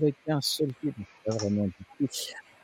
avec 0.00 0.14
un 0.28 0.40
seul 0.40 0.72
pied, 0.80 0.92
pas 1.24 1.34
vraiment 1.34 1.66
du 1.98 2.08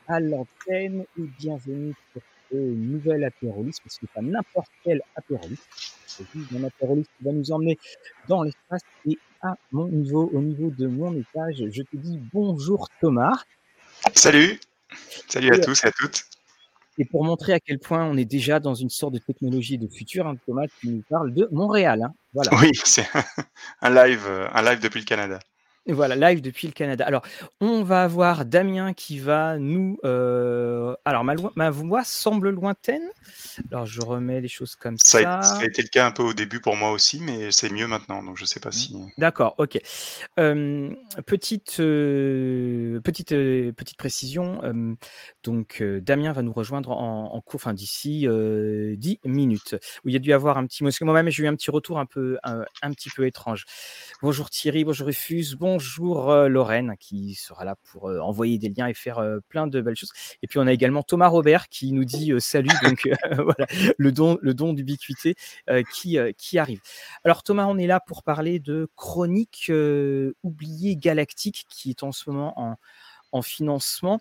à 0.07 0.19
l'antenne 0.19 1.03
et 1.19 1.23
bienvenue 1.37 1.93
pour 2.13 2.21
ce 2.49 2.55
nouvel 2.55 3.25
apéroliste, 3.25 3.81
parce 3.83 3.97
que 3.97 4.05
pas 4.07 4.21
n'importe 4.21 4.71
quel 4.83 5.01
apéroliste, 5.15 5.67
c'est 6.05 6.25
juste 6.33 6.47
un 6.57 6.63
apéroliste 6.63 7.09
qui 7.17 7.25
va 7.25 7.31
nous 7.33 7.51
emmener 7.51 7.77
dans 8.27 8.43
l'espace 8.43 8.81
et 9.05 9.17
à 9.41 9.55
mon 9.71 9.87
niveau, 9.87 10.29
au 10.33 10.41
niveau 10.41 10.69
de 10.69 10.87
mon 10.87 11.13
étage, 11.13 11.63
je 11.69 11.83
te 11.83 11.97
dis 11.97 12.19
bonjour 12.33 12.87
Thomas. 13.01 13.43
Salut, 14.15 14.59
salut 15.27 15.53
à 15.53 15.59
tous 15.59 15.83
et 15.83 15.87
à 15.87 15.91
toutes. 15.91 16.23
Et 16.97 17.05
pour 17.05 17.23
montrer 17.23 17.53
à 17.53 17.59
quel 17.59 17.77
point 17.77 18.03
on 18.05 18.17
est 18.17 18.25
déjà 18.25 18.59
dans 18.59 18.73
une 18.73 18.89
sorte 18.89 19.13
de 19.13 19.19
technologie 19.19 19.77
de 19.77 19.87
futur, 19.87 20.25
hein, 20.25 20.35
Thomas, 20.47 20.65
tu 20.79 20.87
nous 20.87 21.03
parles 21.07 21.31
de 21.33 21.47
Montréal. 21.51 22.01
Hein. 22.01 22.13
Voilà. 22.33 22.49
Oui, 22.59 22.71
c'est 22.73 23.05
un 23.81 23.89
live, 23.93 24.23
euh, 24.25 24.47
un 24.51 24.63
live 24.63 24.79
depuis 24.79 25.01
le 25.01 25.05
Canada. 25.05 25.37
Voilà, 25.89 26.15
live 26.17 26.41
depuis 26.41 26.67
le 26.67 26.73
Canada. 26.73 27.05
Alors, 27.05 27.21
on 27.61 27.81
va 27.81 28.03
avoir 28.03 28.43
Damien 28.43 28.93
qui 28.93 29.19
va 29.19 29.57
nous. 29.57 29.97
Euh, 30.03 30.93
alors, 31.05 31.23
ma, 31.23 31.35
ma, 31.55 31.69
voix 31.69 32.03
semble 32.03 32.49
lointaine. 32.49 33.09
Alors, 33.71 33.85
je 33.85 34.01
remets 34.01 34.41
les 34.41 34.49
choses 34.49 34.75
comme 34.75 34.97
ça. 35.01 35.41
Ça 35.41 35.59
a, 35.59 35.63
été 35.63 35.81
le 35.81 35.87
cas 35.87 36.05
un 36.05 36.11
peu 36.11 36.23
au 36.23 36.33
début 36.33 36.59
pour 36.59 36.75
moi 36.75 36.91
aussi, 36.91 37.21
mais 37.21 37.51
c'est 37.51 37.71
mieux 37.71 37.87
maintenant. 37.87 38.21
Donc, 38.21 38.35
je 38.35 38.43
ne 38.43 38.47
sais 38.47 38.59
pas 38.59 38.71
si. 38.71 38.97
D'accord, 39.17 39.55
ok. 39.59 39.79
Euh, 40.39 40.89
petite, 41.25 41.79
euh, 41.79 42.99
petite, 42.99 43.29
petite 43.29 43.97
précision. 43.97 44.61
donc, 45.45 45.81
Damien 46.01 46.33
va 46.33 46.41
nous 46.41 46.53
rejoindre 46.53 46.91
en, 46.91 47.41
cours, 47.41 47.61
enfin, 47.61 47.73
d'ici 47.73 48.27
10 48.27 49.19
minutes. 49.23 49.77
Où 50.03 50.09
il 50.09 50.13
y 50.13 50.17
a 50.17 50.19
dû 50.19 50.33
avoir 50.33 50.57
un 50.57 50.65
petit. 50.67 50.83
Moi-même, 50.83 51.29
j'ai 51.29 51.43
eu 51.43 51.47
un 51.47 51.55
petit 51.55 51.71
retour 51.71 51.97
un 51.97 52.05
peu, 52.05 52.37
un, 52.43 52.65
un 52.81 52.91
petit 52.91 53.09
peu 53.09 53.25
étrange. 53.25 53.65
Bonjour 54.21 54.49
Thierry, 54.49 54.83
bonjour 54.83 55.07
Rufus, 55.07 55.55
bonjour 55.57 55.76
bonjour 55.77 56.31
euh, 56.31 56.47
Lorraine 56.47 56.95
qui 56.99 57.35
sera 57.35 57.63
là 57.63 57.75
pour 57.91 58.09
euh, 58.09 58.17
envoyer 58.17 58.57
des 58.57 58.69
liens 58.69 58.87
et 58.87 58.95
faire 58.95 59.19
euh, 59.19 59.37
plein 59.47 59.67
de 59.67 59.79
belles 59.79 59.95
choses. 59.95 60.11
Et 60.41 60.47
puis 60.47 60.57
on 60.57 60.65
a 60.65 60.73
également 60.73 61.03
Thomas 61.03 61.27
Robert 61.27 61.69
qui 61.69 61.91
nous 61.91 62.03
dit 62.03 62.33
salut, 62.39 62.71
donc 62.81 63.07
voilà, 63.37 63.67
le 63.99 64.11
don, 64.11 64.73
d'ubiquité 64.73 65.35
qui, 65.93 66.17
arrive. 66.57 66.81
Alors 67.23 67.43
Thomas, 67.43 67.67
on 67.67 67.77
est 67.77 67.85
là 67.85 67.99
pour 67.99 68.23
parler 68.23 68.57
de 68.57 68.89
Chronique 68.95 69.71
oubliée 70.41 70.95
galactique 70.95 71.67
qui 71.69 71.91
est 71.91 72.01
en 72.01 72.11
ce 72.11 72.27
moment 72.31 72.59
en, 72.59 72.77
en 73.31 73.41
financement. 73.43 74.19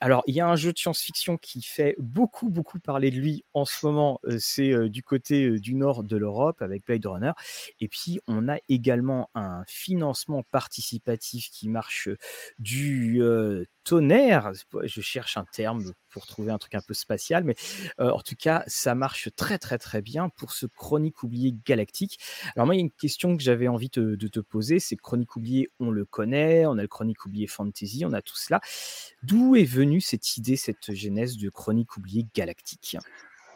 Alors, 0.00 0.22
il 0.26 0.34
y 0.34 0.40
a 0.40 0.46
un 0.46 0.56
jeu 0.56 0.72
de 0.72 0.78
science-fiction 0.78 1.36
qui 1.38 1.62
fait 1.62 1.96
beaucoup, 1.98 2.50
beaucoup 2.50 2.78
parler 2.78 3.10
de 3.10 3.16
lui 3.16 3.44
en 3.52 3.64
ce 3.64 3.84
moment. 3.84 4.20
c'est 4.38 4.88
du 4.88 5.02
côté 5.02 5.58
du 5.58 5.74
nord 5.74 6.04
de 6.04 6.16
l'Europe 6.16 6.62
avec 6.62 6.84
Blade 6.86 7.06
Runner. 7.06 7.32
Et 7.80 7.88
puis, 7.88 8.20
on 8.28 8.48
a 8.48 8.58
également 8.68 9.30
un 9.34 9.64
financement 9.66 10.44
participatif 10.50 11.50
qui 11.50 11.68
marche 11.68 12.08
du 12.58 13.20
tonnerre. 13.84 14.52
Je 14.84 15.00
cherche 15.00 15.36
un 15.36 15.44
terme 15.46 15.92
pour 16.18 16.26
trouver 16.26 16.50
un 16.50 16.58
truc 16.58 16.74
un 16.74 16.80
peu 16.80 16.94
spatial, 16.94 17.44
mais 17.44 17.54
en 17.98 18.20
tout 18.20 18.34
cas, 18.36 18.64
ça 18.66 18.96
marche 18.96 19.28
très 19.36 19.56
très 19.56 19.78
très 19.78 20.02
bien 20.02 20.30
pour 20.30 20.52
ce 20.52 20.66
Chronique 20.66 21.22
oublié 21.22 21.54
galactique. 21.64 22.18
Alors 22.56 22.66
moi, 22.66 22.74
il 22.74 22.78
y 22.78 22.80
a 22.80 22.84
une 22.84 22.90
question 22.90 23.36
que 23.36 23.42
j'avais 23.42 23.68
envie 23.68 23.88
de 23.88 24.16
te 24.28 24.40
poser, 24.40 24.80
c'est 24.80 24.96
Chronique 24.96 25.36
oublié, 25.36 25.70
on 25.78 25.92
le 25.92 26.04
connaît, 26.04 26.66
on 26.66 26.76
a 26.76 26.82
le 26.82 26.88
Chronique 26.88 27.24
oublié 27.24 27.46
fantasy, 27.46 28.04
on 28.04 28.12
a 28.12 28.20
tout 28.20 28.36
cela. 28.36 28.60
D'où 29.22 29.54
est 29.54 29.62
venue 29.62 30.00
cette 30.00 30.36
idée, 30.36 30.56
cette 30.56 30.92
genèse 30.92 31.36
de 31.36 31.50
Chronique 31.50 31.96
oublié 31.96 32.26
galactique? 32.34 32.96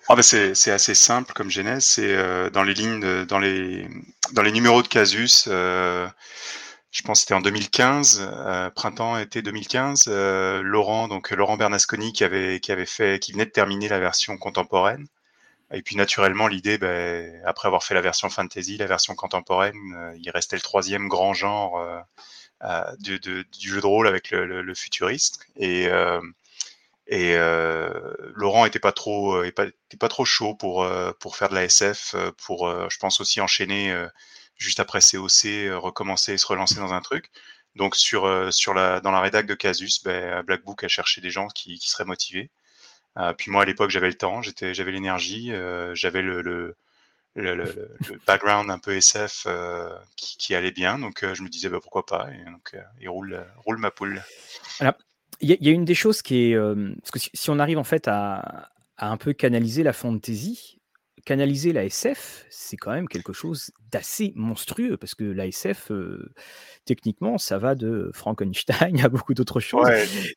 Ah 0.08 0.14
ben 0.14 0.22
c'est 0.22 0.70
assez 0.70 0.94
simple 0.94 1.32
comme 1.32 1.50
genèse, 1.50 1.84
c'est 1.84 2.50
dans 2.50 2.62
les 2.62 2.75
lignes, 2.75 3.25
dans 3.25 3.41
les 3.41 3.88
dans 4.34 4.42
les 4.42 4.53
numéros 4.53 4.82
de 4.82 4.88
Casus. 4.88 5.48
Je 6.92 7.03
pense 7.03 7.20
que 7.20 7.22
c'était 7.22 7.34
en 7.34 7.41
2015, 7.41 8.20
euh, 8.20 8.70
printemps 8.70 9.19
été 9.19 9.41
2015, 9.41 10.04
euh, 10.08 10.60
Laurent 10.62 11.08
donc 11.08 11.30
Laurent 11.30 11.56
Bernasconi 11.56 12.12
qui 12.12 12.22
avait 12.22 12.60
qui 12.60 12.70
avait 12.70 12.86
fait 12.86 13.19
qui 13.19 13.32
venait 13.32 13.47
de 13.47 13.50
terminer 13.50 13.88
la 13.88 13.98
version 13.98 14.36
contemporaine. 14.36 15.06
Et 15.72 15.81
puis 15.82 15.97
naturellement 15.97 16.48
l'idée, 16.48 16.76
ben, 16.76 17.41
après 17.47 17.66
avoir 17.66 17.82
fait 17.82 17.94
la 17.94 18.02
version 18.02 18.28
fantasy, 18.28 18.76
la 18.76 18.86
version 18.86 19.14
contemporaine, 19.14 19.75
euh, 19.97 20.14
il 20.19 20.31
restait 20.31 20.56
le 20.56 20.62
troisième 20.62 21.08
grand 21.08 21.32
genre 21.32 21.82
du, 23.00 23.19
du, 23.19 23.44
jeu 23.58 23.81
de 23.81 23.86
rôle 23.86 24.06
avec 24.06 24.31
le, 24.31 24.62
le, 24.62 24.75
futuriste. 24.75 25.47
Et 25.56 25.88
et 27.08 27.36
Laurent 28.34 28.66
était 28.66 28.78
pas 28.78 28.92
trop, 28.92 29.42
pas, 29.98 30.08
trop 30.08 30.25
chaud 30.26 30.54
pour 30.54 30.86
pour 31.20 31.36
faire 31.36 31.48
de 31.48 31.54
la 31.54 31.64
SF, 31.64 32.14
pour 32.47 32.69
je 32.91 32.98
pense 32.98 33.20
aussi 33.20 33.41
enchaîner 33.41 33.94
juste 34.62 34.81
après 34.81 35.00
COC, 35.00 35.47
euh, 35.47 35.78
recommencer 35.78 36.34
et 36.34 36.39
se 36.39 36.47
relancer 36.47 36.77
dans 36.77 36.93
un 36.93 37.00
truc. 37.00 37.31
Donc 37.75 37.97
sur, 37.97 38.25
euh, 38.27 38.50
sur 38.50 38.75
la, 38.75 39.00
dans 39.00 39.11
la 39.11 39.21
rédac 39.21 39.47
de 39.47 39.55
Casus, 39.55 40.03
ben, 40.05 40.43
Black 40.43 40.65
Book 40.65 40.84
a 40.84 40.89
cherché 40.89 41.21
des 41.21 41.31
gens 41.31 41.49
qui, 41.49 41.78
qui 41.78 41.91
seraient 41.91 42.05
motivés. 42.05 42.50
Euh, 43.19 43.33
puis 43.34 43.50
moi 43.50 43.62
à 43.62 43.65
l'époque 43.67 43.91
j'avais 43.91 44.09
le 44.09 44.15
temps, 44.15 44.41
j'avais 44.43 44.93
l'énergie, 44.93 45.53
j'avais 45.93 46.23
le, 46.23 46.41
le, 46.43 46.77
background 48.27 48.71
un 48.71 48.78
peu 48.78 48.97
SF 48.97 49.47
qui, 50.17 50.55
allait 50.55 50.71
bien, 50.71 50.99
donc 50.99 51.25
je 51.34 51.43
me 51.43 51.49
disais 51.49 51.69
bah, 51.69 51.79
pourquoi 51.83 52.06
pas, 52.06 52.29
et 52.33 52.44
donc 52.50 52.75
roule, 53.06 53.44
roule 53.67 53.79
ma 53.79 53.91
poule. 53.91 54.23
Alors, 54.81 54.94
il 55.41 55.50
y, 55.61 55.69
a 55.69 55.73
une 55.73 55.84
des 55.84 55.94
choses 55.94 56.23
qui 56.23 56.53
est, 56.53 56.56
parce 56.56 57.11
que 57.11 57.19
si, 57.19 57.31
si, 57.34 57.50
on 57.50 57.59
arrive 57.59 57.79
en 57.79 57.84
fait 57.84 58.09
à, 58.09 58.71
à 58.97 59.09
un 59.09 59.17
peu 59.17 59.33
canaliser 59.33 59.83
la 59.83 59.93
fantasy, 59.93 60.79
canaliser 61.25 61.72
la 61.72 61.84
SF, 61.84 62.47
c'est 62.50 62.77
quand 62.77 62.93
même 62.93 63.09
quelque 63.09 63.33
chose 63.33 63.71
d'assez 63.91 64.33
monstrueux 64.34 64.97
parce 64.97 65.15
que 65.15 65.25
la 65.25 65.47
SF, 65.47 65.93
euh, 65.93 66.33
techniquement, 66.84 67.38
ça 67.38 67.59
va 67.59 67.75
de 67.75 68.10
Frankenstein 68.12 69.00
à 69.05 69.09
beaucoup 69.09 69.34
d'autres 69.34 69.61
choses. 69.61 69.88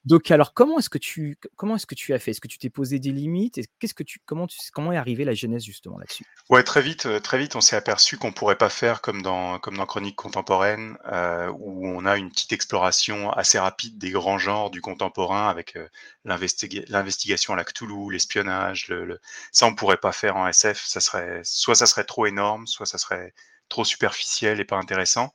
Donc, 0.05 0.29
alors, 0.29 0.53
comment 0.53 0.77
est-ce 0.77 0.89
que 0.89 0.97
tu, 0.97 1.37
comment 1.55 1.75
est-ce 1.75 1.85
que 1.85 1.95
tu 1.95 2.13
as 2.13 2.19
fait? 2.19 2.31
Est-ce 2.31 2.41
que 2.41 2.47
tu 2.47 2.57
t'es 2.57 2.69
posé 2.69 2.99
des 2.99 3.11
limites? 3.11 3.59
Qu'est-ce 3.79 3.93
que 3.93 4.03
tu, 4.03 4.19
comment, 4.25 4.45
tu, 4.45 4.57
comment 4.73 4.91
est 4.91 4.97
arrivé 4.97 5.25
la 5.25 5.33
genèse 5.33 5.63
justement 5.63 5.97
là-dessus? 5.97 6.25
Ouais, 6.49 6.63
très 6.63 6.81
vite, 6.81 7.07
très 7.23 7.39
vite, 7.39 7.55
on 7.55 7.61
s'est 7.61 7.75
aperçu 7.75 8.17
qu'on 8.17 8.31
pourrait 8.31 8.57
pas 8.57 8.69
faire 8.69 9.01
comme 9.01 9.21
dans, 9.21 9.57
comme 9.59 9.77
dans 9.77 9.85
Chronique 9.85 10.15
contemporaine, 10.15 10.97
euh, 11.11 11.51
où 11.57 11.87
on 11.87 12.05
a 12.05 12.17
une 12.17 12.29
petite 12.29 12.51
exploration 12.53 13.31
assez 13.31 13.57
rapide 13.57 13.97
des 13.97 14.11
grands 14.11 14.37
genres 14.37 14.69
du 14.69 14.81
contemporain 14.81 15.49
avec 15.49 15.77
l'investigation 16.25 17.53
à 17.53 17.55
la 17.55 17.63
Cthulhu, 17.63 18.11
l'espionnage. 18.11 18.89
Le, 18.89 19.19
Ça, 19.51 19.65
on 19.65 19.75
pourrait 19.75 19.97
pas 19.97 20.11
faire 20.11 20.35
en 20.35 20.47
SF. 20.47 20.74
Ça 20.77 20.99
serait, 20.99 21.41
soit 21.43 21.75
ça 21.75 21.85
serait 21.85 22.03
trop 22.03 22.25
énorme, 22.25 22.67
soit 22.67 22.85
ça 22.85 22.97
serait 22.97 23.33
trop 23.69 23.85
superficiel 23.85 24.59
et 24.59 24.65
pas 24.65 24.77
intéressant. 24.77 25.33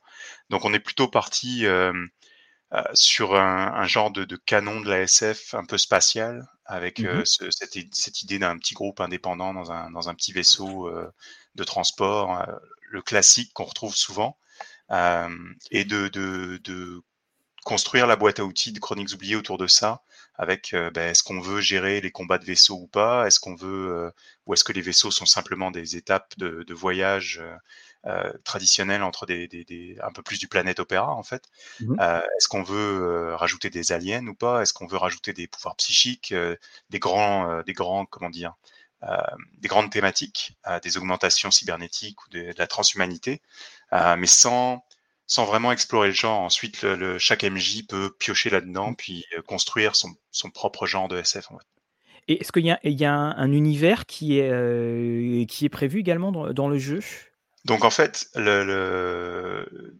Donc 0.49 0.65
on 0.65 0.73
est 0.73 0.79
plutôt 0.79 1.07
parti 1.07 1.65
euh, 1.65 1.93
euh, 2.73 2.81
sur 2.93 3.35
un, 3.35 3.85
genre 3.87 4.11
de, 4.11 4.25
canon 4.35 4.81
de 4.81 4.89
la 4.89 5.01
SF 5.01 5.53
un 5.53 5.65
peu 5.65 5.77
spatial, 5.77 6.47
avec 6.65 6.99
mmh 6.99 7.05
euh, 7.05 7.23
cette, 7.25 8.21
idée 8.21 8.39
d'un 8.39 8.57
petit 8.57 8.73
groupe 8.73 9.01
indépendant 9.01 9.53
dans 9.53 9.71
un, 9.71 9.91
dans 9.91 10.09
un 10.09 10.15
petit 10.15 10.31
vaisseau 10.31 10.89
de 11.55 11.63
transport, 11.63 12.45
le 12.89 13.01
classique 13.01 13.51
qu'on 13.53 13.65
retrouve 13.65 13.95
souvent, 13.95 14.37
et 15.71 15.85
de, 15.85 16.07
de, 16.07 17.03
construire 17.63 18.07
la 18.07 18.15
boîte 18.15 18.39
à 18.39 18.45
outils 18.45 18.71
de 18.71 18.79
Chroniques 18.79 19.13
oubliées 19.13 19.35
autour 19.35 19.57
de 19.57 19.67
ça, 19.67 20.01
avec 20.35 20.73
ben, 20.73 21.11
est-ce 21.11 21.23
qu'on 21.23 21.39
veut 21.39 21.61
gérer 21.61 22.01
les 22.01 22.11
combats 22.11 22.39
de 22.39 22.45
vaisseaux 22.45 22.79
ou 22.79 22.87
pas, 22.87 23.27
est-ce 23.27 23.39
qu'on 23.39 23.55
veut, 23.55 24.11
ou 24.45 24.53
est-ce 24.53 24.63
que 24.63 24.73
les 24.73 24.81
vaisseaux 24.81 25.11
sont 25.11 25.25
simplement 25.25 25.71
des 25.71 25.95
étapes 25.95 26.33
de, 26.37 26.63
de 26.63 26.73
voyage 26.73 27.41
euh, 28.07 28.33
traditionnel 28.43 29.03
entre 29.03 29.27
des, 29.27 29.47
des, 29.47 29.63
des, 29.63 29.95
un 30.01 30.11
peu 30.11 30.23
plus 30.23 30.39
du 30.39 30.47
planète 30.47 30.79
opéra 30.79 31.13
en 31.13 31.21
fait? 31.21 31.43
Mmh 31.79 31.99
euh, 31.99 32.21
Est-ce 32.37 32.47
qu'on 32.47 32.63
veut 32.63 32.75
euh, 33.03 33.35
rajouter 33.35 33.69
des 33.69 33.91
aliens 33.91 34.25
ou 34.25 34.33
pas? 34.33 34.63
Est-ce 34.63 34.73
qu'on 34.73 34.87
veut 34.87 34.97
rajouter 34.97 35.33
des 35.33 35.47
pouvoirs 35.47 35.75
psychiques, 35.75 36.31
euh, 36.31 36.55
des 36.89 36.97
grands, 36.97 37.61
des 37.61 37.73
grands, 37.73 38.05
comment 38.05 38.29
dire, 38.31 38.55
des 39.57 39.67
grandes 39.67 39.91
thématiques, 39.91 40.57
des 40.83 40.97
augmentations 40.97 41.49
cybernétiques 41.49 42.23
ou 42.25 42.29
de, 42.29 42.39
de 42.39 42.55
la 42.57 42.67
transhumanité, 42.67 43.41
mais 43.91 44.27
sans 44.27 44.83
sans 45.31 45.45
vraiment 45.45 45.71
explorer 45.71 46.09
le 46.09 46.13
genre. 46.13 46.41
Ensuite, 46.41 46.81
le, 46.81 46.95
le, 46.95 47.17
chaque 47.17 47.45
MJ 47.45 47.87
peut 47.87 48.13
piocher 48.19 48.49
là-dedans, 48.49 48.91
mmh. 48.91 48.95
puis 48.97 49.25
construire 49.47 49.95
son, 49.95 50.09
son, 50.29 50.49
propre 50.49 50.85
genre 50.85 51.07
de 51.07 51.17
SF. 51.17 51.51
En 51.51 51.57
fait. 51.57 51.65
Et 52.27 52.41
est-ce 52.41 52.51
qu'il 52.51 52.65
y 52.65 52.71
a, 52.71 52.81
il 52.83 52.99
y 52.99 53.05
a 53.05 53.13
un, 53.13 53.37
un, 53.37 53.53
univers 53.53 54.05
qui 54.05 54.39
est, 54.39 54.51
euh, 54.51 55.45
qui 55.45 55.63
est 55.63 55.69
prévu 55.69 56.01
également 56.01 56.33
dans, 56.33 56.51
dans 56.51 56.67
le 56.67 56.77
jeu? 56.77 56.99
Donc 57.63 57.85
en 57.85 57.91
fait, 57.91 58.27
le, 58.35 58.65
le, 58.65 59.97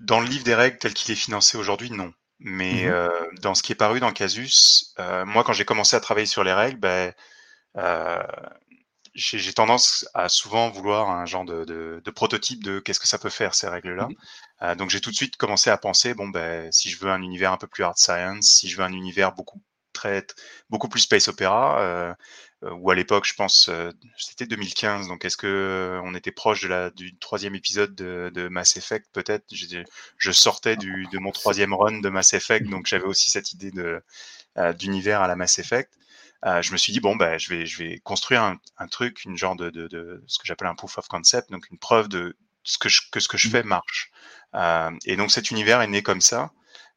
dans 0.00 0.20
le 0.20 0.26
livre 0.26 0.44
des 0.44 0.54
règles 0.54 0.76
tel 0.76 0.92
qu'il 0.92 1.10
est 1.12 1.18
financé 1.18 1.56
aujourd'hui, 1.56 1.90
non. 1.90 2.12
Mais 2.40 2.84
mmh 2.84 2.88
euh, 2.88 3.08
dans 3.40 3.54
ce 3.54 3.62
qui 3.62 3.72
est 3.72 3.76
paru 3.76 4.00
dans 4.00 4.12
Casus, 4.12 4.92
euh, 4.98 5.24
moi 5.24 5.44
quand 5.44 5.54
j'ai 5.54 5.64
commencé 5.64 5.96
à 5.96 6.00
travailler 6.00 6.26
sur 6.26 6.44
les 6.44 6.52
règles, 6.52 6.78
ben, 6.78 7.14
euh, 7.78 8.22
j'ai 9.14 9.52
tendance 9.52 10.08
à 10.14 10.28
souvent 10.28 10.70
vouloir 10.70 11.10
un 11.10 11.26
genre 11.26 11.44
de, 11.44 11.64
de, 11.64 12.02
de 12.04 12.10
prototype 12.10 12.64
de 12.64 12.80
qu'est-ce 12.80 13.00
que 13.00 13.08
ça 13.08 13.18
peut 13.18 13.30
faire 13.30 13.54
ces 13.54 13.68
règles-là. 13.68 14.08
Mmh 14.08 14.14
euh, 14.62 14.74
donc 14.76 14.88
j'ai 14.88 15.00
tout 15.00 15.10
de 15.10 15.16
suite 15.16 15.36
commencé 15.36 15.68
à 15.68 15.76
penser 15.76 16.14
bon 16.14 16.28
ben 16.28 16.70
si 16.70 16.88
je 16.88 16.98
veux 17.00 17.10
un 17.10 17.22
univers 17.22 17.52
un 17.52 17.56
peu 17.56 17.66
plus 17.66 17.82
hard 17.82 17.98
science, 17.98 18.46
si 18.46 18.68
je 18.68 18.76
veux 18.76 18.84
un 18.84 18.92
univers 18.92 19.32
beaucoup 19.32 19.60
très 19.92 20.24
beaucoup 20.70 20.88
plus 20.88 21.00
space 21.00 21.28
opéra, 21.28 21.80
euh, 21.80 22.14
ou 22.72 22.90
à 22.90 22.94
l'époque, 22.94 23.26
je 23.26 23.34
pense, 23.34 23.70
c'était 24.16 24.46
2015. 24.46 25.08
Donc, 25.08 25.24
est-ce 25.24 25.36
que 25.36 26.00
on 26.02 26.14
était 26.14 26.32
proche 26.32 26.62
de 26.62 26.68
la, 26.68 26.90
du 26.90 27.16
troisième 27.18 27.54
épisode 27.54 27.94
de, 27.94 28.30
de 28.34 28.48
Mass 28.48 28.76
Effect 28.76 29.06
Peut-être? 29.12 29.44
Je, 29.52 29.82
je, 30.16 30.30
sortais 30.32 30.76
du, 30.76 31.06
de 31.12 31.18
mon 31.18 31.30
troisième 31.30 31.74
run 31.74 32.00
de 32.00 32.08
Mass 32.08 32.32
Effect, 32.32 32.66
donc 32.68 32.86
j'avais 32.86 33.04
aussi 33.04 33.30
cette 33.30 33.52
idée 33.52 33.70
de 33.70 34.02
d'univers 34.78 35.20
à 35.20 35.28
la 35.28 35.36
Mass 35.36 35.58
Effect. 35.58 35.92
Je 36.44 36.72
me 36.72 36.76
suis 36.76 36.92
dit 36.92 37.00
bon, 37.00 37.16
ben, 37.16 37.38
je 37.38 37.48
vais, 37.48 37.66
je 37.66 37.82
vais 37.82 37.98
construire 38.00 38.42
un, 38.42 38.58
un 38.78 38.86
truc, 38.86 39.24
une 39.24 39.36
genre 39.36 39.56
de, 39.56 39.70
de, 39.70 39.88
de 39.88 40.22
ce 40.26 40.38
que 40.38 40.46
j'appelle 40.46 40.68
un 40.68 40.74
proof 40.74 40.98
of 40.98 41.08
concept, 41.08 41.50
donc 41.50 41.68
une 41.70 41.78
preuve 41.78 42.08
de 42.08 42.36
ce 42.64 42.78
que 42.78 42.88
je, 42.88 43.02
que 43.10 43.20
ce 43.20 43.28
que 43.28 43.38
je 43.38 43.48
mmh. 43.48 43.50
fais 43.50 43.62
marche. 43.62 44.10
et 45.04 45.16
donc, 45.16 45.30
cet 45.30 45.50
univers 45.50 45.80
est 45.80 45.86
né 45.86 46.02
comme 46.02 46.20
ça 46.20 46.52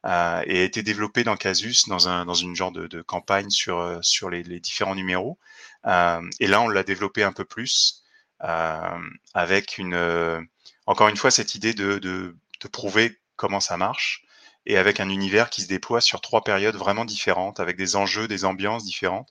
euh, 0.06 0.42
et 0.46 0.60
a 0.60 0.64
été 0.64 0.82
développé 0.82 1.24
dans 1.24 1.36
Casus 1.36 1.88
dans, 1.88 2.08
un, 2.08 2.24
dans 2.24 2.34
une 2.34 2.54
genre 2.54 2.72
de, 2.72 2.86
de 2.86 3.02
campagne 3.02 3.50
sur, 3.50 3.78
euh, 3.80 3.98
sur 4.02 4.30
les, 4.30 4.42
les 4.42 4.60
différents 4.60 4.94
numéros. 4.94 5.38
Euh, 5.86 6.22
et 6.40 6.46
là, 6.46 6.60
on 6.60 6.68
l'a 6.68 6.82
développé 6.84 7.22
un 7.24 7.32
peu 7.32 7.44
plus 7.44 8.04
euh, 8.44 8.98
avec 9.34 9.78
une, 9.78 9.94
euh, 9.94 10.40
encore 10.86 11.08
une 11.08 11.16
fois, 11.16 11.30
cette 11.30 11.54
idée 11.54 11.74
de, 11.74 11.98
de, 11.98 12.36
de 12.60 12.68
prouver 12.68 13.18
comment 13.36 13.60
ça 13.60 13.76
marche 13.76 14.24
et 14.66 14.76
avec 14.76 15.00
un 15.00 15.08
univers 15.08 15.50
qui 15.50 15.62
se 15.62 15.68
déploie 15.68 16.00
sur 16.00 16.20
trois 16.20 16.44
périodes 16.44 16.76
vraiment 16.76 17.04
différentes, 17.04 17.58
avec 17.58 17.76
des 17.76 17.96
enjeux, 17.96 18.28
des 18.28 18.44
ambiances 18.44 18.84
différentes, 18.84 19.30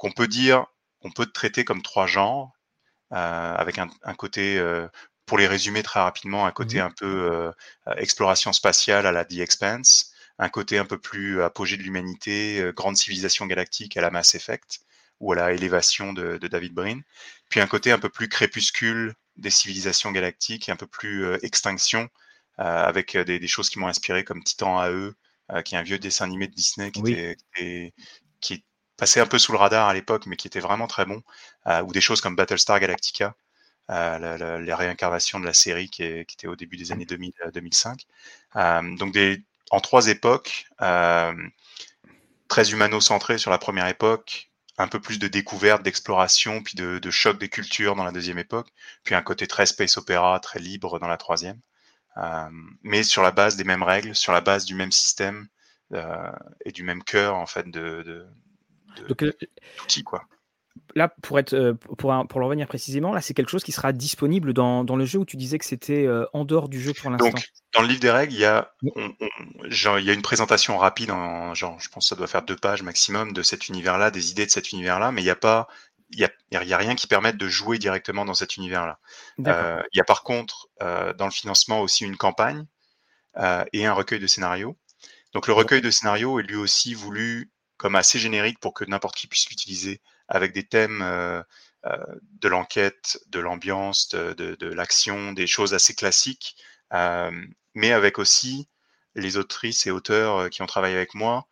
qu'on 0.00 0.10
peut 0.10 0.28
dire, 0.28 0.64
on 1.02 1.10
peut 1.10 1.26
traiter 1.26 1.64
comme 1.64 1.82
trois 1.82 2.06
genres, 2.06 2.52
euh, 3.12 3.54
avec 3.54 3.78
un, 3.78 3.90
un 4.02 4.14
côté 4.14 4.58
euh, 4.58 4.88
pour 5.26 5.36
les 5.36 5.46
résumer 5.46 5.82
très 5.82 6.00
rapidement, 6.00 6.46
un 6.46 6.52
côté 6.52 6.78
mmh 6.78 6.86
un 6.86 6.90
peu 6.90 7.30
euh, 7.30 7.52
exploration 7.98 8.52
spatiale 8.54 9.06
à 9.06 9.12
la 9.12 9.26
The 9.26 9.38
Expanse, 9.40 10.12
un 10.38 10.48
côté 10.48 10.78
un 10.78 10.86
peu 10.86 10.98
plus 10.98 11.42
apogée 11.42 11.76
de 11.76 11.82
l'humanité, 11.82 12.60
euh, 12.60 12.72
grande 12.72 12.96
civilisation 12.96 13.44
galactique 13.44 13.94
à 13.98 14.00
la 14.00 14.10
Mass 14.10 14.34
Effect 14.34 14.80
ou 15.20 15.32
à 15.32 15.36
la 15.36 15.52
élévation 15.52 16.14
de, 16.14 16.38
de, 16.38 16.48
David 16.48 16.72
Brin, 16.72 17.00
puis 17.50 17.60
un 17.60 17.66
côté 17.66 17.92
un 17.92 17.98
peu 17.98 18.08
plus 18.08 18.28
crépuscule 18.30 19.14
des 19.36 19.50
civilisations 19.50 20.12
galactiques, 20.12 20.70
un 20.70 20.76
peu 20.76 20.86
plus 20.86 21.26
euh, 21.26 21.38
extinction, 21.42 22.08
avec 22.56 23.16
des, 23.16 23.38
des, 23.38 23.48
choses 23.48 23.70
qui 23.70 23.78
m'ont 23.78 23.88
inspiré 23.88 24.22
comme 24.22 24.42
Titan 24.44 24.82
AE, 24.82 25.12
qui 25.64 25.74
est 25.74 25.78
un 25.78 25.82
vieux 25.82 25.98
dessin 25.98 26.26
animé 26.26 26.46
de 26.46 26.52
Disney 26.52 26.90
qui, 26.90 27.00
était, 27.00 27.36
qui, 27.56 27.62
est 27.62 27.94
passé 29.00 29.18
un 29.20 29.26
peu 29.26 29.38
sous 29.38 29.52
le 29.52 29.58
radar 29.58 29.88
à 29.88 29.94
l'époque, 29.94 30.26
mais 30.26 30.36
qui 30.36 30.46
était 30.46 30.60
vraiment 30.60 30.86
très 30.86 31.06
bon, 31.06 31.22
ou 31.84 31.92
des 31.92 32.00
choses 32.00 32.20
comme 32.20 32.36
Battlestar 32.36 32.78
Galactica, 32.78 33.34
la, 33.88 34.58
les 34.58 34.74
réincarnations 34.74 35.40
de 35.40 35.46
la 35.46 35.54
série 35.54 35.88
qui, 35.88 36.04
était 36.04 36.46
au 36.46 36.54
début 36.54 36.76
des 36.76 36.92
années 36.92 37.06
2000, 37.06 37.32
2005. 37.52 38.06
Euh, 38.56 38.60
euh, 38.60 38.96
donc 38.96 39.12
des, 39.12 39.42
en 39.70 39.80
trois 39.80 40.08
époques, 40.08 40.66
euh, 40.82 41.32
très 42.48 42.70
humano-centré 42.72 43.38
sur 43.38 43.50
la 43.50 43.58
première 43.58 43.86
époque, 43.86 44.50
un 44.78 44.88
peu 44.88 45.00
plus 45.00 45.18
de 45.18 45.28
découverte, 45.28 45.82
d'exploration, 45.82 46.62
puis 46.62 46.74
de, 46.74 47.10
choc 47.10 47.38
des 47.38 47.48
cultures 47.48 47.96
dans 47.96 48.04
la 48.04 48.12
deuxième 48.12 48.38
époque, 48.38 48.68
puis 49.04 49.14
un 49.14 49.22
côté 49.22 49.46
très 49.46 49.66
space 49.66 49.96
opéra, 49.96 50.40
très 50.40 50.58
libre 50.58 50.98
dans 50.98 51.08
la 51.08 51.16
troisième, 51.16 51.60
euh, 52.18 52.48
mais 52.82 53.02
sur 53.02 53.22
la 53.22 53.30
base 53.30 53.56
des 53.56 53.64
mêmes 53.64 53.82
règles, 53.82 54.14
sur 54.14 54.32
la 54.32 54.40
base 54.40 54.64
du 54.64 54.74
même 54.74 54.92
système 54.92 55.48
euh, 55.92 56.32
et 56.64 56.72
du 56.72 56.82
même 56.82 57.02
cœur 57.04 57.36
en 57.36 57.46
fait 57.46 57.68
de, 57.70 58.26
de 58.96 59.06
Donc, 59.08 59.24
outils, 59.82 60.04
quoi 60.04 60.24
là, 60.94 61.12
pour, 61.22 61.38
être, 61.38 61.54
euh, 61.54 61.74
pour, 61.74 61.96
pour 61.96 62.40
le 62.40 62.46
revenir 62.46 62.66
précisément, 62.66 63.12
là, 63.12 63.20
c'est 63.20 63.34
quelque 63.34 63.50
chose 63.50 63.64
qui 63.64 63.72
sera 63.72 63.92
disponible 63.92 64.52
dans, 64.52 64.84
dans, 64.84 64.96
le 64.96 65.04
jeu 65.04 65.18
où 65.18 65.24
tu 65.24 65.36
disais 65.36 65.58
que 65.58 65.64
c'était 65.64 66.06
euh, 66.06 66.26
en 66.32 66.44
dehors 66.44 66.68
du 66.68 66.80
jeu 66.80 66.92
pour 66.92 67.10
l'instant? 67.10 67.28
Donc, 67.28 67.48
dans 67.74 67.82
le 67.82 67.88
livre 67.88 68.00
des 68.00 68.10
règles, 68.10 68.32
il 68.32 68.40
y 68.40 68.44
a, 68.44 68.72
on, 68.96 69.12
on, 69.20 69.28
genre, 69.70 69.98
il 69.98 70.04
y 70.04 70.10
a 70.10 70.12
une 70.12 70.22
présentation 70.22 70.78
rapide, 70.78 71.10
en, 71.10 71.54
genre, 71.54 71.78
je 71.80 71.88
pense 71.88 72.04
que 72.04 72.08
ça 72.08 72.16
doit 72.16 72.26
faire 72.26 72.42
deux 72.42 72.56
pages 72.56 72.82
maximum 72.82 73.32
de 73.32 73.42
cet 73.42 73.68
univers-là, 73.68 74.10
des 74.10 74.30
idées 74.30 74.46
de 74.46 74.50
cet 74.50 74.72
univers-là, 74.72 75.12
mais 75.12 75.22
il 75.22 75.24
n'y 75.24 75.30
a 75.30 75.36
pas, 75.36 75.68
il 76.10 76.18
y 76.18 76.24
a, 76.24 76.30
il 76.50 76.68
y 76.68 76.74
a 76.74 76.78
rien 76.78 76.94
qui 76.94 77.06
permette 77.06 77.36
de 77.36 77.48
jouer 77.48 77.78
directement 77.78 78.24
dans 78.24 78.34
cet 78.34 78.56
univers-là. 78.56 78.98
Euh, 79.46 79.80
il 79.92 79.98
y 79.98 80.00
a 80.00 80.04
par 80.04 80.22
contre, 80.22 80.68
euh, 80.82 81.12
dans 81.14 81.26
le 81.26 81.30
financement 81.30 81.80
aussi 81.80 82.04
une 82.04 82.16
campagne 82.16 82.66
euh, 83.36 83.64
et 83.72 83.86
un 83.86 83.92
recueil 83.92 84.18
de 84.18 84.26
scénarios. 84.26 84.76
Donc, 85.32 85.46
le 85.46 85.52
recueil 85.52 85.80
de 85.80 85.90
scénarios 85.92 86.40
est 86.40 86.42
lui 86.42 86.56
aussi 86.56 86.94
voulu 86.94 87.52
comme 87.80 87.96
assez 87.96 88.18
générique 88.18 88.60
pour 88.60 88.74
que 88.74 88.84
n'importe 88.84 89.16
qui 89.16 89.26
puisse 89.26 89.48
l'utiliser 89.48 90.02
avec 90.28 90.52
des 90.52 90.64
thèmes 90.64 91.00
euh, 91.00 91.42
euh, 91.86 91.96
de 92.42 92.46
l'enquête, 92.46 93.18
de 93.28 93.40
l'ambiance, 93.40 94.10
de, 94.10 94.66
l'action, 94.66 95.32
des 95.32 95.46
choses 95.46 95.72
assez 95.72 95.94
classiques, 95.94 96.56
euh, 96.92 97.30
mais 97.74 97.92
avec 97.92 98.18
aussi 98.18 98.68
les 99.14 99.38
autrices 99.38 99.86
et 99.86 99.90
auteurs 99.90 100.50
qui 100.50 100.60
ont 100.60 100.66
travaillé 100.66 100.94
avec 100.94 101.14
moi. 101.14 101.46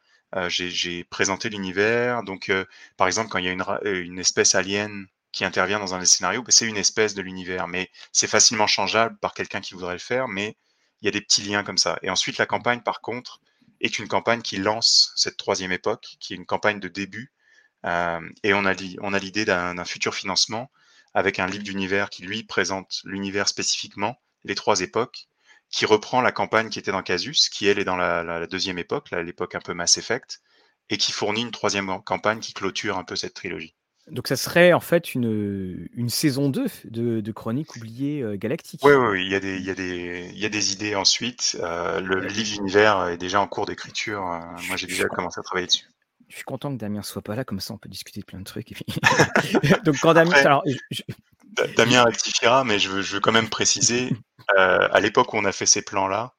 j'ai 0.49 1.05
présenté 1.05 1.49
l'univers. 1.49 2.23
Donc, 2.25 2.53
par 2.99 3.07
exemple, 3.07 3.31
quand 3.31 3.39
il 3.39 3.47
y 3.47 3.49
a 3.49 3.53
une, 3.53 4.19
espèce 4.19 4.55
alien 4.55 5.07
qui 5.33 5.47
intervient 5.47 5.79
dans 5.79 5.95
un 5.95 5.99
des 5.99 6.07
ben, 6.21 6.45
c'est 6.51 6.67
une 6.67 6.77
espèce 6.77 7.15
de 7.15 7.23
l'univers, 7.23 7.69
mais 7.69 7.91
c'est 8.13 8.27
facilement 8.27 8.67
changeable 8.67 9.17
par 9.19 9.33
quelqu'un 9.33 9.63
qui 9.63 9.73
voudrait 9.73 9.95
le 9.95 9.99
faire, 9.99 10.29
mais 10.29 10.59
il 11.01 11.07
y 11.07 11.09
a 11.09 11.13
des 11.13 11.23
petits 11.23 11.43
liens 11.43 11.65
comme 11.65 11.79
ça. 11.79 11.99
Et 12.03 12.11
ensuite, 12.11 12.37
la 12.37 12.45
campagne, 12.45 12.83
par 12.83 13.01
contre, 13.01 13.41
est 13.81 13.99
une 13.99 14.09
campagne 14.09 14.43
qui 14.43 14.57
lance 14.57 15.13
cette 15.17 15.37
troisième 15.37 15.73
époque, 15.73 16.17
qui 16.21 16.33
est 16.35 16.37
une 16.37 16.47
campagne 16.47 16.81
de 16.81 16.89
début 16.89 17.33
euh, 17.87 18.21
et 18.43 18.55
on 18.55 18.65
a, 18.65 19.19
l'idée 19.19 19.45
d'un 19.45 19.85
futur 19.85 20.15
financement 20.15 20.71
avec 21.15 21.39
un 21.39 21.47
livre 21.47 21.65
d'univers 21.65 22.11
qui, 22.11 22.23
lui, 22.23 22.43
présente 22.43 23.01
l'univers 23.05 23.49
spécifiquement, 23.49 24.21
les 24.45 24.55
trois 24.55 24.81
époques, 24.81 25.29
qui 25.71 25.87
reprend 25.87 26.21
la 26.21 26.33
campagne 26.33 26.71
qui 26.71 26.79
était 26.79 26.93
dans 26.93 27.03
Casus, 27.03 27.49
qui, 27.49 27.67
elle, 27.67 27.79
est 27.79 27.85
dans 27.85 27.97
la, 27.97 28.23
la, 28.23 28.47
deuxième 28.47 28.79
époque, 28.79 29.11
l'époque 29.11 29.55
un 29.55 29.61
peu 29.61 29.75
Mass 29.75 29.99
Effect, 29.99 30.41
et 30.91 30.99
qui 30.99 31.13
fournit 31.13 31.43
une 31.43 31.51
troisième 31.51 32.03
campagne 32.03 32.41
qui 32.41 32.55
clôture 32.55 32.99
un 32.99 33.05
peu 33.05 33.17
cette 33.17 33.35
trilogie. 33.35 33.75
Donc 34.11 34.29
ça 34.29 34.37
serait 34.37 34.73
en 34.73 34.81
fait 34.81 35.15
une, 35.15 35.89
une 35.95 36.09
saison 36.09 36.49
2 36.49 36.67
de, 36.85 37.21
de 37.21 37.33
Chroniques 37.33 37.77
oubliées 37.77 38.23
euh, 38.23 38.37
galactiques. 38.37 38.81
Oui, 38.85 38.93
oui, 38.93 39.07
oui, 39.11 39.23
il 39.27 39.33
y, 39.33 39.35
a 39.35 39.41
des, 39.41 39.57
il, 39.57 39.65
y 39.65 39.71
a 39.71 39.75
des, 39.75 40.31
il 40.33 40.39
y 40.39 40.47
a 40.47 40.49
des 40.49 40.73
idées 40.73 40.95
ensuite. 40.95 41.57
Euh, 41.61 42.01
le, 42.01 42.21
le 42.21 42.29
livre 42.29 42.57
d'univers 42.57 43.09
est 43.09 43.19
déjà 43.19 43.41
en 43.41 43.47
cours 43.47 43.67
d'écriture. 43.67 44.27
Euh, 44.27 44.39
moi, 44.69 44.77
j'ai 44.77 44.87
déjà 44.87 45.07
commencé 45.07 45.41
à 45.41 45.43
travailler 45.43 45.67
dessus 45.67 45.87
je 46.31 46.35
suis 46.35 46.45
content 46.45 46.71
que 46.71 46.77
Damien 46.77 47.03
soit 47.03 47.23
pas 47.23 47.35
là, 47.35 47.43
comme 47.43 47.59
ça 47.59 47.73
on 47.73 47.79
peut 47.79 47.89
discuter 47.89 48.21
de 48.21 48.27
plein 48.27 48.39
de 48.39 48.45
trucs. 48.45 48.75
Donc 49.85 49.97
quand 50.03 50.13
Damien, 50.13 50.35
alors, 50.35 50.63
je... 50.91 51.01
Damien 51.75 52.05
rectifiera, 52.05 52.65
mais 52.65 52.79
je 52.79 52.91
veux, 52.91 53.01
je 53.01 53.15
veux 53.15 53.21
quand 53.21 53.33
même 53.33 53.49
préciser, 53.49 54.11
à 54.55 55.01
l'époque 55.01 55.33
où 55.33 55.39
on 55.39 55.47
a 55.47 55.53
fait 55.53 55.65
ces 55.65 55.81
plans-là, 55.81 56.35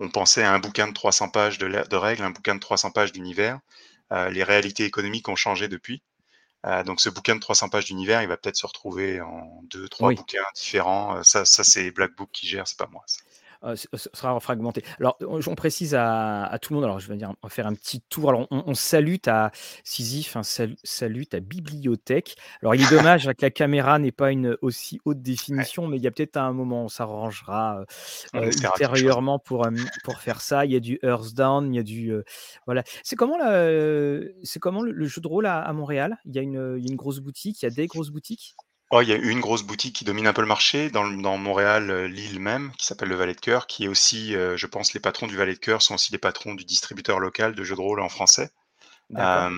on 0.00 0.08
pensait 0.08 0.42
à 0.42 0.54
un 0.54 0.58
bouquin 0.58 0.88
de 0.88 0.94
300 0.94 1.28
pages 1.28 1.58
de, 1.58 1.68
de 1.68 1.96
règles, 1.96 2.22
un 2.22 2.30
bouquin 2.30 2.54
de 2.54 2.60
300 2.60 2.92
pages 2.92 3.12
d'univers. 3.12 3.60
Les 4.10 4.42
réalités 4.42 4.86
économiques 4.86 5.28
ont 5.28 5.36
changé 5.36 5.68
depuis. 5.68 6.02
Euh, 6.66 6.82
donc 6.82 7.00
ce 7.00 7.08
bouquin 7.08 7.34
de 7.36 7.40
300 7.40 7.68
pages 7.68 7.86
d'univers, 7.86 8.22
il 8.22 8.28
va 8.28 8.36
peut-être 8.36 8.56
se 8.56 8.66
retrouver 8.66 9.20
en 9.20 9.62
deux, 9.64 9.88
trois 9.88 10.08
oui. 10.08 10.14
bouquins 10.16 10.42
différents. 10.56 11.22
Ça, 11.22 11.44
ça 11.44 11.64
c'est 11.64 11.90
Black 11.90 12.14
Book 12.16 12.30
qui 12.32 12.46
gère, 12.46 12.66
c'est 12.66 12.78
pas 12.78 12.88
moi. 12.90 13.02
Ça 13.06 13.20
euh, 13.64 13.74
sera 13.94 14.38
fragmenté. 14.40 14.84
Alors, 15.00 15.18
on 15.20 15.54
précise 15.54 15.94
à, 15.94 16.44
à, 16.44 16.58
tout 16.58 16.72
le 16.72 16.76
monde, 16.76 16.84
alors 16.84 17.00
je 17.00 17.08
vais 17.08 17.16
dire, 17.16 17.30
on 17.42 17.46
va 17.46 17.50
faire 17.50 17.66
un 17.66 17.74
petit 17.74 18.00
tour. 18.02 18.28
Alors, 18.28 18.46
on, 18.50 18.62
on 18.66 18.74
salue 18.74 19.16
à 19.26 19.50
Sisyphe, 19.84 20.36
sal, 20.42 20.76
salut 20.84 21.26
à 21.32 21.40
Bibliothèque. 21.40 22.36
Alors, 22.62 22.74
il 22.74 22.82
est 22.82 22.90
dommage 22.90 23.26
que 23.26 23.42
la 23.42 23.50
caméra 23.50 23.98
n'ait 23.98 24.12
pas 24.12 24.30
une 24.30 24.56
aussi 24.62 25.00
haute 25.04 25.22
définition, 25.22 25.84
ouais. 25.84 25.90
mais 25.90 25.96
il 25.96 26.02
y 26.02 26.06
a 26.06 26.10
peut-être 26.10 26.36
un 26.36 26.52
moment, 26.52 26.84
on 26.84 26.88
s'arrangera 26.88 27.84
euh, 28.34 28.50
ultérieurement 28.50 29.38
pour, 29.38 29.66
pour 30.04 30.18
faire 30.18 30.40
ça. 30.40 30.64
Il 30.64 30.72
y 30.72 30.76
a 30.76 30.80
du 30.80 30.98
Earthdown, 31.02 31.74
il 31.74 31.76
y 31.76 31.80
a 31.80 31.82
du. 31.82 32.12
Euh, 32.12 32.22
voilà. 32.66 32.84
C'est 33.02 33.16
comment, 33.16 33.38
c'est 34.42 34.60
comment 34.60 34.82
le, 34.82 34.92
le, 34.92 35.06
jeu 35.06 35.20
de 35.20 35.28
rôle 35.28 35.46
à, 35.46 35.60
à 35.60 35.72
Montréal? 35.72 36.18
Il 36.26 36.34
y, 36.36 36.38
a 36.38 36.42
une, 36.42 36.76
il 36.78 36.84
y 36.84 36.88
a 36.88 36.90
une 36.90 36.96
grosse 36.96 37.18
boutique, 37.18 37.62
il 37.62 37.64
y 37.64 37.68
a 37.68 37.70
des 37.70 37.86
grosses 37.86 38.10
boutiques? 38.10 38.54
Oh, 38.90 39.02
il 39.02 39.08
y 39.08 39.12
a 39.12 39.16
une 39.16 39.40
grosse 39.40 39.62
boutique 39.62 39.96
qui 39.96 40.04
domine 40.04 40.26
un 40.26 40.32
peu 40.32 40.40
le 40.40 40.46
marché 40.46 40.90
dans, 40.90 41.06
dans 41.06 41.36
Montréal, 41.36 41.90
euh, 41.90 42.08
Lille 42.08 42.40
même, 42.40 42.72
qui 42.78 42.86
s'appelle 42.86 43.08
le 43.08 43.16
Valet 43.16 43.34
de 43.34 43.40
Cœur, 43.40 43.66
qui 43.66 43.84
est 43.84 43.88
aussi, 43.88 44.34
euh, 44.34 44.56
je 44.56 44.66
pense, 44.66 44.94
les 44.94 45.00
patrons 45.00 45.26
du 45.26 45.36
Valet 45.36 45.54
de 45.54 45.58
Cœur 45.58 45.82
sont 45.82 45.94
aussi 45.94 46.10
les 46.10 46.18
patrons 46.18 46.54
du 46.54 46.64
distributeur 46.64 47.18
local 47.20 47.54
de 47.54 47.64
jeux 47.64 47.76
de 47.76 47.80
rôle 47.80 48.00
en 48.00 48.08
français. 48.08 48.50
Euh, 49.16 49.50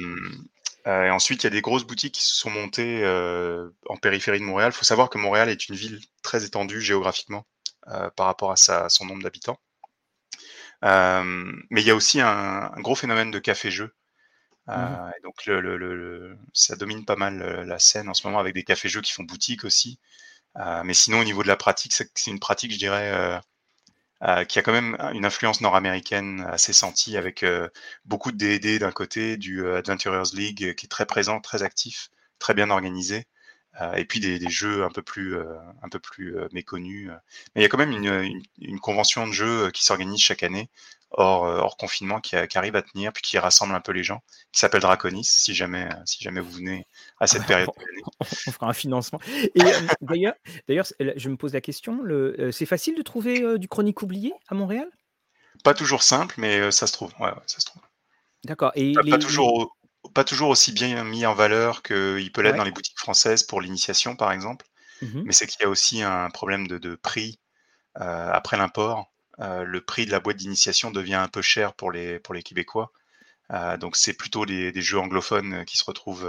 euh, 0.87 1.05
et 1.05 1.11
ensuite, 1.11 1.43
il 1.43 1.47
y 1.47 1.49
a 1.49 1.51
des 1.51 1.61
grosses 1.63 1.85
boutiques 1.85 2.15
qui 2.15 2.25
se 2.25 2.35
sont 2.37 2.51
montées 2.51 3.05
euh, 3.05 3.71
en 3.89 3.97
périphérie 3.97 4.41
de 4.41 4.45
Montréal. 4.45 4.73
Il 4.75 4.79
faut 4.79 4.85
savoir 4.85 5.11
que 5.11 5.19
Montréal 5.19 5.49
est 5.49 5.69
une 5.69 5.77
ville 5.77 6.01
très 6.23 6.45
étendue 6.45 6.81
géographiquement 6.83 7.47
par 8.17 8.27
rapport 8.27 8.53
à 8.53 8.57
sa, 8.57 8.89
son 8.89 9.05
nombre 9.07 9.23
d'habitants. 9.23 9.59
mais 10.83 11.81
il 11.83 11.87
y 11.87 11.91
a 11.91 11.95
aussi 11.95 12.21
un, 12.21 12.71
un 12.75 12.81
gros 12.81 12.95
phénomène 12.95 13.31
de 13.31 13.39
café-jeu 13.39 13.95
Mmh. 14.71 14.73
Euh, 14.73 15.11
donc 15.25 15.51
ça 16.53 16.77
domine 16.77 17.05
pas 17.05 17.17
mal 17.17 17.65
la 17.67 17.79
scène 17.79 18.09
en 18.09 18.15
ce 18.15 18.27
moment 18.27 18.39
avec 18.39 18.55
des 18.55 18.65
cafés-jeux 18.65 19.01
qui 19.01 19.13
font 19.13 19.25
boutique 19.25 19.65
aussi. 19.65 19.99
Euh, 20.57 20.83
mais 20.85 20.95
sinon, 20.95 21.21
au 21.21 21.25
niveau 21.25 21.43
de 21.43 21.49
la 21.49 21.57
pratique, 21.57 21.93
c'est 21.93 22.31
une 22.31 22.41
pratique, 22.41 22.73
je 22.73 22.79
dirais, 22.79 23.41
euh, 24.23 24.45
qui 24.45 24.59
a 24.59 24.63
quand 24.63 24.73
même 24.73 24.97
une 25.15 25.25
influence 25.25 25.61
nord-américaine 25.61 26.47
assez 26.49 26.73
sentie, 26.73 27.17
avec 27.17 27.45
beaucoup 28.05 28.33
de 28.33 28.37
D&D 28.37 28.79
d'un 28.79 28.93
côté, 28.93 29.37
du 29.37 29.67
Adventurers 29.67 30.35
League 30.35 30.75
qui 30.75 30.87
est 30.87 30.89
très 30.89 31.07
présent, 31.07 31.41
très 31.41 31.63
actif, 31.63 32.11
très 32.39 32.55
bien 32.55 32.71
organisé, 32.71 33.27
et 33.97 34.05
puis 34.05 34.21
des, 34.21 34.51
jeux 34.51 34.85
un 34.85 34.91
peu 34.91 35.03
plus, 35.03 35.39
un 35.39 35.89
peu 35.91 35.99
plus 36.01 36.37
méconnus. 36.53 37.11
Mais 37.55 37.61
il 37.61 37.63
y 37.63 37.65
a 37.65 37.69
quand 37.69 37.79
même 37.79 37.93
une 38.59 38.81
convention 38.81 39.27
de 39.27 39.33
jeux 39.33 39.71
qui 39.71 39.85
s'organise 39.85 40.21
chaque 40.21 40.43
année, 40.43 40.69
hors, 41.11 41.43
hors 41.43 41.77
confinement 41.77 42.21
qui, 42.21 42.37
arrive 42.37 42.77
à 42.77 42.83
tenir, 42.83 43.13
puis 43.13 43.23
qui 43.23 43.39
rassemble 43.39 43.75
un 43.75 43.81
peu 43.81 43.93
les 43.93 44.03
gens, 44.03 44.23
qui 44.53 44.61
s'appelle 44.61 44.81
Draconis, 44.81 45.25
si 45.25 45.55
jamais, 45.55 45.89
si 46.05 46.23
jamais 46.23 46.41
vous 46.41 46.53
venez 46.53 46.87
à 47.19 47.27
cette 47.27 47.47
période. 47.47 47.69
on, 48.21 48.25
fera 48.25 48.69
un 48.69 48.73
financement. 48.73 49.21
Et 49.55 49.61
d'ailleurs, 50.01 50.35
d'ailleurs, 50.69 50.87
je 50.99 51.29
me 51.29 51.37
pose 51.37 51.55
la 51.55 51.61
question, 51.61 52.01
c'est 52.53 52.67
facile 52.67 52.97
de 52.97 53.03
trouver 53.03 53.59
du 53.59 53.69
chronique 53.69 54.03
oublié 54.03 54.33
à 54.49 54.55
Montréal? 54.55 54.89
Pas 55.65 55.75
toujours 55.75 56.03
simple, 56.03 56.37
mais 56.39 56.71
ça 56.71 56.87
se 56.87 56.93
trouve. 56.93 57.13
Ouais, 57.21 57.31
ça 57.47 57.61
se 57.61 57.67
trouve. 57.67 57.83
D'accord. 58.45 58.73
Et 58.75 58.93
pas, 58.93 59.19
toujours, 59.19 59.77
pas 60.15 60.25
toujours 60.25 60.49
aussi 60.49 60.73
bien 60.73 61.05
mis 61.05 61.27
en 61.27 61.35
valeur 61.35 61.83
qu'il 61.83 62.33
peut 62.33 62.41
l'être 62.41 62.57
dans 62.57 62.65
les 62.65 62.71
boutiques 62.71 62.99
françaises 62.99 63.43
pour 63.43 63.61
l'initiation, 63.61 64.17
par 64.17 64.33
exemple. 64.33 64.67
Mmh 65.03 65.23
mais 65.25 65.33
c'est 65.33 65.47
qu'il 65.47 65.63
y 65.63 65.65
a 65.65 65.69
aussi 65.69 66.03
un 66.03 66.29
problème 66.29 66.67
de, 66.67 66.95
prix 66.95 67.39
après 67.95 68.57
l'import. 68.57 69.11
Le 69.41 69.81
prix 69.81 70.07
de 70.07 70.11
la 70.11 70.21
boîte 70.21 70.37
d'initiation 70.37 70.91
devient 70.91 71.15
un 71.15 71.29
peu 71.29 71.43
cher 71.43 71.73
pour 71.75 71.93
les, 71.93 72.19
pour 72.19 72.35
les 72.35 72.43
Québécois. 72.43 72.93
donc 73.79 73.97
c'est 73.97 74.15
plutôt 74.15 74.47
des, 74.47 74.73
jeux 74.81 74.99
anglophones 74.99 75.65
qui 75.65 75.77
se 75.77 75.85
retrouvent 75.85 76.29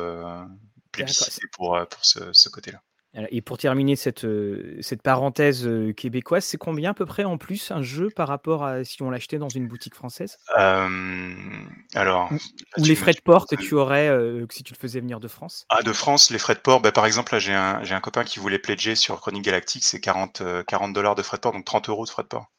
plébiscités 0.92 1.48
pour, 1.52 1.80
pour 1.90 2.06
ce 2.06 2.50
côté-là. 2.50 2.82
Et 3.30 3.42
pour 3.42 3.58
terminer 3.58 3.98
cette, 3.98 4.26
cette 4.80 5.02
parenthèse 5.02 5.70
québécoise, 5.98 6.46
c'est 6.46 6.58
combien 6.58 6.92
à 6.92 6.94
peu 6.94 7.06
près 7.06 7.26
en 7.26 7.38
plus 7.38 7.70
un 7.72 7.82
jeu 7.82 8.10
par 8.10 8.30
rapport 8.30 8.64
à 8.64 8.86
si 8.86 9.02
on 9.02 9.10
l'achetait 9.10 9.38
dans 9.38 9.50
une 9.50 9.68
boutique 9.68 9.96
française? 9.96 10.38
Alors. 10.56 12.30
Ou, 12.78 12.86
les 12.86 12.96
frais 12.96 13.12
de 13.12 13.20
port 13.20 13.48
que 13.48 13.56
tu 13.56 13.74
aurais 13.74 14.10
si 14.50 14.64
tu 14.64 14.74
le 14.74 14.80
faisais 14.80 15.02
venir 15.02 15.20
de 15.20 15.28
France? 15.28 15.66
Ah, 15.68 15.82
de 15.82 15.92
France, 15.92 16.30
les 16.30 16.40
frais 16.40 16.56
de 16.56 16.62
port, 16.62 16.80
bah, 16.80 16.94
par 16.94 17.06
exemple, 17.06 17.34
là 17.34 17.40
j'ai 17.40 17.54
un, 17.54 17.82
un, 17.84 18.00
copain 18.00 18.24
qui 18.24 18.40
voulait 18.40 18.60
pledger 18.60 18.96
sur 18.96 19.20
Chronique 19.20 19.44
Galactique, 19.44 19.84
c'est 19.84 20.00
40, 20.00 20.42
40 20.66 20.94
dollars 20.94 21.16
de 21.16 21.22
frais 21.22 21.36
de 21.36 21.42
port, 21.42 21.52
donc 21.52 21.66
30 21.66 21.90
euros 21.90 22.06
de 22.06 22.10
frais 22.10 22.24
de 22.24 22.30
port. 22.30 22.50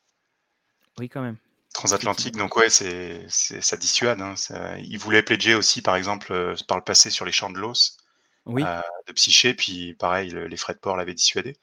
Oui, 0.99 1.09
quand 1.09 1.23
même. 1.23 1.37
Transatlantique, 1.75 2.37
donc 2.37 2.57
ouais, 2.57 2.69
c'est 2.69 3.27
ça 3.29 3.77
dissuade. 3.77 4.21
Hein, 4.21 4.35
il 4.79 4.99
voulait 4.99 5.23
pledger 5.23 5.55
aussi, 5.55 5.81
par 5.81 5.97
exemple, 5.97 6.55
par 6.69 6.77
le 6.77 6.85
passé 6.85 7.09
sur 7.09 7.25
les 7.25 7.33
champs 7.33 7.51
de 7.51 7.59
l'os 7.59 7.97
oui. 8.47 8.63
Euh, 8.67 8.81
de 9.07 9.13
Psyché, 9.13 9.55
puis 9.55 9.95
pareil, 9.95 10.31
les 10.31 10.57
frais 10.57 10.75
de 10.75 10.79
port 10.79 10.97
l'avaient 10.97 11.15
dissuadé. 11.15 11.57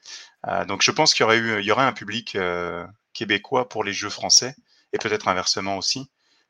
Euh, 0.47 0.65
donc 0.65 0.81
je 0.81 0.91
pense 0.91 1.13
qu'il 1.13 1.23
y 1.23 1.25
aurait 1.25 1.37
eu, 1.37 1.59
il 1.59 1.65
y 1.65 1.71
aurait 1.71 1.83
un 1.83 1.93
public 1.93 2.35
euh, 2.35 2.85
québécois 3.13 3.67
pour 3.67 3.83
les 3.83 3.93
jeux 3.93 4.09
français, 4.09 4.55
et 4.93 4.97
peut-être 4.97 5.27
inversement 5.27 5.77
aussi, 5.77 6.09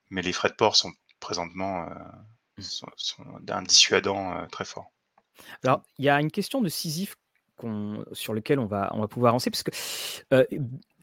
mais 0.10 0.22
les 0.22 0.34
frais 0.34 0.50
de 0.50 0.56
port 0.56 0.76
sont 0.76 0.92
présentement 1.20 1.90
mmh. 2.58 2.62
sont, 2.62 3.26
d'un 3.42 3.62
dissuadant 3.62 4.48
très 4.48 4.66
fort. 4.66 4.92
Alors, 5.64 5.84
il 5.98 6.06
y 6.06 6.10
a 6.10 6.20
une 6.20 6.32
question 6.32 6.62
de 6.62 6.70
Sisyphe 6.70 7.16
sur 8.12 8.34
lequel 8.34 8.60
on 8.60 8.66
va, 8.66 8.92
on 8.94 9.02
va 9.02 9.08
pouvoir 9.08 9.30
avancer, 9.32 9.50
parce 9.50 9.64
que, 9.64 9.72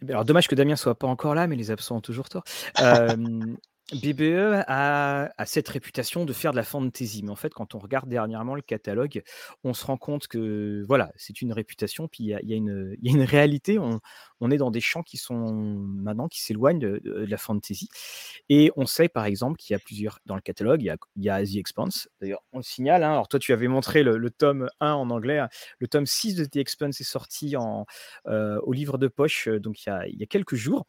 alors 0.09 0.25
dommage 0.25 0.49
que 0.49 0.55
Damien 0.55 0.77
soit 0.77 0.95
pas 0.95 1.07
encore 1.07 1.35
là, 1.35 1.47
mais 1.47 1.57
les 1.57 1.71
absents 1.71 1.97
ont 1.97 2.01
toujours 2.01 2.29
tort. 2.29 2.45
BBE 3.93 4.65
a, 4.67 5.31
cette 5.45 5.69
réputation 5.69 6.25
de 6.25 6.33
faire 6.33 6.51
de 6.51 6.57
la 6.57 6.65
fantasy, 6.65 7.23
mais 7.23 7.31
en 7.31 7.37
fait, 7.37 7.55
quand 7.55 7.77
on 7.77 7.79
regarde 7.79 8.09
dernièrement 8.09 8.57
le 8.57 8.63
catalogue, 8.63 9.23
on 9.63 9.75
se 9.75 9.87
rend 9.87 9.97
compte 9.97 10.27
que 10.27 10.85
voilà, 10.89 11.13
c'est 11.17 11.41
une 11.41 11.53
réputation, 11.53 12.09
puis 12.09 12.25
il 12.25 12.29
y 12.31 12.55
a, 12.55 12.57
une 12.57 13.23
réalité. 13.23 13.79
On, 13.79 14.51
est 14.51 14.57
dans 14.57 14.73
des 14.73 14.81
champs 14.81 15.03
qui 15.03 15.17
sont 15.19 15.55
maintenant 15.79 16.27
qui 16.29 16.43
s'éloignent 16.43 16.81
de, 16.81 17.01
la 17.05 17.37
fantasy, 17.37 17.89
et 18.49 18.73
on 18.77 18.87
sait 18.87 19.09
par 19.09 19.25
exemple 19.25 19.57
qu'il 19.57 19.75
y 19.75 19.77
a 19.77 19.79
plusieurs 19.79 20.19
dans 20.27 20.35
le 20.35 20.41
catalogue. 20.41 20.83
Il 20.83 21.23
y 21.25 21.31
a, 21.31 21.45
The 21.45 21.57
Expanse. 21.57 22.09
D'ailleurs, 22.21 22.43
on 22.53 22.59
le 22.59 22.65
signale. 22.65 23.05
Hein, 23.05 23.13
alors 23.13 23.29
toi, 23.29 23.39
tu 23.39 23.53
avais 23.53 23.69
montré 23.69 24.03
le, 24.03 24.31
tome 24.31 24.69
1 24.81 24.95
en 24.95 25.11
anglais. 25.11 25.39
Hein. 25.39 25.49
Le 25.79 25.87
tome 25.87 26.07
6 26.07 26.35
de 26.35 26.45
The 26.45 26.57
Expanse 26.57 27.01
est 27.01 27.05
sorti 27.05 27.57
en, 27.57 27.87
euh, 28.27 28.59
au 28.63 28.73
livre 28.73 28.99
de 28.99 29.07
poche, 29.07 29.47
euh, 29.47 29.61
donc 29.61 29.87
il 29.87 30.17
y 30.19 30.23
a, 30.23 30.27
quelques 30.27 30.57
jours. 30.57 30.87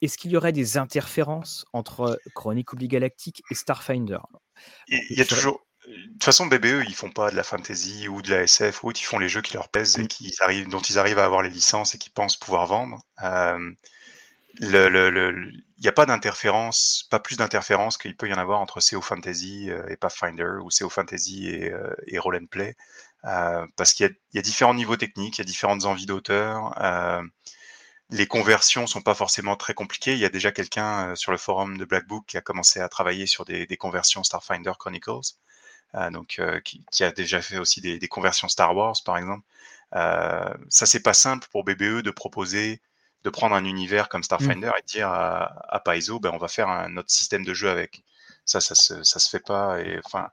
Est-ce 0.00 0.18
qu'il 0.18 0.30
y 0.30 0.36
aurait 0.36 0.52
des 0.52 0.76
interférences 0.76 1.64
entre 1.72 2.20
Chronique 2.34 2.72
Oubli 2.72 2.88
Galactique 2.88 3.42
et 3.50 3.54
Starfinder? 3.54 4.18
Il 4.88 5.18
y 5.18 5.20
a 5.20 5.24
toujours. 5.24 5.60
De 5.86 6.12
toute 6.12 6.24
façon, 6.24 6.46
BBE, 6.46 6.84
ils 6.86 6.94
font 6.94 7.10
pas 7.10 7.32
de 7.32 7.36
la 7.36 7.42
fantasy 7.42 8.06
ou 8.06 8.22
de 8.22 8.30
la 8.30 8.42
SF 8.42 8.84
ou 8.84 8.88
autre, 8.88 9.00
ils 9.00 9.04
font 9.04 9.18
les 9.18 9.28
jeux 9.28 9.42
qui 9.42 9.54
leur 9.54 9.68
pèsent 9.68 9.98
et 9.98 10.06
qui 10.06 10.32
arrivent, 10.40 10.68
dont 10.68 10.80
ils 10.80 10.96
arrivent 10.96 11.18
à 11.18 11.24
avoir 11.24 11.42
les 11.42 11.50
licences 11.50 11.96
et 11.96 11.98
qu'ils 11.98 12.12
pensent 12.12 12.36
pouvoir 12.36 12.66
vendre. 12.66 13.02
il 14.60 14.70
n'y 15.80 15.88
a 15.88 15.92
pas 15.92 16.06
d'interférence, 16.06 17.08
pas 17.10 17.18
plus 17.18 17.36
d'interférence 17.36 17.98
qu'il 17.98 18.16
peut 18.16 18.28
y 18.28 18.32
en 18.32 18.38
avoir 18.38 18.60
entre 18.60 18.78
CO 18.80 19.00
Fantasy 19.00 19.70
et 19.88 19.96
Pathfinder 19.96 20.58
ou 20.62 20.68
CO 20.68 20.88
Fantasy 20.88 21.48
et, 21.48 21.72
et 22.06 22.18
Roll 22.20 22.36
and 22.36 22.46
Play, 22.46 22.76
parce 23.22 23.92
qu'il 23.92 24.06
y, 24.06 24.36
y, 24.36 24.38
a 24.38 24.42
différents 24.42 24.74
niveaux 24.74 24.96
techniques, 24.96 25.38
il 25.38 25.40
y 25.40 25.42
a 25.42 25.46
différentes 25.46 25.84
envies 25.84 26.06
d'auteur 26.06 26.74
les 28.12 28.26
conversions 28.26 28.86
sont 28.86 29.00
pas 29.00 29.14
forcément 29.14 29.56
très 29.56 29.74
compliquées. 29.74 30.12
Il 30.12 30.18
y 30.18 30.24
a 30.24 30.28
déjà 30.28 30.52
quelqu'un 30.52 31.08
euh, 31.08 31.14
sur 31.16 31.32
le 31.32 31.38
forum 31.38 31.78
de 31.78 31.84
Black 31.84 32.06
Book 32.06 32.24
qui 32.26 32.36
a 32.36 32.42
commencé 32.42 32.78
à 32.78 32.88
travailler 32.88 33.26
sur 33.26 33.44
des, 33.44 33.66
conversions 33.78 34.22
Starfinder 34.22 34.72
Chronicles, 34.78 35.34
euh, 35.94 36.10
donc 36.10 36.36
euh, 36.38 36.60
qui, 36.60 36.84
a 37.00 37.10
déjà 37.10 37.40
fait 37.40 37.58
aussi 37.58 37.80
des, 37.80 38.08
conversions 38.08 38.48
Star 38.48 38.76
Wars, 38.76 38.96
par 39.04 39.16
exemple. 39.16 39.44
Euh, 39.94 40.54
ça, 40.68 40.86
c'est 40.86 41.02
pas 41.02 41.14
simple 41.14 41.48
pour 41.50 41.64
BBE 41.64 42.02
de 42.02 42.10
proposer 42.10 42.80
de 43.24 43.30
prendre 43.30 43.54
un 43.54 43.64
univers 43.64 44.08
comme 44.08 44.22
Starfinder 44.22 44.68
mmh. 44.68 44.78
et 44.78 44.82
de 44.82 44.86
dire 44.86 45.08
à, 45.08 45.74
à 45.74 45.80
Paizo, 45.80 46.18
ben, 46.20 46.30
on 46.34 46.38
va 46.38 46.48
faire 46.48 46.68
un 46.68 46.96
autre 46.96 47.10
système 47.10 47.44
de 47.44 47.54
jeu 47.54 47.70
avec. 47.70 48.04
Ça, 48.44 48.60
ça 48.60 48.74
se, 48.74 49.02
ça 49.04 49.20
se 49.20 49.30
fait 49.30 49.40
pas. 49.40 49.80
Et 49.80 50.00
enfin, 50.04 50.30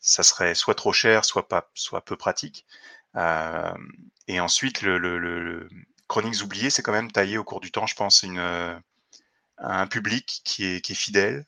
ça 0.00 0.22
serait 0.22 0.54
soit 0.54 0.74
trop 0.74 0.92
cher, 0.92 1.24
soit 1.24 1.48
pas, 1.48 1.70
soit 1.74 2.04
peu 2.04 2.16
pratique. 2.16 2.66
et 4.28 4.40
ensuite, 4.40 4.82
le, 4.82 4.98
le 4.98 5.68
Chroniques 6.08 6.42
oubliées, 6.42 6.70
c'est 6.70 6.82
quand 6.82 6.92
même 6.92 7.10
taillé 7.10 7.38
au 7.38 7.44
cours 7.44 7.60
du 7.60 7.70
temps, 7.70 7.86
je 7.86 7.94
pense, 7.94 8.24
euh, 8.24 8.78
un 9.58 9.86
public 9.86 10.40
qui 10.44 10.64
est, 10.64 10.94
fidèle, 10.94 11.44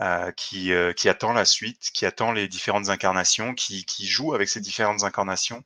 euh, 0.00 0.32
qui, 0.32 0.72
euh, 0.72 0.92
qui, 0.92 1.08
attend 1.08 1.32
la 1.32 1.44
suite, 1.44 1.90
qui 1.92 2.06
attend 2.06 2.32
les 2.32 2.48
différentes 2.48 2.88
incarnations, 2.88 3.54
qui, 3.54 3.84
joue 4.06 4.34
avec 4.34 4.48
ces 4.48 4.60
différentes 4.60 5.04
incarnations 5.04 5.62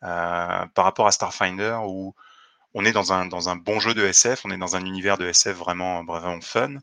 par 0.00 0.84
rapport 0.84 1.08
à 1.08 1.12
Starfinder 1.12 1.78
où 1.86 2.14
on 2.74 2.84
est 2.84 2.92
dans 2.92 3.12
un, 3.12 3.56
bon 3.56 3.80
jeu 3.80 3.94
de 3.94 4.04
SF, 4.04 4.44
on 4.44 4.50
est 4.50 4.58
dans 4.58 4.76
un 4.76 4.84
univers 4.84 5.18
de 5.18 5.26
SF 5.26 5.56
vraiment, 5.56 6.04
vraiment 6.04 6.40
fun, 6.40 6.78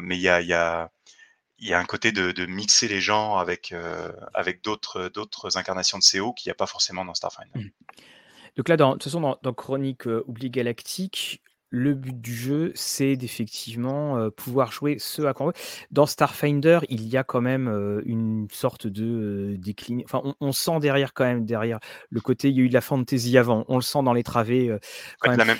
mais 0.00 0.16
il 0.16 0.22
y 0.22 0.28
a, 0.54 0.90
un 1.70 1.84
côté 1.84 2.12
de, 2.12 2.46
mixer 2.46 2.88
les 2.88 3.02
genres 3.02 3.38
avec, 3.38 3.74
d'autres 4.62 5.56
incarnations 5.58 5.98
de 5.98 6.04
CO 6.04 6.32
qu'il 6.32 6.48
n'y 6.48 6.52
a 6.52 6.56
pas 6.56 6.66
forcément 6.66 7.04
dans 7.04 7.14
Starfinder. 7.14 7.50
Mmh. 7.54 7.70
Donc 8.56 8.68
là, 8.68 8.76
dans, 8.76 8.90
de 8.90 8.94
toute 8.94 9.04
façon, 9.04 9.36
dans, 9.42 9.52
Chronique 9.52 10.06
euh, 10.06 10.24
Oubli 10.26 10.50
Galactique, 10.50 11.42
le 11.70 11.94
but 11.94 12.20
du 12.20 12.34
jeu, 12.34 12.72
c'est 12.76 13.16
d'effectivement 13.16 14.16
euh, 14.16 14.30
pouvoir 14.30 14.70
jouer 14.70 14.96
ce 15.00 15.22
à 15.22 15.34
quoi 15.34 15.52
Dans 15.90 16.06
Starfinder, 16.06 16.80
il 16.88 17.06
y 17.08 17.16
a 17.16 17.24
quand 17.24 17.40
même 17.40 17.66
euh, 17.66 18.00
une 18.04 18.46
sorte 18.52 18.86
de 18.86 19.56
déclin. 19.58 20.00
Enfin, 20.04 20.22
on, 20.40 20.52
sent 20.52 20.78
derrière 20.78 21.14
quand 21.14 21.24
même 21.24 21.44
derrière 21.44 21.80
le 22.10 22.20
côté. 22.20 22.48
Il 22.50 22.56
y 22.56 22.60
a 22.60 22.62
eu 22.62 22.68
de 22.68 22.74
la 22.74 22.80
fantasy 22.80 23.36
avant. 23.36 23.64
On 23.68 23.76
le 23.76 23.82
sent 23.82 24.04
dans 24.04 24.12
les 24.12 24.22
travées. 24.22 24.68
De 24.68 24.78
la 25.24 25.44
même, 25.44 25.58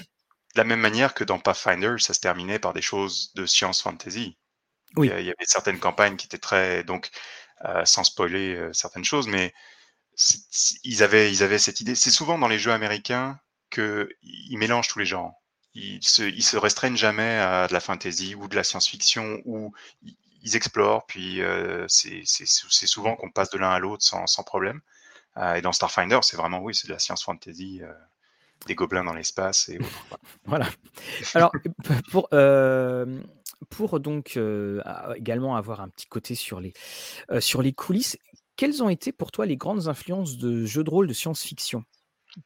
la 0.54 0.64
même 0.64 0.80
manière 0.80 1.14
que 1.14 1.24
dans 1.24 1.40
Pathfinder, 1.40 1.96
ça 1.98 2.14
se 2.14 2.20
terminait 2.20 2.60
par 2.60 2.74
des 2.74 2.82
choses 2.82 3.32
de 3.34 3.44
science 3.44 3.82
fantasy. 3.82 4.38
Oui. 4.96 5.10
Il 5.18 5.24
y 5.24 5.30
avait 5.30 5.34
certaines 5.46 5.80
campagnes 5.80 6.14
qui 6.14 6.26
étaient 6.26 6.38
très 6.38 6.84
donc 6.84 7.10
sans 7.84 8.04
spoiler 8.04 8.68
certaines 8.72 9.04
choses, 9.04 9.26
mais 9.26 9.52
ils 10.85 11.02
avaient, 11.02 11.33
ils 11.33 11.42
avaient 11.42 11.59
cette 11.59 11.80
idée. 11.80 11.94
C'est 11.94 12.11
souvent 12.11 12.38
dans 12.38 12.49
les 12.49 12.59
jeux 12.59 12.73
américains 12.73 13.38
qu'ils 13.71 14.59
mélangent 14.59 14.88
tous 14.88 14.99
les 14.99 15.06
genres. 15.06 15.35
Ils 15.75 16.02
se, 16.04 16.23
ils 16.23 16.44
se 16.44 16.56
restreignent 16.56 16.97
jamais 16.97 17.38
à 17.38 17.66
de 17.66 17.73
la 17.73 17.80
fantasy 17.80 18.35
ou 18.37 18.47
de 18.47 18.54
la 18.54 18.62
science-fiction 18.62 19.40
où 19.44 19.73
ils 20.44 20.56
explorent, 20.56 21.06
puis 21.06 21.40
euh, 21.40 21.87
c'est 21.88 22.25
souvent 22.87 23.16
qu'on 23.16 23.30
passe 23.30 23.50
de 23.50 23.59
l'un 23.59 23.71
à 23.71 23.78
l'autre 23.78 24.04
sans, 24.04 24.26
sans, 24.26 24.44
problème. 24.44 24.80
Euh, 25.37 25.54
et 25.54 25.62
dans 25.62 25.73
Starfinder, 25.73 26.21
c'est 26.23 26.37
vraiment, 26.37 26.61
oui, 26.61 26.75
c'est 26.75 26.87
de 26.87 26.92
la 26.92 26.99
science-fantasy, 26.99 27.80
euh, 27.83 27.92
des 28.66 28.75
gobelins 28.75 29.04
dans 29.04 29.14
l'espace 29.14 29.68
et 29.68 29.78
voilà. 30.44 30.68
Alors, 31.35 31.50
pour, 32.12 32.28
euh, 32.33 33.21
pour 33.71 33.99
donc 33.99 34.38
également 35.16 35.56
avoir 35.56 35.80
un 35.80 35.88
petit 35.88 36.06
côté 36.06 36.35
sur 36.35 36.61
les, 36.61 36.75
sur 37.40 37.62
les 37.62 37.73
coulisses, 37.73 38.18
quelles 38.56 38.82
ont 38.82 38.88
été 38.88 39.12
pour 39.12 39.32
toi 39.32 39.46
les 39.46 39.56
grandes 39.56 39.88
influences 39.88 40.38
de 40.38 40.64
jeux 40.64 40.84
de 40.84 40.90
rôle 40.90 41.06
de 41.06 41.12
science-fiction 41.12 41.84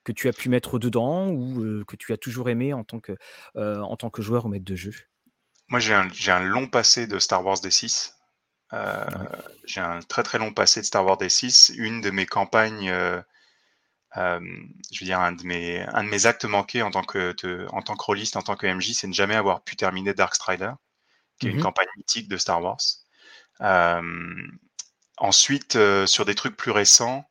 que 0.05 0.13
tu 0.13 0.29
as 0.29 0.33
pu 0.33 0.49
mettre 0.49 0.79
dedans 0.79 1.29
ou 1.29 1.85
que 1.87 1.97
tu 1.97 2.13
as 2.13 2.19
toujours 2.19 2.49
aimé 2.51 2.75
en 2.75 2.85
tant 2.85 3.01
que, 3.01 3.17
en 3.55 3.97
tant 3.97 4.11
que 4.11 4.23
joueur 4.23 4.47
ou 4.47 4.49
maître 4.49 4.65
de 4.65 4.77
jeu? 4.77 4.93
Moi, 5.69 5.81
j'ai 5.81 5.95
un, 5.95 6.09
un, 6.29 6.41
long 6.41 6.67
passé 6.67 7.07
de 7.07 7.19
Star 7.19 7.45
Wars 7.45 7.57
D6. 7.57 8.15
J'ai 9.65 9.81
un 9.81 10.01
très 10.01 10.23
très 10.23 10.39
long 10.39 10.53
passé 10.53 10.81
de 10.81 10.87
Star 10.87 11.05
Wars 11.05 11.19
D6. 11.19 11.75
Une 11.77 12.01
de 12.01 12.11
mes 12.11 12.27
campagnes, 12.27 12.93
je 14.15 15.01
veux 15.01 15.07
dire, 15.07 15.21
un 15.21 15.33
de, 15.33 15.45
mes, 15.45 15.81
un 15.81 16.05
de 16.05 16.09
mes 16.09 16.27
actes 16.27 16.45
manqués 16.45 16.83
en 16.83 16.91
tant 16.91 17.03
que, 17.03 17.67
en 17.71 17.83
tant 17.83 17.97
que 17.97 18.05
rôliste, 18.05 18.37
en 18.37 18.43
tant 18.43 18.57
que 18.57 18.67
MJ, 18.67 18.93
c'est 18.93 19.07
ne 19.07 19.15
jamais 19.15 19.37
avoir 19.37 19.63
pu 19.63 19.77
terminer 19.77 20.15
Dark 20.15 20.35
Strider, 20.35 20.73
qui 21.39 21.49
est 21.49 21.51
une 21.51 21.59
mmh 21.59 21.63
campagne 21.63 21.89
mythique 21.97 22.29
de 22.29 22.37
Star 22.37 22.63
Wars. 22.63 22.79
Ensuite, 25.21 25.77
euh, 25.77 26.07
sur 26.07 26.25
des 26.25 26.35
trucs 26.35 26.57
plus 26.57 26.71
récents, 26.71 27.25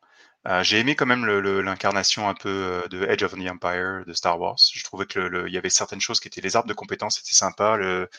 Euh, 0.48 0.64
j'ai 0.64 0.80
aimé 0.80 0.96
quand 0.96 1.06
même 1.08 1.28
l'incarnation 1.62 2.30
un 2.30 2.36
peu 2.36 2.50
euh, 2.50 2.90
de 2.90 3.06
Edge 3.06 3.24
of 3.24 3.34
the 3.36 3.50
Empire 3.50 4.06
de 4.08 4.14
Star 4.14 4.40
Wars. 4.40 4.58
Je 4.74 4.84
trouvais 4.86 5.06
que 5.06 5.20
le, 5.20 5.48
il 5.50 5.54
y 5.54 5.60
avait 5.60 5.70
certaines 5.70 6.02
choses 6.02 6.20
qui 6.22 6.30
étaient 6.30 6.42
les 6.42 6.56
arbres 6.58 6.70
de 6.70 6.74
compétences, 6.76 7.18
c'était 7.18 7.36
sympa. 7.36 7.78
Le, 7.78 8.10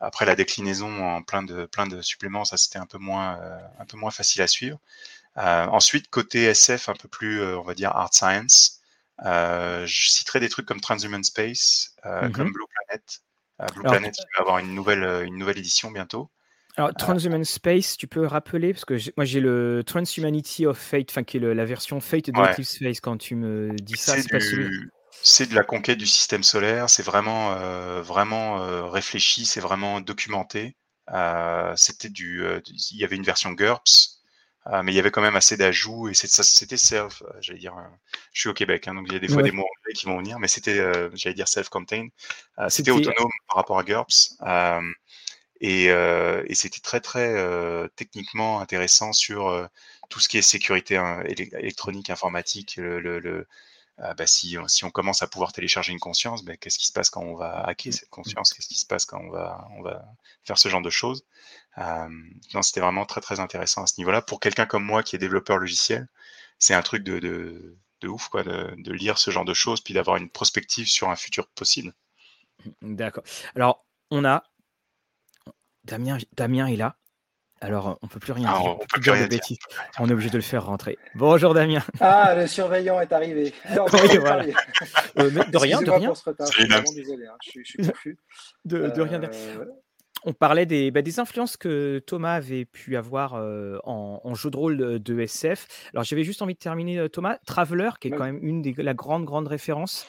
après 0.00 0.26
la 0.26 0.36
déclinaison 0.36 1.04
en 1.06 1.22
plein 1.22 1.42
de 1.44 1.66
plein 1.66 1.86
de 1.86 2.02
suppléments, 2.02 2.44
ça 2.46 2.56
c'était 2.58 2.78
un 2.80 2.86
peu 2.86 2.98
moins 2.98 3.40
euh, 3.42 3.60
un 3.80 3.86
peu 3.86 3.98
moins 3.98 4.10
facile 4.12 4.42
à 4.42 4.48
suivre. 4.48 4.78
ensuite 5.36 6.08
côté 6.10 6.44
SF 6.44 6.88
un 6.90 6.94
peu 6.94 7.08
plus 7.08 7.42
on 7.44 7.62
va 7.62 7.74
dire 7.74 7.92
art 7.92 8.14
science, 8.14 8.80
je 9.20 10.08
citerai 10.10 10.40
des 10.40 10.48
trucs 10.50 10.66
comme 10.66 10.80
Transhuman 10.80 11.24
Space, 11.24 11.96
comme 12.34 12.52
Blue 12.52 12.66
Planet. 12.88 13.22
Blue 13.74 13.84
Planet 13.84 14.14
qui 14.14 14.26
va 14.36 14.42
avoir 14.42 14.58
une 14.58 14.74
nouvelle 14.74 15.24
une 15.26 15.38
nouvelle 15.38 15.58
édition 15.58 15.90
bientôt. 15.90 16.30
Alors, 16.76 16.90
ah. 16.94 16.98
Transhuman 16.98 17.44
Space, 17.44 17.96
tu 17.96 18.06
peux 18.06 18.26
rappeler, 18.26 18.72
parce 18.72 18.84
que 18.84 18.94
moi 19.16 19.24
j'ai 19.24 19.40
le 19.40 19.82
Transhumanity 19.84 20.66
of 20.66 20.78
Fate, 20.78 21.10
enfin 21.10 21.24
qui 21.24 21.38
est 21.38 21.40
la 21.40 21.64
version 21.64 22.00
Fate 22.00 22.30
de 22.30 22.38
ouais. 22.38 22.62
Space, 22.62 23.00
quand 23.00 23.16
tu 23.16 23.34
me 23.34 23.74
dis 23.80 23.96
ça, 23.96 24.14
c'est 25.22 25.48
de 25.48 25.54
la 25.54 25.64
conquête 25.64 25.98
du 25.98 26.06
système 26.06 26.42
solaire, 26.42 26.90
c'est 26.90 27.02
vraiment, 27.02 27.54
euh, 27.54 28.02
vraiment 28.02 28.62
euh, 28.62 28.84
réfléchi, 28.84 29.46
c'est 29.46 29.60
vraiment 29.60 30.00
documenté. 30.00 30.76
Euh, 31.12 31.72
c'était 31.76 32.10
du, 32.10 32.44
il 32.90 32.98
y 32.98 33.04
avait 33.04 33.16
une 33.16 33.22
version 33.22 33.52
GURPS, 33.52 34.20
mais 34.82 34.92
il 34.92 34.96
y 34.96 34.98
avait 34.98 35.12
quand 35.12 35.22
même 35.22 35.36
assez 35.36 35.56
d'ajouts 35.56 36.08
et 36.08 36.14
c'était 36.14 36.76
self, 36.76 37.22
j'allais 37.40 37.60
dire, 37.60 37.74
je 38.32 38.40
suis 38.40 38.48
au 38.48 38.54
Québec, 38.54 38.88
hein, 38.88 38.94
donc 38.94 39.06
il 39.08 39.12
y 39.12 39.16
a 39.16 39.20
des 39.20 39.28
fois 39.28 39.42
des 39.42 39.52
mots 39.52 39.62
anglais 39.62 39.94
qui 39.94 40.06
vont 40.06 40.18
venir, 40.18 40.40
mais 40.40 40.48
c'était, 40.48 40.76
j'allais 41.14 41.34
dire 41.34 41.48
self-contained. 41.48 42.10
c'était 42.68 42.90
autonome 42.90 43.30
par 43.48 43.56
rapport 43.56 43.78
à 43.78 43.84
GURPS. 43.84 44.36
Euh, 45.62 46.44
et, 46.46 46.54
c'était 46.54 46.80
très 46.80 47.00
très 47.00 47.34
euh, 47.34 47.88
techniquement 47.96 48.60
intéressant 48.60 49.12
sur 49.12 49.48
euh, 49.48 49.66
tout 50.08 50.20
ce 50.20 50.28
qui 50.28 50.38
est 50.38 50.42
sécurité 50.42 50.96
hein, 50.96 51.22
électronique, 51.24 52.10
informatique. 52.10 52.76
Le, 52.76 53.46
bah, 53.98 54.26
si, 54.26 54.58
si, 54.68 54.84
on 54.84 54.90
commence 54.90 55.22
à 55.22 55.26
pouvoir 55.26 55.52
télécharger 55.52 55.92
une 55.92 56.00
conscience, 56.00 56.44
bah, 56.44 56.56
qu'est-ce 56.56 56.78
qui 56.78 56.86
se 56.86 56.92
passe 56.92 57.08
quand 57.10 57.22
on 57.22 57.34
va 57.34 57.62
hacker 57.62 57.92
cette 57.92 58.10
conscience? 58.10 58.52
Qu'est-ce 58.52 58.68
qui 58.68 58.78
se 58.78 58.86
passe 58.86 59.06
quand 59.06 59.20
on 59.20 59.30
va, 59.30 59.66
on 59.78 59.82
va 59.82 60.04
faire 60.44 60.58
ce 60.58 60.68
genre 60.68 60.82
de 60.82 60.90
choses? 60.90 61.24
C'était 62.62 62.80
vraiment 62.80 63.06
très 63.06 63.20
très 63.20 63.40
intéressant 63.40 63.82
à 63.82 63.86
ce 63.86 63.94
niveau-là. 63.98 64.22
Pour 64.22 64.40
quelqu'un 64.40 64.66
comme 64.66 64.84
moi 64.84 65.02
qui 65.02 65.16
est 65.16 65.18
développeur 65.18 65.58
logiciel, 65.58 66.08
c'est 66.58 66.74
un 66.74 66.82
truc 66.82 67.04
de, 67.04 67.18
de, 67.18 67.76
de 68.00 68.08
ouf 68.08 68.28
quoi, 68.28 68.42
de, 68.42 68.74
de, 68.76 68.92
lire 68.92 69.18
ce 69.18 69.30
genre 69.30 69.44
de 69.44 69.54
choses, 69.54 69.80
puis 69.80 69.94
d'avoir 69.94 70.16
une 70.16 70.30
prospective 70.30 70.86
sur 70.86 71.10
un 71.10 71.16
futur 71.16 71.46
possible. 71.48 71.94
D'accord. 72.82 73.24
Alors, 73.54 73.84
on 74.10 74.24
a 74.24 74.44
Damien, 75.86 76.18
Damien 76.36 76.66
est 76.66 76.76
là. 76.76 76.96
Alors, 77.60 77.98
on 78.02 78.08
peut 78.08 78.18
plus 78.20 78.32
rien 78.32 78.50
ah, 78.52 78.60
dire. 78.60 78.70
On, 78.70 78.78
peut 78.78 78.86
plus 78.92 79.00
dire 79.00 79.14
de 79.14 79.26
bêtises. 79.26 79.58
On 79.98 80.08
est 80.08 80.12
obligé 80.12 80.28
de 80.28 80.36
le 80.36 80.42
faire 80.42 80.66
rentrer. 80.66 80.98
Bonjour 81.14 81.54
Damien. 81.54 81.82
Ah, 82.00 82.34
le 82.34 82.46
surveillant 82.46 83.00
est 83.00 83.12
arrivé. 83.12 83.54
Euh, 85.18 85.30
de 85.30 85.56
rien, 85.56 85.80
de 85.80 85.90
rien. 85.90 86.12
désolé, 86.94 87.26
hein. 87.26 87.36
je, 87.42 87.62
suis, 87.62 87.78
confus. 87.78 88.18
De, 88.66 89.00
rien. 89.00 89.22
Euh, 89.22 89.64
on 90.24 90.34
parlait 90.34 90.66
des, 90.66 90.90
bah, 90.90 91.00
des, 91.00 91.18
influences 91.20 91.56
que 91.56 92.02
Thomas 92.06 92.34
avait 92.34 92.66
pu 92.66 92.96
avoir 92.96 93.34
euh, 93.34 93.78
en, 93.84 94.34
jeu 94.34 94.50
de 94.50 94.56
rôle 94.56 94.76
de, 94.98 95.20
SF. 95.20 95.88
Alors, 95.94 96.04
j'avais 96.04 96.24
juste 96.24 96.42
envie 96.42 96.52
de 96.52 96.58
terminer, 96.58 97.08
Thomas. 97.08 97.38
Traveler, 97.46 97.90
qui 97.98 98.08
est 98.08 98.10
quand 98.10 98.24
même 98.24 98.40
une 98.42 98.60
des 98.60 98.74
la 98.74 98.92
grande, 98.92 99.24
grande 99.24 99.48
référence. 99.48 100.06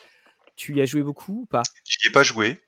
Tu 0.58 0.76
y 0.76 0.82
as 0.82 0.86
joué 0.86 1.04
beaucoup 1.04 1.44
ou 1.44 1.46
pas? 1.46 1.64
Je 1.88 1.98
n'y 2.04 2.10
ai 2.10 2.12
pas 2.12 2.24
joué. 2.24 2.60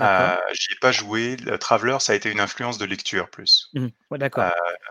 Euh, 0.00 0.36
J'y 0.52 0.72
ai 0.72 0.76
pas 0.80 0.92
joué. 0.92 1.36
Le 1.36 1.58
Traveler, 1.58 1.96
ça 2.00 2.12
a 2.12 2.16
été 2.16 2.30
une 2.30 2.40
influence 2.40 2.78
de 2.78 2.84
lecture 2.84 3.30
plus. 3.30 3.70
Mmh. 3.74 3.88
d'accord. 4.12 4.44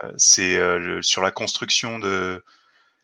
Euh, 0.04 0.12
c'est 0.16 0.56
euh, 0.56 1.00
sur 1.02 1.22
la 1.22 1.30
construction 1.30 1.98
de. 1.98 2.44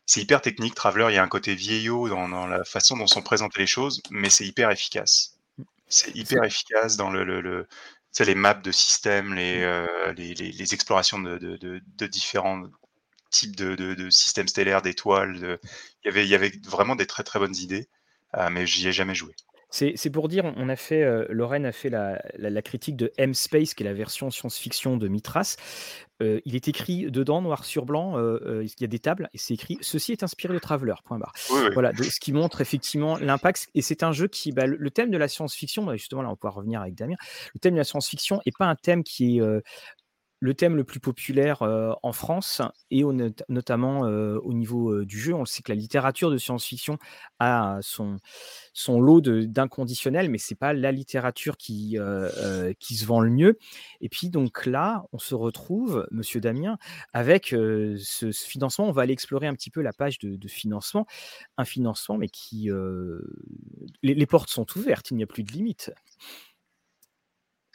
C'est 0.05 0.21
hyper 0.21 0.41
technique. 0.41 0.75
Traveler, 0.75 1.07
il 1.09 1.15
y 1.15 1.17
a 1.17 1.23
un 1.23 1.29
côté 1.29 1.55
vieillot 1.55 2.09
dans, 2.09 2.47
la 2.47 2.63
façon 2.65 2.97
dont 2.97 3.07
sont 3.07 3.21
présentées 3.21 3.59
les 3.59 3.67
choses, 3.67 4.01
mais 4.09 4.29
c'est 4.29 4.45
hyper 4.45 4.69
efficace. 4.69 5.37
Mmh. 5.57 5.63
C'est 5.87 6.15
hyper 6.15 6.43
efficace 6.43 6.97
dans 6.97 7.09
le, 7.09 7.23
le, 7.23 7.41
le 7.41 7.67
les 8.19 8.35
maps 8.35 8.53
de 8.53 8.71
système, 8.71 9.33
les, 9.33 9.65
mmh. 9.65 10.11
les, 10.17 10.33
les, 10.33 10.51
les, 10.51 10.73
explorations 10.73 11.19
de, 11.19 11.37
de, 11.37 11.55
de, 11.57 11.81
de, 11.97 12.07
différents 12.07 12.63
types 13.31 13.55
de, 13.55 13.75
de 13.75 14.09
systèmes 14.09 14.47
stellaires, 14.47 14.81
d'étoiles. 14.81 15.59
Il 16.03 16.07
y 16.07 16.09
avait, 16.09 16.25
il 16.25 16.29
y 16.29 16.35
avait 16.35 16.51
vraiment 16.67 16.95
des 16.95 17.07
très 17.07 17.23
très 17.23 17.39
bonnes 17.39 17.55
idées, 17.55 17.87
mais 18.51 18.67
j'y 18.67 18.87
ai 18.87 18.91
jamais 18.91 19.15
joué. 19.15 19.33
C'est 19.73 20.11
pour 20.11 20.27
dire, 20.27 20.53
on 20.55 20.69
a 20.69 20.75
fait, 20.75 21.01
euh, 21.01 21.25
Lorraine 21.29 21.65
a 21.65 21.71
fait 21.71 21.89
la, 21.89 22.61
critique 22.61 22.95
de 22.95 23.11
M-Space, 23.17 23.73
qui 23.73 23.81
est 23.81 23.85
la 23.85 23.95
version 23.95 24.29
science-fiction 24.29 24.97
de 24.97 25.07
Mitras. 25.07 25.55
Euh, 26.21 26.39
il 26.45 26.55
est 26.55 26.67
écrit 26.67 27.09
dedans, 27.09 27.41
noir 27.41 27.65
sur 27.65 27.83
blanc, 27.83 28.19
euh, 28.19 28.63
il 28.63 28.81
y 28.81 28.83
a 28.83 28.87
des 28.87 28.99
tables, 28.99 29.31
et 29.33 29.39
c'est 29.39 29.55
écrit 29.55 29.79
Ceci 29.81 30.11
est 30.11 30.21
inspiré 30.21 30.53
de 30.53 30.59
Traveler. 30.59 30.93
Point 31.05 31.17
barre. 31.17 31.33
Voilà, 31.73 31.91
ce 31.95 32.19
qui 32.19 32.33
montre 32.33 32.61
effectivement 32.61 33.17
l'impact. 33.17 33.67
Et 33.73 33.81
c'est 33.81 34.03
un 34.03 34.11
jeu 34.11 34.27
qui, 34.27 34.51
bah, 34.51 34.67
le, 34.67 34.91
thème 34.91 35.09
de 35.09 35.17
la 35.17 35.27
science-fiction, 35.27 35.83
bah, 35.83 35.95
justement, 35.95 36.21
là, 36.21 36.29
on 36.29 36.35
pouvoir 36.35 36.53
revenir 36.53 36.79
avec 36.79 36.93
Damien. 36.93 37.15
Le 37.55 37.59
thème 37.59 37.73
de 37.73 37.79
la 37.79 37.83
science-fiction 37.83 38.41
n'est 38.45 38.53
pas 38.57 38.67
un 38.67 38.75
thème 38.75 39.03
qui 39.03 39.39
est 39.39 39.41
le 40.43 40.53
thème 40.53 40.75
le 40.75 40.83
plus 40.83 40.99
populaire 40.99 41.61
en 41.61 42.11
France 42.11 42.61
et 42.91 43.03
notamment 43.47 44.01
au 44.01 44.53
niveau 44.53 45.05
du 45.05 45.17
jeu. 45.17 45.33
On 45.33 45.45
sait 45.45 45.63
que 45.63 45.71
la 45.71 45.77
littérature 45.77 46.29
de 46.31 46.37
science-fiction 46.37 46.97
a 47.39 47.79
son, 47.81 48.19
lot 48.99 49.21
d'inconditionnel, 49.21 50.29
mais 50.29 50.37
c'est 50.37 50.55
pas 50.55 50.73
la 50.73 50.91
littérature 50.91 51.55
qui, 51.55 51.97
qui 52.77 52.95
se 52.95 53.05
vend 53.05 53.21
le 53.21 53.29
mieux. 53.29 53.57
Et 54.01 54.09
puis 54.09 54.29
donc 54.29 54.65
là, 54.65 55.05
on 55.13 55.17
se 55.17 55.33
retrouve, 55.33 56.05
Monsieur 56.11 56.41
Damien, 56.41 56.77
avec 57.13 57.47
ce, 57.47 58.31
financement. 58.33 58.89
On 58.89 58.91
va 58.91 59.03
aller 59.03 59.13
explorer 59.13 59.47
un 59.47 59.53
petit 59.53 59.69
peu 59.69 59.81
la 59.81 59.93
page 59.93 60.19
de, 60.19 60.47
financement, 60.49 61.07
un 61.57 61.65
financement, 61.65 62.17
mais 62.17 62.27
qui 62.27 62.69
les, 64.01 64.13
les 64.13 64.25
portes 64.25 64.49
sont 64.49 64.65
ouvertes, 64.75 65.09
il 65.11 65.15
n'y 65.15 65.23
a 65.23 65.27
plus 65.27 65.43
de 65.43 65.53
limite. 65.53 65.93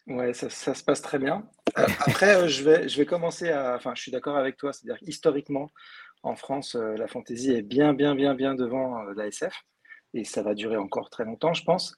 Ouais, 0.08 0.32
ça, 0.32 0.48
se 0.48 0.82
passe 0.84 1.02
très 1.02 1.18
bien. 1.18 1.46
Euh, 1.76 1.86
après, 2.00 2.36
euh, 2.36 2.48
je, 2.48 2.64
vais, 2.64 2.88
je 2.88 2.96
vais 2.96 3.04
commencer 3.04 3.50
à. 3.50 3.76
Enfin, 3.76 3.92
je 3.94 4.00
suis 4.00 4.10
d'accord 4.10 4.36
avec 4.38 4.56
toi, 4.56 4.72
c'est-à-dire 4.72 4.98
historiquement, 5.06 5.70
en 6.22 6.34
France, 6.34 6.76
euh, 6.76 6.94
la 6.96 7.08
fantaisie 7.08 7.52
est 7.52 7.62
bien, 7.62 7.92
bien, 7.92 8.14
bien, 8.14 8.34
bien 8.34 8.54
devant 8.54 9.02
la 9.02 9.26
SF. 9.26 9.54
Et 10.14 10.24
ça 10.24 10.42
va 10.42 10.54
durer 10.54 10.78
encore 10.78 11.10
très 11.10 11.26
longtemps, 11.26 11.52
je 11.52 11.64
pense. 11.64 11.94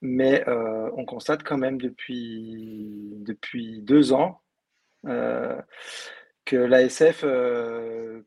Mais 0.00 0.44
on 0.48 1.04
constate 1.04 1.42
quand 1.42 1.58
même 1.58 1.80
depuis, 1.80 3.14
depuis 3.26 3.82
deux 3.82 4.12
ans 4.12 4.40
que 5.02 6.56
l'ASF 6.56 7.24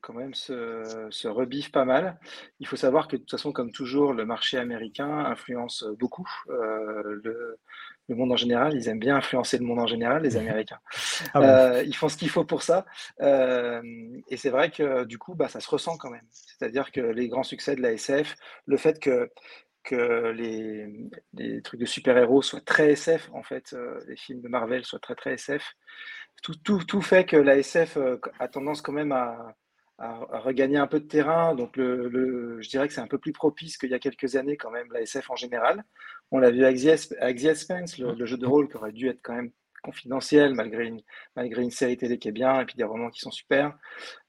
quand 0.02 0.14
même 0.14 0.34
se, 0.34 1.08
se 1.10 1.30
rebiffe 1.30 1.72
pas 1.72 1.86
mal. 1.86 2.20
Il 2.60 2.68
faut 2.68 2.76
savoir 2.76 3.08
que 3.08 3.16
de 3.16 3.22
toute 3.22 3.32
façon, 3.32 3.54
comme 3.54 3.72
toujours, 3.72 4.12
le 4.12 4.26
marché 4.26 4.58
américain 4.58 5.20
influence 5.20 5.86
beaucoup 5.98 6.28
le, 6.50 7.58
le 8.12 8.18
monde 8.18 8.32
en 8.32 8.38
général, 8.38 8.74
ils 8.76 8.88
aiment 8.88 9.00
bien 9.00 9.16
influencer 9.16 9.58
le 9.58 9.66
monde 9.66 9.80
en 9.80 9.88
général, 9.88 10.24
les 10.24 10.32
mhm. 10.32 10.38
Américains. 10.48 10.80
Ah 11.34 11.42
euh, 11.42 11.84
ils 11.84 11.96
font 11.96 12.10
ce 12.10 12.18
qu'il 12.18 12.30
faut 12.30 12.46
pour 12.46 12.64
ça. 12.64 12.86
Euh, 13.22 13.82
et 14.28 14.38
c'est 14.38 14.50
vrai 14.50 14.72
que 14.72 15.04
du 15.06 15.18
coup, 15.18 15.36
bah, 15.36 15.48
ça 15.48 15.60
se 15.60 15.70
ressent 15.70 15.98
quand 15.98 16.10
même. 16.10 16.28
C'est-à-dire 16.32 16.92
que 16.92 17.02
les 17.02 17.28
grands 17.28 17.44
succès 17.44 17.76
de 17.76 17.82
la 17.82 17.94
SF, 17.94 18.36
le 18.66 18.78
fait 18.78 19.00
que, 19.00 19.30
que 19.84 20.32
les, 20.32 21.10
les 21.34 21.62
trucs 21.62 21.80
de 21.80 21.86
super-héros 21.86 22.42
soient 22.42 22.62
très 22.62 22.92
SF, 22.92 23.30
en 23.34 23.44
fait, 23.44 23.74
euh, 23.74 24.00
les 24.08 24.16
films 24.16 24.42
de 24.42 24.48
Marvel 24.48 24.86
soient 24.86 25.00
très 25.00 25.16
très 25.16 25.34
SF, 25.34 25.64
tout, 26.44 26.56
tout, 26.64 26.84
tout 26.84 27.02
fait 27.02 27.26
que 27.26 27.38
la 27.38 27.58
SF 27.58 27.98
a 28.40 28.48
tendance 28.48 28.82
quand 28.82 28.94
même 28.94 29.12
à, 29.12 29.56
à, 30.02 30.40
regagner 30.40 30.78
un 30.78 30.88
peu 30.88 31.00
de 31.00 31.08
terrain. 31.08 31.56
Donc, 31.56 31.78
le, 31.78 32.60
je 32.62 32.70
dirais 32.70 32.88
que 32.88 32.94
c'est 32.94 33.02
un 33.02 33.08
peu 33.08 33.20
plus 33.20 33.34
propice 33.34 33.78
qu'il 33.78 33.92
y 33.92 33.94
a 33.94 34.00
quelques 34.00 34.36
années, 34.36 34.58
quand 34.58 34.72
même, 34.72 34.92
la 34.92 35.02
SF 35.02 35.30
en 35.30 35.36
général. 35.36 35.84
On 36.32 36.40
l'a 36.40 36.52
vu 36.52 36.64
avec 36.64 36.78
The, 36.78 37.54
Spence, 37.54 37.98
le, 37.98 38.26
jeu 38.26 38.38
de 38.38 38.46
rôle 38.46 38.70
qui 38.70 38.78
aurait 38.78 38.94
dû 38.94 39.10
être 39.10 39.20
quand 39.22 39.36
même 39.36 39.52
confidentiel, 39.84 40.54
malgré 40.54 40.86
une, 40.86 41.72
série 41.72 41.98
télé 41.98 42.20
qui 42.20 42.30
est 42.30 42.32
bien, 42.32 42.62
et 42.62 42.66
puis 42.66 42.76
des 42.76 42.84
romans 42.84 43.10
qui 43.10 43.20
sont 43.20 43.32
super. 43.32 43.78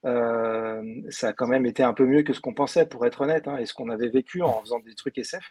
Euh, 0.04 0.82
ça 1.10 1.28
a 1.28 1.32
quand 1.32 1.46
même 1.46 1.66
été 1.66 1.82
un 1.82 1.92
peu 1.92 2.06
mieux 2.06 2.22
que 2.22 2.32
ce 2.32 2.40
qu'on 2.40 2.54
pensait, 2.54 2.86
pour 2.86 3.06
être 3.06 3.20
honnête, 3.20 3.46
hein, 3.48 3.58
et 3.58 3.66
ce 3.66 3.74
qu'on 3.74 3.90
avait 3.90 4.08
vécu 4.08 4.42
en 4.42 4.60
faisant 4.60 4.80
des 4.80 4.94
trucs 4.94 5.18
SF. 5.18 5.44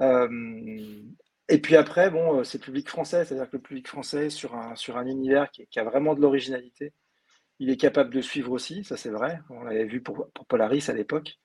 Euh, 0.00 0.28
et 1.48 1.60
puis 1.60 1.76
après, 1.76 2.10
bon, 2.10 2.44
c'est 2.44 2.58
le 2.58 2.64
public 2.64 2.88
français, 2.88 3.24
c'est-à-dire 3.24 3.48
que 3.48 3.56
le 3.56 3.62
public 3.62 3.88
français, 3.88 4.28
sur 4.30 4.54
un, 4.54 5.06
univers 5.06 5.50
qui 5.50 5.78
a 5.78 5.84
vraiment 5.84 6.14
de 6.14 6.20
l'originalité, 6.20 6.92
il 7.58 7.70
est 7.70 7.76
capable 7.76 8.12
de 8.12 8.20
suivre 8.20 8.52
aussi, 8.52 8.84
ça 8.84 8.96
c'est 8.96 9.10
vrai. 9.10 9.40
On 9.50 9.64
l'avait 9.64 9.84
vu 9.84 10.00
pour, 10.02 10.28
Polaris 10.48 10.84
à 10.88 10.92
l'époque, 10.92 11.38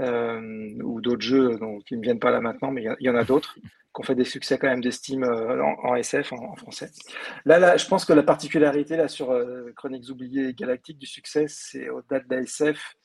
euh, 0.00 0.70
ou 0.82 1.00
d'autres 1.00 1.22
jeux 1.22 1.58
qui 1.86 1.96
ne 1.96 2.02
viennent 2.02 2.20
pas 2.20 2.30
là 2.30 2.40
maintenant, 2.40 2.70
mais 2.70 2.84
il 3.00 3.06
y, 3.06 3.10
en 3.10 3.16
a 3.16 3.24
d'autres 3.24 3.54
qui 3.94 4.00
ont 4.00 4.02
fait 4.02 4.14
des 4.14 4.24
succès 4.24 4.58
quand 4.58 4.68
même 4.68 4.82
d'estime 4.82 5.24
euh, 5.24 5.62
en, 5.62 5.96
SF, 5.96 6.32
en, 6.32 6.56
français. 6.56 6.90
Là, 7.44 7.58
là, 7.58 7.76
je 7.76 7.86
pense 7.86 8.04
que 8.04 8.12
la 8.12 8.22
particularité 8.22 8.96
là 8.96 9.08
sur 9.08 9.30
euh, 9.30 9.72
Chroniques 9.76 10.10
oubliées 10.10 10.54
galactiques 10.54 10.98
du 10.98 11.06
succès, 11.06 11.46
c'est 11.48 11.88
au-delà 11.88 12.20
de 12.20 12.34
la 12.34 12.42
SF, 12.42 12.96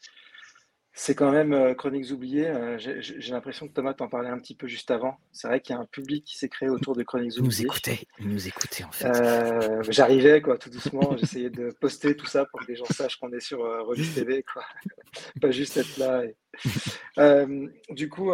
C'est 0.98 1.14
quand 1.14 1.30
même 1.30 1.52
euh, 1.52 1.74
Chroniques 1.74 2.10
oubliées. 2.12 2.48
Euh, 2.48 2.78
j'ai 2.78 3.34
l'impression 3.34 3.68
que 3.68 3.74
Thomas 3.74 3.94
t'en 3.94 4.08
parlait 4.08 4.30
un 4.30 4.40
petit 4.40 4.56
peu 4.56 4.66
juste 4.66 4.92
avant. 4.92 5.18
C'est 5.34 5.50
vrai 5.50 5.60
qu'il 5.60 5.76
y 5.76 5.78
a 5.78 5.82
un 5.82 5.86
public 5.86 6.24
qui 6.24 6.38
s'est 6.38 6.48
créé 6.48 6.70
autour 6.70 6.96
de 6.96 7.04
Chroniques 7.04 7.38
oubliées. 7.38 7.66
Nous 7.66 7.66
écoutait, 7.66 8.08
il 8.20 8.30
nous 8.30 8.48
écoutait 8.48 8.86
en 8.86 8.92
fait. 8.94 9.08
Euh, 9.08 9.84
j'arrivais 9.90 10.42
quoi, 10.42 10.58
tout 10.58 10.70
doucement. 10.70 11.02
J'essayais 11.18 11.50
de 11.50 11.76
poster 11.82 12.16
tout 12.16 12.28
ça 12.28 12.46
pour 12.46 12.62
que 12.62 12.68
les 12.68 12.78
gens 12.78 12.86
sachent 12.86 13.18
qu'on 13.18 13.34
est 13.34 13.42
sur 13.42 13.60
Revue 13.60 14.08
TV, 14.08 14.42
quoi. 14.44 14.64
Pas 15.42 15.52
juste 15.52 15.76
être 15.76 15.98
là. 15.98 16.24
du 17.90 18.08
coup, 18.08 18.32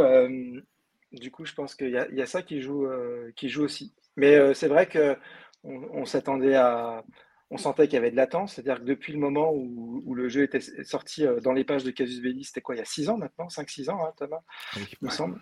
du 1.11 1.31
coup, 1.31 1.45
je 1.45 1.53
pense 1.55 1.73
qu'il 1.73 1.89
y, 1.89 2.15
y, 2.15 2.21
a 2.21 2.25
ça 2.27 2.43
qui 2.43 2.61
joue, 2.61 2.87
qui 3.35 3.49
joue 3.49 3.63
aussi. 3.63 3.91
Mais 4.17 4.53
c'est 4.53 4.67
vrai 4.67 4.85
que 4.85 5.17
on 5.63 6.05
s'attendait 6.05 6.55
à 6.55 7.03
on 7.51 7.57
sentait 7.57 7.85
qu'il 7.87 7.95
y 7.95 7.97
avait 7.97 8.11
de 8.11 8.15
latence, 8.15 8.53
c'est-à-dire 8.53 8.79
que 8.79 8.85
depuis 8.85 9.11
le 9.11 9.19
moment 9.19 9.51
où, 9.53 10.15
le 10.15 10.29
jeu 10.29 10.43
était 10.43 10.61
sorti 10.83 11.25
euh, 11.25 11.39
dans 11.41 11.51
les 11.51 11.63
pages 11.63 11.83
de 11.83 11.91
Casus 11.91 12.21
Belli, 12.21 12.43
c'était 12.43 12.61
quoi, 12.61 12.75
il 12.75 12.79
y 12.79 12.81
a 12.81 12.85
6 12.85 13.09
ans 13.09 13.17
maintenant 13.17 13.47
5-6 13.47 13.89
ans, 13.89 14.05
hein, 14.05 14.13
Thomas 14.17 14.41
Il 14.75 14.85
me 15.01 15.09
semble. 15.09 15.39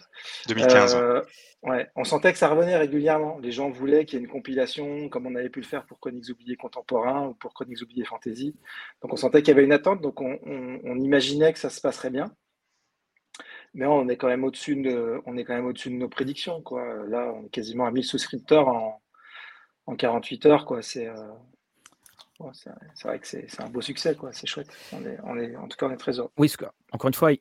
2015. 0.48 0.96
Euh, 0.96 1.22
ouais, 1.64 1.88
on 1.96 2.04
sentait 2.04 2.32
que 2.32 2.40
ça 2.40 2.48
revenait 2.48 2.78
régulièrement. 2.78 3.38
Les 3.40 3.52
gens 3.52 3.70
voulaient 3.70 4.06
qu'il 4.06 4.20
y 4.20 4.22
ait 4.22 4.26
une 4.26 4.32
compilation, 4.32 5.08
comme 5.10 5.28
on 5.28 5.36
avait 5.36 5.50
pu 5.50 5.60
le 5.60 5.66
faire 5.66 5.86
pour 5.86 6.00
Chroniques 6.00 6.30
oubliées 6.30 6.56
contemporains 6.56 7.28
ou 7.28 7.34
pour 7.36 7.54
Chroniques 7.54 7.82
oubliées 7.82 8.06
fantasy. 8.06 8.56
Donc 9.02 9.14
on 9.14 9.18
sentait 9.18 9.42
qu'il 9.44 9.50
y 9.50 9.58
avait 9.58 9.66
une 9.66 9.74
attente, 9.74 10.02
donc 10.02 10.20
on, 10.22 11.00
imaginait 11.00 11.54
que 11.54 11.60
ça 11.60 11.70
se 11.70 11.80
passerait 11.80 12.10
bien. 12.10 12.34
Mais 13.76 13.86
on 13.86 14.08
est 14.08 14.18
quand 14.18 14.28
même 14.28 14.44
au-dessus 14.44 14.76
de, 14.76 15.22
on 15.28 15.38
est 15.38 15.44
quand 15.44 15.54
même 15.54 15.68
au-dessus 15.68 15.90
de 15.90 15.96
nos 15.96 16.10
prédictions. 16.10 16.62
Quoi. 16.64 17.06
Là, 17.08 17.32
on 17.36 17.46
est 17.46 17.50
quasiment 17.50 17.86
à 17.86 17.92
1000 17.92 18.04
souscripteurs 18.04 18.68
en, 18.68 19.02
en 19.86 19.96
48 19.96 20.46
heures. 20.48 20.66
Quoi. 20.66 20.82
C'est, 20.82 21.08
euh, 21.08 21.16
c'est 22.54 23.08
vrai 23.08 23.20
que 23.20 23.28
c'est 23.28 23.62
un 23.62 23.70
beau 23.70 23.82
succès, 23.82 24.16
quoi. 24.16 24.32
C'est 24.34 24.48
chouette. 24.48 24.70
On 24.92 25.04
est, 25.06 25.18
on 25.24 25.38
est, 25.38 25.56
en 25.56 25.68
tout 25.68 25.78
cas, 25.78 25.88
on 25.88 25.92
est 25.92 25.98
très 25.98 26.20
heureux. 26.20 26.32
Oui, 26.38 26.52
encore 26.92 27.08
une 27.08 27.14
fois, 27.14 27.32
il 27.32 27.40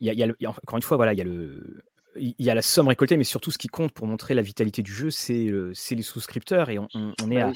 y 0.00 0.10
a, 0.10 0.12
y 0.14 0.46
a 0.46 0.50
encore 0.50 0.76
une 0.76 0.82
fois, 0.82 0.96
voilà, 0.96 1.12
il 1.12 1.18
y 1.18 1.22
a 1.22 1.24
le, 1.24 1.84
il 2.16 2.34
y 2.38 2.50
a 2.50 2.54
la 2.54 2.62
somme 2.62 2.88
récoltée, 2.88 3.16
mais 3.16 3.24
surtout 3.24 3.50
ce 3.50 3.58
qui 3.58 3.68
compte 3.68 3.92
pour 3.92 4.06
montrer 4.06 4.34
la 4.34 4.42
vitalité 4.42 4.82
du 4.82 4.92
jeu, 4.92 5.10
c'est 5.10 5.50
les 5.90 6.02
souscripteurs 6.02 6.70
et 6.70 6.78
on, 6.78 6.88
est 7.30 7.42
bah 7.42 7.52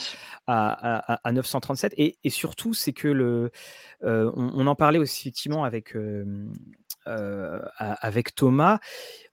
à, 0.46 1.28
à, 1.28 1.32
937. 1.32 1.94
Et, 1.96 2.18
et 2.24 2.30
surtout, 2.30 2.74
c'est 2.74 2.92
que 2.92 3.08
le, 3.08 3.50
euh, 4.04 4.30
on, 4.34 4.66
en 4.66 4.74
parlait 4.74 4.98
aussi 4.98 5.28
effectivement 5.28 5.64
avec, 5.64 5.96
euh, 5.96 6.24
euh, 7.06 7.60
avec 7.76 8.34
Thomas. 8.34 8.78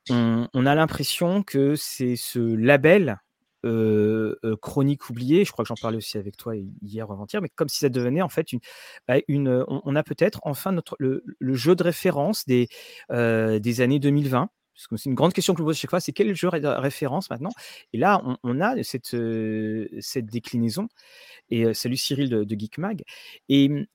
On, 0.09 0.47
on 0.53 0.65
a 0.65 0.75
l'impression 0.75 1.43
que 1.43 1.75
c'est 1.75 2.15
ce 2.15 2.39
label 2.39 3.19
chronique 4.61 5.09
oubliée. 5.09 5.45
Je 5.45 5.51
crois 5.51 5.63
que 5.63 5.69
j'en 5.69 5.75
parlais 5.81 5.97
aussi 5.97 6.17
avec 6.17 6.37
toi 6.37 6.55
hier 6.81 7.09
ou 7.09 7.13
avant-hier, 7.13 7.41
mais 7.41 7.49
comme 7.49 7.69
si 7.69 7.79
ça 7.79 7.89
devenait 7.89 8.21
en 8.21 8.29
fait 8.29 8.51
une. 8.51 8.59
Bah, 9.07 9.15
on, 9.67 9.95
a 9.95 10.03
peut-être 10.03 10.39
enfin 10.43 10.71
notre, 10.71 10.95
le, 10.99 11.23
jeu 11.53 11.75
de 11.75 11.83
référence 11.83 12.45
des, 12.45 12.67
des 13.09 13.81
années 13.81 13.99
2020. 13.99 14.49
C'est 14.75 15.05
une 15.05 15.15
grande 15.15 15.33
question 15.33 15.53
que 15.53 15.59
je 15.59 15.63
pose 15.63 15.77
chaque 15.77 15.89
fois, 15.89 15.99
c'est 15.99 16.13
quel 16.13 16.35
jeu 16.35 16.49
de 16.49 16.67
référence 16.67 17.29
maintenant? 17.29 17.51
Et 17.93 17.97
là, 17.97 18.21
on, 18.43 18.59
a 18.59 18.81
cette, 18.83 19.15
cette 19.99 20.25
déclinaison. 20.25 20.87
Et 21.49 21.73
salut 21.73 21.97
Cyril 21.97 22.29
de, 22.29 22.43
de 22.43 22.59
Geek 22.59 22.79
Mag. 22.79 23.03
Et 23.49 23.69
mmh, 23.69 23.85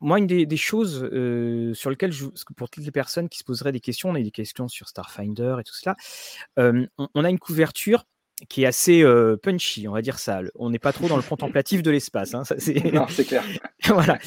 moi, 0.00 0.18
une 0.18 0.26
des, 0.26 0.56
choses 0.56 1.08
sur 1.74 1.90
lesquelles, 1.90 2.12
pour 2.56 2.68
toutes 2.68 2.84
les 2.84 2.90
personnes 2.90 3.28
qui 3.28 3.38
se 3.38 3.44
poseraient 3.44 3.72
des 3.72 3.80
questions, 3.80 4.10
on 4.10 4.14
a 4.14 4.20
des 4.20 4.30
questions 4.30 4.68
sur 4.68 4.88
Starfinder 4.88 5.56
et 5.60 5.64
tout 5.64 5.74
cela, 5.74 5.96
on, 6.56 7.24
a 7.24 7.30
une 7.30 7.38
couverture 7.38 8.04
qui 8.48 8.64
est 8.64 8.66
assez 8.66 9.04
punchy, 9.42 9.88
on 9.88 9.92
va 9.92 10.02
dire 10.02 10.18
ça. 10.18 10.40
On 10.56 10.70
n'est 10.70 10.78
pas 10.78 10.92
trop 10.92 11.08
dans 11.08 11.16
le 11.16 11.22
contemplatif 11.28 11.82
de 11.82 11.90
l'espace. 11.90 12.34
Hein, 12.34 12.42
non, 12.92 13.06
c'est 13.08 13.24
clair. 13.24 13.44
voilà. 13.86 14.18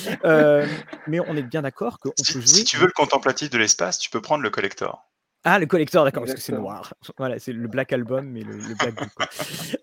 mais 1.07 1.19
on 1.19 1.35
est 1.35 1.43
bien 1.43 1.61
d'accord 1.61 1.99
qu'on 1.99 2.11
si, 2.17 2.33
peut 2.33 2.39
jouer. 2.39 2.47
Si 2.47 2.63
tu 2.63 2.77
veux 2.77 2.85
le 2.85 2.91
contemplatif 2.91 3.49
de 3.49 3.57
l'espace, 3.57 3.99
tu 3.99 4.09
peux 4.09 4.21
prendre 4.21 4.43
le 4.43 4.49
collector. 4.49 5.07
Ah, 5.43 5.59
le 5.59 5.65
collector, 5.65 6.03
d'accord, 6.03 6.23
parce 6.23 6.33
que 6.33 6.41
c'est 6.41 6.51
noir. 6.51 6.93
Voilà, 7.17 7.39
c'est 7.39 7.53
le 7.53 7.67
Black 7.69 7.93
Album, 7.93 8.27
mais 8.29 8.41
le, 8.41 8.57
Black 8.75 8.95
Book. 8.95 9.09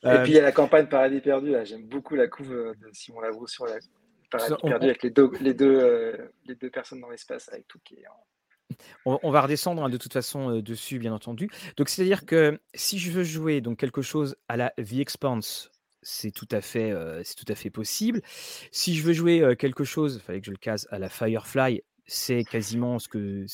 Et 0.02 0.18
puis 0.22 0.32
il 0.32 0.34
y 0.34 0.38
a 0.38 0.42
la 0.42 0.52
campagne 0.52 0.86
Paradis 0.86 1.20
Perdu. 1.20 1.54
J'aime 1.64 1.84
beaucoup 1.84 2.16
la 2.16 2.28
couve 2.28 2.50
de 2.50 2.90
Simon 2.92 3.20
Lavaux 3.20 3.46
sur 3.46 3.64
la 3.66 3.76
Paradis 4.30 4.54
Perdu 4.62 4.84
avec 4.84 5.02
les 5.02 5.10
deux, 5.10 5.30
les 5.40 5.54
deux, 5.54 6.30
les 6.44 6.54
deux 6.54 6.70
personnes 6.70 7.00
dans 7.00 7.08
l'espace, 7.08 7.48
avec 7.48 7.66
tout 7.66 7.78
qui 7.82 7.94
est 7.94 8.04
on, 9.04 9.30
va 9.30 9.42
redescendre 9.42 9.84
hein, 9.84 9.88
de 9.88 9.96
toute 9.96 10.12
façon 10.12 10.50
euh, 10.50 10.62
dessus, 10.62 10.98
bien 10.98 11.12
entendu. 11.12 11.50
Donc, 11.76 11.88
c'est-à-dire 11.88 12.24
que 12.24 12.58
si 12.74 12.98
je 12.98 13.10
veux 13.10 13.24
jouer 13.24 13.60
donc 13.60 13.78
quelque 13.78 14.02
chose 14.02 14.36
à 14.48 14.56
la 14.56 14.70
The 14.70 14.94
Expanse, 14.94 15.70
c'est 16.02 16.30
tout 16.30 16.48
à 16.50 16.60
fait, 16.60 16.90
euh, 16.90 17.22
tout 17.36 17.50
à 17.50 17.54
fait 17.54 17.70
possible. 17.70 18.20
Si 18.70 18.94
je 18.94 19.02
veux 19.02 19.12
jouer 19.12 19.40
euh, 19.40 19.54
quelque 19.54 19.84
chose, 19.84 20.16
il 20.16 20.20
fallait 20.20 20.40
que 20.40 20.46
je 20.46 20.50
le 20.50 20.56
case 20.56 20.86
à 20.90 20.98
la 20.98 21.08
Firefly, 21.08 21.82
c'est 22.06 22.44
quasiment 22.44 22.98
ce 22.98 23.08
que 23.08 23.46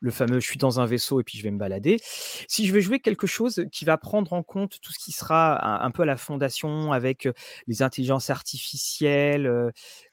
le 0.00 0.10
fameux 0.10 0.40
je 0.40 0.46
suis 0.48 0.58
dans 0.58 0.80
un 0.80 0.86
vaisseau 0.86 1.20
et 1.20 1.22
puis 1.22 1.38
je 1.38 1.44
vais 1.44 1.52
me 1.52 1.58
balader. 1.58 1.98
Si 2.48 2.66
je 2.66 2.72
veux 2.72 2.80
jouer 2.80 2.98
quelque 2.98 3.28
chose 3.28 3.64
qui 3.70 3.84
va 3.84 3.96
prendre 3.96 4.32
en 4.32 4.42
compte 4.42 4.80
tout 4.80 4.92
ce 4.92 4.98
qui 4.98 5.12
sera 5.12 5.84
un, 5.84 5.90
peu 5.92 6.02
à 6.02 6.06
la 6.06 6.16
fondation 6.16 6.90
avec 6.90 7.28
les 7.68 7.80
intelligences 7.80 8.28
artificielles, 8.28 9.48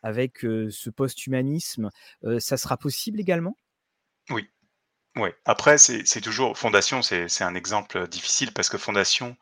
avec 0.03 0.41
ce 0.41 0.89
post-humanisme, 0.91 1.89
ça 2.37 2.57
sera 2.57 2.77
possible 2.77 3.19
également? 3.19 3.57
Oui. 4.29 4.49
Oui. 5.15 5.29
Après, 5.45 5.77
c'est 5.77 6.21
toujours 6.21 6.57
Fondation, 6.57 7.01
c'est 7.01 7.41
un 7.41 7.55
exemple 7.55 8.07
difficile 8.07 8.53
parce 8.53 8.69
que 8.69 8.77
Fondation, 8.77 9.35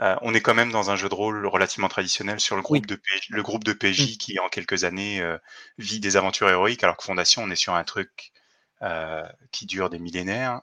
euh, 0.00 0.16
on 0.22 0.32
est 0.34 0.40
quand 0.40 0.54
même 0.54 0.72
dans 0.72 0.90
un 0.90 0.96
jeu 0.96 1.08
de 1.08 1.14
rôle 1.14 1.46
relativement 1.46 1.88
traditionnel 1.88 2.40
sur 2.40 2.56
le 2.56 2.62
groupe 2.62 2.86
de 2.86 2.96
PJ, 2.96 3.28
le 3.28 3.42
groupe 3.42 3.64
de 3.64 3.74
PJ 3.74 4.14
mmh. 4.14 4.16
qui 4.16 4.38
en 4.38 4.48
quelques 4.48 4.84
années 4.84 5.20
euh, 5.20 5.36
vit 5.78 6.00
des 6.00 6.16
aventures 6.16 6.48
héroïques, 6.48 6.82
alors 6.82 6.96
que 6.96 7.04
Fondation, 7.04 7.42
on 7.42 7.50
est 7.50 7.56
sur 7.56 7.74
un 7.74 7.84
truc 7.84 8.32
euh, 8.80 9.22
qui 9.52 9.66
dure 9.66 9.90
des 9.90 9.98
millénaires. 9.98 10.62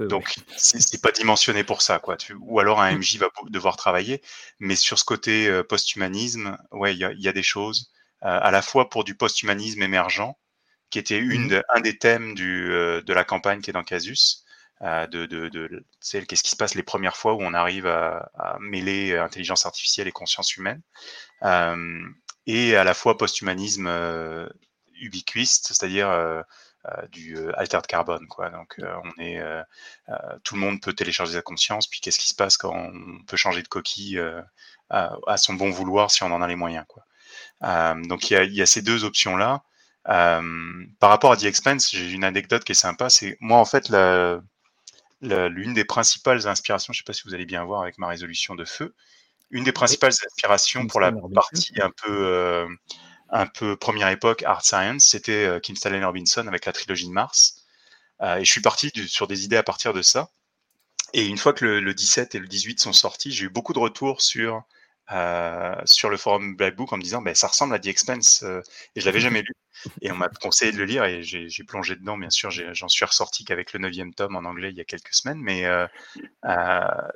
donc 0.00 0.36
c'est 0.56 1.02
pas 1.02 1.12
dimensionné 1.12 1.64
pour 1.64 1.82
ça, 1.82 1.98
quoi. 1.98 2.16
ou 2.40 2.60
alors 2.60 2.80
un 2.80 2.96
MJ 2.96 3.16
mmh. 3.16 3.20
va 3.20 3.28
devoir 3.50 3.76
travailler, 3.76 4.22
mais 4.58 4.74
sur 4.74 4.98
ce 4.98 5.04
côté 5.04 5.62
post-humanisme, 5.64 6.56
ouais, 6.72 6.94
il 6.94 6.98
y 6.98 7.28
a, 7.28 7.32
des 7.32 7.42
choses 7.42 7.92
à 8.22 8.50
la 8.50 8.62
fois 8.62 8.88
pour 8.88 9.04
du 9.04 9.14
post-humanisme 9.14 9.82
émergent 9.82 10.34
qui 10.90 10.98
était 10.98 11.18
une 11.18 11.58
mmh 11.58 11.62
un 11.74 11.80
des 11.80 11.98
thèmes 11.98 12.34
du, 12.34 12.72
euh, 12.72 13.02
de 13.02 13.12
la 13.12 13.24
campagne 13.24 13.60
qui 13.60 13.70
est 13.70 13.72
dans 13.74 13.84
Casus. 13.84 14.44
Euh, 14.82 15.08
de, 15.08 15.26
de, 15.26 15.48
de 15.48 15.84
qu'est-ce 16.00 16.44
qui 16.44 16.50
se 16.50 16.56
passe 16.56 16.76
les 16.76 16.84
premières 16.84 17.16
fois 17.16 17.34
où 17.34 17.42
on 17.42 17.52
arrive 17.52 17.88
à, 17.88 18.30
à 18.38 18.58
mêler 18.60 19.16
intelligence 19.16 19.66
artificielle 19.66 20.06
et 20.06 20.12
conscience 20.12 20.56
humaine, 20.56 20.80
euh, 21.42 22.08
et 22.46 22.76
à 22.76 22.84
la 22.84 22.94
fois 22.94 23.16
post-humanisme 23.16 23.86
euh, 23.88 24.48
ubiquiste, 25.00 25.68
c'est-à-dire 25.68 26.08
euh, 26.08 26.42
du 27.10 27.36
altered 27.54 27.86
carbone. 27.86 28.26
Quoi. 28.28 28.50
Donc, 28.50 28.80
on 28.80 29.20
est, 29.20 29.42
tout 30.42 30.54
le 30.54 30.60
monde 30.60 30.80
peut 30.80 30.94
télécharger 30.94 31.34
sa 31.34 31.42
conscience. 31.42 31.86
Puis, 31.86 32.00
qu'est-ce 32.00 32.18
qui 32.18 32.28
se 32.28 32.34
passe 32.34 32.56
quand 32.56 32.72
on 32.72 33.22
peut 33.26 33.36
changer 33.36 33.62
de 33.62 33.68
coquille 33.68 34.18
à, 34.88 35.16
à, 35.26 35.36
son 35.36 35.54
bon 35.54 35.70
vouloir 35.70 36.10
si 36.10 36.22
on 36.22 36.32
en 36.32 36.40
a 36.40 36.46
les 36.46 36.56
moyens. 36.56 36.86
Quoi. 36.88 37.04
donc, 38.06 38.30
il 38.30 38.34
y 38.34 38.36
a, 38.36 38.44
il 38.44 38.54
y 38.54 38.62
a 38.62 38.66
ces 38.66 38.80
deux 38.80 39.04
options-là. 39.04 39.62
Euh, 40.08 40.84
par 41.00 41.10
rapport 41.10 41.32
à 41.32 41.36
The 41.36 41.44
Expense, 41.44 41.90
j'ai 41.90 42.10
une 42.12 42.24
anecdote 42.24 42.64
qui 42.64 42.72
est 42.72 42.74
sympa. 42.74 43.10
C'est 43.10 43.36
moi, 43.40 43.58
en 43.58 43.64
fait, 43.64 43.90
l'une 45.20 45.74
des 45.74 45.84
principales 45.84 46.46
inspirations, 46.46 46.92
je 46.92 46.98
ne 46.98 47.02
sais 47.02 47.06
pas 47.06 47.12
si 47.12 47.22
vous 47.26 47.34
allez 47.34 47.46
bien 47.46 47.64
voir 47.64 47.82
avec 47.82 47.98
ma 47.98 48.08
résolution 48.08 48.54
de 48.54 48.64
feu, 48.64 48.94
une 49.50 49.64
des 49.64 49.72
principales 49.72 50.12
inspirations 50.26 50.86
pour 50.86 51.00
la 51.00 51.12
partie 51.34 51.80
un 51.80 51.90
peu, 51.90 52.26
euh, 52.26 52.68
un 53.30 53.46
peu 53.46 53.76
première 53.76 54.08
époque, 54.08 54.42
Art 54.42 54.64
Science, 54.64 55.04
c'était 55.04 55.46
euh, 55.46 55.60
Kim 55.60 55.76
Stanley 55.76 56.04
Robinson 56.04 56.46
avec 56.46 56.66
la 56.66 56.72
trilogie 56.72 57.06
de 57.06 57.12
Mars. 57.12 57.64
et 58.22 58.44
je 58.44 58.50
suis 58.50 58.60
parti 58.62 58.90
sur 59.06 59.26
des 59.26 59.44
idées 59.44 59.56
à 59.56 59.62
partir 59.62 59.92
de 59.92 60.02
ça. 60.02 60.30
Et 61.14 61.26
une 61.26 61.38
fois 61.38 61.54
que 61.54 61.64
le, 61.64 61.80
le 61.80 61.94
17 61.94 62.34
et 62.34 62.38
le 62.38 62.46
18 62.46 62.80
sont 62.80 62.92
sortis, 62.92 63.32
j'ai 63.32 63.46
eu 63.46 63.48
beaucoup 63.48 63.72
de 63.72 63.78
retours 63.78 64.20
sur 64.20 64.64
euh, 65.10 65.74
sur 65.84 66.10
le 66.10 66.16
forum 66.16 66.54
Black 66.56 66.76
Book 66.76 66.92
en 66.92 66.98
me 66.98 67.02
disant 67.02 67.22
ben, 67.22 67.34
ça 67.34 67.46
ressemble 67.46 67.74
à 67.74 67.78
The 67.78 67.86
Expense 67.86 68.42
euh, 68.42 68.60
et 68.94 69.00
je 69.00 69.06
l'avais 69.06 69.20
jamais 69.28 69.42
lu. 69.42 69.52
Et 70.02 70.10
on 70.10 70.16
m'a 70.16 70.28
conseillé 70.28 70.72
de 70.72 70.76
le 70.76 70.84
lire 70.84 71.04
et 71.04 71.22
j'ai 71.22 71.64
plongé 71.64 71.94
dedans. 71.94 72.18
Bien 72.18 72.30
sûr, 72.30 72.50
j'en 72.50 72.88
suis 72.88 73.04
ressorti 73.04 73.44
qu'avec 73.44 73.72
le 73.72 73.78
neuvième 73.78 74.12
tome 74.12 74.34
en 74.34 74.40
anglais 74.40 74.70
il 74.70 74.76
y 74.76 74.80
a 74.80 74.84
quelques 74.84 75.14
semaines, 75.14 75.40
mais 75.40 75.66
euh, 75.66 75.86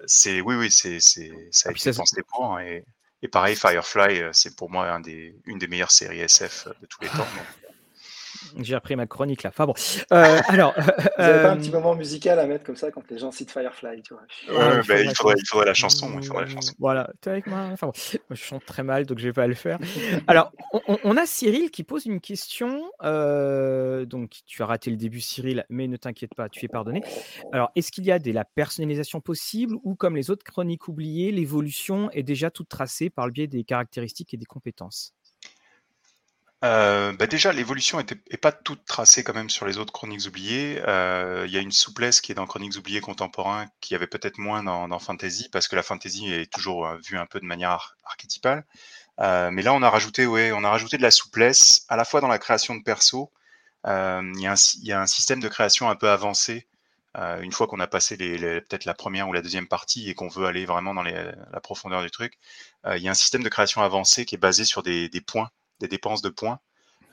c'est 0.07 0.41
oui, 0.41 0.55
oui, 0.55 0.71
c'est 0.71 1.01
ça 1.01 1.21
a 1.69 1.69
ah, 1.69 1.71
été 1.73 1.93
pensé 1.93 2.23
pour. 2.23 2.57
Hein, 2.57 2.63
et, 2.65 2.85
et, 3.23 3.29
pareil, 3.29 3.57
Firefly, 3.57 4.29
c'est 4.33 4.55
pour 4.55 4.71
moi 4.71 4.89
un 4.89 5.01
des, 5.01 5.35
une 5.47 5.59
des 5.59 5.67
meilleures 5.67 5.91
séries 5.91 6.21
SF 6.21 6.69
de 6.81 6.87
tous 6.87 7.01
les 7.03 7.09
temps. 7.09 7.27
J'ai 8.59 8.75
appris 8.75 8.97
ma 8.97 9.07
chronique 9.07 9.43
là. 9.43 9.51
Enfin 9.51 9.67
bon. 9.67 9.75
Euh, 10.13 10.41
alors, 10.49 10.75
Vous 10.77 10.83
n'avez 11.23 11.43
pas 11.43 11.51
un 11.51 11.57
euh, 11.57 11.61
petit 11.61 11.71
moment 11.71 11.95
musical 11.95 12.39
à 12.39 12.47
mettre 12.47 12.65
comme 12.65 12.77
ça 12.77 12.91
quand 12.91 13.03
les 13.11 13.19
gens 13.19 13.31
citent 13.31 13.51
Firefly, 13.51 14.03
tu 14.03 14.15
vois 14.15 14.23
bah, 14.49 15.01
il, 15.01 15.15
faudrait, 15.15 15.67
la 15.67 15.75
chanson. 15.75 16.11
Il 16.21 16.27
faudrait 16.27 16.45
la 16.45 16.51
chanson. 16.51 16.73
Voilà. 16.79 17.11
avec 17.27 17.47
moi. 17.47 17.69
Enfin 17.73 17.87
bon. 17.87 17.93
je 18.31 18.35
chante 18.35 18.65
très 18.65 18.83
mal, 18.83 19.07
donc 19.07 19.19
je 19.19 19.25
vais 19.25 19.33
pas 19.33 19.47
le 19.47 19.55
faire. 19.55 19.79
Alors, 20.27 20.53
on, 21.05 21.17
a 21.17 21.27
Cyril 21.27 21.71
qui 21.71 21.85
pose 21.85 22.07
une 22.07 22.21
question. 22.21 22.91
Euh, 23.03 24.05
donc, 24.05 24.41
tu 24.47 24.63
as 24.63 24.67
raté 24.67 24.91
le 24.91 24.97
début, 24.97 25.21
Cyril, 25.21 25.65
mais 25.69 25.89
ne 25.89 25.97
t'inquiète 25.97 26.35
pas, 26.35 26.49
tu 26.49 26.65
es 26.65 26.69
pardonné. 26.69 27.03
Alors, 27.53 27.71
est-ce 27.77 27.93
qu'il 27.93 28.05
y 28.05 28.13
a 28.13 28.19
de 28.19 28.33
la 28.33 28.45
personnalisation 28.45 29.21
possible 29.21 29.77
ou, 29.85 29.95
comme 29.95 30.17
les 30.17 30.31
autres 30.31 30.45
chroniques 30.45 30.89
oubliées, 30.89 31.33
l'évolution 31.33 32.11
est 32.11 32.23
déjà 32.23 32.51
toute 32.51 32.69
tracée 32.69 33.11
par 33.11 33.27
le 33.27 33.33
biais 33.33 33.47
des 33.47 33.65
caractéristiques 33.65 34.35
et 34.35 34.37
des 34.37 34.47
compétences? 34.47 35.15
Euh, 36.65 37.13
bah 37.13 37.27
déjà, 37.27 37.53
l'évolution 37.53 37.99
n'est 37.99 38.37
pas 38.39 38.53
toute 38.53 38.85
tracée 38.85 39.25
quand 39.25 39.35
même 39.35 39.51
sur 39.51 39.67
les 39.67 39.79
autres 39.79 39.93
chroniques 39.93 40.27
oubliées. 40.27 40.81
Euh, 40.87 41.45
il 41.47 41.53
y 41.53 41.59
a 41.59 41.61
une 41.61 41.73
souplesse 41.73 42.21
qui 42.21 42.31
est 42.31 42.37
dans 42.37 42.47
Chroniques 42.47 42.77
oubliées 42.77 43.01
contemporains 43.01 43.67
qui 43.81 43.97
avait 43.97 44.07
peut-être 44.07 44.39
moins 44.39 44.63
dans, 44.63 44.99
Fantasy, 45.01 45.49
parce 45.51 45.67
que 45.67 45.75
la 45.75 45.83
Fantasy 45.83 46.33
est 46.33 46.53
toujours 46.53 46.87
euh, 46.87 46.99
vue 47.05 47.19
un 47.19 47.27
peu 47.27 47.41
de 47.41 47.47
manière 47.47 47.97
archétypale. 48.05 48.65
mais 49.19 49.63
là, 49.63 49.75
on 49.75 49.83
a 49.83 49.91
rajouté, 49.91 50.27
ouais, 50.27 50.53
on 50.53 50.63
a 50.65 50.71
rajouté 50.71 50.97
de 50.99 51.03
la 51.03 51.11
souplesse, 51.11 51.85
à 51.89 51.97
la 51.97 52.05
fois 52.05 52.21
dans 52.21 52.29
la 52.29 52.39
création 52.39 52.77
de 52.77 52.83
perso. 52.83 53.33
Il 53.87 54.41
y, 54.41 54.93
a 54.93 55.01
un 55.01 55.07
système 55.07 55.41
de 55.41 55.49
création 55.49 55.91
un 55.91 55.97
peu 55.97 56.11
avancé. 56.11 56.69
une 57.17 57.53
fois 57.53 57.67
qu'on 57.67 57.81
a 57.81 57.87
passé 57.89 58.17
peut-être 58.17 58.85
la 58.85 58.95
première 58.95 59.29
ou 59.29 59.33
la 59.33 59.43
deuxième 59.43 59.69
partie 59.69 60.09
et 60.11 60.15
qu'on 60.15 60.29
veut 60.29 60.47
aller 60.47 60.67
vraiment 60.67 60.95
dans 60.95 61.03
la 61.03 61.61
profondeur 61.61 62.03
du 62.03 62.11
truc, 62.11 62.39
il 62.87 63.03
y 63.03 63.09
a 63.09 63.11
un 63.11 63.15
système 63.15 63.43
de 63.43 63.49
création 63.49 63.83
avancé 63.83 64.25
qui 64.25 64.37
est 64.37 64.39
basé 64.39 64.65
sur 64.65 64.83
des 64.85 65.11
points 65.27 65.51
des 65.83 65.89
dépenses 65.89 66.23
de 66.23 66.31
points, 66.31 66.61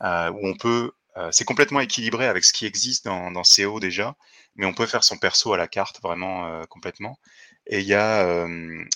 euh, 0.03 0.31
où 0.31 0.47
on 0.47 0.55
peut, 0.55 0.93
euh, 1.17 1.29
c'est 1.31 1.45
complètement 1.45 1.81
équilibré 1.81 2.27
avec 2.27 2.45
ce 2.45 2.53
qui 2.53 2.65
existe 2.65 3.05
dans, 3.05 3.31
dans, 3.31 3.43
CO 3.43 3.79
déjà, 3.79 4.15
mais 4.55 4.65
on 4.65 4.73
peut 4.73 4.85
faire 4.85 5.03
son 5.03 5.17
perso 5.17 5.53
à 5.53 5.57
la 5.57 5.67
carte 5.67 6.01
vraiment 6.01 6.47
euh, 6.47 6.63
complètement. 6.65 7.19
Et 7.67 7.79
il 7.79 7.85
y, 7.87 7.93
a, 7.93 8.47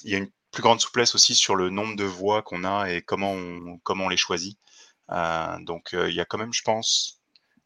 y 0.03 0.15
une 0.15 0.29
plus 0.51 0.63
grande 0.63 0.81
souplesse 0.81 1.15
aussi 1.15 1.35
sur 1.35 1.55
le 1.55 1.69
nombre 1.69 1.95
de 1.95 2.05
voix 2.05 2.41
qu'on 2.43 2.63
a 2.63 2.89
et 2.89 3.01
comment 3.01 3.33
on, 3.33 3.79
comment 3.83 4.05
on 4.05 4.09
les 4.09 4.17
choisit. 4.17 4.57
donc 5.61 5.89
il 5.93 6.13
y 6.13 6.21
a 6.21 6.25
quand 6.25 6.37
même, 6.37 6.53
je 6.53 6.63
pense, 6.63 7.21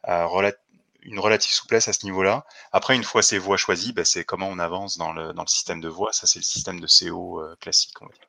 une 0.05 1.19
relative 1.19 1.51
souplesse 1.51 1.87
à 1.87 1.93
ce 1.93 2.05
niveau-là. 2.05 2.45
Après, 2.71 2.95
une 2.95 3.03
fois 3.03 3.21
ces 3.23 3.37
voix 3.39 3.57
choisies, 3.57 3.93
bah, 3.93 4.05
c'est 4.05 4.25
comment 4.25 4.49
on 4.49 4.59
avance 4.59 4.97
dans 4.97 5.13
le, 5.13 5.33
dans 5.33 5.43
le 5.43 5.47
système 5.47 5.81
de 5.81 5.89
voix. 5.89 6.11
Ça, 6.13 6.27
c'est 6.27 6.39
le 6.39 6.43
système 6.43 6.79
de 6.79 6.87
CO 6.87 7.41
classique. 7.59 8.01
On 8.01 8.07
va 8.07 8.13
dire. 8.13 8.26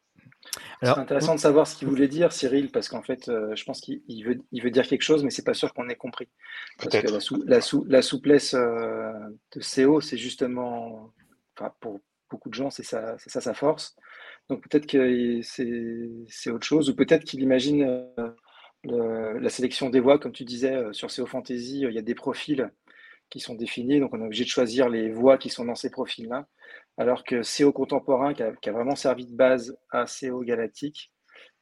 C'est 0.83 0.88
intéressant 0.88 1.35
de 1.35 1.40
savoir 1.40 1.66
ce 1.66 1.77
qu'il 1.77 1.88
voulait 1.88 2.09
dire, 2.09 2.33
Cyril, 2.33 2.71
parce 2.71 2.88
qu'en 2.88 3.03
fait, 3.03 3.29
euh, 3.29 3.55
je 3.57 3.64
pense 3.64 3.81
qu'il 3.81 4.25
veut, 4.25 4.38
il 4.53 4.62
veut 4.62 4.71
dire 4.71 4.87
quelque 4.87 5.03
chose, 5.03 5.25
mais 5.25 5.31
c'est 5.31 5.44
pas 5.44 5.55
sûr 5.55 5.75
qu'on 5.75 5.88
ait 5.88 5.97
compris. 5.97 6.29
Parce 6.79 6.90
que 6.90 7.07
la, 7.47 7.61
la, 7.87 8.03
souplesse 8.03 8.55
euh, 8.55 9.12
de 9.53 9.61
CO, 9.61 10.01
c'est 10.01 10.16
justement, 10.16 11.12
enfin, 11.57 11.73
pour 11.81 12.01
beaucoup 12.31 12.49
de 12.49 12.55
gens, 12.55 12.71
c'est 12.71 12.83
ça, 12.83 13.16
ça 13.18 13.40
sa 13.40 13.55
force. 13.55 13.97
Donc 14.49 14.66
peut-être 14.66 14.87
que 14.87 15.40
c'est 15.42 16.51
autre 16.51 16.66
chose, 16.66 16.90
ou 16.90 16.94
peut-être 16.94 17.25
qu'il 17.25 17.40
imagine 17.40 17.83
euh, 18.87 19.40
la 19.40 19.51
sélection 19.51 19.90
des 19.90 20.01
voix, 20.01 20.18
comme 20.18 20.33
tu 20.33 20.44
disais, 20.44 20.83
sur 20.92 21.09
CO 21.14 21.27
Fantasy, 21.27 21.81
il 21.81 21.92
y 21.92 21.99
a 21.99 22.03
des 22.03 22.14
profils 22.14 22.71
qui 23.31 23.41
sont 23.41 23.55
définis, 23.55 24.01
donc 24.01 24.14
on 24.14 24.21
est 24.21 24.25
obligé 24.25 24.45
de 24.45 24.49
choisir 24.49 24.88
les 24.88 25.11
voix 25.11 25.38
qui 25.38 25.51
sont 25.51 25.64
dans 25.64 25.75
ces 25.75 25.91
profils-là 25.91 26.47
alors 26.99 27.23
que 27.25 27.43
CO 27.43 27.73
contemporain, 27.73 28.35
qui 28.35 28.43
a, 28.43 28.73
vraiment 28.73 28.97
servi 28.97 29.25
de 29.25 29.35
base 29.35 29.79
à 29.91 30.05
CO 30.07 30.41
galactique, 30.43 31.12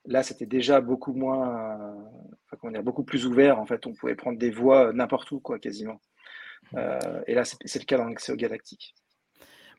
là, 0.06 0.22
c'était 0.22 0.46
déjà 0.46 0.80
beaucoup 0.80 1.12
moins, 1.12 1.94
enfin, 2.50 2.70
dire, 2.70 2.82
beaucoup 2.82 3.04
plus 3.04 3.26
ouvert. 3.26 3.58
En 3.60 3.66
fait, 3.66 3.86
on 3.86 3.92
pouvait 3.92 4.14
prendre 4.14 4.38
des 4.38 4.50
voix 4.50 4.92
n'importe 4.94 5.30
où, 5.32 5.40
quoi, 5.40 5.58
quasiment. 5.58 6.00
Euh, 6.74 7.22
et 7.26 7.34
là, 7.34 7.44
c'est 7.44 7.78
le 7.78 7.84
cas 7.84 7.98
dans 7.98 8.06
le 8.06 8.14
CO 8.14 8.34
galactique. 8.34 8.94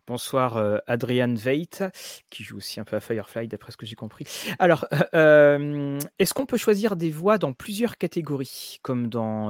Bonsoir 0.08 0.56
euh, 0.56 0.78
Adrian 0.88 1.34
Veit, 1.34 1.84
qui 2.30 2.46
joue 2.46 2.56
aussi 2.56 2.80
un 2.80 2.86
peu 2.86 2.96
à 2.96 3.02
Firefly, 3.02 3.50
d'après 3.50 3.74
ce 3.74 3.78
que 3.78 3.86
j'ai 3.86 3.96
compris. 3.96 4.26
Alors, 4.58 4.88
euh, 4.94 5.04
euh, 5.14 6.00
est-ce 6.18 6.34
qu'on 6.34 6.46
peut 6.46 6.56
choisir 6.56 6.96
des 6.96 7.12
voix 7.12 7.38
dans 7.38 7.52
plusieurs 7.52 7.98
catégories, 7.98 8.80
comme 8.84 9.10
dans 9.10 9.50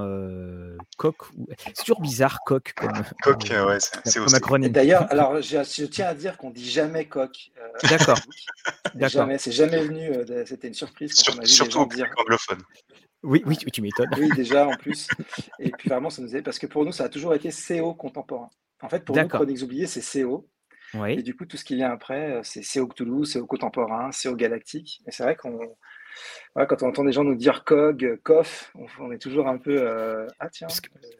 Coq 0.97 1.15
ou... 1.37 1.47
C'est 1.59 1.83
toujours 1.83 2.01
bizarre, 2.01 2.39
Coq. 2.43 2.73
Comme, 2.75 2.91
Coq, 3.21 3.43
ouais, 3.51 3.77
c'est 4.03 4.19
aussi. 4.19 4.35
Acronyme. 4.35 4.71
D'ailleurs, 4.71 5.05
alors, 5.11 5.39
je, 5.43 5.85
tiens 5.85 6.07
à 6.07 6.15
dire 6.15 6.37
qu'on 6.37 6.49
dit 6.49 6.67
jamais 6.67 7.05
Coq. 7.05 7.51
D'accord. 7.89 8.17
Jamais, 8.95 9.37
c'est 9.37 9.51
jamais 9.51 9.83
venu. 9.83 10.09
C'était 10.45 10.67
une 10.67 10.73
surprise. 10.73 11.13
Quand 11.23 11.45
surtout 11.45 11.79
au 11.79 11.83
anglophone. 11.83 12.63
Oui, 13.23 13.41
oui, 13.45 13.57
tu, 13.57 13.81
m'étonnes. 13.81 14.09
Oui, 14.17 14.29
déjà, 14.35 14.67
en 14.67 14.75
plus. 14.75 15.07
Et 15.59 15.71
puis 15.71 15.89
vraiment, 15.89 16.09
ça 16.09 16.21
nous 16.21 16.35
est... 16.35 16.41
parce 16.41 16.59
que 16.59 16.67
pour 16.67 16.85
nous, 16.85 16.91
ça 16.91 17.05
a 17.05 17.09
toujours 17.09 17.33
été 17.33 17.49
CO 17.49 17.93
contemporain. 17.93 18.49
En 18.81 18.89
fait, 18.89 19.03
pour 19.03 19.15
nous, 19.15 19.27
Chroniques 19.27 19.63
oubliées, 19.63 19.87
c'est 19.87 20.23
CO. 20.23 20.47
Et 21.07 21.21
du 21.21 21.35
coup, 21.35 21.45
tout 21.45 21.57
ce 21.57 21.65
qui 21.65 21.75
vient 21.75 21.91
après, 21.91 22.31
euh, 22.31 22.41
c'est 22.43 22.61
CO 22.61 22.87
Cthulhu, 22.87 23.23
CO 23.31 23.45
contemporain, 23.45 24.09
CO 24.11 24.35
galactique. 24.35 25.01
Et 25.07 25.11
c'est 25.11 25.23
vrai 25.23 25.35
qu'on, 25.35 25.59
quand 26.55 26.83
on 26.83 26.87
entend 26.87 27.03
des 27.03 27.11
gens 27.11 27.23
nous 27.23 27.35
dire 27.35 27.63
COG, 27.63 28.19
COF, 28.23 28.73
on, 28.99 29.11
est 29.11 29.17
toujours 29.17 29.47
un 29.47 29.57
peu 29.57 29.77
euh, 29.77 30.27
ah 30.39 30.49
tiens. 30.49 30.67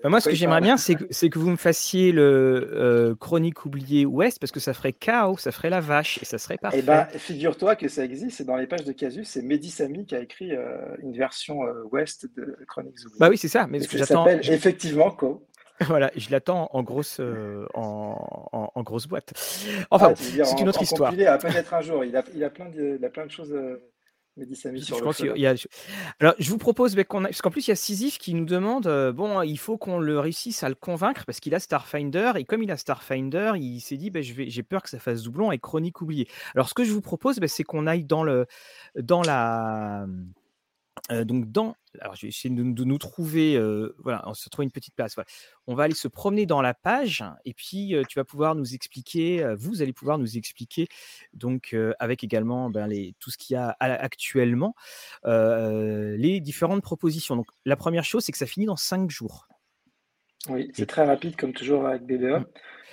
Bah, 0.03 0.09
moi, 0.09 0.19
ce 0.19 0.29
que 0.29 0.35
j'aimerais 0.35 0.61
bien, 0.61 0.77
c'est 0.77 0.95
que, 0.95 1.27
que, 1.27 1.39
vous 1.39 1.49
me 1.49 1.57
fassiez 1.57 2.11
le 2.11 2.69
euh, 2.73 3.15
chronique 3.15 3.65
oubliée 3.65 4.05
Ouest, 4.05 4.39
parce 4.39 4.51
que 4.51 4.59
ça 4.59 4.73
ferait 4.73 4.93
chaos, 4.93 5.37
ça 5.37 5.51
ferait 5.51 5.69
la 5.69 5.81
vache, 5.81 6.19
et 6.21 6.25
ça 6.25 6.37
serait 6.37 6.57
parfait. 6.57 6.79
Et 6.79 6.81
ben, 6.81 7.05
figure-toi 7.05 7.75
que 7.75 7.87
ça 7.87 8.03
existe, 8.03 8.37
c'est 8.37 8.45
dans 8.45 8.57
les 8.57 8.67
pages 8.67 8.83
de 8.83 8.91
Casus, 8.91 9.27
c'est 9.27 9.41
Mehdi 9.41 9.69
Sami 9.69 10.05
qui 10.05 10.15
a 10.15 10.19
écrit 10.19 10.51
une 11.03 11.15
version 11.15 11.59
Ouest 11.91 12.27
de 12.35 12.57
chroniques 12.67 12.97
oubliées. 13.05 13.19
Bah 13.19 13.29
oui, 13.29 13.37
c'est 13.37 13.47
ça. 13.47 13.67
Mais 13.67 13.79
ce 13.79 13.87
que 13.87 13.97
j'attends. 13.97 14.25
s'appelle 14.25 14.51
effectivement 14.51 15.11
Co. 15.11 15.47
Voilà, 15.87 16.11
je 16.15 16.31
l'attends 16.31 16.69
en 16.73 16.81
grosse, 16.81 17.19
euh, 17.19 17.67
en, 17.73 18.71
en, 18.73 18.83
grosse 18.83 19.07
boîte. 19.07 19.33
Enfin, 19.91 20.13
ah, 20.13 20.15
c'est 20.15 20.59
une 20.59 20.69
autre 20.69 20.81
histoire. 20.81 21.11
Peut-être 21.11 21.73
un 21.73 21.81
jour. 21.81 22.03
Il 22.03 22.15
a, 22.15 22.23
il 22.33 22.43
a, 22.43 22.49
plein, 22.49 22.69
de, 22.69 22.97
il 22.99 23.05
a 23.05 23.09
plein 23.09 23.25
de 23.25 23.31
choses. 23.31 23.53
Euh, 23.53 23.77
sur 24.81 24.97
je 24.97 25.03
pense 25.03 25.19
y 25.19 25.45
a... 25.45 25.55
Alors, 26.19 26.35
je 26.39 26.49
vous 26.49 26.57
propose 26.57 26.95
qu'on 27.07 27.23
a... 27.23 27.27
parce 27.27 27.41
qu'en 27.41 27.51
plus 27.51 27.67
il 27.67 27.71
y 27.71 27.73
a 27.73 27.75
Sisyphe 27.75 28.17
qui 28.17 28.33
nous 28.33 28.45
demande 28.45 28.87
euh, 28.87 29.11
bon, 29.11 29.41
il 29.41 29.57
faut 29.57 29.77
qu'on 29.77 29.99
le 29.99 30.19
réussisse 30.19 30.63
à 30.63 30.69
le 30.69 30.75
convaincre 30.75 31.25
parce 31.25 31.39
qu'il 31.39 31.55
a 31.55 31.59
Starfinder 31.59 32.33
et 32.35 32.43
comme 32.43 32.63
il 32.63 32.71
a 32.71 32.77
Starfinder, 32.77 33.53
il 33.55 33.79
s'est 33.81 33.97
dit 33.97 34.09
ben, 34.09 34.23
je 34.23 34.33
vais... 34.33 34.49
j'ai 34.49 34.63
peur 34.63 34.83
que 34.83 34.89
ça 34.89 34.99
fasse 34.99 35.23
doublon 35.23 35.51
et 35.51 35.59
Chronique 35.59 36.01
oubliée. 36.01 36.27
Alors, 36.55 36.69
ce 36.69 36.73
que 36.73 36.83
je 36.83 36.91
vous 36.91 37.01
propose, 37.01 37.39
ben, 37.39 37.47
c'est 37.47 37.63
qu'on 37.63 37.87
aille 37.87 38.03
dans 38.03 38.23
le 38.23 38.45
dans 38.95 39.21
la 39.21 40.07
donc 41.09 41.51
dans, 41.51 41.75
alors 41.99 42.15
je 42.15 42.23
vais 42.23 42.29
essayer 42.29 42.53
de, 42.53 42.83
nous 42.83 42.97
trouver, 42.97 43.59
voilà, 43.99 44.23
on 44.25 44.33
se 44.33 44.49
trouve 44.49 44.63
une 44.63 44.71
petite 44.71 44.95
place. 44.95 45.15
On 45.65 45.75
va 45.75 45.83
aller 45.83 45.95
se 45.95 46.07
promener 46.07 46.45
dans 46.45 46.61
la 46.61 46.73
page 46.73 47.23
et 47.45 47.53
puis 47.53 47.95
tu 48.09 48.19
vas 48.19 48.25
pouvoir 48.25 48.55
nous 48.55 48.73
expliquer, 48.73 49.55
vous 49.57 49.81
allez 49.81 49.93
pouvoir 49.93 50.17
nous 50.17 50.37
expliquer 50.37 50.87
donc 51.33 51.75
avec 51.99 52.23
également 52.23 52.69
ben, 52.69 52.87
les, 52.87 53.15
tout 53.19 53.31
ce 53.31 53.37
qu'il 53.37 53.53
y 53.53 53.57
a 53.57 53.75
actuellement, 53.79 54.75
les 55.25 56.39
différentes 56.41 56.83
propositions. 56.83 57.35
Donc 57.35 57.47
la 57.65 57.75
première 57.75 58.03
chose, 58.03 58.23
c'est 58.23 58.31
que 58.31 58.37
ça 58.37 58.45
finit 58.45 58.65
dans 58.65 58.75
cinq 58.75 59.09
jours. 59.09 59.47
Oui, 60.49 60.71
c'est 60.73 60.85
très 60.85 61.05
rapide 61.05 61.35
comme 61.35 61.53
toujours 61.53 61.87
avec 61.87 62.03
BBE, 62.03 62.39
mmh. 62.39 62.45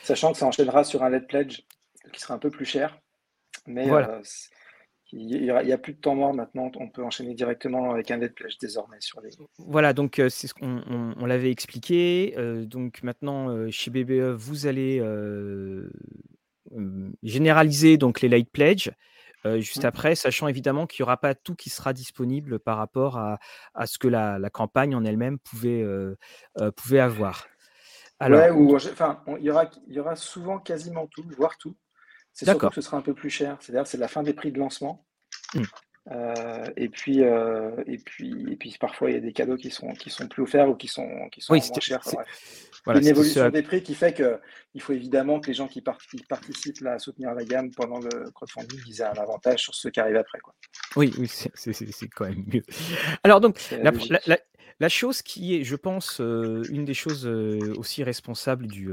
sachant 0.02 0.32
que 0.32 0.38
ça 0.38 0.46
enchaînera 0.46 0.84
sur 0.84 1.02
un 1.02 1.10
LED 1.10 1.26
pledge 1.26 1.62
qui 2.12 2.20
sera 2.20 2.34
un 2.34 2.38
peu 2.38 2.50
plus 2.50 2.64
cher, 2.64 2.98
mais 3.66 3.86
voilà. 3.86 4.20
Il 5.16 5.42
n'y 5.42 5.50
a, 5.50 5.78
plus 5.78 5.92
de 5.92 5.98
temps 5.98 6.16
mort 6.16 6.34
maintenant, 6.34 6.72
on 6.76 6.88
peut 6.88 7.04
enchaîner 7.04 7.34
directement 7.34 7.92
avec 7.92 8.10
un 8.10 8.16
LED 8.16 8.34
pledge 8.34 8.58
désormais 8.58 8.96
sur 8.98 9.20
les. 9.20 9.30
Voilà, 9.58 9.92
donc 9.92 10.18
euh, 10.18 10.28
c'est 10.28 10.48
ce 10.48 10.54
qu'on 10.54 10.82
on, 11.16 11.26
l'avait 11.26 11.52
expliqué. 11.52 12.34
Euh, 12.36 12.64
donc 12.64 13.00
maintenant, 13.04 13.48
euh, 13.48 13.70
chez 13.70 13.92
BBE, 13.92 14.34
vous 14.34 14.66
allez 14.66 15.00
généraliser 17.22 17.96
donc 17.96 18.22
les 18.22 18.28
light 18.28 18.50
pledge. 18.50 18.90
juste 19.44 19.84
mmh. 19.84 19.86
après, 19.86 20.14
sachant 20.16 20.48
évidemment 20.48 20.88
qu'il 20.88 21.02
n'y 21.02 21.04
aura 21.04 21.16
pas 21.16 21.36
tout 21.36 21.54
qui 21.54 21.70
sera 21.70 21.92
disponible 21.92 22.58
par 22.58 22.76
rapport 22.76 23.16
à, 23.16 23.38
à 23.74 23.86
ce 23.86 23.98
que 23.98 24.08
la, 24.08 24.40
la 24.40 24.50
campagne 24.50 24.96
en 24.96 25.04
elle-même 25.04 25.38
pouvait, 25.38 25.84
pouvait 26.74 27.00
avoir. 27.00 27.46
Alors, 28.18 28.56
ou, 28.56 28.74
enfin, 28.74 29.22
il 29.38 29.44
y 29.44 29.50
aura, 29.50 29.70
il 29.86 29.94
y 29.94 30.00
aura 30.00 30.16
souvent 30.16 30.58
quasiment 30.58 31.06
tout, 31.06 31.24
voire 31.36 31.56
tout. 31.56 31.76
C'est 32.34 32.44
sûr 32.44 32.58
que 32.58 32.74
ce 32.74 32.80
sera 32.80 32.96
un 32.96 33.02
peu 33.02 33.14
plus 33.14 33.30
cher. 33.30 33.56
C'est-à-dire 33.60 33.86
c'est 33.86 33.98
la 33.98 34.08
fin 34.08 34.22
des 34.22 34.34
prix 34.34 34.52
de 34.52 34.58
lancement. 34.58 35.06
Hmm. 35.54 35.62
Euh, 36.10 36.66
et, 36.76 36.90
puis, 36.90 37.22
euh, 37.22 37.70
et, 37.86 37.96
puis, 37.96 38.52
et 38.52 38.56
puis 38.56 38.76
parfois 38.78 39.10
il 39.10 39.14
y 39.14 39.16
a 39.16 39.20
des 39.20 39.32
cadeaux 39.32 39.56
qui 39.56 39.70
sont, 39.70 39.92
qui 39.94 40.10
sont 40.10 40.28
plus 40.28 40.42
offerts 40.42 40.68
ou 40.68 40.74
qui 40.74 40.86
sont, 40.86 41.08
qui 41.32 41.40
sont 41.40 41.54
moins 41.54 41.80
chers. 41.80 42.02
Voilà, 42.84 43.00
une 43.00 43.06
évolution 43.06 43.48
des 43.48 43.62
prix 43.62 43.82
qui 43.82 43.94
fait 43.94 44.12
qu'il 44.12 44.82
faut 44.82 44.92
évidemment 44.92 45.40
que 45.40 45.46
les 45.46 45.54
gens 45.54 45.66
qui, 45.66 45.80
participent 45.80 46.82
là, 46.82 46.94
à 46.94 46.98
soutenir 46.98 47.32
la 47.32 47.44
gamme 47.44 47.70
pendant 47.70 47.98
le 47.98 48.30
crowdfunding 48.32 48.80
ils 48.86 49.00
aient 49.00 49.04
un 49.04 49.12
avantage 49.12 49.62
sur 49.62 49.74
ceux 49.74 49.88
qui 49.88 50.00
arrivent 50.00 50.16
après. 50.16 50.40
Quoi. 50.40 50.54
Oui, 50.96 51.10
oui 51.18 51.26
c'est 51.28 52.08
quand 52.08 52.26
même 52.26 52.44
mieux. 52.52 52.62
Alors 53.22 53.40
donc, 53.40 53.58
la, 53.70 53.90
la, 54.26 54.38
la, 54.80 54.88
chose 54.90 55.22
qui 55.22 55.56
est, 55.56 55.64
je 55.64 55.76
pense, 55.76 56.20
euh, 56.20 56.62
une 56.68 56.84
des 56.84 56.92
choses 56.92 57.26
aussi 57.26 58.04
responsables 58.04 58.66
du, 58.66 58.90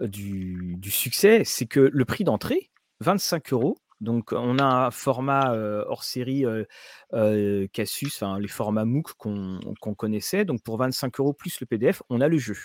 du, 0.00 0.76
du 0.78 0.90
succès, 0.90 1.42
c'est 1.44 1.66
que 1.66 1.90
le 1.92 2.04
prix 2.06 2.24
d'entrée, 2.24 2.70
25 3.00 3.52
euros. 3.52 3.76
Donc, 4.00 4.32
on 4.32 4.58
a 4.58 4.64
un 4.64 4.90
format 4.90 5.54
hors 5.88 6.04
série 6.04 6.44
euh, 6.44 7.66
Casus, 7.72 8.22
les 8.38 8.48
formats 8.48 8.84
MOOC 8.84 9.14
qu'on 9.14 9.94
connaissait. 9.94 10.44
Donc, 10.44 10.62
pour 10.62 10.76
25 10.76 11.18
euros 11.20 11.32
plus 11.32 11.60
le 11.60 11.66
PDF, 11.66 12.02
on 12.10 12.20
a 12.20 12.28
le 12.28 12.38
jeu. 12.38 12.56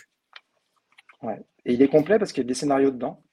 Ouais. 1.21 1.39
Et 1.65 1.73
il 1.73 1.81
est 1.81 1.87
complet 1.87 2.19
parce 2.19 2.33
qu'il 2.33 2.43
y 2.43 2.45
a 2.45 2.47
des 2.47 2.53
scénarios 2.53 2.91
dedans. 2.91 3.23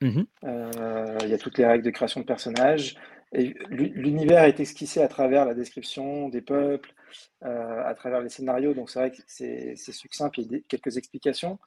Mmh 0.00 0.22
il 0.44 1.28
y 1.28 1.34
a 1.34 1.38
toutes 1.38 1.58
les 1.58 1.66
règles 1.66 1.84
de 1.84 1.90
création 1.90 2.20
de 2.20 2.26
personnages. 2.26 2.96
L'univers 3.32 4.44
est 4.44 4.60
esquissé 4.60 5.02
à 5.02 5.08
travers 5.08 5.44
la 5.44 5.54
description 5.54 6.28
des 6.28 6.40
peuples, 6.40 6.94
à 7.42 7.94
travers 7.94 8.20
les 8.20 8.28
scénarios. 8.28 8.74
Donc, 8.74 8.90
c'est 8.90 8.98
vrai 8.98 9.10
que 9.10 9.18
c'est 9.26 9.74
succinct, 9.76 10.30
puis 10.30 10.42
il 10.42 10.52
y 10.52 10.56
a 10.56 10.60
quelques 10.68 10.96
explications. 10.96 11.58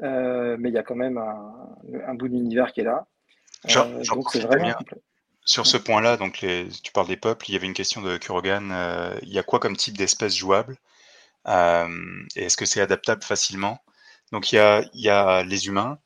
mais 0.00 0.68
il 0.68 0.74
y 0.74 0.78
a 0.78 0.82
quand 0.82 0.96
même 0.96 1.18
un, 1.18 1.76
un 2.06 2.14
bout 2.14 2.28
d'univers 2.28 2.72
qui 2.72 2.80
est 2.80 2.84
là. 2.84 3.06
Euh, 3.64 4.04
sur 5.44 5.66
ce 5.66 5.76
point-là, 5.76 6.16
donc 6.16 6.44
tu 6.82 6.92
parles 6.92 7.06
des 7.06 7.16
peuples, 7.16 7.48
il 7.48 7.52
y 7.52 7.56
avait 7.56 7.66
une 7.66 7.74
question 7.74 8.02
de 8.02 8.16
Kurogan. 8.16 8.70
Euh, 8.72 9.16
il 9.22 9.32
y 9.32 9.38
a 9.38 9.42
quoi 9.42 9.60
comme 9.60 9.76
type 9.76 9.96
d'espèces 9.96 10.36
jouables 10.36 10.76
et 11.48 12.42
est-ce 12.44 12.56
que 12.56 12.66
c'est 12.66 12.80
adaptable 12.80 13.22
facilement? 13.22 13.78
Donc 14.32 14.50
il 14.50 14.56
y 14.56 14.58
a, 14.58 14.82
y 14.94 15.08
a 15.08 15.44
les 15.44 15.68
humains, 15.68 16.00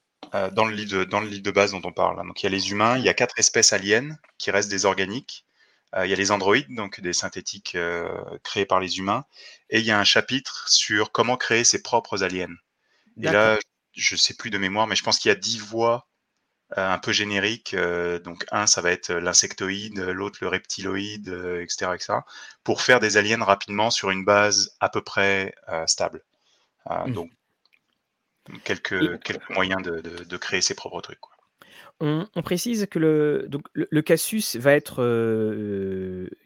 dans, 0.52 0.66
le 0.66 0.74
livre 0.74 0.98
de, 0.98 1.04
dans 1.04 1.20
le 1.20 1.28
livre 1.28 1.42
de 1.42 1.50
base 1.50 1.72
dont 1.72 1.80
on 1.82 1.92
parle. 1.92 2.18
Donc 2.26 2.42
il 2.42 2.44
y 2.44 2.46
a 2.46 2.50
les 2.50 2.70
humains, 2.70 2.98
il 2.98 3.04
y 3.04 3.08
a 3.08 3.14
quatre 3.14 3.38
espèces 3.38 3.72
aliens 3.72 4.18
qui 4.36 4.50
restent 4.50 4.70
des 4.70 4.84
organiques. 4.84 5.46
il 5.96 6.10
y 6.10 6.12
a 6.12 6.16
les 6.16 6.30
androïdes, 6.30 6.74
donc 6.74 7.00
des 7.00 7.14
synthétiques 7.14 7.74
créés 8.42 8.66
par 8.66 8.80
les 8.80 8.98
humains. 8.98 9.24
Et 9.70 9.78
il 9.78 9.86
y 9.86 9.90
a 9.90 9.98
un 9.98 10.04
chapitre 10.04 10.68
sur 10.68 11.10
comment 11.10 11.38
créer 11.38 11.64
ses 11.64 11.80
propres 11.80 12.22
aliens. 12.22 12.54
Et 13.22 13.30
là, 13.30 13.58
je 13.94 14.16
sais 14.16 14.34
plus 14.34 14.50
de 14.50 14.58
mémoire, 14.58 14.86
mais 14.86 14.94
je 14.94 15.02
pense 15.02 15.18
qu'il 15.18 15.30
y 15.30 15.32
a 15.32 15.36
dix 15.36 15.58
voix 15.58 16.06
euh, 16.06 16.09
un 16.76 16.98
peu 16.98 17.12
génériques. 17.12 17.74
Euh, 17.74 18.18
donc 18.18 18.44
un, 18.52 18.66
ça 18.66 18.80
va 18.80 18.90
être 18.90 19.12
l'insectoïde, 19.12 19.98
l'autre 19.98 20.38
le 20.40 20.48
reptiloïde, 20.48 21.28
etc., 21.60 21.86
euh, 21.86 21.94
etc., 21.94 22.18
pour 22.64 22.82
faire 22.82 23.00
des 23.00 23.16
aliens 23.16 23.42
rapidement 23.42 23.90
sur 23.90 24.10
une 24.10 24.24
base 24.24 24.76
à 24.80 24.88
peu 24.88 25.02
près 25.02 25.54
stable. 25.86 26.22
Mmh. 26.88 27.12
Donc 27.12 27.30
quelques, 28.64 29.20
quelques 29.22 29.50
moyens 29.50 29.82
de, 29.82 30.00
de, 30.00 30.36
créer 30.36 30.60
ses 30.60 30.74
propres 30.74 31.00
trucs. 31.00 31.20
Quoi. 31.20 31.34
On, 32.00 32.42
précise 32.42 32.86
que 32.90 32.98
le, 32.98 33.46
donc 33.48 33.66
le, 33.74 34.02
Casus 34.02 34.56
va 34.56 34.72
être, 34.72 35.00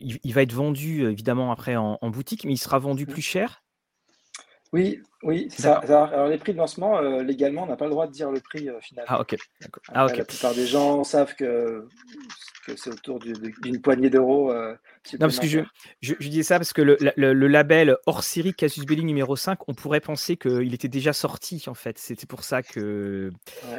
il, 0.01 0.35
va 0.35 0.43
être 0.43 0.53
vendu 0.53 1.09
évidemment 1.09 1.53
après 1.53 1.77
en, 1.77 1.99
en, 2.01 2.11
boutique, 2.11 2.45
mais 2.45 2.53
il 2.53 2.59
sera 2.59 2.79
vendu 2.79 3.05
mmh. 3.05 3.13
plus 3.13 3.23
cher 3.23 3.64
oui, 4.75 5.01
oui, 5.23 5.47
ça, 5.51 5.75
Alors 5.77 6.27
les 6.27 6.37
prix 6.37 6.53
de 6.53 6.59
lancement, 6.59 6.99
euh, 6.99 7.23
légalement, 7.23 7.63
on 7.63 7.67
n'a 7.67 7.77
pas 7.77 7.85
le 7.85 7.93
droit 7.93 8.09
de 8.09 8.13
dire 8.13 8.33
le 8.33 8.41
prix 8.41 8.69
euh, 8.69 8.81
final. 8.81 9.05
Ah 9.07 9.21
ok. 9.21 9.37
Ah, 9.93 10.09
La 10.13 10.25
plupart 10.25 10.53
des 10.53 10.67
gens 10.67 11.05
savent 11.05 11.37
que, 11.37 11.87
c'est 12.67 12.91
autour 12.91 13.21
d'une 13.21 13.81
poignée 13.81 14.11
d'euros. 14.11 14.51
Euh, 14.51 14.75
non, 15.13 15.19
parce 15.21 15.39
que 15.39 15.47
je, 15.47 15.61
je, 16.01 16.15
disais 16.17 16.43
ça 16.43 16.59
parce 16.59 16.73
que 16.73 16.83
le, 16.83 17.47
label 17.47 17.97
hors 18.07 18.25
série 18.25 18.53
Casus 18.53 18.85
Belli 18.85 19.05
numéro 19.05 19.37
5, 19.37 19.61
on 19.69 19.75
pourrait 19.75 20.01
penser 20.01 20.37
qu'il 20.37 20.75
était 20.75 20.89
déjà 20.89 21.13
sorti 21.13 21.63
en 21.69 21.75
fait. 21.75 21.97
C'était 21.97 22.27
pour 22.27 22.43
ça 22.43 22.65
que, 22.65 23.31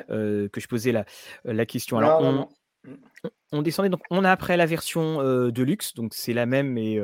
que 0.08 0.62
je 0.62 0.68
posais 0.68 0.94
la, 0.94 1.04
la 1.44 1.66
question. 1.66 1.98
Alors 1.98 2.22
on, 2.22 2.48
on, 3.52 3.62
descendait 3.62 3.90
donc 3.90 4.02
on 4.12 4.24
a 4.24 4.32
après 4.32 4.56
la 4.56 4.66
version 4.66 5.22
de 5.22 5.62
luxe, 5.62 5.94
donc 5.94 6.14
c'est 6.14 6.34
la 6.34 6.46
même 6.46 6.70
mais 6.70 7.02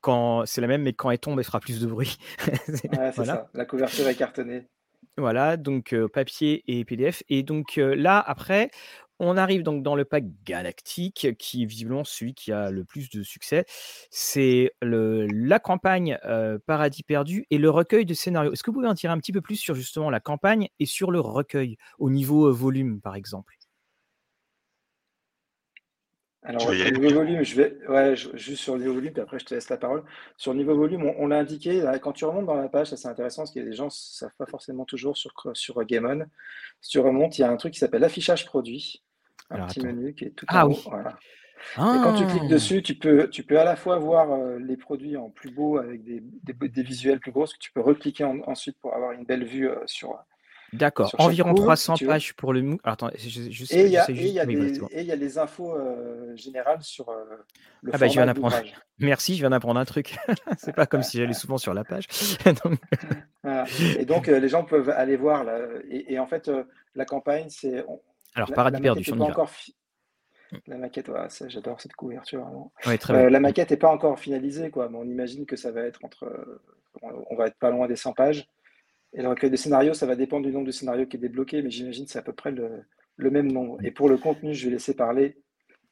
quand 0.00 0.44
c'est 0.46 0.60
la 0.60 0.66
même, 0.66 0.82
mais 0.82 0.92
quand 0.92 1.10
elle 1.10 1.18
tombe, 1.18 1.38
elle 1.38 1.44
fera 1.44 1.60
plus 1.60 1.80
de 1.80 1.86
bruit. 1.86 2.16
c'est 2.66 3.24
ça. 3.24 3.48
La 3.54 3.64
couverture 3.64 4.08
est 4.08 4.14
cartonnée. 4.14 4.66
Voilà, 5.16 5.56
donc 5.56 5.94
papier 6.12 6.62
et 6.66 6.84
PDF. 6.84 7.22
Et 7.28 7.42
donc 7.42 7.76
là, 7.76 8.18
après, 8.18 8.70
on 9.18 9.36
arrive 9.36 9.62
donc 9.62 9.82
dans 9.82 9.94
le 9.94 10.06
pack 10.06 10.24
galactique, 10.44 11.28
qui 11.38 11.62
est 11.62 11.66
visiblement 11.66 12.04
celui 12.04 12.32
qui 12.32 12.52
a 12.52 12.70
le 12.70 12.84
plus 12.84 13.10
de 13.10 13.22
succès. 13.22 13.66
C'est 14.10 14.72
la 14.80 15.58
campagne 15.58 16.18
Paradis 16.66 17.02
perdu 17.02 17.46
et 17.50 17.58
le 17.58 17.68
recueil 17.68 18.06
de 18.06 18.14
scénarios. 18.14 18.52
Est-ce 18.52 18.62
que 18.62 18.70
vous 18.70 18.76
pouvez 18.76 18.88
en 18.88 18.94
dire 18.94 19.10
un 19.10 19.18
petit 19.18 19.32
peu 19.32 19.42
plus 19.42 19.56
sur 19.56 19.74
justement 19.74 20.08
la 20.08 20.20
campagne 20.20 20.68
et 20.78 20.86
sur 20.86 21.10
le 21.10 21.20
recueil, 21.20 21.76
au 21.98 22.08
niveau 22.08 22.50
volume, 22.50 23.02
par 23.02 23.14
exemple? 23.14 23.58
Alors, 26.42 26.62
sur 26.62 26.70
le 26.70 26.90
niveau 26.90 27.14
volume, 27.14 27.42
je 27.42 27.54
vais 27.54 27.76
ouais, 27.88 28.16
juste 28.16 28.62
sur 28.62 28.74
le 28.74 28.80
niveau 28.80 28.94
volume, 28.94 29.12
puis 29.12 29.20
après 29.20 29.38
je 29.38 29.44
te 29.44 29.54
laisse 29.54 29.68
la 29.68 29.76
parole. 29.76 30.02
Sur 30.38 30.52
le 30.52 30.58
niveau 30.58 30.74
volume, 30.74 31.04
on, 31.18 31.26
l'a 31.26 31.38
indiqué, 31.38 31.84
quand 32.02 32.12
tu 32.12 32.24
remontes 32.24 32.46
dans 32.46 32.54
la 32.54 32.68
page, 32.68 32.88
ça 32.88 32.96
c'est 32.96 33.08
intéressant 33.08 33.42
parce 33.42 33.52
que 33.52 33.60
les 33.60 33.74
gens 33.74 33.86
ne 33.86 33.90
savent 33.90 34.34
pas 34.38 34.46
forcément 34.46 34.86
toujours 34.86 35.18
sur, 35.18 35.32
sur 35.52 35.84
Game 35.84 36.06
On. 36.06 36.24
Si 36.80 36.90
tu 36.92 36.98
remontes, 36.98 37.38
il 37.38 37.42
y 37.42 37.44
a 37.44 37.50
un 37.50 37.56
truc 37.56 37.74
qui 37.74 37.78
s'appelle 37.78 38.04
affichage 38.04 38.46
produit, 38.46 39.02
un 39.50 39.66
petit 39.66 39.80
menu 39.80 40.14
qui 40.14 40.24
est 40.24 40.30
tout 40.30 40.46
ah, 40.48 40.66
en 40.66 40.70
haut. 40.70 40.78
Voilà. 40.86 41.18
Et 41.76 42.02
quand 42.02 42.14
tu 42.14 42.24
cliques 42.24 42.42
ah! 42.46 42.48
dessus, 42.48 42.82
tu 42.82 42.94
peux, 42.94 43.28
tu 43.28 43.42
peux 43.42 43.60
à 43.60 43.64
la 43.64 43.76
fois 43.76 43.98
voir 43.98 44.32
euh, 44.32 44.58
les 44.58 44.78
produits 44.78 45.16
en 45.16 45.28
plus 45.28 45.50
beau 45.50 45.76
avec 45.76 46.02
des, 46.04 46.22
des, 46.42 46.82
visuels 46.82 47.20
plus 47.20 47.32
gros, 47.32 47.44
que 47.44 47.58
tu 47.58 47.70
peux 47.70 47.82
recliquer 47.82 48.24
ensuite 48.24 48.78
pour 48.80 48.94
avoir 48.94 49.12
une 49.12 49.24
belle 49.24 49.44
vue 49.44 49.68
euh, 49.68 49.76
sur, 49.84 50.18
D'accord, 50.72 51.14
environ 51.18 51.54
300 51.54 51.94
pages 52.06 52.34
pour 52.34 52.52
le 52.52 52.62
MOOC. 52.62 52.80
attends, 52.84 53.10
je, 53.16 53.40
et 53.74 53.86
il 53.86 53.92
y, 53.92 53.98
a 55.10 55.16
les 55.16 55.38
infos 55.38 55.74
euh, 55.74 56.36
générales 56.36 56.82
sur 56.82 57.08
euh, 57.08 57.24
le 57.82 57.92
ah 57.92 57.98
bah, 57.98 58.06
je 58.06 58.12
viens 58.12 58.26
d'apprendre. 58.26 58.56
Merci, 58.98 59.34
je 59.34 59.40
viens 59.40 59.50
d'apprendre 59.50 59.80
un 59.80 59.84
truc. 59.84 60.16
c'est 60.58 60.74
pas 60.74 60.86
comme 60.86 61.02
si 61.02 61.18
j'allais 61.18 61.32
souvent 61.32 61.58
sur 61.58 61.74
la 61.74 61.82
page. 61.82 62.06
Et 63.98 64.04
donc, 64.04 64.28
euh, 64.28 64.38
les 64.38 64.48
gens 64.48 64.64
peuvent 64.64 64.90
aller 64.90 65.16
voir. 65.16 65.42
Là, 65.44 65.58
et, 65.88 66.18
en 66.18 66.26
fait, 66.26 66.50
la 66.94 67.04
campagne, 67.04 67.46
c'est. 67.48 67.84
Alors, 68.34 68.52
paradis 68.52 68.80
perdu, 68.80 69.10
on 69.12 69.20
encore 69.20 69.50
La 70.66 70.76
maquette, 70.76 71.10
j'adore 71.48 71.80
cette 71.80 71.94
couverture. 71.94 72.46
la 73.08 73.40
maquette 73.40 73.70
n'est 73.70 73.76
pas 73.76 73.90
encore 73.90 74.20
finalisée, 74.20 74.70
quoi, 74.70 74.88
mais 74.88 74.98
on 74.98 75.04
imagine 75.04 75.46
que 75.46 75.56
ça 75.56 75.72
va 75.72 75.82
être 75.82 76.04
entre. 76.04 76.60
On 77.02 77.34
va 77.34 77.46
être 77.46 77.58
pas 77.58 77.70
loin 77.70 77.88
des 77.88 77.96
100 77.96 78.12
pages. 78.12 78.46
Et 79.12 79.22
le 79.22 79.28
recueil 79.28 79.50
de 79.50 79.56
scénarios, 79.56 79.94
ça 79.94 80.06
va 80.06 80.14
dépendre 80.14 80.46
du 80.46 80.52
nombre 80.52 80.66
de 80.66 80.72
scénarios 80.72 81.06
qui 81.06 81.16
est 81.16 81.20
débloqué, 81.20 81.62
mais 81.62 81.70
j'imagine 81.70 82.04
que 82.04 82.12
c'est 82.12 82.18
à 82.18 82.22
peu 82.22 82.32
près 82.32 82.52
le, 82.52 83.30
même 83.30 83.50
nombre. 83.50 83.78
Et 83.84 83.90
pour 83.90 84.08
le 84.08 84.16
contenu, 84.16 84.54
je 84.54 84.66
vais 84.66 84.72
laisser 84.72 84.94
parler 84.94 85.36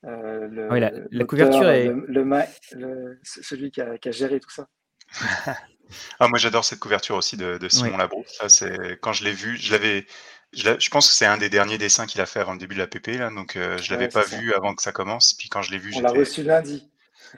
euh, 0.04 0.46
le, 0.48 0.68
ah 0.70 0.92
la, 1.10 1.24
couverture 1.24 1.68
est. 1.68 1.86
Le, 1.86 3.18
celui 3.24 3.72
qui 3.72 3.80
a, 3.80 3.98
géré 4.12 4.38
tout 4.38 4.50
ça. 4.50 4.68
ah, 6.20 6.28
moi, 6.28 6.38
j'adore 6.38 6.64
cette 6.64 6.78
couverture 6.78 7.16
aussi 7.16 7.36
de, 7.36 7.58
Simon 7.68 7.98
c'est 8.46 9.00
quand 9.00 9.12
je 9.12 9.24
l'ai 9.24 9.32
vu, 9.32 9.56
je 9.56 9.72
l'avais. 9.72 10.06
Je, 10.52 10.90
pense 10.90 11.08
que 11.08 11.14
c'est 11.14 11.26
un 11.26 11.36
des 11.36 11.50
derniers 11.50 11.76
dessins 11.76 12.06
qu'il 12.06 12.20
a 12.20 12.26
fait 12.26 12.40
avant 12.40 12.52
le 12.52 12.58
début 12.58 12.74
de 12.74 12.80
la 12.80 12.86
PP, 12.86 13.18
là, 13.18 13.30
donc 13.30 13.56
euh, 13.56 13.76
je 13.78 13.92
l'avais 13.92 14.08
pas 14.08 14.22
vu 14.22 14.54
avant 14.54 14.74
que 14.74 14.80
ça 14.80 14.92
commence. 14.92 15.34
Puis 15.34 15.48
quand 15.48 15.60
je 15.62 15.72
l'ai 15.72 15.78
vu, 15.78 15.92
on 15.96 16.00
l'a 16.00 16.10
reçu 16.10 16.42
lundi. 16.42 16.88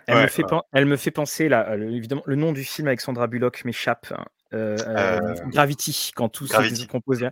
Elle, 0.07 0.23
me 0.23 0.27
fait 0.29 0.45
elle, 0.73 0.87
me 0.87 0.97
fait 0.97 1.11
penser, 1.11 1.49
là, 1.49 1.75
évidemment, 1.75 2.23
le 2.27 2.37
nom 2.37 2.53
du 2.53 2.63
film 2.63 2.87
avec 2.87 3.01
Sandra 3.01 3.27
Bullock 3.27 3.65
m'échappe. 3.65 4.13
Hein. 4.53 4.57
Euh, 4.57 4.77
euh, 4.87 5.35
Gravity, 5.47 6.13
quand 6.15 6.29
tout 6.29 6.47
se 6.47 6.87
compose. 6.87 7.25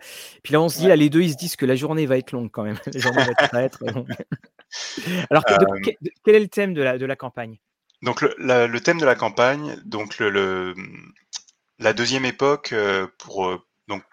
Puis 0.42 0.52
là, 0.52 0.60
on 0.60 0.68
se 0.68 0.78
dit, 0.78 0.86
là, 0.86 0.96
les 0.96 1.10
deux, 1.10 1.22
ils 1.22 1.32
se 1.32 1.36
disent 1.36 1.56
que 1.56 1.66
la 1.66 1.76
journée 1.76 2.06
va 2.06 2.18
être 2.18 2.32
longue 2.32 2.50
quand 2.50 2.64
même. 2.64 2.78
La 2.92 3.00
journée 3.00 3.24
va 3.52 3.62
être 3.62 3.84
longue. 3.84 4.08
Alors, 5.30 5.44
euh, 5.50 5.92
quel 6.24 6.34
est 6.34 6.40
le 6.40 6.48
thème 6.48 6.74
de 6.74 6.82
la, 6.82 6.98
de 6.98 7.06
la 7.06 7.16
campagne? 7.16 7.58
Donc, 8.02 8.22
le, 8.22 8.34
le, 8.38 8.80
thème 8.80 8.98
de 8.98 9.06
la 9.06 9.14
campagne, 9.14 9.76
donc 9.84 10.18
le, 10.18 10.74
la 11.78 11.92
deuxième 11.92 12.24
époque, 12.24 12.72
pour 13.18 13.64
donc 13.88 14.04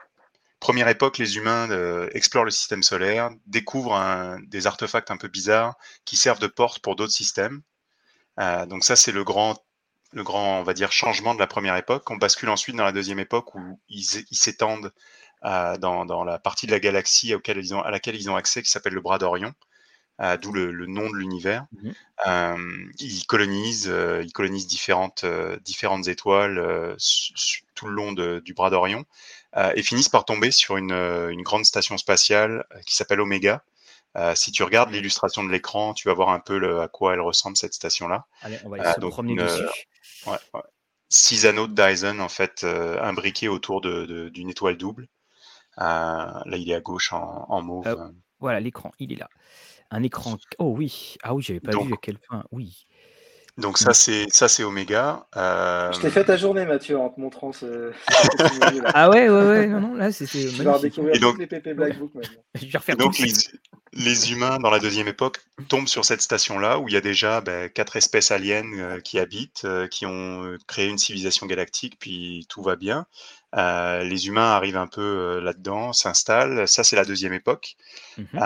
première 0.59 0.87
époque, 0.87 1.19
les 1.19 1.37
humains 1.37 1.69
explorent 2.13 2.45
le 2.45 2.51
système 2.51 2.81
solaire, 2.81 3.29
découvrent 3.45 3.93
un, 3.93 4.39
des 4.47 4.65
artefacts 4.65 5.11
un 5.11 5.17
peu 5.17 5.27
bizarres 5.27 5.75
qui 6.03 6.15
servent 6.15 6.39
de 6.39 6.47
porte 6.47 6.79
pour 6.79 6.95
d'autres 6.95 7.13
systèmes. 7.13 7.61
donc 8.39 8.83
ça, 8.83 8.95
c'est 8.95 9.11
le 9.11 9.23
grand 9.23 9.55
le 10.15 10.23
grand, 10.23 10.60
on 10.62 10.63
va 10.63 10.73
dire, 10.73 10.91
changement 10.91 11.36
de 11.36 11.39
la 11.39 11.47
première 11.47 11.75
époque. 11.75 12.10
On 12.10 12.15
bascule 12.15 12.49
ensuite 12.49 12.75
dans 12.75 12.86
la 12.86 12.93
deuxième 12.93 13.19
époque 13.19 13.54
où 13.54 13.80
ils 13.89 14.04
s'étendent 14.04 14.91
euh, 15.43 15.78
dans, 15.78 16.23
la 16.23 16.39
partie 16.39 16.65
de 16.65 16.71
la 16.71 16.80
galaxie 16.80 17.34
ils 17.47 17.75
ont, 17.75 17.82
à 17.82 17.91
laquelle 17.91 18.15
ils 18.15 18.30
ont 18.30 18.36
accès, 18.36 18.63
qui 18.63 18.71
s'appelle 18.71 18.93
le 18.93 19.01
bras 19.01 19.17
d'Orion, 19.17 19.54
euh, 20.21 20.38
d'où 20.38 20.54
le, 20.54 20.71
nom 20.88 21.10
de 21.10 21.15
l'univers. 21.15 21.65
Mmh 21.73 21.91
euh, 22.28 22.56
ils 22.99 23.25
colonisent, 23.28 23.93
ils 24.23 24.32
colonisent 24.32 24.67
différentes, 24.67 25.25
différentes 25.65 26.08
étoiles 26.08 26.95
tout 27.75 27.88
le 27.88 27.93
long 27.93 28.13
du 28.13 28.54
bras 28.54 28.69
d'Orion 28.69 29.06
et 29.75 29.84
finissent 29.84 30.10
par 30.10 30.23
tomber 30.23 30.49
sur 30.49 30.78
une, 30.78 30.93
une 30.93 31.43
grande 31.43 31.65
station 31.65 31.97
spatiale 31.97 32.65
qui 32.86 32.95
s'appelle 32.95 33.19
Omega, 33.19 33.63
si 34.34 34.54
tu 34.54 34.63
regardes 34.63 34.91
l'illustration 34.91 35.43
de 35.43 35.51
l'écran, 35.51 35.93
tu 35.93 36.08
vas 36.08 36.13
voir 36.13 36.30
un 36.30 36.39
peu 36.39 36.58
le, 36.58 36.80
à 36.80 36.88
quoi 36.88 37.13
elle 37.13 37.21
ressemble 37.21 37.58
cette 37.58 37.73
station-là. 37.73 38.25
Allez, 38.41 38.58
on 38.63 38.69
va 38.69 38.93
se 38.93 38.99
promener 39.01 39.36
dessus. 39.36 39.65
Ouais, 40.27 40.61
Six 41.09 41.45
anneaux 41.45 41.67
de 41.67 41.73
Dyson, 41.73 42.19
en 42.19 42.29
fait, 42.29 42.63
euh, 42.63 43.01
imbriqués 43.01 43.47
autour 43.47 43.81
d'une 43.81 44.49
étoile 44.49 44.77
double. 44.77 45.07
Euh, 45.79 45.83
là, 45.83 46.57
il 46.57 46.69
est 46.69 46.75
à 46.75 46.81
gauche 46.81 47.13
en, 47.13 47.61
mauve. 47.61 47.88
Euh, 47.88 48.09
voilà, 48.39 48.59
l'écran, 48.59 48.91
il 48.99 49.13
est 49.13 49.17
là. 49.17 49.29
Un 49.91 50.03
écran. 50.03 50.38
Oh 50.57 50.73
oui, 50.75 51.15
ah 51.21 51.35
oui, 51.35 51.43
j'avais 51.43 51.59
pas 51.59 51.71
vu 51.71 51.93
à 51.93 51.97
quel 52.01 52.17
point. 52.19 52.43
Oui. 52.51 52.85
Donc 53.57 53.77
ça 53.77 53.93
c'est 53.93 54.25
ça 54.29 54.49
c'est 54.49 54.63
Omega. 54.63 55.25
Je 55.33 55.99
t'ai 56.01 56.09
fait 56.09 56.25
ta 56.25 56.35
journée 56.35 56.65
Mathieu 56.65 56.97
en 56.97 57.09
te 57.09 57.19
montrant 57.21 57.53
ce. 57.53 57.91
ah 58.93 59.09
ouais 59.09 59.29
ouais 59.29 59.43
ouais 59.43 59.67
non 59.67 59.80
non 59.80 59.93
là 59.93 60.11
c'était. 60.11 60.49
Je 60.49 60.61
vais 60.61 60.80
découvrir 60.80 61.19
donc... 61.21 61.38
les 61.39 61.47
PP 61.47 61.69
Blackbook 61.69 62.13
maintenant. 62.15 62.41
Je 62.55 62.65
vais 62.65 62.77
refaire 62.77 62.97
donc 62.97 63.17
les, 63.17 63.32
les, 63.93 64.32
humains 64.34 64.57
dans 64.57 64.69
la 64.69 64.80
deuxième 64.80 65.07
époque 65.07 65.39
tombent 65.69 65.88
sur 65.88 66.03
cette 66.03 66.21
station 66.21 66.59
là 66.59 66.80
où 66.80 66.89
il 66.89 66.93
y 66.93 66.97
a 66.97 67.01
déjà 67.01 67.39
ben, 67.39 67.69
quatre 67.69 67.95
espèces 67.95 68.32
aliens 68.32 68.69
euh, 68.77 68.99
qui 68.99 69.19
habitent, 69.19 69.63
euh, 69.63 69.88
qui 69.88 70.05
ont 70.05 70.43
euh, 70.43 70.57
créé 70.67 70.88
une 70.88 70.97
civilisation 70.97 71.45
galactique 71.45 71.97
puis 71.97 72.45
tout 72.49 72.61
va 72.61 72.75
bien. 72.75 73.05
les 73.55 74.27
humains 74.27 74.51
arrivent 74.51 74.75
un 74.75 74.88
peu 74.88 75.39
là-dedans, 75.39 75.93
s'installent. 75.93 76.67
Ça 76.67 76.84
c'est 76.84 76.97
la 76.97 77.05
deuxième 77.05 77.34
époque. 77.34 77.77
Mmh 78.17 78.39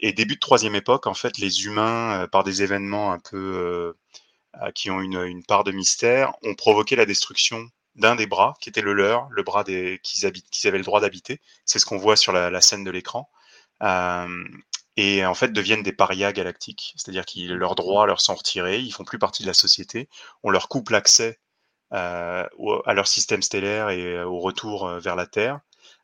et 0.00 0.12
début 0.12 0.34
de 0.34 0.40
troisième 0.40 0.74
époque 0.74 1.06
en 1.06 1.14
fait 1.14 1.36
les 1.38 1.66
humains 1.66 2.26
par 2.32 2.42
des 2.42 2.62
événements 2.62 3.12
un 3.12 3.18
peu 3.18 3.36
euh, 3.36 3.92
qui 4.74 4.90
ont 4.90 5.00
une, 5.00 5.44
part 5.44 5.64
de 5.64 5.72
mystère, 5.72 6.34
ont 6.42 6.54
provoqué 6.54 6.96
la 6.96 7.06
destruction 7.06 7.68
d'un 7.94 8.14
des 8.16 8.26
bras, 8.26 8.54
qui 8.60 8.68
était 8.68 8.82
le 8.82 8.92
leur, 8.92 9.28
le 9.30 9.42
bras 9.42 9.64
qu'ils 9.64 10.26
avaient 10.26 10.78
le 10.78 10.84
droit 10.84 11.00
d'habiter. 11.00 11.40
C'est 11.64 11.78
ce 11.78 11.86
qu'on 11.86 11.96
voit 11.96 12.16
sur 12.16 12.32
la, 12.32 12.60
scène 12.60 12.84
de 12.84 12.90
l'écran. 12.90 13.30
Euh, 13.82 14.44
et 14.96 15.24
en 15.26 15.34
fait 15.34 15.52
deviennent 15.52 15.82
des 15.82 15.92
parias 15.92 16.32
galactiques, 16.32 16.94
c'est-à-dire 16.96 17.26
que 17.26 17.52
leurs 17.52 17.74
droits 17.74 18.06
leur 18.06 18.20
sont 18.20 18.34
retirés, 18.34 18.80
ils 18.80 18.92
font 18.92 19.04
plus 19.04 19.18
partie 19.18 19.42
de 19.42 19.48
la 19.48 19.54
société, 19.54 20.08
on 20.42 20.50
leur 20.50 20.68
coupe 20.68 20.90
l'accès 20.90 21.38
à 21.90 22.48
leur 22.94 23.06
système 23.06 23.42
stellaire 23.42 23.90
et 23.90 24.22
au 24.22 24.40
retour 24.40 24.88
vers 24.98 25.16
la 25.16 25.26
Terre. 25.26 25.60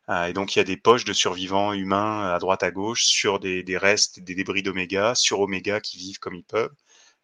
et 0.09 0.33
donc 0.33 0.55
il 0.55 0.59
y 0.59 0.61
a 0.61 0.65
des 0.65 0.77
poches 0.77 1.05
de 1.05 1.13
survivants 1.13 1.73
humains 1.73 2.31
à 2.33 2.39
droite 2.39 2.63
à 2.63 2.71
gauche 2.71 3.05
sur 3.05 3.39
des, 3.39 3.63
des 3.63 3.77
restes, 3.77 4.19
des 4.19 4.35
débris 4.35 4.63
d'Oméga, 4.63 5.15
sur 5.15 5.39
Oméga 5.39 5.81
qui 5.81 5.97
vivent 5.97 6.19
comme 6.19 6.35
ils 6.35 6.43
peuvent. 6.43 6.73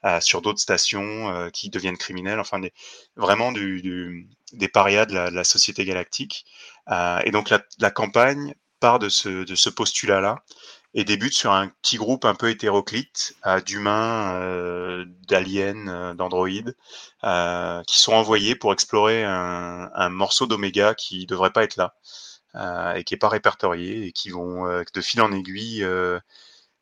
Euh, 0.06 0.22
sur 0.22 0.42
d'autres 0.42 0.62
stations 0.62 1.30
euh, 1.30 1.50
qui 1.50 1.70
deviennent 1.70 1.98
criminels, 1.98 2.40
enfin 2.40 2.60
des, 2.60 2.72
vraiment 3.18 3.52
du, 3.52 3.82
du, 3.82 4.30
des 4.54 4.70
parias 4.70 5.06
de 5.06 5.14
la, 5.14 5.30
de 5.30 5.36
la 5.36 5.44
société 5.44 5.84
galactique. 5.84 6.46
Euh, 6.90 7.20
et 7.26 7.32
donc 7.32 7.50
la, 7.50 7.62
la, 7.80 7.92
campagne 7.92 8.56
part 8.80 9.00
de 9.00 9.10
ce, 9.10 9.44
de 9.44 9.56
ce 9.56 9.70
postulat-là 9.70 10.38
et 10.94 11.04
débute 11.04 11.34
sur 11.34 11.52
un 11.52 11.68
petit 11.82 11.98
groupe 11.98 12.24
un 12.24 12.34
peu 12.34 12.50
hétéroclite 12.50 13.36
euh, 13.46 13.60
d'humains, 13.60 14.36
euh, 14.42 15.06
d'aliens, 15.28 16.16
d'androïdes, 16.16 16.78
euh, 17.26 17.84
qui 17.84 18.00
sont 18.00 18.14
envoyés 18.14 18.56
pour 18.56 18.72
explorer 18.72 19.26
un, 19.26 19.92
un 19.94 20.10
morceau 20.10 20.48
d'oméga 20.48 20.96
qui 20.96 21.26
devrait 21.26 21.52
pas 21.52 21.64
être 21.64 21.76
là 21.76 21.94
et 22.96 23.04
qui 23.04 23.14
est 23.14 23.18
pas 23.18 23.30
répertorié 23.30 24.08
et 24.08 24.12
qui 24.12 24.30
vont 24.30 24.66
de 24.66 25.02
fil 25.02 25.22
en 25.22 25.32
aiguille 25.32 25.86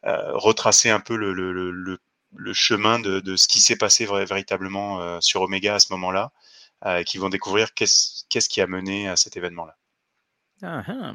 retracer 0.03 0.89
un 0.89 1.01
peu 1.01 1.18
le, 1.18 1.34
le, 1.34 1.51
le, 1.51 1.99
le 2.36 2.53
chemin 2.53 2.99
de, 2.99 3.19
de 3.19 3.36
ce 3.36 3.47
qui 3.47 3.59
s'est 3.59 3.75
passé 3.75 4.05
véritablement 4.05 5.01
euh, 5.01 5.19
sur 5.21 5.41
Omega 5.41 5.75
à 5.75 5.80
ce 5.80 5.91
moment-là, 5.93 6.32
euh, 6.86 7.03
qui 7.03 7.17
vont 7.17 7.30
découvrir 7.30 7.73
qu'est-ce 7.73 8.23
qu'est-ce 8.30 8.49
qui 8.49 8.61
a 8.61 8.67
mené 8.67 9.07
à 9.07 9.15
cet 9.15 9.38
événement-là. 9.38 9.75
Ah, 10.61 10.84
ah. 10.88 11.13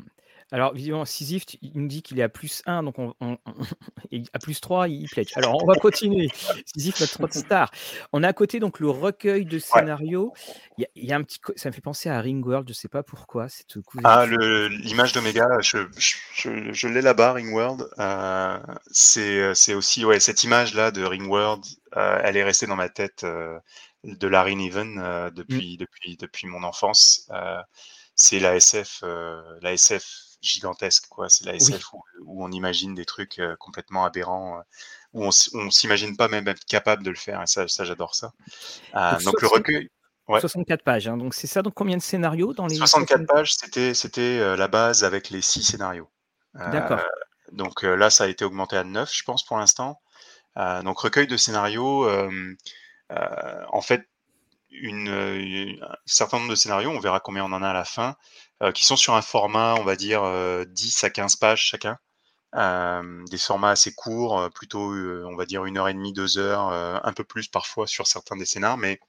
Alors, 0.53 0.75
visiblement, 0.75 1.05
Sisyphe, 1.05 1.45
il 1.61 1.73
nous 1.75 1.89
dit 1.89 2.03
qu'il 2.03 2.21
est 2.21 2.23
à 2.23 2.29
plus 2.29 2.63
1, 2.67 2.83
donc 2.85 2.99
on, 2.99 3.15
on, 3.21 3.39
on, 3.47 3.53
à 4.33 4.39
plus 4.39 4.61
3, 4.61 4.89
il 4.89 5.09
pledge. 5.09 5.33
Alors, 5.35 5.63
on 5.63 5.67
va 5.67 5.75
continuer. 5.75 6.29
Sisyphe, 6.67 7.19
notre 7.19 7.35
star. 7.35 7.71
On 8.13 8.23
a 8.23 8.29
à 8.29 8.33
côté 8.33 8.61
donc 8.61 8.79
le 8.79 8.91
recueil 8.91 9.45
de 9.45 9.59
scénarios. 9.59 10.33
Il, 10.79 10.83
y 10.83 10.85
a, 10.85 10.89
il 10.95 11.05
y, 11.07 11.13
a 11.13 11.17
un 11.17 11.23
petit, 11.23 11.41
ça 11.57 11.71
me 11.71 11.75
fait 11.75 11.81
penser 11.81 12.09
à 12.09 12.21
Ringworld, 12.21 12.69
je 12.69 12.73
ne 12.73 12.75
sais 12.77 12.89
pas 12.89 13.03
pourquoi. 13.03 13.49
Cette 13.49 13.75
ah, 14.05 14.27
l'image 14.27 15.13
d'Omega, 15.13 15.49
je, 15.61 15.79
je, 15.97 16.17
je, 16.35 16.73
je 16.73 16.89
l'ai 16.89 17.01
là-bas, 17.01 17.33
Ringworld. 17.33 17.89
Euh, 17.99 18.59
c'est 18.91 19.75
aussi, 19.75 20.05
ouais, 20.05 20.21
cette 20.21 20.45
image-là 20.45 20.91
de 20.91 21.03
Ringworld, 21.03 21.65
euh, 21.97 22.21
elle 22.23 22.37
est 22.37 22.45
restée 22.45 22.67
dans 22.67 22.77
ma 22.77 22.89
tête 22.89 23.25
euh, 23.25 23.59
de 24.05 24.27
Larry 24.27 24.57
Niven 24.57 24.99
euh, 24.99 25.31
depuis, 25.31 25.75
mm. 25.75 25.77
depuis, 25.79 26.17
depuis 26.17 26.47
mon 26.47 26.63
enfance. 26.63 27.29
C'est 28.15 28.41
la 28.41 28.57
SF, 28.57 29.03
la 29.03 29.73
SF 29.73 30.32
gigantesque, 30.43 31.07
quoi. 31.09 31.29
C'est 31.29 31.47
la 31.47 31.55
SF 31.55 31.93
oui. 31.93 32.01
où, 32.21 32.41
où, 32.41 32.45
on 32.45 32.51
imagine 32.51 32.95
des 32.95 33.05
trucs 33.05 33.39
euh, 33.39 33.57
complètement 33.57 34.05
aberrants, 34.05 34.59
euh, 34.59 34.63
où 35.15 35.25
on, 35.25 35.31
on 35.55 35.71
s'imagine 35.71 36.17
pas 36.17 36.29
même 36.29 36.47
être 36.49 36.65
capable 36.65 37.03
de 37.03 37.11
le 37.11 37.17
faire. 37.17 37.41
Et 37.43 37.47
ça, 37.47 37.69
ça 37.69 37.85
j'adore 37.85 38.15
ça. 38.15 38.33
Euh, 38.95 39.19
donc, 39.21 39.41
le 39.41 39.49
recueil. 39.49 39.91
Ouais. 40.29 40.41
64 40.41 40.85
pages, 40.85 41.09
hein. 41.09 41.17
donc 41.17 41.35
c'est 41.35 41.49
ça. 41.49 41.63
Donc 41.63 41.75
combien 41.75 41.97
de 41.97 42.03
scénarios 42.03 42.55
dans 42.55 42.67
les 42.67 42.77
64 42.77 43.27
pages, 43.27 43.55
c'était 43.55 43.93
c'était 43.93 44.57
la 44.57 44.69
base 44.69 45.03
avec 45.03 45.31
les 45.31 45.43
six 45.43 45.65
scénarios. 45.65 46.09
D'accord. 46.55 47.01
donc 47.51 47.83
là, 47.83 48.09
ça 48.09 48.25
a 48.25 48.29
été 48.29 48.45
augmenté 48.45 48.77
à 48.77 48.85
9, 48.85 49.13
je 49.13 49.25
pense, 49.25 49.45
pour 49.45 49.59
l'instant. 49.59 50.01
donc 50.57 51.01
recueil 51.01 51.27
de 51.27 51.37
scénarios. 51.37 52.09
en 53.11 53.81
fait, 53.81 54.07
une, 54.71 55.09
une, 55.09 55.83
un 55.83 55.97
certain 56.07 56.39
nombre 56.39 56.51
de 56.51 56.55
scénarios, 56.55 56.91
on 56.91 57.01
verra 57.01 57.19
combien 57.19 57.45
on 57.45 57.53
en 57.53 57.63
a 57.63 57.71
à 57.71 57.75
la 57.75 57.85
fin, 57.85 58.17
qui 58.71 58.85
sont 58.85 58.97
sur 58.97 59.15
un 59.15 59.23
format, 59.23 59.75
on 59.75 59.85
va 59.85 59.97
dire, 59.97 60.23
euh, 60.23 60.65
10 60.65 61.05
à 61.05 61.11
15 61.11 61.37
pages 61.37 61.65
chacun. 61.65 61.99
Euh, 62.55 63.25
des 63.31 63.39
formats 63.39 63.71
assez 63.71 63.95
courts, 63.95 64.39
euh, 64.39 64.49
plutôt, 64.51 64.93
euh, 64.93 65.25
on 65.27 65.37
va 65.37 65.47
dire, 65.47 65.65
une 65.65 65.79
heure 65.79 65.89
et 65.89 65.95
demie, 65.95 66.13
deux 66.13 66.37
heures, 66.37 66.69
un 66.69 67.13
peu 67.15 67.25
plus 67.25 67.49
parfois 67.49 67.87
sur 67.87 68.07
certains 68.07 68.37
des 68.37 68.45
scénars, 68.45 68.77
mais 68.77 69.01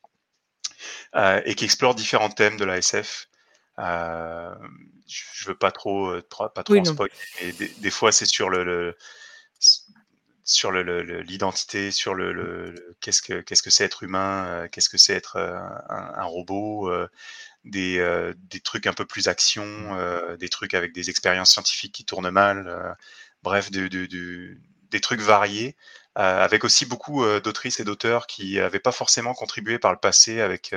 et 1.45 1.55
qui 1.55 1.65
explorent 1.65 1.95
différents 1.95 2.29
thèmes 2.29 2.57
de 2.57 2.65
la 2.65 2.77
SF. 2.77 3.27
je 3.77 5.47
veux 5.47 5.55
pas 5.55 5.71
trop, 5.71 6.21
trop 6.21 6.49
pas 6.49 6.63
trop 6.63 6.73
oui, 6.73 6.79
en 6.79 6.85
spoil, 6.85 7.09
mais 7.41 7.51
des, 7.51 7.67
des 7.67 7.91
fois 7.91 8.11
c'est 8.11 8.25
sur 8.25 8.49
le, 8.49 8.63
le 8.63 8.95
sur 10.45 10.71
l'identité, 10.71 11.91
sur 11.91 12.13
le, 12.13 12.33
le 12.33 12.95
qu'est-ce 12.99 13.21
que 13.21 13.41
qu'est-ce 13.41 13.63
que 13.63 13.69
c'est 13.69 13.85
être 13.85 14.03
humain, 14.03 14.45
euh, 14.47 14.67
qu'est-ce 14.67 14.89
que 14.89 14.97
c'est 14.97 15.13
être 15.13 15.37
euh, 15.37 15.57
un, 15.89 16.13
un, 16.15 16.23
robot, 16.25 16.89
euh, 16.89 17.07
des, 17.65 17.99
euh, 17.99 18.33
des 18.49 18.59
trucs 18.59 18.87
un 18.87 18.93
peu 18.93 19.05
plus 19.05 19.27
action, 19.27 19.63
euh, 19.97 20.37
des 20.37 20.49
trucs 20.49 20.73
avec 20.73 20.93
des 20.93 21.09
expériences 21.09 21.51
scientifiques 21.51 21.93
qui 21.93 22.05
tournent 22.05 22.29
mal, 22.29 22.67
euh, 22.67 22.93
bref, 23.43 23.71
de, 23.71 23.87
de, 23.87 24.05
de, 24.05 24.57
des 24.91 25.01
trucs 25.01 25.21
variés, 25.21 25.75
avec 26.15 26.63
aussi 26.63 26.85
beaucoup 26.85 27.25
d'autrices 27.39 27.79
et 27.79 27.83
d'auteurs 27.83 28.27
qui 28.27 28.57
n'avaient 28.57 28.79
pas 28.79 28.91
forcément 28.91 29.33
contribué 29.33 29.79
par 29.79 29.91
le 29.91 29.97
passé 29.97 30.41
avec 30.41 30.71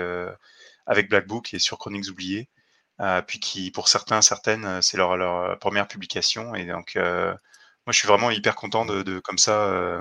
avec 0.87 1.11
Black 1.11 1.27
Book 1.27 1.53
et 1.53 1.59
sur 1.59 1.79
Chroniques 1.79 2.09
oubliées, 2.09 2.49
puis 3.27 3.39
qui 3.41 3.71
pour 3.71 3.89
certains 3.89 4.23
certaines 4.23 4.81
c'est 4.81 4.97
leur 4.97 5.17
leur 5.19 5.59
première 5.59 5.89
publication 5.89 6.55
et 6.55 6.65
donc 6.65 6.97
moi, 6.97 7.93
je 7.93 7.99
suis 7.99 8.09
vraiment 8.09 8.31
hyper 8.31 8.57
content 8.57 8.87
de, 8.87 9.03
de 9.03 9.21
comme 9.21 9.39
ça, 9.39 10.01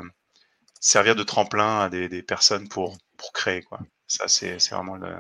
servir 0.79 1.15
de 1.15 1.23
tremplin 1.23 1.81
à 1.81 1.89
des, 1.89 2.07
des, 2.09 2.23
personnes 2.23 2.69
pour, 2.69 2.97
pour 3.17 3.33
créer. 3.33 3.61
Quoi. 3.63 3.79
Ça, 4.07 4.27
c'est 4.27 4.57
vraiment 4.71 4.95
le. 4.95 5.15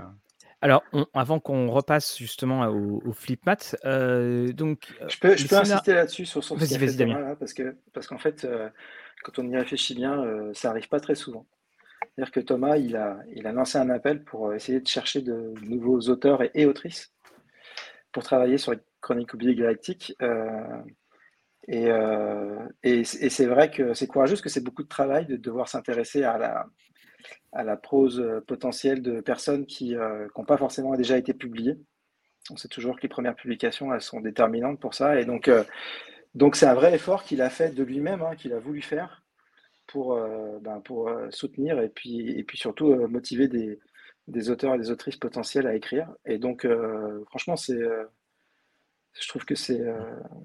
Alors, 0.61 0.83
on, 0.93 1.05
avant 1.13 1.39
qu'on 1.39 1.69
repasse 1.69 2.17
justement 2.17 2.65
au, 2.67 3.01
au 3.05 3.13
flipmat, 3.13 3.75
euh, 3.85 4.51
donc. 4.51 4.87
Euh, 5.01 5.07
je 5.09 5.19
peux, 5.19 5.35
je 5.35 5.47
peux 5.47 5.57
insister 5.57 5.93
là-dessus 5.93 6.25
sur 6.25 6.43
son 6.43 6.55
vas-y, 6.55 6.77
vas-y, 6.77 6.95
Damien. 6.95 7.19
Là, 7.19 7.35
parce 7.35 7.53
que 7.53 7.75
parce 7.93 8.07
qu'en 8.07 8.17
fait, 8.17 8.45
euh, 8.45 8.69
quand 9.23 9.37
on 9.39 9.47
y 9.47 9.55
réfléchit 9.55 9.95
bien, 9.95 10.23
euh, 10.23 10.51
ça 10.53 10.69
arrive 10.69 10.87
pas 10.87 10.99
très 10.99 11.15
souvent. 11.15 11.45
C'est-à-dire 12.01 12.31
que 12.31 12.39
Thomas, 12.39 12.77
il 12.77 12.95
a, 12.95 13.19
il 13.33 13.45
a 13.47 13.51
lancé 13.51 13.77
un 13.77 13.89
appel 13.89 14.23
pour 14.23 14.53
essayer 14.53 14.79
de 14.79 14.87
chercher 14.87 15.21
de 15.21 15.53
nouveaux 15.61 15.99
auteurs 16.09 16.41
et, 16.41 16.51
et 16.53 16.65
autrices 16.65 17.13
pour 18.11 18.23
travailler 18.23 18.57
sur 18.57 18.71
les 18.71 18.79
chroniques 19.01 19.33
oubliées 19.33 19.55
galactiques. 19.55 20.15
Et, 21.67 21.87
et, 22.83 22.99
et 22.99 23.29
c'est 23.29 23.45
vrai 23.47 23.71
que 23.71 23.93
c'est 23.93 24.07
courageux 24.07 24.33
parce 24.33 24.41
que 24.41 24.49
c'est 24.49 24.63
beaucoup 24.63 24.83
de 24.83 24.87
travail 24.87 25.25
de 25.25 25.35
devoir 25.35 25.67
s'intéresser 25.67 26.23
à 26.23 26.37
la, 26.37 26.67
à 27.51 27.63
la 27.63 27.77
prose 27.77 28.23
potentielle 28.47 29.01
de 29.01 29.21
personnes 29.21 29.65
qui 29.65 29.95
n'ont 29.95 30.01
euh, 30.01 30.43
pas 30.47 30.57
forcément 30.57 30.95
déjà 30.95 31.17
été 31.17 31.33
publiées. 31.33 31.77
On 32.51 32.57
sait 32.57 32.67
toujours 32.67 32.97
que 32.97 33.01
les 33.01 33.09
premières 33.09 33.35
publications, 33.35 33.93
elles 33.93 34.01
sont 34.01 34.19
déterminantes 34.19 34.79
pour 34.79 34.93
ça. 34.93 35.19
Et 35.19 35.25
donc, 35.25 35.47
euh, 35.47 35.63
donc 36.35 36.55
c'est 36.55 36.67
un 36.67 36.73
vrai 36.75 36.93
effort 36.93 37.23
qu'il 37.23 37.41
a 37.41 37.49
fait 37.49 37.71
de 37.71 37.83
lui-même, 37.83 38.21
hein, 38.21 38.35
qu'il 38.35 38.53
a 38.53 38.59
voulu 38.59 38.81
faire 38.81 39.23
pour, 39.87 40.13
euh, 40.13 40.59
ben, 40.61 40.79
pour 40.81 41.07
euh, 41.07 41.27
soutenir 41.31 41.79
et 41.79 41.89
puis, 41.89 42.31
et 42.31 42.43
puis 42.43 42.57
surtout 42.57 42.91
euh, 42.91 43.07
motiver 43.07 43.47
des, 43.47 43.79
des 44.27 44.49
auteurs 44.49 44.75
et 44.75 44.77
des 44.77 44.91
autrices 44.91 45.17
potentielles 45.17 45.67
à 45.67 45.75
écrire. 45.75 46.13
Et 46.25 46.37
donc, 46.37 46.67
franchement, 47.29 47.55
c'est 47.55 47.79
je 49.19 49.27
trouve 49.27 49.45
que 49.45 49.55
c'est 49.55 49.79
euh, 49.79 49.97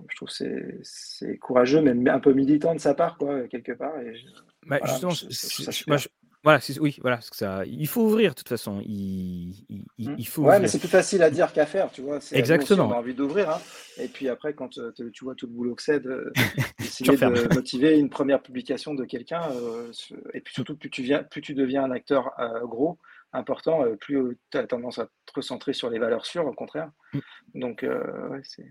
je 0.08 0.16
trouve 0.16 0.28
c'est 0.28 0.78
c'est 0.82 1.36
courageux 1.38 1.80
même 1.80 2.06
un 2.08 2.20
peu 2.20 2.32
militant 2.32 2.74
de 2.74 2.80
sa 2.80 2.94
part 2.94 3.18
quoi 3.18 3.46
quelque 3.48 3.72
part 3.72 3.98
et 3.98 4.14
je, 4.16 4.26
bah, 4.66 4.78
voilà, 4.78 4.86
justement 4.86 5.10
je, 5.10 5.26
je, 5.28 5.84
moi, 5.88 5.96
voilà 6.42 6.58
oui 6.80 6.98
voilà 7.02 7.20
ça 7.20 7.64
il 7.66 7.86
faut 7.86 8.02
ouvrir 8.02 8.30
de 8.30 8.34
toute 8.36 8.48
façon 8.48 8.80
il, 8.84 9.54
il, 9.98 10.10
mmh. 10.10 10.14
il 10.18 10.26
faut 10.26 10.42
ouais 10.42 10.48
ouvrir. 10.48 10.60
mais 10.62 10.68
c'est 10.68 10.78
plus 10.78 10.88
facile 10.88 11.22
à 11.22 11.30
dire 11.30 11.52
qu'à 11.52 11.66
faire 11.66 11.90
tu 11.92 12.00
vois 12.00 12.18
exactement 12.32 12.88
on 12.88 12.92
a 12.92 12.96
envie 12.96 13.14
d'ouvrir 13.14 13.50
hein. 13.50 13.60
et 13.98 14.08
puis 14.08 14.28
après 14.28 14.54
quand 14.54 14.78
euh, 14.78 14.92
tu 15.12 15.24
vois 15.24 15.34
tout 15.34 15.46
le 15.46 15.52
boulot 15.52 15.74
que 15.74 15.82
c'est 15.82 16.00
de, 16.00 16.32
essayer 16.80 17.16
de 17.16 17.54
motiver 17.54 17.98
une 17.98 18.08
première 18.08 18.40
publication 18.40 18.94
de 18.94 19.04
quelqu'un 19.04 19.42
euh, 19.52 19.92
et 20.32 20.40
puis 20.40 20.54
surtout 20.54 20.76
plus 20.76 20.90
tu 20.90 21.02
viens 21.02 21.22
plus 21.22 21.42
tu 21.42 21.54
deviens 21.54 21.84
un 21.84 21.90
acteur 21.90 22.32
euh, 22.38 22.66
gros 22.66 22.98
important, 23.32 23.84
euh, 23.84 23.96
plus 23.96 24.36
tu 24.50 24.58
as 24.58 24.66
tendance 24.66 24.98
à 24.98 25.06
te 25.06 25.32
recentrer 25.34 25.72
sur 25.72 25.88
les 25.88 25.98
valeurs 25.98 26.26
sûres, 26.26 26.46
au 26.46 26.52
contraire. 26.52 26.90
Mmh. 27.12 27.18
Donc, 27.54 27.82
ouais, 27.84 28.40
c'est. 28.42 28.66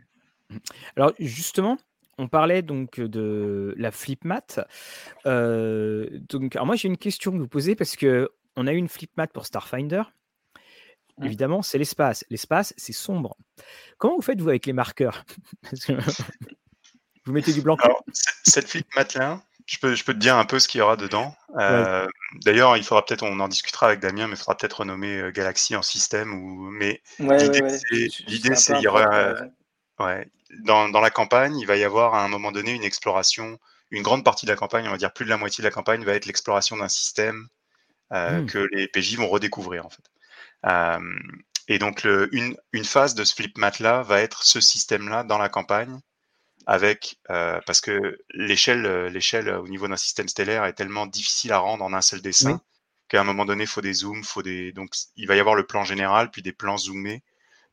Mmh. 0.49 0.57
Alors, 0.97 1.13
justement, 1.17 1.77
on 2.19 2.27
parlait 2.27 2.61
donc 2.61 2.99
de 2.99 3.73
la 3.77 3.91
flipmat. 3.91 4.67
Euh, 5.25 6.07
donc, 6.11 6.55
alors 6.55 6.65
moi, 6.65 6.75
j'ai 6.75 6.89
une 6.89 6.97
question 6.97 7.33
à 7.33 7.37
vous 7.37 7.47
poser 7.47 7.75
parce 7.75 7.95
que 7.95 8.29
on 8.55 8.67
a 8.67 8.73
eu 8.73 8.77
une 8.77 8.89
flipmat 8.89 9.27
pour 9.27 9.45
Starfinder. 9.45 10.03
Mmh. 11.17 11.25
Évidemment, 11.25 11.61
c'est 11.61 11.77
l'espace. 11.77 12.25
L'espace, 12.29 12.73
c'est 12.77 12.93
sombre. 12.93 13.37
Comment 13.97 14.17
vous 14.17 14.21
faites, 14.21 14.41
vous, 14.41 14.49
avec 14.49 14.65
les 14.65 14.73
marqueurs? 14.73 15.23
Vous 17.25 17.33
mettez 17.33 17.53
du 17.53 17.61
blanc 17.61 17.75
Alors, 17.81 18.03
Cette 18.43 18.67
flipmat-là, 18.67 19.43
je 19.67 19.77
peux, 19.77 19.93
je 19.93 20.03
peux 20.03 20.13
te 20.13 20.19
dire 20.19 20.35
un 20.35 20.45
peu 20.45 20.57
ce 20.57 20.67
qu'il 20.67 20.79
y 20.79 20.81
aura 20.81 20.95
dedans. 20.95 21.35
Euh, 21.59 22.05
ouais. 22.05 22.11
D'ailleurs, 22.43 22.75
il 22.75 22.83
faudra 22.83 23.05
peut-être, 23.05 23.23
on 23.23 23.39
en 23.39 23.47
discutera 23.47 23.87
avec 23.87 23.99
Damien, 23.99 24.25
mais 24.25 24.33
il 24.33 24.37
faudra 24.37 24.57
peut-être 24.57 24.79
renommer 24.79 25.31
Galaxy 25.31 25.75
en 25.75 25.83
système. 25.83 26.33
Ou, 26.33 26.71
mais 26.71 27.03
ouais, 27.19 27.37
l'idée, 27.43 27.61
ouais, 27.61 27.69
c'est, 27.69 28.55
c'est, 28.55 28.77
il 28.77 28.81
y 28.81 28.87
aura, 28.87 29.35
ouais, 29.99 30.27
dans, 30.63 30.89
dans 30.89 31.01
la 31.01 31.09
campagne, 31.09 31.57
il 31.57 31.65
va 31.65 31.77
y 31.77 31.83
avoir 31.83 32.15
à 32.15 32.23
un 32.23 32.27
moment 32.27 32.51
donné 32.51 32.73
une 32.73 32.83
exploration. 32.83 33.59
Une 33.91 34.03
grande 34.03 34.23
partie 34.23 34.45
de 34.45 34.51
la 34.51 34.55
campagne, 34.55 34.87
on 34.87 34.91
va 34.91 34.97
dire 34.97 35.13
plus 35.13 35.25
de 35.25 35.29
la 35.29 35.37
moitié 35.37 35.61
de 35.63 35.67
la 35.67 35.71
campagne, 35.71 36.03
va 36.03 36.13
être 36.13 36.25
l'exploration 36.25 36.77
d'un 36.77 36.89
système 36.89 37.47
euh, 38.13 38.41
mmh. 38.41 38.45
que 38.47 38.67
les 38.71 38.87
PJ 38.87 39.15
vont 39.15 39.27
redécouvrir 39.27 39.85
en 39.85 39.89
fait. 39.89 40.03
Euh, 40.65 41.19
et 41.67 41.79
donc, 41.79 42.03
le, 42.03 42.33
une, 42.35 42.55
une 42.73 42.85
phase 42.85 43.15
de 43.15 43.23
ce 43.23 43.33
flip 43.33 43.57
mat 43.57 43.79
là 43.79 44.03
va 44.03 44.21
être 44.21 44.43
ce 44.43 44.59
système-là 44.59 45.23
dans 45.23 45.37
la 45.37 45.49
campagne 45.49 45.99
avec 46.65 47.17
euh, 47.31 47.59
parce 47.65 47.81
que 47.81 48.19
l'échelle 48.31 49.07
l'échelle 49.07 49.49
au 49.49 49.67
niveau 49.67 49.87
d'un 49.87 49.95
système 49.95 50.27
stellaire 50.27 50.65
est 50.65 50.73
tellement 50.73 51.07
difficile 51.07 51.51
à 51.51 51.57
rendre 51.57 51.83
en 51.83 51.93
un 51.93 52.01
seul 52.01 52.21
dessin 52.21 52.61
qu'à 53.07 53.21
un 53.21 53.23
moment 53.23 53.45
donné, 53.45 53.63
il 53.63 53.67
faut 53.67 53.81
des 53.81 53.93
zooms, 53.93 54.23
faut 54.23 54.43
des 54.43 54.71
donc 54.71 54.93
il 55.15 55.27
va 55.27 55.35
y 55.35 55.39
avoir 55.39 55.55
le 55.55 55.65
plan 55.65 55.83
général, 55.83 56.31
puis 56.31 56.41
des 56.41 56.53
plans 56.53 56.77
zoomés. 56.77 57.23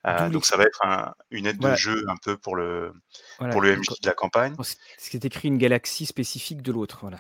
Euh, 0.07 0.29
donc 0.29 0.45
ça 0.47 0.57
va 0.57 0.65
être 0.65 1.15
une 1.31 1.47
aide 1.47 1.59
de 1.59 1.75
jeu 1.75 2.05
un 2.09 2.17
peu 2.17 2.37
pour 2.37 2.57
le 2.57 2.93
pour 3.39 3.61
le 3.61 3.77
MJ 3.77 3.89
de 4.03 4.07
la 4.07 4.15
campagne. 4.15 4.55
Ce 4.63 5.11
qui 5.11 5.17
est 5.17 5.25
écrit 5.25 5.49
une 5.49 5.59
galaxie 5.59 6.07
spécifique 6.07 6.63
de 6.63 6.73
l'autre, 6.73 6.99
voilà. 7.01 7.19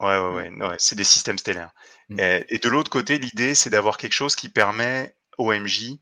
Ouais, 0.00 0.18
ouais, 0.18 0.50
ouais, 0.50 0.76
c'est 0.78 0.94
des 0.94 1.04
systèmes 1.04 1.38
stellaires. 1.38 1.72
Mm. 2.08 2.20
Et, 2.48 2.58
de 2.58 2.68
l'autre 2.68 2.90
côté, 2.90 3.18
l'idée, 3.18 3.54
c'est 3.54 3.70
d'avoir 3.70 3.96
quelque 3.96 4.12
chose 4.12 4.36
qui 4.36 4.48
permet 4.48 5.16
au 5.38 5.52
MJ 5.52 5.98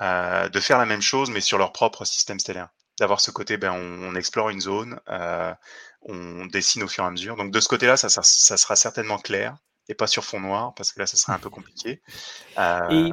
euh, 0.00 0.48
de 0.48 0.60
faire 0.60 0.78
la 0.78 0.86
même 0.86 1.02
chose, 1.02 1.30
mais 1.30 1.40
sur 1.40 1.58
leur 1.58 1.72
propre 1.72 2.04
système 2.04 2.40
stellaire. 2.40 2.68
D'avoir 2.98 3.20
ce 3.20 3.30
côté, 3.30 3.56
ben, 3.56 3.72
on, 3.72 4.16
explore 4.16 4.50
une 4.50 4.60
zone, 4.60 4.98
euh, 5.08 5.54
on 6.02 6.46
dessine 6.46 6.82
au 6.82 6.88
fur 6.88 7.04
et 7.04 7.06
à 7.06 7.10
mesure. 7.10 7.36
Donc 7.36 7.52
de 7.52 7.60
ce 7.60 7.68
côté-là, 7.68 7.96
ça, 7.96 8.08
ça, 8.08 8.22
sera 8.22 8.74
certainement 8.74 9.18
clair 9.18 9.56
et 9.88 9.94
pas 9.94 10.08
sur 10.08 10.24
fond 10.24 10.40
noir, 10.40 10.74
parce 10.74 10.92
que 10.92 10.98
là, 10.98 11.06
ça 11.06 11.16
sera 11.16 11.34
un 11.34 11.38
peu 11.38 11.50
compliqué. 11.50 12.02
et, 12.90 13.10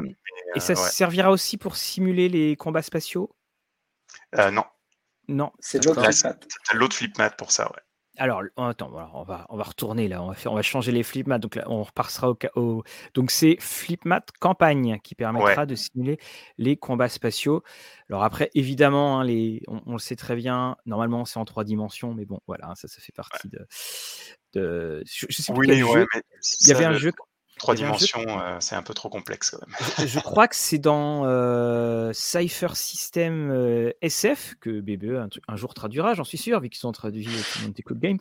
et, 0.55 0.59
ça 0.59 0.75
servira 0.75 1.31
aussi 1.31 1.57
pour 1.57 1.75
simuler 1.75 2.29
les 2.29 2.55
combats 2.55 2.81
spatiaux? 2.81 3.35
Non. 4.37 4.63
Non. 5.27 5.51
C'est 5.59 5.83
l'autre 5.83 6.03
flipmat. 6.03 6.37
l'autre 6.73 6.95
flipmat 6.95 7.29
pour 7.31 7.51
ça, 7.51 7.67
ouais. 7.71 7.81
Alors, 8.17 8.43
attends, 8.55 8.91
on 9.13 9.23
va, 9.23 9.45
on 9.49 9.57
va 9.57 9.63
retourner 9.63 10.07
là, 10.07 10.23
on 10.23 10.27
va, 10.27 10.35
faire, 10.35 10.53
on 10.53 10.55
va 10.55 10.61
changer 10.61 10.93
les 10.93 11.03
flipmats. 11.03 11.37
Donc 11.37 11.55
là, 11.55 11.65
on 11.67 11.83
repassera 11.83 12.29
au, 12.29 12.37
au... 12.55 12.83
donc 13.13 13.29
c'est 13.29 13.57
flipmat 13.59 14.21
campagne 14.39 14.99
qui 15.03 15.15
permettra 15.15 15.65
de 15.65 15.75
simuler 15.75 16.17
les 16.57 16.77
combats 16.77 17.09
spatiaux. 17.09 17.61
Alors 18.09 18.23
après, 18.23 18.49
évidemment, 18.53 19.19
hein, 19.19 19.25
les, 19.25 19.61
on, 19.67 19.93
le 19.93 19.99
sait 19.99 20.15
très 20.15 20.35
bien. 20.35 20.77
Normalement, 20.85 21.25
c'est 21.25 21.39
en 21.39 21.45
trois 21.45 21.65
dimensions, 21.65 22.13
mais 22.13 22.25
bon, 22.25 22.39
voilà, 22.47 22.73
ça, 22.75 22.87
ça 22.87 23.01
fait 23.01 23.13
partie 23.13 23.49
de. 23.49 23.67
de 24.53 25.03
je, 25.05 25.25
sais 25.29 25.53
plus 25.53 25.67
quel 25.67 25.85
jeu. 25.85 26.07
Il 26.61 26.67
y 26.69 26.71
avait 26.71 26.85
un 26.85 26.93
jeu 26.93 27.11
Trois 27.57 27.73
dimensions, 27.73 28.25
euh, 28.27 28.57
c'est 28.59 28.75
un 28.75 28.83
peu 28.83 28.93
trop 28.93 29.07
complexe 29.07 29.51
quand 29.51 29.59
même. 29.65 30.07
Je, 30.07 30.19
crois 30.19 30.49
que 30.49 30.57
c'est 30.57 30.77
dans 30.77 31.25
euh, 31.25 32.11
Cypher 32.13 32.75
System 32.75 33.49
euh, 33.49 33.91
SF 34.01 34.55
que 34.59 34.81
BBE 34.81 35.29
un, 35.47 35.55
jour 35.55 35.73
traduira, 35.73 36.13
j'en 36.15 36.25
suis 36.25 36.37
sûr, 36.37 36.59
vu 36.59 36.69
qu'ils 36.69 36.79
sont 36.79 36.91
traduits 36.91 37.27
au 37.27 37.65
Monte 37.65 37.81
Club 37.81 37.99
Game. 37.99 38.17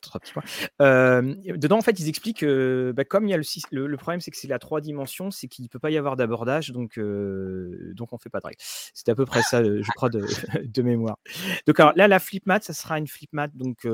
Trois 0.00 0.20
petits 0.20 0.32
points. 0.32 0.42
dedans, 0.80 1.78
en 1.78 1.82
fait, 1.82 2.00
ils 2.00 2.08
expliquent 2.08 2.40
que 2.40 2.92
bah, 2.96 3.04
comme 3.04 3.26
il 3.26 3.30
y 3.30 3.34
a 3.34 3.36
le, 3.36 3.86
le, 3.86 3.96
problème, 3.96 4.20
c'est 4.20 4.32
que 4.32 4.36
c'est 4.36 4.48
la 4.48 4.58
trois 4.58 4.80
dimensions, 4.80 5.30
c'est 5.30 5.46
qu'il 5.46 5.64
ne 5.64 5.68
peut 5.68 5.78
pas 5.78 5.90
y 5.90 5.96
avoir 5.96 6.16
d'abordage, 6.16 6.70
donc, 6.70 6.98
donc 6.98 8.12
on 8.12 8.16
ne 8.16 8.20
fait 8.20 8.30
pas 8.30 8.40
de 8.40 8.46
règles. 8.46 8.60
C'est 8.60 9.08
à 9.08 9.14
peu 9.14 9.24
près 9.24 9.42
ça, 9.42 9.62
je 9.62 9.90
crois, 9.94 10.10
de, 10.10 10.26
de, 10.64 10.82
mémoire. 10.82 11.18
Donc 11.66 11.78
alors, 11.78 11.92
là, 11.94 12.08
la 12.08 12.18
flipmat, 12.18 12.60
ça 12.60 12.72
sera 12.72 12.98
une 12.98 13.06
flipmat 13.06 13.48
donc 13.54 13.86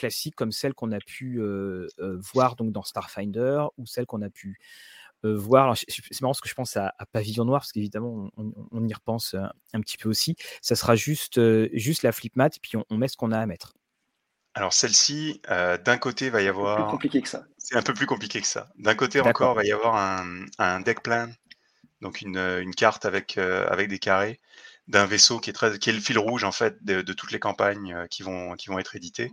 classiques 0.00 0.34
comme 0.34 0.52
celles 0.52 0.74
qu'on 0.74 0.92
a 0.92 0.98
pu 0.98 1.40
voir 2.32 2.56
donc 2.56 2.72
dans 2.72 2.82
Starfinder 2.82 3.64
ou 3.76 3.86
celles 3.86 4.06
qu'on 4.06 4.22
a 4.22 4.30
pu 4.30 4.58
voir. 5.22 5.76
C'est 5.76 6.20
marrant 6.22 6.32
parce 6.32 6.40
que 6.40 6.48
je 6.48 6.54
pense 6.54 6.76
à, 6.76 6.94
Pavillon 7.12 7.44
Noir 7.44 7.60
parce 7.60 7.72
qu'évidemment 7.72 8.30
on, 8.36 8.88
y 8.88 8.94
repense 8.94 9.34
un 9.72 9.80
petit 9.80 9.98
peu 9.98 10.08
aussi. 10.08 10.36
Ça 10.62 10.74
sera 10.76 10.96
juste, 10.96 11.40
juste 11.74 12.02
la 12.02 12.12
flip 12.12 12.36
mat 12.36 12.56
et 12.56 12.60
puis 12.60 12.72
on, 12.88 12.96
met 12.96 13.08
ce 13.08 13.16
qu'on 13.16 13.32
a 13.32 13.38
à 13.38 13.46
mettre. 13.46 13.74
Alors 14.54 14.72
celle-ci, 14.72 15.40
d'un 15.48 15.98
côté, 15.98 16.30
va 16.30 16.42
y 16.42 16.48
avoir. 16.48 16.78
C'est 16.78 16.82
plus 16.84 16.90
compliqué 16.90 17.22
que 17.22 17.28
ça. 17.28 17.44
C'est 17.58 17.76
un 17.76 17.82
peu 17.82 17.94
plus 17.94 18.06
compliqué 18.06 18.40
que 18.40 18.46
ça. 18.46 18.70
D'un 18.78 18.94
côté 18.94 19.20
encore, 19.20 19.54
va 19.54 19.64
y 19.64 19.72
avoir 19.72 19.96
un, 20.58 20.80
deck 20.80 21.02
plan, 21.02 21.28
donc 22.00 22.22
une, 22.22 22.74
carte 22.74 23.04
avec, 23.04 23.36
avec 23.38 23.88
des 23.88 23.98
carrés 23.98 24.40
d'un 24.88 25.06
vaisseau 25.06 25.38
qui 25.38 25.50
est, 25.50 25.52
très, 25.52 25.78
qui 25.78 25.90
est 25.90 25.92
le 25.92 26.00
fil 26.00 26.18
rouge 26.18 26.42
en 26.42 26.50
fait 26.50 26.84
de, 26.84 27.00
de 27.00 27.12
toutes 27.12 27.30
les 27.30 27.38
campagnes 27.38 28.06
qui 28.10 28.24
vont, 28.24 28.54
qui 28.54 28.68
vont 28.68 28.78
être 28.78 28.96
éditées. 28.96 29.30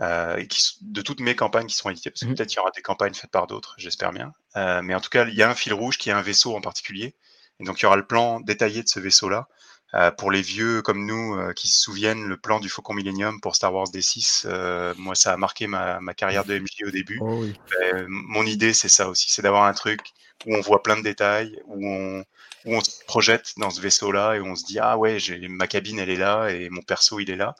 Euh, 0.00 0.44
qui, 0.44 0.62
de 0.82 1.00
toutes 1.00 1.20
mes 1.20 1.34
campagnes 1.34 1.66
qui 1.66 1.74
sont 1.74 1.88
éditées, 1.88 2.10
parce 2.10 2.20
que 2.20 2.26
mmh 2.26 2.34
peut-être 2.34 2.52
il 2.52 2.56
y 2.56 2.58
aura 2.58 2.70
des 2.70 2.82
campagnes 2.82 3.14
faites 3.14 3.30
par 3.30 3.46
d'autres, 3.46 3.74
j'espère 3.78 4.12
bien. 4.12 4.34
Euh, 4.56 4.82
mais 4.82 4.94
en 4.94 5.00
tout 5.00 5.08
cas, 5.08 5.24
il 5.24 5.34
y 5.34 5.42
a 5.42 5.48
un 5.48 5.54
fil 5.54 5.72
rouge 5.72 5.96
qui 5.96 6.10
est 6.10 6.12
un 6.12 6.20
vaisseau 6.20 6.54
en 6.54 6.60
particulier. 6.60 7.14
Et 7.60 7.64
donc, 7.64 7.80
il 7.80 7.84
y 7.84 7.86
aura 7.86 7.96
le 7.96 8.06
plan 8.06 8.40
détaillé 8.40 8.82
de 8.82 8.88
ce 8.88 9.00
vaisseau-là. 9.00 9.48
Euh, 9.94 10.10
pour 10.10 10.30
les 10.30 10.42
vieux 10.42 10.82
comme 10.82 11.06
nous 11.06 11.36
euh, 11.36 11.52
qui 11.52 11.68
se 11.68 11.80
souviennent, 11.80 12.26
le 12.26 12.36
plan 12.36 12.58
du 12.58 12.68
Faucon 12.68 12.92
Millennium 12.92 13.40
pour 13.40 13.54
Star 13.54 13.72
Wars 13.72 13.86
D6, 13.86 14.42
euh, 14.44 14.92
moi, 14.98 15.14
ça 15.14 15.32
a 15.32 15.36
marqué 15.36 15.66
ma, 15.66 16.00
ma 16.00 16.12
carrière 16.12 16.44
de 16.44 16.58
MJ 16.58 16.84
au 16.86 16.90
début. 16.90 17.18
Oh 17.22 17.38
oui. 17.40 17.54
Mon 18.08 18.44
idée, 18.44 18.74
c'est 18.74 18.88
ça 18.88 19.08
aussi, 19.08 19.30
c'est 19.30 19.42
d'avoir 19.42 19.64
un 19.64 19.72
truc 19.72 20.00
où 20.44 20.54
on 20.54 20.60
voit 20.60 20.82
plein 20.82 20.96
de 20.96 21.02
détails, 21.02 21.60
où 21.66 21.86
on, 21.88 22.24
où 22.66 22.74
on 22.74 22.80
se 22.80 22.90
projette 23.06 23.52
dans 23.56 23.70
ce 23.70 23.80
vaisseau-là 23.80 24.34
et 24.34 24.40
où 24.40 24.46
on 24.46 24.56
se 24.56 24.64
dit 24.64 24.78
ah 24.78 24.98
ouais, 24.98 25.18
j'ai 25.18 25.48
ma 25.48 25.66
cabine 25.66 25.98
elle 25.98 26.10
est 26.10 26.16
là 26.16 26.48
et 26.48 26.68
mon 26.68 26.82
perso 26.82 27.20
il 27.20 27.30
est 27.30 27.36
là. 27.36 27.54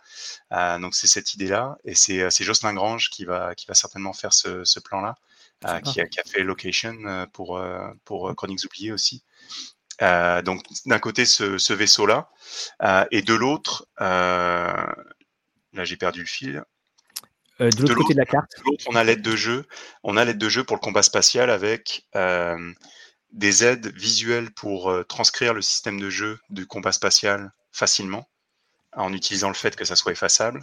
Euh, 0.53 0.79
donc 0.79 0.95
c'est 0.95 1.07
cette 1.07 1.35
idée-là 1.35 1.79
et 1.85 1.95
c'est 1.95 2.21
euh, 2.21 2.31
Jocelyn 2.31 2.75
Grange 2.75 3.09
qui 3.11 3.25
va 3.25 3.55
qui 3.55 3.67
va 3.67 3.75
certainement 3.75 4.13
faire 4.13 4.33
ce, 4.33 4.65
ce 4.65 4.81
plan-là, 4.81 5.15
euh, 5.65 5.81
qui, 5.81 6.01
a, 6.01 6.07
qui, 6.07 6.21
a, 6.21 6.25
fait 6.25 6.43
Location 6.43 7.27
pour 7.33 7.61
pour 8.05 8.35
Chroniques 8.37 8.65
oubliées 8.65 8.93
aussi. 8.93 9.23
donc 10.01 10.63
d'un 10.87 10.99
côté 10.99 11.25
ce, 11.25 11.59
ce 11.59 11.73
vaisseau-là 11.73 12.29
et 13.11 13.23
de 13.23 13.35
l'autre, 13.35 13.87
là 13.99 14.95
j'ai 15.85 15.97
perdu 15.97 16.21
le 16.21 16.27
fil. 16.27 16.65
Euh, 17.61 17.71
de 17.71 17.83
l'autre 17.83 17.95
côté 17.95 18.15
de 18.15 18.19
la 18.19 18.27
carte. 18.27 18.53
on 18.87 18.95
a 18.95 19.05
l'aide 19.05 19.23
de 19.23 19.37
jeu. 19.37 19.67
On 20.03 20.17
a 20.17 20.25
l'aide 20.25 20.39
de 20.39 20.49
jeu 20.49 20.65
pour 20.65 20.77
le 20.77 20.81
combat 20.81 21.03
spatial 21.03 21.51
avec 21.51 22.07
euh, 22.15 22.73
des 23.33 23.65
aides 23.65 23.95
visuelles 23.97 24.51
pour 24.51 24.91
euh, 24.91 25.05
transcrire 25.05 25.55
le 25.55 25.63
système 25.63 26.01
de 26.01 26.11
jeu 26.11 26.39
du 26.51 26.67
combat 26.67 26.93
spatial 26.93 27.53
facilement, 27.73 28.29
en 28.93 29.13
utilisant 29.13 29.49
le 29.49 29.55
fait 29.55 29.77
que 29.77 29.85
ça 29.85 29.97
soit 29.97 30.13
effaçable, 30.13 30.63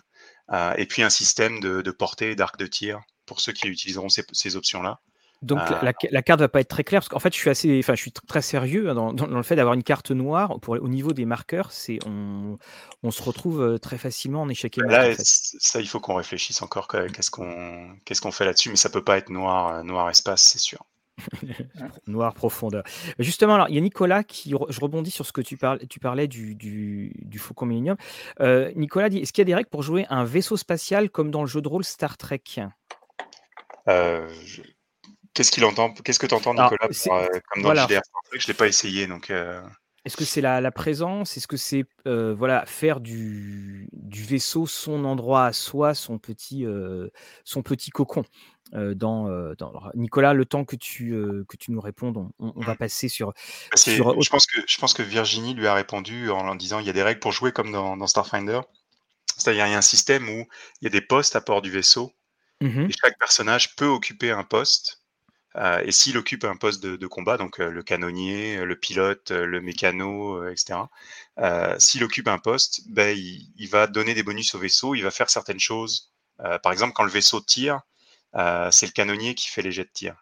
et 0.78 0.86
puis 0.88 1.04
un 1.04 1.10
système 1.10 1.60
de, 1.60 1.82
de 1.82 1.92
portée 1.92 2.32
et 2.32 2.36
d'arc 2.36 2.58
de 2.58 2.66
tir 2.66 3.00
pour 3.26 3.40
ceux 3.40 3.54
qui 3.54 3.68
utiliseront 3.68 4.10
ces, 4.10 4.24
ces 4.32 4.56
options-là. 4.56 5.00
Donc 5.44 5.60
la, 5.70 5.82
la, 5.84 5.94
la, 6.10 6.22
carte 6.22 6.40
va 6.40 6.48
pas 6.48 6.62
être 6.62 6.70
très 6.70 6.84
claire 6.84 7.02
parce 7.02 7.10
qu'en 7.10 7.20
fait 7.20 7.34
je 7.34 7.38
suis 7.38 7.50
assez, 7.50 7.80
enfin 7.80 7.96
je 7.96 8.02
suis 8.02 8.12
très 8.12 8.42
sérieux 8.42 8.90
hein, 8.90 8.96
dans, 8.96 9.14
dans, 9.14 9.28
le 9.28 9.44
fait 9.44 9.56
d'avoir 9.56 9.76
une 9.76 9.84
carte 9.84 10.12
noire 10.12 10.60
pour 10.62 10.76
au 10.76 10.88
niveau 10.88 11.12
des 11.12 11.26
marqueurs, 11.26 11.72
c'est 11.72 12.00
on, 12.06 12.58
on, 13.04 13.12
se 13.12 13.22
retrouve 13.22 13.62
euh, 13.62 13.78
très 13.78 13.98
facilement 13.98 14.42
en 14.42 14.50
échec 14.50 14.78
et 14.78 14.82
Là, 14.82 15.02
en 15.02 15.14
fait. 15.14 15.22
ça 15.22 15.82
il 15.82 15.88
faut 15.88 16.00
qu'on 16.00 16.16
réfléchisse 16.16 16.62
encore 16.62 16.88
qu'est-ce 16.88 17.30
qu'on 17.30 17.96
qu'est-ce 18.06 18.22
qu'on 18.22 18.32
fait 18.32 18.46
là-dessus, 18.46 18.70
mais 18.70 18.78
ça 18.78 18.90
peut 18.90 19.04
pas 19.04 19.18
être 19.18 19.30
noir 19.30 19.84
noir 19.84 20.10
espace, 20.10 20.44
c'est 20.44 20.60
sûr. 20.60 20.80
Noir 22.08 22.34
profondeur. 22.34 22.84
Justement, 23.20 23.56
alors 23.56 23.70
il 23.70 23.76
y 23.76 23.78
a 23.78 23.82
Nicolas 23.82 24.24
qui, 24.24 24.50
je 24.52 24.80
rebondis 24.80 25.12
sur 25.12 25.26
ce 25.26 25.32
que 25.32 25.42
tu, 25.42 25.58
parlais, 25.58 25.86
tu 25.86 26.00
parlais 26.00 26.28
du, 26.28 26.56
du, 26.56 27.14
du 27.20 27.40
Faucon 27.40 27.66
Millennium. 27.66 27.98
Euh, 28.40 28.72
Nicolas 28.76 29.10
dit, 29.10 29.20
est-ce 29.20 29.32
qu'il 29.32 29.42
y 29.42 29.46
a 29.46 29.46
des 29.46 29.56
règles 29.56 29.70
pour 29.70 29.84
jouer 29.84 30.06
un 30.10 30.24
vaisseau 30.24 30.58
spatial 30.58 31.10
comme 31.10 31.32
dans 31.32 31.42
le 31.42 31.48
jeu 31.48 31.62
de 31.62 31.68
rôle 31.68 31.84
Star 31.84 32.18
Trek? 32.18 32.42
Euh, 33.88 34.28
je... 34.46 34.62
Qu'est-ce 35.34 35.52
qu'il 35.52 35.66
entend 35.66 35.94
Qu'est-ce 35.94 36.20
que 36.20 36.28
tu 36.28 36.36
entends, 36.36 36.54
Nicolas, 36.54 36.90
pour, 37.04 37.16
euh, 37.16 37.28
comme 37.50 37.64
dans 37.64 37.70
voilà. 37.70 37.86
JDR? 37.86 38.02
Star 38.04 38.22
Trek 38.30 38.40
Je 38.40 38.46
ne 38.46 38.48
l'ai 38.48 38.58
pas 38.58 38.68
essayé, 38.68 39.08
donc... 39.08 39.30
Euh... 39.30 39.62
Est-ce 40.06 40.18
que 40.18 40.26
c'est 40.26 40.42
la, 40.42 40.60
la, 40.60 40.72
présence? 40.72 41.38
Est-ce 41.38 41.48
que 41.48 41.56
c'est 41.56 41.86
euh, 42.08 42.36
voilà 42.38 42.66
faire 42.66 43.00
du, 43.00 43.88
du, 43.94 44.22
vaisseau 44.22 44.68
son 44.68 45.06
endroit 45.06 45.46
à 45.46 45.54
soi, 45.54 45.96
son 45.96 46.20
petit, 46.20 46.66
son 47.46 47.64
petit 47.64 47.90
cocon 47.90 48.26
dans, 48.74 49.30
Nicolas, 49.96 50.34
le 50.34 50.44
temps 50.44 50.66
que 50.66 50.76
tu, 50.76 51.12
que 51.48 51.56
tu 51.56 51.72
nous 51.72 51.80
répondes, 51.80 52.18
on, 52.18 52.32
on 52.38 52.60
va 52.60 52.74
mmh. 52.74 52.78
passer 52.78 53.08
sur. 53.08 53.28
Bah, 53.72 53.78
sur... 53.78 54.22
Je, 54.22 54.30
pense 54.30 54.46
que, 54.46 54.60
je 54.68 54.78
pense 54.78 54.94
que 54.94 55.04
Virginie 55.04 55.54
lui 55.54 55.68
a 55.68 55.74
répondu 55.74 56.30
en, 56.30 56.50
en 56.50 56.56
disant 56.56 56.80
il 56.80 56.86
y 56.86 56.90
a 56.90 56.94
des 56.94 57.04
règles 57.04 57.22
pour 57.22 57.32
jouer 57.32 57.54
comme 57.54 57.72
dans, 57.72 57.96
dans 57.96 58.08
Starfinder. 58.08 58.60
C'est-à-dire 59.38 59.68
il 59.68 59.72
y 59.72 59.74
a 59.74 59.78
un 59.78 59.82
système 59.82 60.28
où 60.28 60.46
il 60.82 60.84
y 60.84 60.88
a 60.88 60.90
des 60.90 61.02
postes 61.02 61.38
à 61.38 61.40
bord 61.40 61.62
du 61.62 61.72
vaisseau 61.72 62.12
mmh 62.62 62.88
et 62.90 62.92
chaque 62.92 63.18
personnage 63.20 63.76
peut 63.76 63.88
occuper 63.88 64.32
un 64.32 64.44
poste 64.44 65.03
et 65.56 65.92
s'il 65.92 66.18
occupe 66.18 66.44
un 66.46 66.56
poste 66.56 66.82
de, 66.84 66.96
de 66.96 67.08
combat, 67.08 67.38
donc 67.38 67.60
euh, 67.60 67.70
le 67.70 67.84
canonnier, 67.84 68.58
euh, 68.58 68.66
le 68.66 68.76
pilote, 68.76 69.32
le 69.32 69.62
mécano, 69.62 70.48
etc., 70.48 70.80
s'il 71.78 72.04
occupe 72.04 72.28
un 72.28 72.40
poste, 72.40 72.82
ben, 72.88 73.18
il, 73.18 73.48
il, 73.58 73.70
va 73.70 73.88
donner 73.88 74.14
des 74.14 74.24
bonus 74.24 74.56
au 74.56 74.60
vaisseau, 74.60 74.96
il 74.96 75.02
va 75.02 75.12
faire 75.12 75.30
certaines 75.30 75.60
choses. 75.60 76.12
par 76.62 76.72
exemple, 76.72 76.94
quand 76.94 77.04
le 77.04 77.12
vaisseau 77.12 77.40
tire, 77.42 77.82
c'est 78.34 78.86
le 78.86 78.92
canonnier 78.92 79.36
qui 79.36 79.50
fait 79.50 79.62
les 79.62 79.72
jets 79.72 79.86
de 79.86 79.92
tir. 79.94 80.16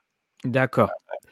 D'accord 0.44 0.90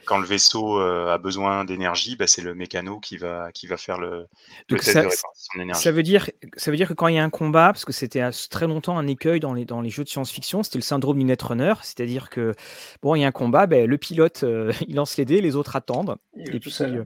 quand 0.10 0.18
le 0.18 0.26
vaisseau 0.26 0.82
euh, 0.82 1.14
a 1.14 1.20
besoin 1.20 1.66
d'énergie, 1.66 2.16
bah, 2.16 2.26
c'est 2.26 2.42
le 2.42 2.56
mécano 2.56 3.00
qui 3.00 3.16
va, 3.18 3.52
qui 3.52 3.68
va 3.68 3.78
faire 3.78 4.00
le, 4.00 4.26
Donc 4.68 4.80
test 4.80 4.94
ça, 4.94 5.04
de 5.04 5.08
répartition 5.08 5.60
d'énergie. 5.60 5.84
Ça 5.84 5.92
veut, 5.92 6.02
dire, 6.02 6.32
ça 6.58 6.72
veut 6.72 6.78
dire 6.78 6.88
que 6.88 6.96
quand 6.96 7.08
il 7.10 7.16
y 7.16 7.20
a 7.20 7.24
un 7.24 7.30
combat, 7.30 7.68
parce 7.68 7.86
que 7.86 7.94
c'était 7.94 8.28
très 8.50 8.66
longtemps 8.66 8.98
un 8.98 9.06
écueil 9.06 9.40
dans 9.40 9.54
les, 9.54 9.66
dans 9.66 9.82
les 9.82 9.92
jeux 9.92 10.04
de 10.04 10.10
science-fiction, 10.10 10.64
c'était 10.64 10.80
le 10.80 10.84
syndrome 10.84 11.20
du 11.20 11.26
netrunner, 11.26 11.76
c'est-à-dire 11.84 12.32
que 12.32 12.56
bon, 13.04 13.14
il 13.14 13.22
y 13.22 13.24
a 13.24 13.28
un 13.28 13.32
combat, 13.32 13.68
ben, 13.68 13.88
le 13.88 13.98
pilote 14.00 14.42
euh, 14.42 14.74
il 14.88 14.96
lance 14.96 15.16
les 15.18 15.26
dés, 15.26 15.42
les 15.42 15.56
autres 15.56 15.76
attendent. 15.76 16.18
Et, 16.36 16.56
et 16.56 16.60
puis, 16.60 16.76
euh, 16.82 17.04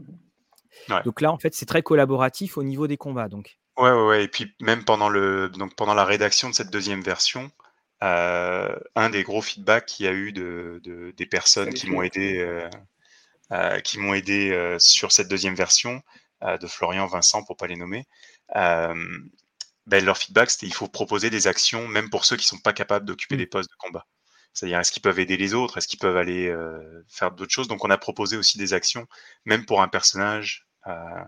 ouais. 0.88 1.04
Donc 1.04 1.20
là, 1.20 1.34
en 1.34 1.38
fait, 1.38 1.54
c'est 1.54 1.66
très 1.66 1.84
collaboratif 1.84 2.58
au 2.58 2.64
niveau 2.64 2.88
des 2.88 2.96
combats. 2.96 3.28
Donc. 3.28 3.60
Ouais, 3.76 3.92
ouais, 3.92 4.08
ouais. 4.08 4.24
Et 4.24 4.28
puis 4.30 4.56
même 4.62 4.86
pendant, 4.86 5.10
le, 5.10 5.50
donc, 5.50 5.76
pendant 5.76 5.94
la 5.94 6.06
rédaction 6.06 6.50
de 6.50 6.56
cette 6.56 6.72
deuxième 6.72 7.02
version, 7.02 7.52
euh, 8.04 8.76
un 8.96 9.10
des 9.10 9.24
gros 9.24 9.42
feedbacks 9.42 9.86
qu'il 9.86 10.06
y 10.06 10.10
a 10.10 10.12
eu 10.12 10.34
de, 10.34 10.82
de 10.84 11.14
des 11.16 11.26
personnes 11.26 11.74
qui 11.74 11.90
m'ont 11.90 12.02
aidé 12.02 12.40
euh, 12.40 12.70
qui 13.84 14.00
m'ont 14.00 14.14
aidé 14.14 14.52
euh, 14.52 14.80
sur 14.80 15.12
cette 15.12 15.28
deuxième 15.28 15.56
version 15.56 16.02
euh, 16.44 16.58
de 16.58 16.68
Florian, 16.68 17.08
Vincent, 17.08 17.44
pour 17.44 17.58
pas 17.58 17.68
les 17.68 17.76
nommer. 17.76 18.06
Ben, 19.86 20.06
leur 20.06 20.18
feedback, 20.18 20.50
c'était 20.50 20.66
il 20.66 20.74
faut 20.74 20.88
proposer 20.88 21.30
des 21.30 21.48
actions, 21.48 21.88
même 21.90 22.10
pour 22.10 22.24
ceux 22.24 22.38
qui 22.38 22.46
sont 22.46 22.58
pas 22.58 22.72
capables 22.72 23.06
d'occuper 23.06 23.36
mmh. 23.36 23.40
des 23.40 23.48
postes 23.48 23.70
de 23.70 23.76
combat. 23.76 24.06
C'est-à-dire, 24.54 24.80
est-ce 24.80 24.92
qu'ils 24.92 25.02
peuvent 25.02 25.20
aider 25.20 25.36
les 25.36 25.54
autres? 25.54 25.78
Est-ce 25.78 25.88
qu'ils 25.88 26.00
peuvent 26.00 26.16
aller 26.16 26.48
euh, 26.48 27.04
faire 27.10 27.32
d'autres 27.32 27.52
choses? 27.52 27.68
Donc, 27.68 27.84
on 27.84 27.90
a 27.90 27.98
proposé 27.98 28.38
aussi 28.38 28.58
des 28.58 28.74
actions, 28.74 29.08
même 29.46 29.66
pour 29.66 29.82
un 29.82 29.88
personnage 29.88 30.68
euh, 30.88 31.24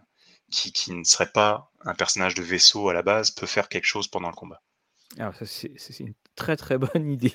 qui, 0.51 0.71
qui, 0.71 0.93
ne 0.93 1.03
serait 1.03 1.31
pas 1.31 1.71
un 1.81 1.95
personnage 1.95 2.35
de 2.35 2.43
vaisseau 2.43 2.87
à 2.87 2.93
la 2.93 3.01
base, 3.01 3.31
peut 3.31 3.47
faire 3.47 3.67
quelque 3.67 3.85
chose 3.85 4.07
pendant 4.07 4.29
le 4.29 4.35
combat. 4.35 4.61
Alors, 5.17 5.35
ça, 5.35 5.45
c'est 5.45 5.99
une 5.99 6.13
très 6.35 6.55
très 6.55 6.77
bonne 6.77 7.09
idée. 7.09 7.33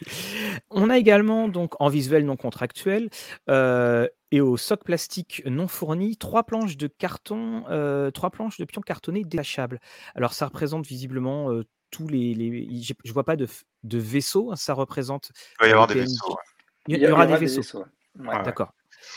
On 0.70 0.90
a 0.90 0.98
également, 0.98 1.48
donc, 1.48 1.74
en 1.80 1.88
visuel 1.88 2.24
non 2.24 2.36
contractuel 2.36 3.10
euh, 3.48 4.06
et 4.30 4.40
au 4.40 4.56
soc 4.56 4.84
plastique 4.84 5.42
non 5.46 5.68
fourni, 5.68 6.16
trois 6.16 6.44
planches 6.44 6.76
de 6.76 6.86
carton, 6.86 7.64
euh, 7.70 8.10
trois 8.10 8.30
planches 8.30 8.58
de 8.58 8.64
pions 8.64 8.82
cartonnés 8.82 9.24
détachables. 9.24 9.80
Alors, 10.14 10.32
ça 10.32 10.46
représente 10.46 10.86
visiblement 10.86 11.50
euh, 11.50 11.64
tous 11.90 12.06
les. 12.06 12.34
les 12.34 12.66
je 12.72 12.94
ne 13.04 13.12
vois 13.12 13.24
pas 13.24 13.36
de, 13.36 13.48
de 13.82 13.98
vaisseau, 13.98 14.52
hein, 14.52 14.56
ça 14.56 14.74
représente. 14.74 15.32
Il 15.60 15.64
va 15.64 15.68
y 15.68 15.72
avoir 15.72 15.86
des 15.86 15.94
vaisseaux. 15.94 16.36
Il, 16.86 16.98
y, 16.98 17.06
aura, 17.06 17.26
des 17.26 17.36
vaisseaux. 17.36 17.84
D'accord. 18.16 18.72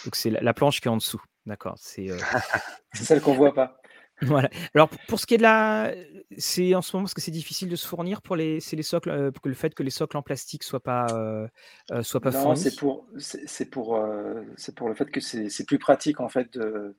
Donc, 0.06 0.16
c'est 0.16 0.30
la, 0.30 0.54
planche 0.54 0.82
qui 0.82 0.88
est 0.88 0.92
en 0.92 0.98
dessous. 0.98 1.22
D'accord. 1.46 1.76
C'est 1.78 2.08
celle 2.94 3.22
qu'on 3.22 3.34
ne 3.34 3.38
voit 3.38 3.54
pas. 3.54 3.80
Voilà. 4.28 4.50
Alors 4.74 4.90
pour 5.08 5.20
ce 5.20 5.26
qui 5.26 5.36
est 5.36 5.38
de 5.38 5.44
la, 5.44 5.94
c'est 6.38 6.76
en 6.76 6.82
ce 6.82 6.96
moment 6.96 7.04
parce 7.04 7.14
que 7.14 7.22
c'est 7.22 7.32
difficile 7.32 7.70
de 7.70 7.76
se 7.76 7.88
fournir 7.88 8.22
pour 8.22 8.36
les, 8.36 8.60
c'est 8.60 8.76
les 8.76 8.84
socles, 8.84 9.10
euh, 9.10 9.32
pour 9.32 9.48
le 9.48 9.54
fait 9.54 9.74
que 9.74 9.84
les 9.84 9.90
socles 9.90 10.18
en 10.18 10.22
plastique 10.22 10.64
soient 10.64 10.84
pas, 10.84 11.08
euh, 11.12 11.48
euh 11.92 12.04
soient 12.04 12.22
pas 12.22 12.32
non, 12.32 12.56
c'est 12.56 12.76
pour, 12.76 13.08
c'est 13.18 13.70
pour, 13.70 13.96
euh, 13.98 14.42
c'est 14.56 14.76
pour 14.76 14.88
le 14.88 14.96
fait 14.96 15.10
que 15.10 15.20
c'est 15.20 15.66
plus 15.66 15.80
pratique 15.80 16.20
en 16.20 16.30
fait 16.30 16.54
de, 16.54 16.96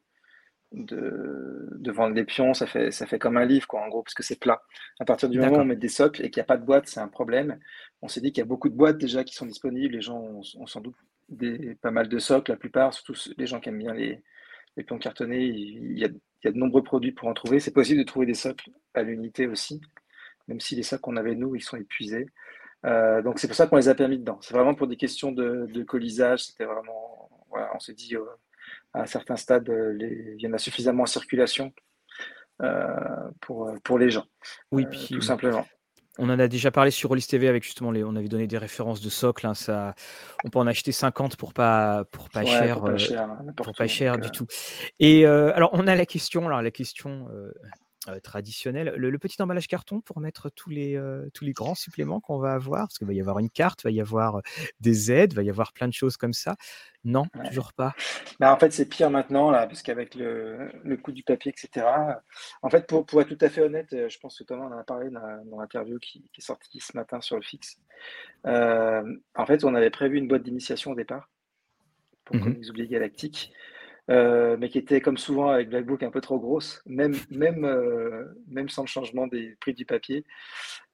de, 0.73 1.69
de, 1.73 1.93
vendre 1.93 2.15
des 2.15 2.25
pions. 2.25 2.55
Ça 2.55 2.67
fait, 2.67 2.91
ça 2.91 3.07
fait 3.07 3.19
comme 3.19 3.37
un 3.37 3.45
livre 3.45 3.67
quoi, 3.67 3.83
en 3.83 3.89
gros, 3.89 4.03
parce 4.03 4.15
que 4.15 4.23
c'est 4.23 4.39
plat. 4.39 4.63
À 5.01 5.05
partir 5.05 5.29
du 5.29 5.39
moment 5.39 5.59
où 5.59 5.61
on 5.61 5.65
met 5.65 5.77
des 5.77 5.89
socles 5.89 6.25
et 6.25 6.31
qu'il 6.31 6.41
n'y 6.41 6.45
a 6.45 6.47
pas 6.47 6.57
de 6.57 6.65
boîte, 6.65 6.87
c'est 6.89 7.01
un 7.01 7.09
problème. 7.09 7.59
On 8.03 8.09
s'est 8.09 8.21
dit 8.21 8.33
qu'il 8.33 8.41
y 8.41 8.47
a 8.47 8.49
beaucoup 8.49 8.69
de 8.69 8.77
boîtes 8.77 8.99
déjà 8.99 9.25
qui 9.25 9.35
sont 9.35 9.47
disponibles. 9.47 9.95
Les 9.95 10.03
gens 10.03 10.19
ont, 10.19 10.43
ont 10.57 10.67
sans 10.67 10.81
doute 10.81 10.97
des, 11.29 11.77
pas 11.77 11.91
mal 11.91 12.09
de 12.09 12.19
socles, 12.19 12.51
la 12.51 12.57
plupart, 12.57 12.93
surtout 12.93 13.15
les 13.37 13.47
gens 13.47 13.61
qui 13.61 13.69
aiment 13.71 13.79
bien 13.79 13.95
les, 13.95 14.23
les 14.77 14.85
pions 14.85 14.99
cartonnés. 14.99 15.45
Il 15.45 15.99
y 15.99 16.05
a 16.05 16.09
il 16.45 16.49
y 16.49 16.51
a 16.51 16.53
de 16.53 16.59
nombreux 16.59 16.83
produits 16.83 17.13
pour 17.13 17.29
en 17.29 17.35
trouver. 17.35 17.59
C'est 17.59 17.73
possible 17.73 17.99
de 18.01 18.05
trouver 18.05 18.27
des 18.27 18.35
socles 18.35 18.71
à 18.93 19.03
l'unité 19.03 19.47
aussi, 19.47 19.81
même 20.47 20.61
si 20.61 20.77
les 20.77 20.83
socles 20.83 21.01
qu'on 21.01 21.17
avait 21.17 21.35
nous, 21.35 21.57
ils 21.57 21.63
sont 21.63 21.79
épuisés. 21.79 22.27
Euh, 22.85 23.23
donc 23.23 23.39
c'est 23.39 23.47
pour 23.47 23.57
ça 23.57 23.67
qu'on 23.67 23.77
les 23.77 23.89
a 23.89 23.95
permis 23.95 24.19
dedans. 24.19 24.39
C'est 24.43 24.53
vraiment 24.53 24.75
pour 24.75 24.87
des 24.87 24.97
questions 24.97 25.33
de, 25.33 25.83
colisage. 25.85 26.45
C'était 26.45 26.67
vraiment, 26.67 27.31
voilà, 27.49 27.71
on 27.75 27.79
s'est 27.79 27.95
dit 27.95 28.15
euh, 28.15 28.25
à 28.93 29.03
un 29.03 29.07
certain 29.07 29.37
stade, 29.37 29.69
euh, 29.71 29.97
il 29.99 30.41
y 30.43 30.47
en 30.47 30.53
a 30.53 30.59
suffisamment 30.59 31.05
en 31.05 31.07
circulation 31.07 31.73
pour, 33.41 33.73
pour 33.83 33.99
les 33.99 34.11
gens. 34.11 34.27
Oui, 34.71 34.87
puis, 34.87 35.09
tout 35.11 35.21
simplement. 35.21 35.67
On 36.19 36.31
en 36.31 36.39
a 36.39 36.47
déjà 36.47 36.71
parlé 36.71 36.91
sur 36.93 37.09
Rollis 37.09 37.27
TV 37.27 37.49
avec 37.49 37.65
justement 37.65 37.91
les. 37.91 38.05
On 38.05 38.15
avait 38.15 38.29
donné 38.29 38.47
des 38.47 38.59
références 38.59 39.01
de 39.01 39.11
socle. 39.11 39.47
Hein, 39.47 39.55
ça, 39.55 39.95
on 40.45 40.51
peut 40.51 40.61
en 40.61 40.67
acheter 40.67 40.93
50 40.93 41.37
pour 41.37 41.53
pas 41.53 42.05
pour 42.13 42.31
pas 42.31 42.45
cher, 42.45 42.77
pour 42.77 42.85
pas 43.75 43.85
euh, 43.85 43.89
cher, 43.89 44.19
du 44.19 44.29
euh. 44.29 44.31
tout. 44.31 44.47
Et 45.01 45.27
euh, 45.27 45.53
alors 45.55 45.71
on 45.73 45.87
a 45.89 45.97
la 45.97 46.07
question. 46.07 46.47
Alors 46.47 46.63
la 46.63 46.71
question 46.71 47.29
euh, 48.09 48.21
traditionnel. 48.23 48.95
Le, 48.97 49.19
petit 49.19 49.43
emballage 49.43 49.67
carton 49.67 50.03
pour 50.03 50.21
mettre 50.21 50.51
tous 50.51 50.71
les, 50.71 51.01
tous 51.33 51.45
les 51.45 51.53
grands 51.53 51.75
suppléments 51.75 52.21
qu'on 52.21 52.39
va 52.39 52.53
avoir, 52.53 52.87
parce 52.87 52.99
qu'il 52.99 53.07
va 53.07 53.15
y 53.15 53.21
avoir 53.21 53.39
une 53.39 53.51
carte, 53.51 53.81
il 53.83 53.85
va 53.85 53.91
y 53.91 54.01
avoir 54.01 54.41
des 54.79 55.11
aides, 55.11 55.33
il 55.33 55.37
va 55.37 55.43
y 55.43 55.51
avoir 55.51 55.73
plein 55.73 55.89
de 55.89 55.95
choses 55.95 56.17
comme 56.17 56.35
ça. 56.35 56.55
Non, 57.05 57.27
toujours 57.47 57.73
pas. 57.73 57.95
Bah, 58.41 58.53
en 58.53 58.59
fait, 58.59 58.73
c'est 58.73 58.89
pire 58.89 59.11
maintenant, 59.11 59.51
là, 59.51 59.67
parce 59.67 59.83
qu'avec 59.83 60.15
le, 60.15 60.71
le, 60.83 60.97
coût 60.97 61.13
du 61.13 61.23
papier, 61.23 61.53
etc. 61.53 61.87
En 62.63 62.71
fait, 62.71 62.87
pour, 62.87 63.07
pour, 63.07 63.21
être 63.21 63.29
tout 63.29 63.45
à 63.45 63.49
fait 63.49 63.63
honnête, 63.63 63.89
je 63.91 64.19
pense 64.19 64.39
que 64.39 64.45
Thomas 64.45 64.67
en 64.67 64.79
a 64.79 64.85
parlé 64.85 65.11
dans, 65.11 65.59
l'interview 65.59 65.99
qui, 65.99 66.25
est 66.37 66.41
sortie 66.41 66.81
ce 66.81 66.97
matin 66.97 67.21
sur 67.21 67.37
le 67.37 67.43
fixe. 67.43 67.79
en 68.45 69.47
fait, 69.47 69.65
on 69.65 69.75
avait 69.75 69.91
prévu 69.91 70.19
une 70.19 70.29
boîte 70.29 70.43
d'initiation 70.43 70.93
au 70.93 70.95
départ 70.95 71.29
pour 72.25 72.37
mmh 72.37 72.57
les 72.59 72.71
oubliés 72.71 72.89
galactiques. 72.89 73.53
Euh, 74.11 74.59
mais 74.59 74.69
qui 74.69 74.77
était 74.77 75.01
comme 75.01 75.17
souvent 75.17 75.49
avec 75.49 75.71
Blackbook 75.71 76.03
un 76.03 76.11
peu 76.11 76.21
trop 76.21 76.39
grosse, 76.39 76.83
même, 76.85 77.15
même, 77.31 77.65
euh, 77.65 78.25
même 78.49 78.69
sans 78.69 78.83
le 78.83 78.89
changement 78.89 79.27
des 79.27 79.57
prix 79.61 79.73
du 79.73 79.87
papier. 79.87 80.25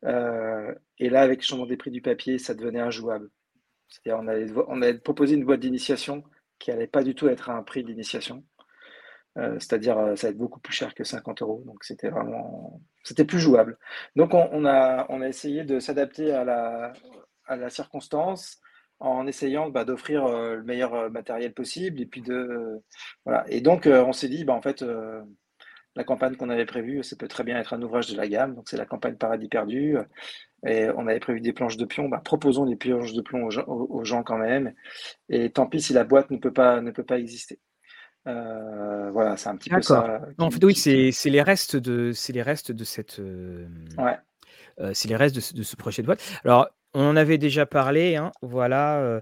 Euh, 0.04 0.72
et 0.98 1.10
là, 1.10 1.22
avec 1.22 1.40
le 1.40 1.44
changement 1.44 1.66
des 1.66 1.76
prix 1.76 1.90
du 1.90 2.02
papier, 2.02 2.38
ça 2.38 2.54
devenait 2.54 2.80
injouable. 2.80 3.28
C'est-à-dire, 3.88 4.22
on 4.22 4.28
avait, 4.28 4.46
on 4.68 4.80
avait 4.80 4.98
proposé 4.98 5.34
une 5.34 5.44
boîte 5.44 5.60
d'initiation 5.60 6.22
qui 6.60 6.70
n'allait 6.70 6.86
pas 6.86 7.02
du 7.02 7.16
tout 7.16 7.28
être 7.28 7.50
à 7.50 7.54
un 7.54 7.62
prix 7.64 7.82
d'initiation. 7.82 8.44
C'est-à-dire, 9.36 9.96
ça 10.16 10.26
va 10.26 10.30
être 10.30 10.38
beaucoup 10.38 10.60
plus 10.60 10.74
cher 10.74 10.94
que 10.94 11.04
50 11.04 11.42
euros. 11.42 11.62
Donc, 11.64 11.82
c'était 11.82 12.10
vraiment. 12.10 12.80
C'était 13.04 13.24
plus 13.24 13.38
jouable. 13.38 13.78
Donc, 14.16 14.34
on, 14.34 14.64
a, 14.66 15.06
on 15.08 15.22
a 15.22 15.28
essayé 15.28 15.64
de 15.64 15.80
s'adapter 15.80 16.32
à 16.32 16.44
la, 16.44 16.92
à 17.46 17.56
la 17.56 17.70
circonstance 17.70 18.60
en 19.00 19.26
essayant 19.26 19.70
bah, 19.70 19.84
d'offrir 19.84 20.26
euh, 20.26 20.56
le 20.56 20.62
meilleur 20.62 20.94
euh, 20.94 21.08
matériel 21.10 21.52
possible. 21.54 22.00
Et 22.00 22.06
puis 22.06 22.20
de 22.22 22.82
voilà. 23.24 23.44
Et 23.48 23.60
donc 23.60 23.86
euh, 23.86 24.04
on 24.04 24.12
s'est 24.12 24.28
dit, 24.28 24.44
bah, 24.44 24.54
en 24.54 24.62
fait, 24.62 24.84
la 25.96 26.04
campagne 26.04 26.36
qu'on 26.36 26.50
avait 26.50 26.66
prévue, 26.66 27.02
ça 27.02 27.16
peut 27.16 27.28
très 27.28 27.44
bien 27.44 27.58
être 27.58 27.72
un 27.74 27.82
ouvrage 27.82 28.08
de 28.10 28.16
la 28.16 28.28
gamme. 28.28 28.54
Donc 28.54 28.68
c'est 28.68 28.76
la 28.76 28.86
campagne 28.86 29.16
Paradis 29.16 29.48
perdu. 29.48 29.96
Et 30.66 30.88
on 30.96 31.06
avait 31.06 31.20
prévu 31.20 31.40
des 31.40 31.52
planches 31.52 31.76
de 31.76 31.84
pion. 31.84 32.08
Bah, 32.08 32.20
proposons 32.24 32.66
des 32.66 32.76
planches 32.76 33.12
de 33.12 33.22
plomb 33.22 33.48
aux 33.48 34.04
gens, 34.04 34.22
quand 34.22 34.38
même. 34.38 34.74
Et 35.28 35.50
tant 35.50 35.66
pis 35.66 35.80
si 35.80 35.92
la 35.92 36.04
boîte 36.04 36.30
ne 36.30 36.36
peut 36.36 36.52
pas, 36.52 36.80
ne 36.80 36.90
peut 36.90 37.04
pas 37.04 37.18
exister. 37.18 37.58
voilà, 38.24 39.36
c'est 39.36 39.48
un 39.48 39.56
petit 39.56 39.70
peu 39.70 39.82
ça. 39.82 40.20
en 40.38 40.50
fait, 40.50 40.64
oui, 40.64 40.74
c'est 40.74 41.30
les 41.30 41.42
restes 41.42 41.76
de, 41.76 42.12
c'est 42.12 42.32
les 42.32 42.42
restes 42.42 42.72
de 42.72 42.84
cette. 42.84 43.20
Ouais. 43.98 44.18
c'est 44.92 45.08
les 45.08 45.16
restes 45.16 45.34
de, 45.36 45.58
de, 45.58 45.62
ce 45.62 45.76
projet 45.76 46.02
de 46.02 46.06
boîte. 46.06 46.22
Alors, 46.44 46.68
on 46.94 47.04
en 47.04 47.16
avait 47.16 47.38
déjà 47.38 47.66
parlé, 47.66 48.16
hein, 48.16 48.32
voilà. 48.42 49.00
Euh, 49.00 49.20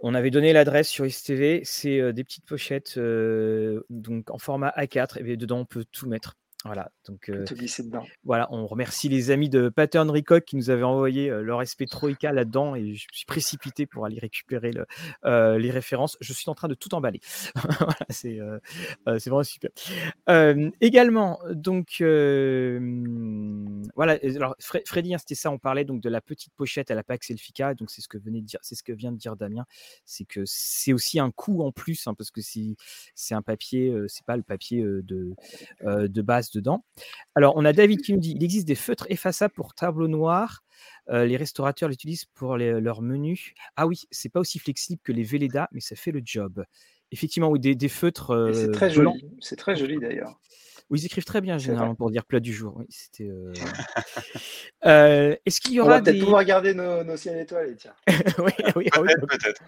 on 0.00 0.14
avait 0.14 0.30
donné 0.30 0.52
l'adresse 0.52 0.88
sur 0.88 1.06
ISTV. 1.06 1.62
C'est 1.64 2.00
euh, 2.00 2.12
des 2.12 2.24
petites 2.24 2.46
pochettes 2.46 2.94
euh, 2.96 3.84
donc 3.90 4.30
en 4.30 4.38
format 4.38 4.72
A4 4.76 5.18
et 5.24 5.36
dedans 5.36 5.60
on 5.60 5.64
peut 5.64 5.84
tout 5.90 6.08
mettre. 6.08 6.34
Voilà, 6.66 6.90
donc 7.06 7.28
euh, 7.28 7.44
voilà, 8.24 8.48
on 8.50 8.66
remercie 8.66 9.08
les 9.08 9.30
amis 9.30 9.48
de 9.48 9.68
Pattern 9.68 10.10
Recock 10.10 10.44
qui 10.44 10.56
nous 10.56 10.70
avaient 10.70 10.82
envoyé 10.82 11.30
euh, 11.30 11.40
leur 11.40 11.62
SP 11.62 11.86
Troika 11.88 12.32
là-dedans 12.32 12.74
et 12.74 12.94
je 12.94 13.06
suis 13.12 13.24
précipité 13.24 13.86
pour 13.86 14.04
aller 14.04 14.18
récupérer 14.18 14.72
le, 14.72 14.84
euh, 15.24 15.58
les 15.58 15.70
références. 15.70 16.16
Je 16.20 16.32
suis 16.32 16.50
en 16.50 16.54
train 16.54 16.66
de 16.66 16.74
tout 16.74 16.92
emballer. 16.94 17.20
voilà, 17.54 17.96
c'est 18.10 18.38
vraiment 19.06 19.44
super. 19.44 19.70
également, 20.80 21.38
donc 21.50 21.96
voilà, 23.94 24.18
alors 24.34 24.56
Freddy, 24.58 25.14
hein, 25.14 25.18
c'était 25.18 25.36
ça, 25.36 25.52
on 25.52 25.58
parlait 25.58 25.84
donc 25.84 26.00
de 26.00 26.08
la 26.08 26.20
petite 26.20 26.52
pochette 26.54 26.90
à 26.90 26.96
la 26.96 27.04
Pax 27.04 27.30
Elfica, 27.30 27.74
donc 27.74 27.90
c'est 27.90 28.00
ce 28.00 28.08
que 28.08 28.18
venait 28.18 28.40
de 28.40 28.46
dire, 28.46 28.58
c'est 28.62 28.74
ce 28.74 28.82
que 28.82 28.92
vient 28.92 29.12
de 29.12 29.18
dire 29.18 29.36
Damien, 29.36 29.66
c'est 30.04 30.24
que 30.24 30.42
c'est 30.46 30.92
aussi 30.92 31.20
un 31.20 31.30
coût 31.30 31.62
en 31.62 31.70
plus 31.70 32.08
hein, 32.08 32.14
parce 32.14 32.32
que 32.32 32.40
c'est 32.40 33.34
un 33.34 33.42
papier, 33.42 33.94
c'est 34.08 34.26
pas 34.26 34.36
le 34.36 34.42
papier 34.42 34.82
de, 34.82 35.32
de 35.82 36.22
base 36.22 36.55
dedans. 36.56 36.84
Alors, 37.34 37.54
on 37.56 37.64
a 37.64 37.72
David 37.72 38.02
qui 38.02 38.12
nous 38.12 38.18
dit 38.18 38.32
il 38.36 38.42
existe 38.42 38.66
des 38.66 38.74
feutres 38.74 39.06
effaçables 39.10 39.54
pour 39.54 39.74
tableau 39.74 40.08
noir. 40.08 40.62
Euh, 41.08 41.24
les 41.24 41.36
restaurateurs 41.36 41.88
l'utilisent 41.88 42.24
pour 42.24 42.56
leur 42.56 43.02
menu. 43.02 43.54
Ah 43.76 43.86
oui, 43.86 44.02
c'est 44.10 44.28
pas 44.28 44.40
aussi 44.40 44.58
flexible 44.58 45.00
que 45.04 45.12
les 45.12 45.22
Velleda, 45.22 45.68
mais 45.72 45.80
ça 45.80 45.96
fait 45.96 46.10
le 46.10 46.20
job. 46.24 46.64
Effectivement, 47.12 47.48
oui, 47.48 47.60
des, 47.60 47.88
feutres. 47.88 48.52
c'est 48.52 48.68
euh, 48.68 48.72
très 48.72 48.90
joli. 48.90 49.24
C'est 49.40 49.56
très 49.56 49.76
joli 49.76 49.98
d'ailleurs. 49.98 50.40
Oui, 50.88 51.00
ils 51.00 51.06
écrivent 51.06 51.24
très 51.24 51.40
bien 51.40 51.58
généralement 51.58 51.96
pour 51.96 52.10
dire 52.10 52.24
plat 52.24 52.38
du 52.38 52.52
jour. 52.52 52.74
Oui, 52.76 52.86
c'était. 52.88 53.28
Euh, 54.84 55.36
est-ce 55.46 55.60
qu'il 55.60 55.72
y 55.72 55.80
aura 55.80 55.88
On 55.88 55.94
va 55.94 56.02
peut-être 56.02 56.20
pouvoir 56.20 56.44
garder 56.44 56.74
nos, 56.74 57.02
nos 57.02 57.16
ciels 57.16 57.38
étoilés, 57.38 57.74
tiens. 57.76 57.94
oui, 58.38 58.52
oui, 58.76 58.88
ah 58.92 59.00
peut-être. 59.00 59.62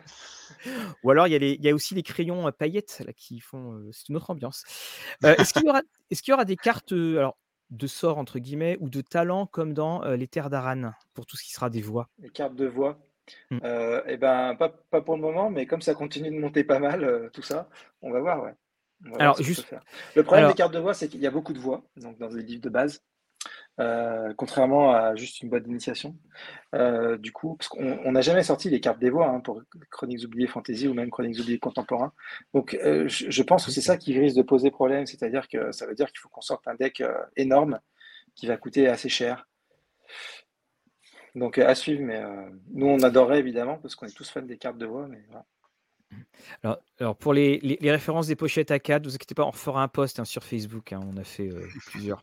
Ou 1.03 1.11
alors, 1.11 1.27
il 1.27 1.33
y, 1.33 1.35
a 1.35 1.39
il 1.39 1.64
y, 1.64 1.69
a 1.69 1.75
aussi 1.75 1.95
les 1.95 2.03
crayons 2.03 2.51
paillettes 2.53 3.03
là, 3.05 3.12
qui 3.12 3.41
font. 3.41 3.81
c'est 3.93 4.09
une 4.09 4.16
autre 4.16 4.31
ambiance. 4.31 4.64
est-ce 5.23 5.53
qu'il 5.53 5.64
y, 5.64 5.69
aura, 5.69 5.83
est 6.11 6.21
qu'il 6.21 6.31
y 6.31 6.35
aura 6.35 6.45
des 6.45 6.57
cartes 6.57 6.93
alors, 6.93 7.37
de 7.71 7.87
sort, 7.87 8.19
entre 8.19 8.39
guillemets, 8.39 8.77
ou 8.81 8.89
de 8.89 9.01
talent 9.01 9.47
comme 9.47 9.75
dans 9.75 10.05
les 10.05 10.29
terres 10.29 10.51
d'Aran, 10.51 10.93
pour 11.14 11.27
tout 11.27 11.37
ce 11.37 11.43
qui 11.43 11.53
sera 11.53 11.69
des 11.69 11.83
voix? 11.83 12.09
Les 12.21 12.31
cartes 12.31 12.55
de 12.55 12.66
voix 12.66 12.99
mmh. 13.51 13.59
Eh 14.07 14.16
ben, 14.16 14.55
pas, 14.57 14.69
pas, 14.69 15.01
pour 15.01 15.16
le 15.16 15.21
moment, 15.21 15.51
mais 15.51 15.66
comme 15.66 15.83
ça 15.83 15.95
continue 15.95 16.31
de 16.31 16.41
monter 16.41 16.62
pas 16.64 16.79
mal, 16.79 17.31
tout 17.33 17.43
ça, 17.43 17.69
on 18.03 18.11
va 18.11 18.21
voir, 18.21 18.43
ouais. 18.43 18.55
Alors, 19.18 19.40
juste... 19.42 19.66
Le 20.16 20.22
problème 20.22 20.49
des 20.49 20.55
cartes 20.55 20.74
de 20.74 20.78
voix, 20.78 20.94
c'est 20.94 21.09
qu'il 21.09 21.20
y 21.20 21.26
a 21.26 21.30
beaucoup 21.30 21.53
de 21.53 21.59
voix 21.59 21.82
donc 21.96 22.18
dans 22.18 22.28
les 22.28 22.42
livres 22.42 22.62
de 22.62 22.68
base. 22.68 23.03
Euh, 23.80 24.34
contrairement 24.36 24.92
à 24.92 25.14
juste 25.14 25.40
une 25.40 25.51
boîte 25.51 25.62
d'initiation. 25.62 26.16
Euh, 26.74 27.16
du 27.16 27.30
coup, 27.30 27.57
parce 27.57 27.68
qu'on 27.68 28.11
n'a 28.11 28.20
jamais 28.22 28.42
sorti 28.42 28.70
les 28.70 28.80
cartes 28.80 28.99
des 28.99 29.11
voix 29.11 29.28
hein, 29.28 29.40
pour 29.40 29.62
Chroniques 29.90 30.24
oubliées 30.24 30.49
fantasy 30.49 30.88
ou 30.88 30.94
même 30.94 31.11
Chroniques 31.11 31.38
oubliées 31.38 31.61
contemporains. 31.61 32.12
Donc, 32.55 32.74
euh, 32.74 33.07
je, 33.09 33.42
pense 33.42 33.64
que 33.64 33.70
c'est 33.70 33.80
ça 33.80 33.96
qui 33.96 34.18
risque 34.18 34.36
de 34.36 34.42
poser 34.42 34.72
problème, 34.72 35.07
c'est-à-dire 35.07 35.46
que 35.49 35.70
ça 35.70 35.86
veut 35.86 35.94
dire 35.94 36.07
qu'il 36.09 36.18
faut 36.18 36.28
qu'on 36.28 36.40
sorte 36.40 36.66
un 36.66 36.74
deck 36.74 37.03
énorme 37.36 37.78
qui 38.34 38.49
va 38.49 38.57
coûter 38.57 38.88
assez 38.88 39.09
cher. 39.09 39.49
Donc, 41.36 41.59
à 41.59 41.74
suivre, 41.76 42.03
mais 42.03 42.20
nous, 42.72 42.86
on 42.86 43.01
adorerait 43.01 43.38
évidemment 43.38 43.78
parce 43.78 43.94
qu'on 43.94 44.07
est 44.07 44.16
tous 44.16 44.28
fans 44.28 44.42
des 44.42 44.59
cartes 44.59 44.78
de 44.78 44.86
voix, 44.86 45.07
mais 45.07 45.22
voilà. 45.28 45.44
Alors, 46.62 46.78
alors 46.98 47.16
pour 47.16 47.34
les, 47.34 47.59
les, 47.62 47.78
les 47.80 47.90
références 47.90 48.26
des 48.28 48.36
pochettes 48.36 48.70
à 48.70 48.78
4, 48.78 49.04
vous 49.04 49.14
inquiétez 49.14 49.34
pas, 49.34 49.44
on 49.44 49.52
fera 49.52 49.82
un 49.82 49.88
post 49.88 50.18
hein, 50.18 50.24
sur 50.24 50.42
Facebook. 50.44 50.92
hein, 50.92 51.00
on 51.12 51.16
a 51.16 51.24
fait 51.24 51.48
euh, 51.48 51.66
plusieurs. 51.86 52.22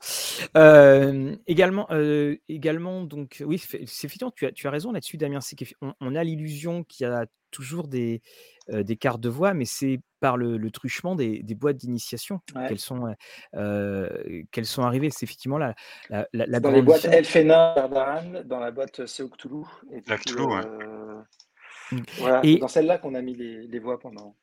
Euh, 0.57 1.35
également, 1.47 1.87
euh, 1.91 2.35
également, 2.49 3.03
donc 3.03 3.43
oui, 3.45 3.57
c'est 3.57 3.81
effectivement, 3.81 4.31
tu 4.31 4.45
as, 4.45 4.51
tu 4.51 4.67
as 4.67 4.71
raison 4.71 4.91
là-dessus, 4.91 5.17
Damien. 5.17 5.41
C'est 5.41 5.55
qu'on 5.55 5.93
on 6.01 6.15
a 6.15 6.23
l'illusion 6.23 6.83
qu'il 6.83 7.05
y 7.05 7.09
a 7.09 7.25
toujours 7.51 7.87
des, 7.87 8.21
euh, 8.69 8.83
des 8.83 8.97
cartes 8.97 9.21
de 9.21 9.29
voix, 9.29 9.53
mais 9.53 9.63
c'est 9.65 9.99
par 10.19 10.35
le, 10.35 10.57
le 10.57 10.71
truchement 10.71 11.15
des, 11.15 11.41
des 11.43 11.55
boîtes 11.55 11.77
d'initiation 11.77 12.41
Ouais. 12.55 12.67
qu'elles 12.67 12.79
sont, 12.79 13.13
euh, 13.55 14.09
qu'elles 14.51 14.65
sont 14.65 14.81
arrivées. 14.81 15.09
C'est 15.09 15.23
effectivement 15.25 15.57
la, 15.57 15.73
la, 16.09 16.27
la, 16.33 16.45
la 16.47 16.59
Dans 16.59 16.69
les 16.69 16.75
grande 16.81 16.85
boîtes. 16.85 17.05
Elfena, 17.05 17.87
dans 18.45 18.59
la 18.59 18.71
boîte 18.71 19.05
Cthulhu. 19.05 19.63
Et 19.91 20.01
La 20.07 20.15
puis, 20.17 20.25
Cthulhu, 20.25 20.43
ouais. 20.43 20.61
Mm. 21.91 21.99
voilà, 22.17 22.41
Et 22.43 22.57
dans 22.57 22.67
celle-là 22.67 22.97
qu'on 22.97 23.15
a 23.15 23.21
mis 23.21 23.35
les, 23.35 23.67
les 23.67 23.79
voix 23.79 23.99
pendant. 23.99 24.35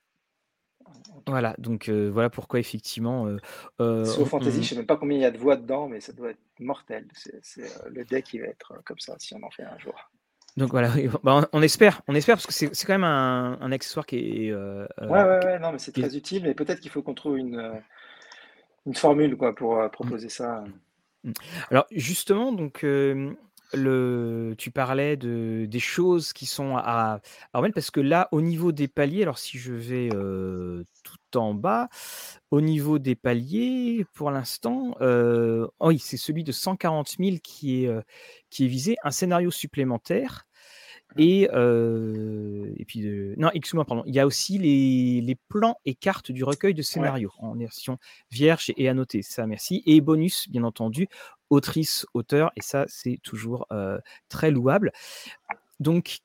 voilà, 1.27 1.55
donc 1.59 1.89
euh, 1.89 2.11
voilà 2.11 2.31
pourquoi 2.31 2.61
effectivement 2.61 3.27
euh, 3.27 3.37
euh, 3.81 4.05
on- 4.19 4.25
Fantasy, 4.25 4.59
on- 4.59 4.63
je 4.63 4.69
sais 4.69 4.77
même 4.77 4.87
pas 4.87 4.97
combien 4.97 5.19
il 5.19 5.23
y 5.23 5.27
a 5.27 5.31
de 5.31 5.39
voix 5.39 5.57
dedans, 5.57 5.89
mais 5.89 6.01
ça 6.01 6.13
doit 6.13 6.31
être 6.31 6.41
mortel. 6.61 7.07
C'est 7.43 7.63
euh, 7.63 7.89
le 7.91 8.05
deck 8.05 8.25
qui 8.25 8.39
va 8.39 8.47
être 8.47 8.73
euh, 8.73 8.81
comme 8.85 8.99
ça 8.99 9.15
si 9.19 9.35
on 9.35 9.43
en 9.43 9.51
fait 9.51 9.65
un 9.65 9.79
jour. 9.79 9.95
Donc 10.57 10.71
voilà, 10.71 10.91
bah, 11.23 11.49
on, 11.53 11.59
on 11.59 11.63
espère, 11.63 12.03
on 12.09 12.15
espère 12.15 12.37
parce 12.37 12.47
que 12.47 12.53
c'est 12.53 12.87
quand 12.87 12.93
même 12.95 13.05
un, 13.05 13.59
un 13.61 13.73
accessoire 13.73 14.05
qui 14.05 14.17
est, 14.49 14.53
Ouais, 14.53 15.09
ouais, 15.09 15.45
ouais, 15.45 15.59
non, 15.59 15.73
mais 15.73 15.79
c'est 15.79 15.93
très 15.93 16.15
utile, 16.17 16.43
mais 16.43 16.55
peut-être 16.55 16.81
qu'il 16.81 16.91
faut 16.91 17.03
qu'on 17.03 17.15
trouve 17.15 17.39
une, 17.39 17.81
une 18.87 18.95
formule 18.95 19.37
quoi, 19.37 19.55
pour 19.55 19.79
euh, 19.79 19.89
proposer 19.89 20.29
ça. 20.29 20.65
Alors 21.71 21.87
justement, 21.93 22.53
donc 22.53 22.85
le, 23.75 24.55
tu 24.59 24.71
parlais 24.71 25.17
de, 25.17 25.67
des 25.69 25.81
choses 25.81 26.33
qui 26.33 26.47
sont 26.47 26.77
à, 26.77 27.21
à 27.53 27.59
remettre 27.59 27.75
parce 27.75 27.91
que 27.91 28.01
là, 28.01 28.29
au 28.33 28.41
niveau 28.41 28.73
des 28.73 28.89
paliers, 28.89 29.23
alors 29.23 29.39
si 29.39 29.59
je 29.59 29.73
vais 29.73 30.09
euh, 30.15 30.85
tout 31.05 31.39
en 31.39 31.55
bas, 31.55 31.89
au 32.51 32.61
niveau 32.61 32.99
des 32.99 33.15
paliers, 33.15 34.05
pour 34.15 34.31
l'instant, 34.31 34.97
euh, 35.01 35.67
oh 35.81 35.89
oui, 35.89 35.99
c'est 35.99 36.17
celui 36.17 36.45
de 36.45 36.53
140 36.53 37.17
000 37.19 37.37
qui 37.43 37.85
est, 37.85 37.89
euh, 37.89 38.03
qui 38.51 38.65
est 38.67 38.69
visé, 38.69 38.97
un 39.05 39.11
scénario 39.11 39.51
supplémentaire. 39.51 40.47
Et, 41.19 41.49
euh, 41.53 42.73
et 42.77 42.85
puis, 42.85 43.07
euh, 43.07 43.35
non, 43.37 43.51
excuse-moi, 43.53 43.85
pardon. 43.85 44.03
Il 44.07 44.15
y 44.15 44.21
a 44.21 44.27
aussi 44.27 44.59
les, 44.59 45.21
les 45.21 45.35
plans 45.49 45.77
et 45.85 45.95
cartes 45.95 46.33
du 46.33 46.43
recueil 46.43 46.75
de 46.75 46.83
scénarios 46.83 47.33
en 47.39 47.55
version 47.55 47.99
vierge 48.31 48.73
et 48.77 48.89
annoté. 48.89 49.23
Ça, 49.23 49.47
merci. 49.47 49.83
Et 49.87 50.01
bonus, 50.01 50.49
bien 50.49 50.65
entendu, 50.65 51.09
autrice, 51.53 52.07
auteur. 52.15 52.51
Et 52.57 52.63
ça, 52.63 52.85
c'est 52.89 53.19
toujours 53.23 53.67
très 54.29 54.51
louable. 54.51 54.91
Donc, 55.79 56.19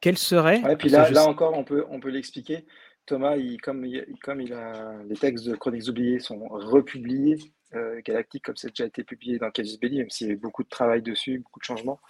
quel 0.00 0.18
serait. 0.18 0.60
Ouais, 0.62 0.76
puis 0.76 0.88
là, 0.88 1.28
encore, 1.28 1.56
on 1.56 1.64
peut, 1.64 1.84
on 1.88 2.00
peut 2.00 2.10
l'expliquer. 2.10 2.66
Thomas, 3.04 3.36
il, 3.36 3.60
comme, 3.60 3.84
il, 3.84 4.04
comme 4.22 4.40
il 4.40 4.52
a, 4.52 5.02
les 5.08 5.16
textes 5.16 5.44
de 5.44 5.56
Chroniques 5.56 5.88
oubliées 5.88 6.20
sont 6.20 6.38
republiés, 6.48 7.36
euh, 7.74 8.00
Galactique, 8.04 8.44
comme 8.44 8.56
ça 8.56 8.68
a 8.68 8.70
déjà 8.70 8.86
été 8.86 9.02
publié 9.02 9.38
dans 9.38 9.50
Casus 9.50 9.78
Belli, 9.80 9.98
même 9.98 10.10
s'il 10.10 10.28
y 10.28 10.30
a 10.30 10.34
eu 10.34 10.36
beaucoup 10.36 10.62
de 10.62 10.68
travail 10.68 11.02
dessus, 11.02 11.38
beaucoup 11.38 11.58
de 11.58 11.64
changements, 11.64 12.00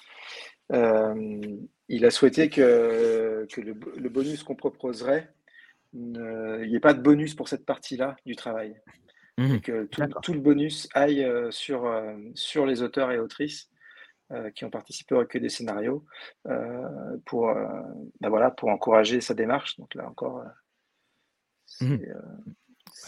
euh, 0.72 1.40
il 1.88 2.04
a 2.04 2.10
souhaité 2.10 2.50
que, 2.50 3.46
que 3.50 3.60
le, 3.62 3.74
le 3.96 4.08
bonus 4.10 4.42
qu'on 4.42 4.54
proposerait, 4.54 5.32
ne- 5.94 6.62
il 6.62 6.68
n'y 6.70 6.76
ait 6.76 6.80
pas 6.80 6.94
de 6.94 7.00
bonus 7.00 7.34
pour 7.34 7.48
cette 7.48 7.64
partie-là 7.64 8.16
du 8.26 8.36
travail. 8.36 8.78
Mhm. 9.38 9.54
Et 9.54 9.60
que 9.60 9.84
tout, 10.22 10.32
le 10.34 10.40
bonus 10.40 10.88
aille 10.94 11.24
euh, 11.24 11.50
sur, 11.50 11.86
euh, 11.86 12.16
sur 12.34 12.66
les 12.66 12.82
auteurs 12.82 13.10
et 13.12 13.18
autrices 13.18 13.70
euh, 14.30 14.50
qui 14.50 14.64
ont 14.64 14.70
participé 14.70 15.14
au 15.14 15.18
recueil 15.18 15.40
des 15.40 15.48
scénarios 15.48 16.04
pour, 17.24 17.46
ben 18.20 18.28
voilà, 18.28 18.50
pour 18.50 18.68
encourager 18.68 19.20
sa 19.20 19.34
démarche. 19.34 19.78
Donc 19.78 19.94
là 19.94 20.06
encore, 20.08 20.44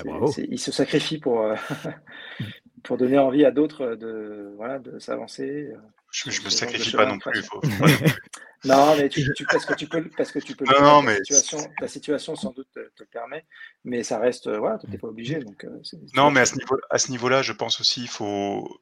bravo. 0.05 0.27
c'est- 0.29 0.47
il 0.51 0.59
se 0.59 0.73
sacrifie 0.73 1.19
pour, 1.19 1.43
euh, 1.43 1.55
pour 2.85 2.97
donner 2.97 3.19
envie 3.19 3.45
à 3.45 3.51
d'autres 3.51 3.95
de, 3.97 4.53
voilà, 4.57 4.79
de 4.79 4.99
s'avancer. 4.99 5.73
euh, 5.73 5.79
Je, 6.11 6.31
je 6.31 6.43
me 6.43 6.51
sacrifie 6.51 6.93
pas 6.93 7.07
non 7.07 7.19
plus. 7.19 7.43
Faut, 7.43 7.61
non 8.65 8.97
mais 8.97 9.09
tu, 9.09 9.33
tu- 9.35 9.45
parce 9.47 9.65
que 9.67 9.75
tu 9.75 9.87
peux, 9.87 10.09
parce 10.17 10.33
que 10.33 10.39
tu 10.39 10.55
peux 10.55 10.65
Non, 10.81 11.03
mais 11.03 11.17
situation, 11.17 11.59
ta 11.79 11.89
situation 11.89 12.37
sans 12.37 12.53
doute 12.53 12.69
te, 12.73 12.81
te 12.81 13.03
le 13.03 13.07
permet, 13.07 13.45
mais 13.85 14.03
ça 14.03 14.19
reste, 14.19 14.47
euh, 14.47 14.59
voilà, 14.59 14.79
tu 14.79 14.89
n'es 14.91 14.99
pas 14.99 15.09
obligé, 15.09 15.41
donc 15.41 15.65
euh, 15.65 15.81
Non, 16.15 16.31
mais 16.31 16.41
à 16.41 16.47
ce 16.47 16.57
niveau, 16.57 16.79
à 16.91 16.99
ce 16.99 17.11
niveau-là, 17.11 17.43
je 17.43 17.53
pense 17.53 17.81
aussi, 17.81 18.03
il 18.03 18.09
faut. 18.09 18.81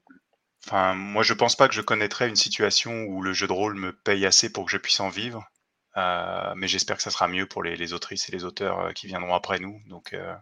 Enfin, 0.66 0.94
moi, 0.94 1.24
je 1.24 1.34
pense 1.34 1.56
pas 1.56 1.66
que 1.66 1.74
je 1.74 1.80
connaîtrais 1.80 2.28
une 2.28 2.36
situation 2.36 3.02
où 3.04 3.22
le 3.22 3.32
jeu 3.32 3.48
de 3.48 3.52
rôle 3.52 3.74
me 3.74 3.92
paye 3.92 4.24
assez 4.26 4.52
pour 4.52 4.66
que 4.66 4.70
je 4.70 4.76
puisse 4.78 5.00
en 5.00 5.08
vivre. 5.08 5.44
Euh, 5.96 6.54
mais 6.56 6.68
j'espère 6.68 6.96
que 6.96 7.02
ça 7.02 7.10
sera 7.10 7.26
mieux 7.28 7.46
pour 7.46 7.62
les, 7.64 7.74
les 7.76 7.92
autrices 7.92 8.28
et 8.28 8.32
les 8.32 8.44
auteurs 8.44 8.78
euh, 8.80 8.92
qui 8.92 9.08
viendront 9.08 9.34
après 9.34 9.58
nous. 9.58 9.80
Donc, 9.88 10.12
euh, 10.14 10.32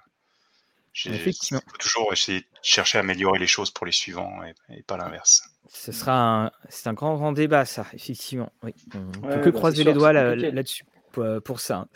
Effectivement. 1.07 1.61
faut 1.66 1.76
toujours 1.78 2.12
essayer 2.12 2.41
de 2.41 2.47
chercher 2.62 2.99
à 2.99 3.01
améliorer 3.01 3.38
les 3.38 3.47
choses 3.47 3.70
pour 3.70 3.86
les 3.86 3.93
suivants 3.93 4.43
et, 4.45 4.78
et 4.78 4.82
pas 4.82 4.97
l'inverse. 4.97 5.43
Ce 5.68 5.93
sera 5.93 6.47
un, 6.47 6.51
c'est 6.68 6.88
un 6.88 6.95
grand, 6.95 7.14
grand 7.16 7.32
débat, 7.32 7.64
ça, 7.64 7.86
effectivement. 7.93 8.53
Oui. 8.62 8.74
On 9.22 9.28
ne 9.28 9.34
peut 9.34 9.41
que 9.41 9.51
bah, 9.51 9.59
croiser 9.59 9.82
sûr, 9.82 9.86
les 9.86 9.93
doigts 9.93 10.12
là- 10.12 10.34
là-dessus 10.34 10.84
pour, 11.12 11.22
euh, 11.24 11.40
pour 11.40 11.61
ça. 11.61 11.86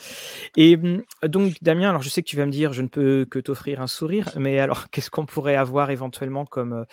Et 0.56 0.76
hum, 0.76 1.02
donc, 1.24 1.54
Damien, 1.62 1.90
alors 1.90 2.02
je 2.02 2.08
sais 2.08 2.22
que 2.22 2.28
tu 2.28 2.36
vas 2.36 2.46
me 2.46 2.50
dire, 2.50 2.72
je 2.72 2.82
ne 2.82 2.88
peux 2.88 3.26
que 3.30 3.38
t'offrir 3.38 3.80
un 3.80 3.86
sourire, 3.86 4.32
mais 4.36 4.58
alors 4.60 4.86
qu'est-ce 4.90 5.10
qu'on 5.10 5.26
pourrait 5.26 5.56
avoir 5.56 5.90
éventuellement 5.90 6.44
comme, 6.46 6.72
euh, 6.72 6.84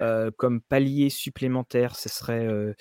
euh, 0.00 0.30
comme 0.36 0.60
palier 0.60 1.10
supplémentaire? 1.10 1.96
Ce 1.96 2.08
serait 2.08 2.46
euh, 2.46 2.74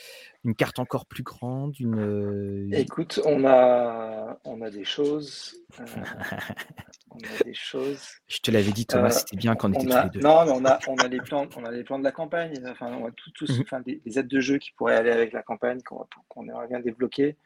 une 0.43 0.55
carte 0.55 0.79
encore 0.79 1.05
plus 1.05 1.23
grande, 1.23 1.79
une. 1.79 2.69
Écoute, 2.73 3.19
on 3.25 3.45
a, 3.45 4.39
on 4.43 4.61
a 4.61 4.69
des 4.69 4.83
choses, 4.85 5.55
euh, 5.79 5.85
on 7.11 7.17
a 7.19 7.43
des 7.43 7.53
choses. 7.53 8.01
Je 8.27 8.39
te 8.39 8.49
l'avais 8.51 8.71
dit, 8.71 8.85
Thomas, 8.85 9.11
c'était 9.11 9.37
bien 9.37 9.55
qu'on 9.55 9.71
était 9.73 9.81
On 9.81 9.85
tous 9.89 9.91
a, 9.95 10.03
les 10.05 10.09
deux. 10.09 10.19
non, 10.21 10.45
mais 10.45 10.51
on 10.53 10.65
a, 10.65 10.79
on 10.87 10.97
a 10.97 11.07
les 11.07 11.19
plans, 11.19 11.47
on 11.57 11.65
a 11.65 11.71
les 11.71 11.83
plans 11.83 11.99
de 11.99 12.03
la 12.03 12.11
campagne. 12.11 12.53
Enfin, 12.67 12.87
on 12.93 13.07
a 13.07 13.11
tout, 13.11 13.31
tout- 13.31 13.45
Mhm. 13.51 13.61
enfin, 13.61 13.79
des, 13.81 14.01
des 14.05 14.19
aides 14.19 14.27
de 14.27 14.39
jeu 14.39 14.57
qui 14.57 14.71
pourraient 14.71 14.95
aller 14.95 15.11
avec 15.11 15.33
la 15.33 15.43
campagne, 15.43 15.81
qu'on 15.81 16.05
qu'on 16.29 16.47
aimerait 16.47 16.67
bien 16.67 16.79
débloquer. 16.79 17.37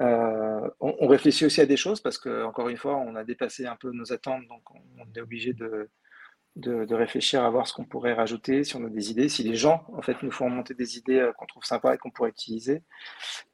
Euh, 0.00 0.70
on, 0.80 0.94
on 1.00 1.06
réfléchit 1.08 1.44
aussi 1.46 1.60
à 1.60 1.66
des 1.66 1.76
choses 1.76 2.00
parce 2.00 2.18
que, 2.18 2.44
encore 2.44 2.68
une 2.68 2.76
fois, 2.78 2.96
on 2.96 3.14
a 3.16 3.24
dépassé 3.24 3.66
un 3.66 3.76
peu 3.76 3.90
nos 3.92 4.12
attentes, 4.12 4.46
donc 4.48 4.62
on, 4.74 4.78
on 4.98 5.06
est 5.14 5.20
obligé 5.20 5.52
de, 5.52 5.90
de, 6.56 6.84
de 6.86 6.94
réfléchir 6.94 7.44
à 7.44 7.50
voir 7.50 7.66
ce 7.66 7.74
qu'on 7.74 7.84
pourrait 7.84 8.14
rajouter, 8.14 8.64
si 8.64 8.76
on 8.76 8.84
a 8.84 8.88
des 8.90 9.10
idées, 9.10 9.28
si 9.28 9.42
les 9.42 9.54
gens, 9.56 9.84
en 9.92 10.02
fait, 10.02 10.22
nous 10.22 10.30
font 10.30 10.48
monter 10.48 10.74
des 10.74 10.96
idées 10.98 11.18
euh, 11.20 11.32
qu'on 11.32 11.46
trouve 11.46 11.64
sympas 11.64 11.94
et 11.94 11.98
qu'on 11.98 12.10
pourrait 12.10 12.30
utiliser, 12.30 12.82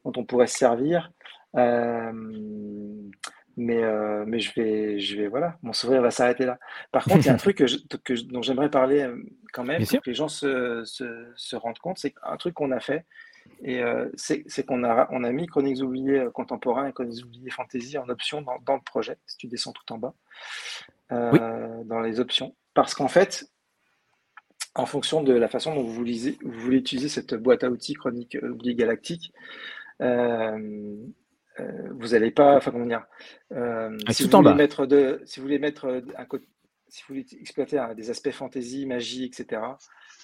dont 0.04 0.12
on 0.16 0.24
pourrait 0.24 0.46
se 0.46 0.56
servir. 0.58 1.10
Euh, 1.56 2.12
mais, 3.58 3.82
mais 4.26 4.38
je 4.38 4.52
vais, 4.54 4.98
je 5.00 5.16
vais, 5.16 5.28
voilà, 5.28 5.56
mon 5.62 5.72
sourire 5.72 6.02
va 6.02 6.10
s'arrêter 6.10 6.44
là. 6.44 6.58
Par 6.92 7.04
contre, 7.04 7.20
il 7.20 7.26
y 7.26 7.30
a 7.30 7.32
un 7.32 7.36
truc 7.38 7.56
que 7.56 7.66
je- 7.66 7.78
que 8.04 8.12
dont 8.30 8.42
j'aimerais 8.42 8.70
parler 8.70 9.08
quand 9.54 9.64
même, 9.64 9.80
pour 9.96 10.02
que 10.02 10.10
les 10.10 10.14
gens 10.14 10.28
se, 10.28 10.82
se, 10.84 11.32
se 11.36 11.56
rendent 11.56 11.78
compte, 11.78 11.98
c'est 11.98 12.12
un 12.22 12.36
truc 12.36 12.52
qu'on 12.54 12.70
a 12.70 12.80
fait, 12.80 13.06
et 13.62 13.82
euh, 13.82 14.08
c'est 14.16 14.44
qu'on 14.66 14.84
a, 14.84 15.08
on 15.10 15.24
a 15.24 15.32
mis 15.32 15.46
Chroniques 15.46 15.82
oubliées 15.82 16.20
euh, 16.20 16.30
contemporains 16.30 16.88
et 16.88 16.92
Chroniques 16.92 17.24
oubliées 17.24 17.50
fantasy 17.50 17.98
en 17.98 18.08
option 18.08 18.42
dans, 18.42 18.58
dans 18.64 18.74
le 18.74 18.80
projet, 18.80 19.18
si 19.26 19.36
tu 19.36 19.46
descends 19.46 19.72
tout 19.72 19.92
en 19.92 19.98
bas, 19.98 20.14
euh, 21.12 21.82
dans 21.84 22.00
les 22.00 22.20
options. 22.20 22.54
Parce 22.74 22.94
qu'en 22.94 23.08
fait, 23.08 23.50
en 24.74 24.86
fonction 24.86 25.22
de 25.22 25.32
la 25.32 25.48
façon 25.48 25.74
dont 25.74 25.82
vous, 25.82 25.92
voulez 25.92 26.76
utiliser 26.76 27.08
cette 27.08 27.34
boîte 27.34 27.64
à 27.64 27.70
outils 27.70 27.94
Chroniques 27.94 28.36
oubliées 28.42 28.74
galactiques, 28.74 29.32
euh, 30.02 30.96
vous 31.58 32.08
n'allez 32.08 32.30
pas, 32.30 32.56
enfin 32.56 32.70
comment 32.70 32.86
dire, 32.86 33.06
Ah, 33.50 33.88
si, 34.10 34.28
vous 34.28 34.42
mettre 34.42 34.84
de, 34.84 35.22
si 35.24 35.40
vous 35.40 35.46
voulez 35.46 35.58
mettre 35.58 36.02
un 36.16 36.24
côté, 36.26 36.46
si 36.88 37.02
vous 37.02 37.14
voulez 37.14 37.26
exploiter 37.40 37.78
hein, 37.78 37.94
des 37.94 38.10
aspects 38.10 38.30
fantasy, 38.30 38.86
magie, 38.86 39.24
etc., 39.24 39.62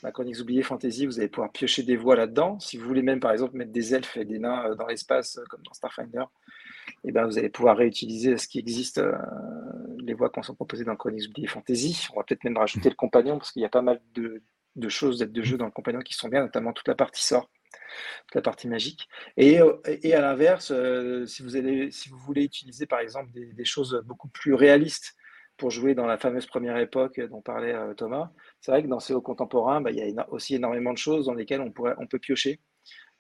la 0.03 0.11
Chroniques 0.11 0.41
oubliées 0.41 0.63
fantasy, 0.63 1.07
vous 1.07 1.19
allez 1.21 1.29
pouvoir 1.29 1.53
piocher 1.53 1.83
des 1.83 1.97
voix 1.97 2.17
là-dedans. 2.17 2.59
Si 2.59 2.77
vous 2.77 2.87
voulez 2.87 3.03
même 3.03 3.21
par 3.21 3.31
exemple 3.31 3.57
mettre 3.57 3.71
des 3.71 3.95
elfes 3.95 4.17
et 4.17 4.25
des 4.25 4.39
nains 4.39 4.67
euh, 4.67 4.75
dans 4.75 4.87
l'espace, 4.87 5.39
euh, 5.39 5.45
comme 5.49 5.63
dans 5.63 5.73
Starfinder, 5.73 6.25
eh 7.05 7.13
ben, 7.13 7.25
vous 7.27 7.39
allez 7.39 7.49
pouvoir 7.49 7.77
réutiliser 7.77 8.37
ce 8.37 8.49
qui 8.49 8.59
existe, 8.59 8.99
euh, 8.99 9.13
les 9.99 10.15
voix 10.15 10.31
qui 10.31 10.43
sont 10.43 10.55
proposées 10.55 10.85
dans 10.85 10.97
Chroniques 10.97 11.29
oubliées 11.29 11.47
fantasy. 11.47 12.09
On 12.13 12.17
va 12.17 12.25
peut-être 12.25 12.45
même 12.45 12.57
rajouter 12.57 12.89
le 12.89 12.97
compagnon 12.97 13.39
parce 13.39 13.53
qu'il 13.53 13.63
y 13.63 13.65
a 13.65 13.69
pas 13.69 13.83
mal 13.83 14.01
de, 14.15 14.43
de 14.75 14.89
choses 14.89 15.19
de 15.19 15.43
jeu 15.43 15.57
dans 15.57 15.67
le 15.67 15.71
compagnon 15.71 16.01
qui 16.01 16.15
sont 16.15 16.29
bien, 16.29 16.43
notamment 16.43 16.73
toute 16.73 16.89
la 16.89 16.95
partie 16.95 17.25
sort 17.25 17.49
toute 18.27 18.35
la 18.35 18.43
partie 18.43 18.69
magique. 18.69 19.09
Et, 19.39 19.59
à 19.59 20.21
l'inverse, 20.21 20.75
si, 21.27 21.43
vous 21.43 22.19
voulez 22.19 22.45
utiliser 22.45 22.85
par 22.85 23.01
exemple 23.01 23.31
des 23.33 23.65
choses 23.65 24.03
beaucoup 24.05 24.29
plus 24.29 24.53
réalistes 24.53 25.17
pour 25.63 25.71
jouer 25.71 25.95
dans 25.95 26.07
la 26.07 26.19
fameuse 26.19 26.45
première 26.47 26.77
époque 26.79 27.21
dont 27.31 27.41
parlait 27.41 27.73
euh, 27.73 27.95
Thomas, 27.95 28.33
c'est 28.61 28.73
vrai 28.73 28.83
que 28.83 28.89
dans 28.89 28.99
ces 28.99 29.15
hauts 29.15 29.21
contemporains, 29.23 29.81
bah, 29.81 29.93
il 29.93 29.97
y 29.97 30.19
a 30.19 30.29
aussi 30.33 30.57
énormément 30.57 30.93
de 30.93 30.99
choses 30.99 31.27
dans 31.27 31.35
lesquelles 31.35 31.61
on, 31.61 31.71
pourrait, 31.71 31.95
on 31.99 32.09
peut 32.09 32.19
piocher. 32.19 32.59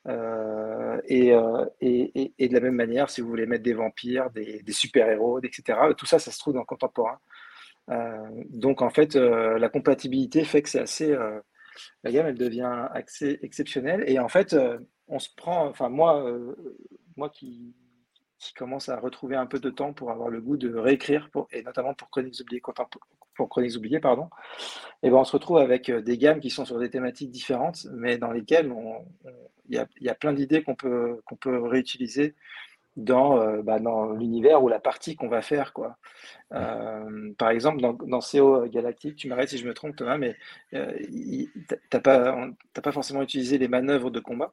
Euh, 0.08 1.00
et, 1.06 1.32
euh, 1.32 1.64
et, 1.80 2.32
et- 2.38 2.48
de 2.48 2.54
la 2.54 2.58
même 2.60 2.74
manière, 2.74 3.10
si 3.10 3.20
vous 3.20 3.28
voulez 3.28 3.46
mettre 3.46 3.62
des 3.62 3.74
vampires, 3.74 4.30
des, 4.30 4.60
des 4.64 4.72
super-héros, 4.72 5.38
etc., 5.40 5.78
tout 5.96 6.06
ça, 6.06 6.18
ça 6.18 6.32
se 6.32 6.38
trouve 6.40 6.54
dans 6.54 6.60
le 6.60 6.66
contemporain. 6.66 7.18
Donc 8.50 8.82
en 8.82 8.90
fait, 8.90 9.14
la 9.16 9.68
compatibilité 9.68 10.44
fait 10.44 10.62
que 10.62 10.68
c'est 10.68 10.80
assez, 10.80 11.14
la 12.04 12.10
gamme, 12.12 12.26
elle 12.26 12.38
devient 12.38 12.88
assez 12.92 13.38
exceptionnelle. 13.42 14.04
Et 14.06 14.18
en 14.18 14.28
fait, 14.28 14.56
on 15.08 15.18
se 15.18 15.28
prend, 15.36 15.66
enfin 15.68 15.88
moi, 15.88 16.24
moi 17.16 17.28
qui, 17.30 17.74
qui 18.42 18.54
commencent 18.54 18.88
à 18.88 18.98
retrouver 18.98 19.36
un 19.36 19.46
peu 19.46 19.60
de 19.60 19.70
temps 19.70 19.92
pour 19.92 20.10
avoir 20.10 20.28
le 20.28 20.40
goût 20.40 20.56
de 20.56 20.74
réécrire, 20.74 21.30
et 21.52 21.62
notamment 21.62 21.94
pour 21.94 22.10
Chroniques 22.10 22.40
oubliées, 22.40 22.60
pour 23.34 23.48
Chroniques 23.48 23.76
oubliées 23.76 24.00
pardon, 24.00 24.28
et 25.04 25.10
ben 25.10 25.16
on 25.18 25.24
se 25.24 25.32
retrouve 25.32 25.58
avec 25.58 25.90
des 25.90 26.18
gammes 26.18 26.40
qui 26.40 26.50
sont 26.50 26.64
sur 26.64 26.80
des 26.80 26.90
thématiques 26.90 27.30
différentes, 27.30 27.86
mais 27.92 28.18
dans 28.18 28.32
lesquelles 28.32 28.74
il 29.68 29.86
y, 30.00 30.08
a, 30.08 30.14
plein 30.14 30.32
d'idées 30.32 30.64
qu'on 30.64 30.74
peut, 30.74 31.20
qu'on 31.24 31.36
peut 31.36 31.62
réutiliser 31.62 32.34
dans, 32.96 33.62
bah, 33.62 33.78
dans 33.78 34.12
l'univers 34.12 34.62
ou 34.62 34.68
la 34.68 34.80
partie 34.80 35.14
qu'on 35.14 35.28
va 35.28 35.40
faire. 35.40 35.72
Quoi. 35.72 35.96
par 36.50 37.50
exemple, 37.50 37.80
dans, 37.80 37.92
dans 37.92 38.18
CO 38.18 38.66
Galactique, 38.66 39.16
tu 39.16 39.28
m'arrêtes 39.28 39.50
si 39.50 39.58
je 39.58 39.68
me 39.68 39.72
trompe, 39.72 39.94
Thomas, 39.94 40.18
mais 40.18 40.36
tu 40.72 41.48
n'as 41.92 42.00
pas, 42.00 42.48
pas 42.74 42.92
forcément 42.92 43.22
utilisé 43.22 43.56
les 43.56 43.68
manœuvres 43.68 44.10
de 44.10 44.18
combat 44.18 44.52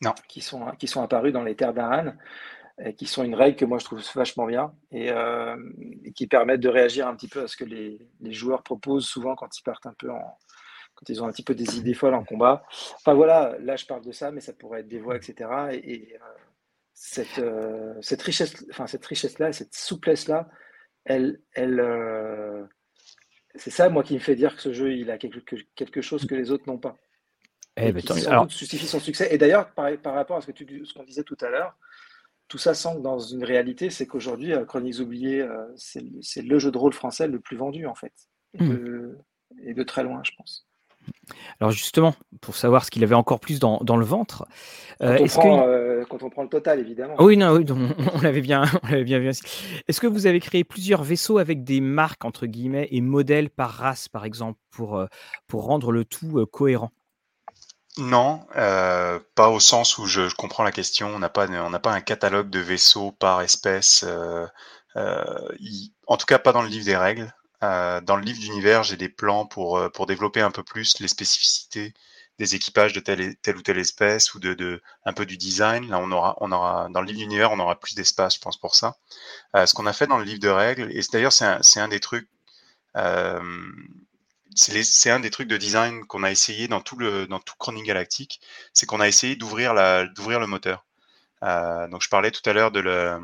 non. 0.00 0.14
Qui, 0.28 0.40
sont, 0.40 0.66
qui 0.78 0.86
sont 0.86 1.02
apparues 1.02 1.32
dans 1.32 1.42
les 1.42 1.56
terres 1.56 1.74
d'Aran, 1.74 2.12
qui 2.96 3.06
sont 3.06 3.24
une 3.24 3.34
règle 3.34 3.56
que 3.56 3.64
moi 3.64 3.78
je 3.78 3.84
trouve 3.84 4.02
vachement 4.14 4.46
bien 4.46 4.72
et, 4.92 5.12
qui 6.14 6.26
permettent 6.26 6.60
de 6.60 6.68
réagir 6.68 7.08
un 7.08 7.14
petit 7.16 7.28
peu 7.28 7.42
à 7.42 7.48
ce 7.48 7.56
que 7.56 7.64
les, 7.64 7.98
les, 8.20 8.32
joueurs 8.32 8.62
proposent 8.62 9.06
souvent 9.06 9.34
quand 9.34 9.56
ils 9.58 9.62
partent 9.62 9.86
un 9.86 9.94
peu 9.94 10.10
en. 10.10 10.38
quand 10.94 11.08
ils 11.08 11.22
ont 11.22 11.26
un 11.26 11.32
petit 11.32 11.42
peu 11.42 11.54
des 11.54 11.78
idées 11.78 11.94
folles 11.94 12.14
en 12.14 12.24
combat. 12.24 12.64
Enfin 12.96 13.14
voilà, 13.14 13.56
là 13.60 13.76
je 13.76 13.86
parle 13.86 14.04
de 14.04 14.12
ça, 14.12 14.30
mais 14.30 14.40
ça 14.40 14.52
pourrait 14.52 14.80
être 14.80 14.88
des 14.88 15.00
voix, 15.00 15.16
etc. 15.16 15.50
Et, 15.72 16.16
cette, 17.00 17.40
cette 18.00 18.22
richesse, 18.22 18.66
enfin 18.70 18.88
cette 18.88 19.06
richesse-là, 19.06 19.52
cette 19.52 19.72
souplesse-là, 19.72 20.48
elle, 21.04 21.40
elle, 21.52 21.80
c'est 23.54 23.70
ça 23.70 23.88
moi 23.88 24.02
qui 24.02 24.14
me 24.14 24.18
fait 24.18 24.34
dire 24.34 24.56
que 24.56 24.62
ce 24.62 24.72
jeu 24.72 24.92
il 24.92 25.10
a 25.10 25.18
quelque, 25.18 25.40
quelque 25.74 26.00
chose 26.00 26.26
que 26.26 26.34
les 26.34 26.50
autres 26.50 26.64
n'ont 26.66 26.78
pas. 26.78 26.96
Eh 27.76 27.92
ben, 27.92 28.02
qui 28.02 28.20
sans 28.20 28.42
doute 28.42 28.56
justifie 28.56 28.86
son 28.86 28.98
succès. 28.98 29.28
Et 29.32 29.38
d'ailleurs, 29.38 29.70
par, 29.72 29.96
par, 29.98 30.14
rapport 30.14 30.36
à 30.36 30.40
ce 30.40 30.50
que 30.50 30.84
ce 30.84 30.92
qu'on 30.92 31.04
disait 31.04 31.22
tout 31.22 31.36
à 31.40 31.48
l'heure, 31.48 31.76
tout 32.48 32.58
ça 32.58 32.74
semble 32.74 33.02
dans 33.02 33.18
une 33.18 33.44
réalité, 33.44 33.90
c'est 33.90 34.06
qu'aujourd'hui, 34.06 34.52
euh, 34.52 34.64
Chroniques 34.64 35.00
oubliées, 35.00 35.42
euh, 35.42 35.64
c'est 35.76 36.42
le 36.42 36.58
jeu 36.58 36.70
de 36.70 36.78
rôle 36.78 36.92
français 36.92 37.28
le 37.28 37.40
plus 37.40 37.56
vendu 37.56 37.86
en 37.86 37.94
fait, 37.94 38.12
et 38.54 38.62
mmh. 38.62 38.68
de, 38.68 39.18
et 39.62 39.74
de 39.74 39.82
très 39.82 40.02
loin, 40.02 40.20
je 40.24 40.32
pense. 40.36 40.66
Alors 41.60 41.70
justement, 41.70 42.14
pour 42.40 42.56
savoir 42.56 42.84
ce 42.84 42.90
qu'il 42.90 43.02
avait 43.02 43.14
encore 43.14 43.40
plus 43.40 43.58
dans, 43.58 43.78
dans 43.82 43.96
le 43.96 44.04
ventre. 44.04 44.46
Euh, 45.02 45.16
quand, 45.18 45.24
on 45.24 45.28
prend, 45.28 45.66
euh, 45.66 46.04
quand, 46.08 46.22
on 46.22 46.30
prend, 46.30 46.42
le 46.42 46.48
total, 46.48 46.80
évidemment. 46.80 47.14
oui, 47.18 47.36
non, 47.36 47.56
oui, 47.56 47.64
on, 48.14 48.20
l'avait 48.20 48.40
bien, 48.40 48.64
on 48.82 49.02
bien 49.02 49.18
vu. 49.18 49.28
Est-ce 49.28 50.00
que 50.00 50.06
vous 50.06 50.26
avez 50.26 50.40
créé 50.40 50.64
plusieurs 50.64 51.02
vaisseaux 51.02 51.38
avec 51.38 51.64
des 51.64 51.80
marques 51.80 52.24
entre 52.24 52.46
guillemets 52.46 52.88
et 52.90 53.00
modèles 53.00 53.50
par 53.50 53.70
race, 53.70 54.08
par 54.08 54.24
exemple, 54.24 54.58
pour, 54.70 55.02
pour 55.46 55.64
rendre 55.64 55.92
le 55.92 56.04
tout 56.04 56.44
cohérent? 56.46 56.90
Non, 57.98 58.46
euh, 58.56 59.18
pas 59.34 59.48
au 59.48 59.60
sens 59.60 59.98
où 59.98 60.06
je, 60.06 60.32
comprends 60.36 60.62
la 60.62 60.72
question. 60.72 61.08
On 61.08 61.18
n'a 61.18 61.28
pas, 61.28 61.48
on 61.48 61.70
n'a 61.70 61.80
pas 61.80 61.92
un 61.92 62.00
catalogue 62.00 62.48
de 62.48 62.60
vaisseaux 62.60 63.12
par 63.12 63.42
espèce. 63.42 64.04
Euh, 64.06 64.46
euh, 64.96 65.38
en 66.06 66.16
tout 66.16 66.26
cas, 66.26 66.38
pas 66.38 66.52
dans 66.52 66.62
le 66.62 66.68
livre 66.68 66.84
des 66.84 66.96
règles. 66.96 67.32
dans 67.60 68.16
le 68.16 68.22
livre 68.22 68.38
d'univers, 68.38 68.84
j'ai 68.84 68.96
des 68.96 69.08
plans 69.08 69.46
pour, 69.46 69.90
pour 69.92 70.06
développer 70.06 70.40
un 70.40 70.50
peu 70.52 70.62
plus 70.62 71.00
les 71.00 71.08
spécificités 71.08 71.92
des 72.38 72.54
équipages 72.54 72.92
de 72.92 73.00
telle, 73.00 73.36
telle 73.38 73.56
ou 73.56 73.62
telle 73.62 73.78
espèce 73.78 74.32
ou 74.34 74.38
de, 74.38 74.54
de, 74.54 74.80
un 75.04 75.12
peu 75.12 75.26
du 75.26 75.36
design. 75.36 75.88
Là, 75.90 75.98
on 75.98 76.12
aura, 76.12 76.36
on 76.40 76.52
aura 76.52 76.88
dans 76.90 77.00
le 77.00 77.06
livre 77.08 77.18
d'univers, 77.18 77.50
on 77.50 77.58
aura 77.58 77.80
plus 77.80 77.96
d'espace, 77.96 78.36
je 78.36 78.40
pense, 78.40 78.56
pour 78.56 78.76
ça. 78.76 78.96
ce 79.54 79.72
qu'on 79.74 79.86
a 79.86 79.92
fait 79.92 80.06
dans 80.06 80.18
le 80.18 80.24
livre 80.24 80.40
de 80.40 80.48
règles, 80.48 80.90
et 80.92 81.00
d'ailleurs, 81.12 81.32
c'est 81.32 81.44
un, 81.46 81.60
un, 81.76 81.88
des 81.88 82.00
trucs 82.00 82.28
c'est 84.58 85.10
un 85.10 85.20
des 85.20 85.30
trucs 85.30 85.48
de 85.48 85.56
design 85.56 86.04
qu'on 86.04 86.24
a 86.24 86.30
essayé 86.30 86.68
dans 86.68 86.80
tout 86.80 86.96
le 86.96 87.26
dans 87.26 87.40
Galactique, 87.84 88.40
c'est 88.72 88.86
qu'on 88.86 89.00
a 89.00 89.08
essayé 89.08 89.36
d'ouvrir 89.36 89.74
le 89.74 90.46
moteur. 90.46 90.84
Euh, 91.44 91.86
donc 91.88 92.02
je 92.02 92.08
parlais 92.08 92.30
tout 92.30 92.48
à 92.48 92.52
l'heure 92.52 92.72
de 92.72 92.82
euh, 92.84 93.18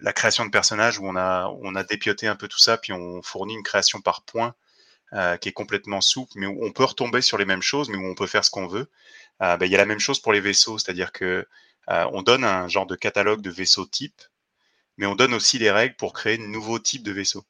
la 0.00 0.12
création 0.12 0.44
de 0.46 0.50
personnages 0.50 0.98
où 0.98 1.06
on 1.06 1.16
a 1.16 1.84
dépioté 1.84 2.28
un 2.28 2.36
peu 2.36 2.48
tout 2.48 2.58
ça, 2.58 2.78
puis 2.78 2.92
on 2.92 3.22
fournit 3.22 3.54
une 3.54 3.62
création 3.62 4.00
par 4.00 4.22
point 4.22 4.54
euh, 5.14 5.36
qui 5.36 5.48
est 5.48 5.52
complètement 5.52 6.00
souple, 6.00 6.32
mais 6.36 6.46
où 6.46 6.64
on 6.64 6.72
peut 6.72 6.84
retomber 6.84 7.22
sur 7.22 7.38
les 7.38 7.44
mêmes 7.44 7.62
choses, 7.62 7.88
mais 7.88 7.96
où 7.96 8.06
on 8.06 8.14
peut 8.14 8.26
faire 8.26 8.44
ce 8.44 8.50
qu'on 8.50 8.68
veut. 8.68 8.88
Ben, 9.40 9.58
il 9.62 9.70
y 9.70 9.74
a 9.74 9.78
la 9.78 9.86
même 9.86 10.00
chose 10.00 10.20
pour 10.20 10.32
les 10.32 10.40
vaisseaux, 10.40 10.78
c'est-à-dire 10.78 11.12
que 11.12 11.46
on 11.88 12.22
donne 12.22 12.44
un 12.44 12.68
genre 12.68 12.86
de 12.86 12.96
catalogue 12.96 13.40
de 13.40 13.50
vaisseaux 13.50 13.86
type, 13.86 14.22
mais 14.98 15.06
on 15.06 15.14
donne 15.14 15.34
aussi 15.34 15.58
les 15.58 15.70
règles 15.70 15.96
pour 15.96 16.12
créer 16.12 16.38
de 16.38 16.42
nouveaux 16.44 16.78
types 16.78 17.02
de 17.04 17.12
vaisseaux. 17.12 17.44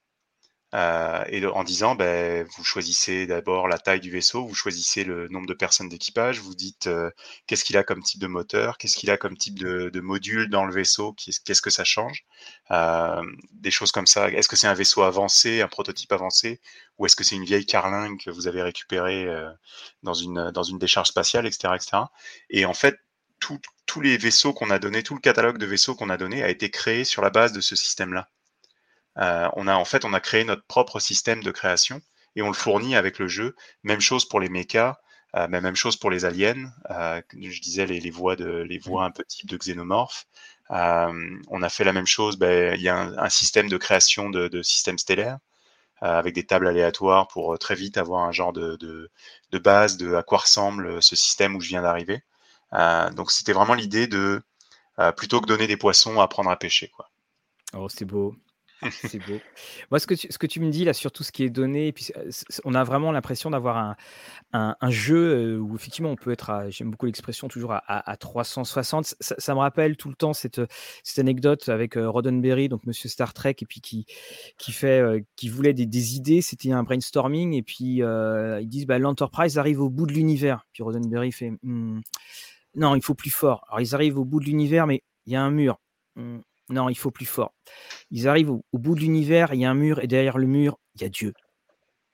Euh, 0.74 1.24
et 1.28 1.44
en 1.46 1.64
disant, 1.64 1.94
ben, 1.94 2.46
vous 2.56 2.62
choisissez 2.62 3.26
d'abord 3.26 3.68
la 3.68 3.78
taille 3.78 4.00
du 4.00 4.10
vaisseau, 4.10 4.46
vous 4.46 4.54
choisissez 4.54 5.02
le 5.02 5.26
nombre 5.28 5.46
de 5.46 5.54
personnes 5.54 5.88
d'équipage, 5.88 6.40
vous 6.40 6.54
dites 6.54 6.88
euh, 6.88 7.10
qu'est-ce 7.46 7.64
qu'il 7.64 7.78
a 7.78 7.84
comme 7.84 8.02
type 8.02 8.20
de 8.20 8.26
moteur, 8.26 8.76
qu'est-ce 8.76 8.96
qu'il 8.96 9.10
a 9.10 9.16
comme 9.16 9.36
type 9.36 9.58
de, 9.58 10.00
module 10.00 10.50
dans 10.50 10.66
le 10.66 10.72
vaisseau, 10.74 11.14
qu'est-ce 11.14 11.62
que 11.62 11.70
ça 11.70 11.84
change, 11.84 12.26
euh, 12.70 13.22
des 13.52 13.70
choses 13.70 13.92
comme 13.92 14.06
ça. 14.06 14.28
Est-ce 14.28 14.48
que 14.48 14.56
c'est 14.56 14.66
un 14.66 14.74
vaisseau 14.74 15.02
avancé, 15.02 15.62
un 15.62 15.68
prototype 15.68 16.12
avancé, 16.12 16.60
ou 16.98 17.06
est-ce 17.06 17.16
que 17.16 17.24
c'est 17.24 17.36
une 17.36 17.44
vieille 17.44 17.66
carlingue 17.66 18.20
que 18.22 18.30
vous 18.30 18.46
avez 18.46 18.62
récupérée 18.62 19.26
dans 20.02 20.14
une 20.14 20.50
dans 20.50 20.62
une 20.62 20.78
décharge 20.78 21.08
spatiale, 21.08 21.46
etc., 21.46 21.74
etc. 21.76 22.02
Et 22.50 22.64
en 22.66 22.74
fait, 22.74 22.98
tous 23.38 24.00
les 24.00 24.16
vaisseaux 24.18 24.52
qu'on 24.52 24.70
a 24.70 24.78
donné, 24.78 25.02
tout 25.02 25.14
le 25.14 25.20
catalogue 25.20 25.58
de 25.58 25.66
vaisseaux 25.66 25.94
qu'on 25.94 26.10
a 26.10 26.16
donné 26.16 26.42
a 26.42 26.50
été 26.50 26.70
créé 26.70 27.04
sur 27.04 27.22
la 27.22 27.30
base 27.30 27.52
de 27.52 27.60
ce 27.60 27.76
système-là. 27.76 28.28
Euh, 29.18 29.48
on 29.54 29.66
a 29.66 29.74
en 29.74 29.84
fait 29.84 30.04
on 30.04 30.12
a 30.12 30.20
créé 30.20 30.44
notre 30.44 30.64
propre 30.64 31.00
système 31.00 31.42
de 31.42 31.50
création 31.50 32.00
et 32.36 32.42
on 32.42 32.48
le 32.48 32.54
fournit 32.54 32.96
avec 32.96 33.18
le 33.18 33.28
jeu. 33.28 33.56
Même 33.82 34.00
chose 34.00 34.24
pour 34.24 34.40
les 34.40 34.48
mechas, 34.48 34.96
euh, 35.36 35.48
même 35.48 35.74
chose 35.74 35.96
pour 35.96 36.10
les 36.10 36.24
aliens. 36.24 36.70
Euh, 36.90 37.20
je 37.36 37.60
disais 37.60 37.86
les, 37.86 38.10
voix 38.10 38.36
de 38.36 38.62
les 38.62 38.78
voix 38.78 39.04
un 39.04 39.10
peu 39.10 39.24
type 39.24 39.48
de 39.48 39.56
xénomorphes. 39.56 40.26
on 40.70 41.62
a 41.62 41.68
fait 41.68 41.84
la 41.84 41.92
même 41.92 42.06
chose. 42.06 42.36
Ben, 42.38 42.74
il 42.74 42.82
y 42.82 42.88
a 42.88 42.96
un, 42.96 43.28
système 43.30 43.68
de 43.68 43.76
création 43.76 44.30
de, 44.30 44.48
de 44.48 44.62
systèmes 44.62 44.98
stellaires 44.98 45.38
avec 46.00 46.34
des 46.34 46.46
tables 46.46 46.68
aléatoires 46.68 47.26
pour 47.28 47.58
très 47.58 47.74
vite 47.74 47.98
avoir 47.98 48.24
un 48.24 48.32
genre 48.32 48.52
de, 48.52 48.76
de, 48.76 49.10
de, 49.50 49.58
base 49.58 49.96
de 49.96 50.14
à 50.14 50.22
quoi 50.22 50.38
ressemble 50.38 51.02
ce 51.02 51.16
système 51.16 51.56
où 51.56 51.60
je 51.60 51.68
viens 51.68 51.82
d'arriver. 51.82 52.22
donc 53.16 53.32
c'était 53.32 53.52
vraiment 53.52 53.74
l'idée 53.74 54.06
de 54.06 54.40
plutôt 55.16 55.40
que 55.40 55.46
donner 55.46 55.66
des 55.66 55.76
poissons, 55.76 56.20
apprendre 56.20 56.50
à 56.50 56.56
pêcher. 56.56 56.88
Quoi. 56.88 57.10
Oh, 57.74 57.88
c'est 57.88 58.04
beau. 58.04 58.36
C'est 58.90 59.18
beau. 59.18 59.38
Moi, 59.90 59.98
ce 59.98 60.06
que, 60.06 60.14
tu, 60.14 60.28
ce 60.30 60.38
que 60.38 60.46
tu 60.46 60.60
me 60.60 60.70
dis 60.70 60.84
là 60.84 60.92
sur 60.92 61.10
tout 61.10 61.24
ce 61.24 61.32
qui 61.32 61.42
est 61.42 61.50
donné, 61.50 61.92
puis 61.92 62.12
on 62.64 62.74
a 62.74 62.84
vraiment 62.84 63.10
l'impression 63.10 63.50
d'avoir 63.50 63.76
un, 63.76 64.76
un, 64.80 64.90
jeu 64.90 65.58
où 65.58 65.74
effectivement 65.74 66.10
on 66.10 66.16
peut 66.16 66.30
être, 66.30 66.66
j'aime 66.70 66.90
beaucoup 66.90 67.06
l'expression, 67.06 67.48
toujours 67.48 67.72
à, 67.72 68.10
à, 68.10 68.16
360. 68.16 69.16
Ça, 69.20 69.54
me 69.54 69.58
rappelle 69.58 69.96
tout 69.96 70.08
le 70.08 70.14
temps 70.14 70.32
cette, 70.32 70.60
cette 71.02 71.18
anecdote 71.18 71.68
avec 71.68 71.94
Roddenberry, 71.96 72.68
donc 72.68 72.86
Monsieur 72.86 73.08
Star 73.08 73.34
Trek, 73.34 73.56
et 73.60 73.66
puis 73.66 73.80
qui, 73.80 74.06
qui, 74.58 74.72
fait, 74.72 75.24
qui 75.36 75.48
voulait 75.48 75.74
des, 75.74 75.86
des 75.86 76.16
idées. 76.16 76.40
C'était 76.40 76.72
un 76.72 76.84
brainstorming, 76.84 77.54
et 77.54 77.62
puis 77.62 78.00
ils 78.02 78.68
disent 78.68 78.86
bah, 78.86 78.98
l'Enterprise 78.98 79.58
arrive 79.58 79.80
au 79.80 79.90
bout 79.90 80.06
de 80.06 80.12
l'univers. 80.12 80.64
Puis 80.72 80.82
Roddenberry 80.82 81.32
fait 81.32 81.52
«Mmh, 81.62 82.00
non, 82.74 82.94
il 82.94 83.02
faut 83.02 83.14
plus 83.14 83.30
fort. 83.30 83.64
Alors 83.68 83.80
ils 83.80 83.94
arrivent 83.94 84.18
au 84.18 84.24
bout 84.24 84.40
de 84.40 84.44
l'univers, 84.44 84.86
mais 84.86 85.02
il 85.26 85.32
y 85.32 85.36
a 85.36 85.42
un 85.42 85.50
mur. 85.50 85.80
Mmh, 86.16 86.38
non, 86.70 86.88
il 86.88 86.96
faut 86.96 87.10
plus 87.10 87.26
fort. 87.26 87.54
Ils 88.10 88.28
arrivent 88.28 88.50
au, 88.50 88.62
bout 88.72 88.94
de 88.94 89.00
l'univers, 89.00 89.54
il 89.54 89.60
y 89.60 89.64
a 89.64 89.70
un 89.70 89.74
mur, 89.74 90.00
et 90.00 90.06
derrière 90.06 90.38
le 90.38 90.46
mur, 90.46 90.78
il 90.94 91.02
y 91.02 91.04
a 91.04 91.08
Dieu. 91.08 91.32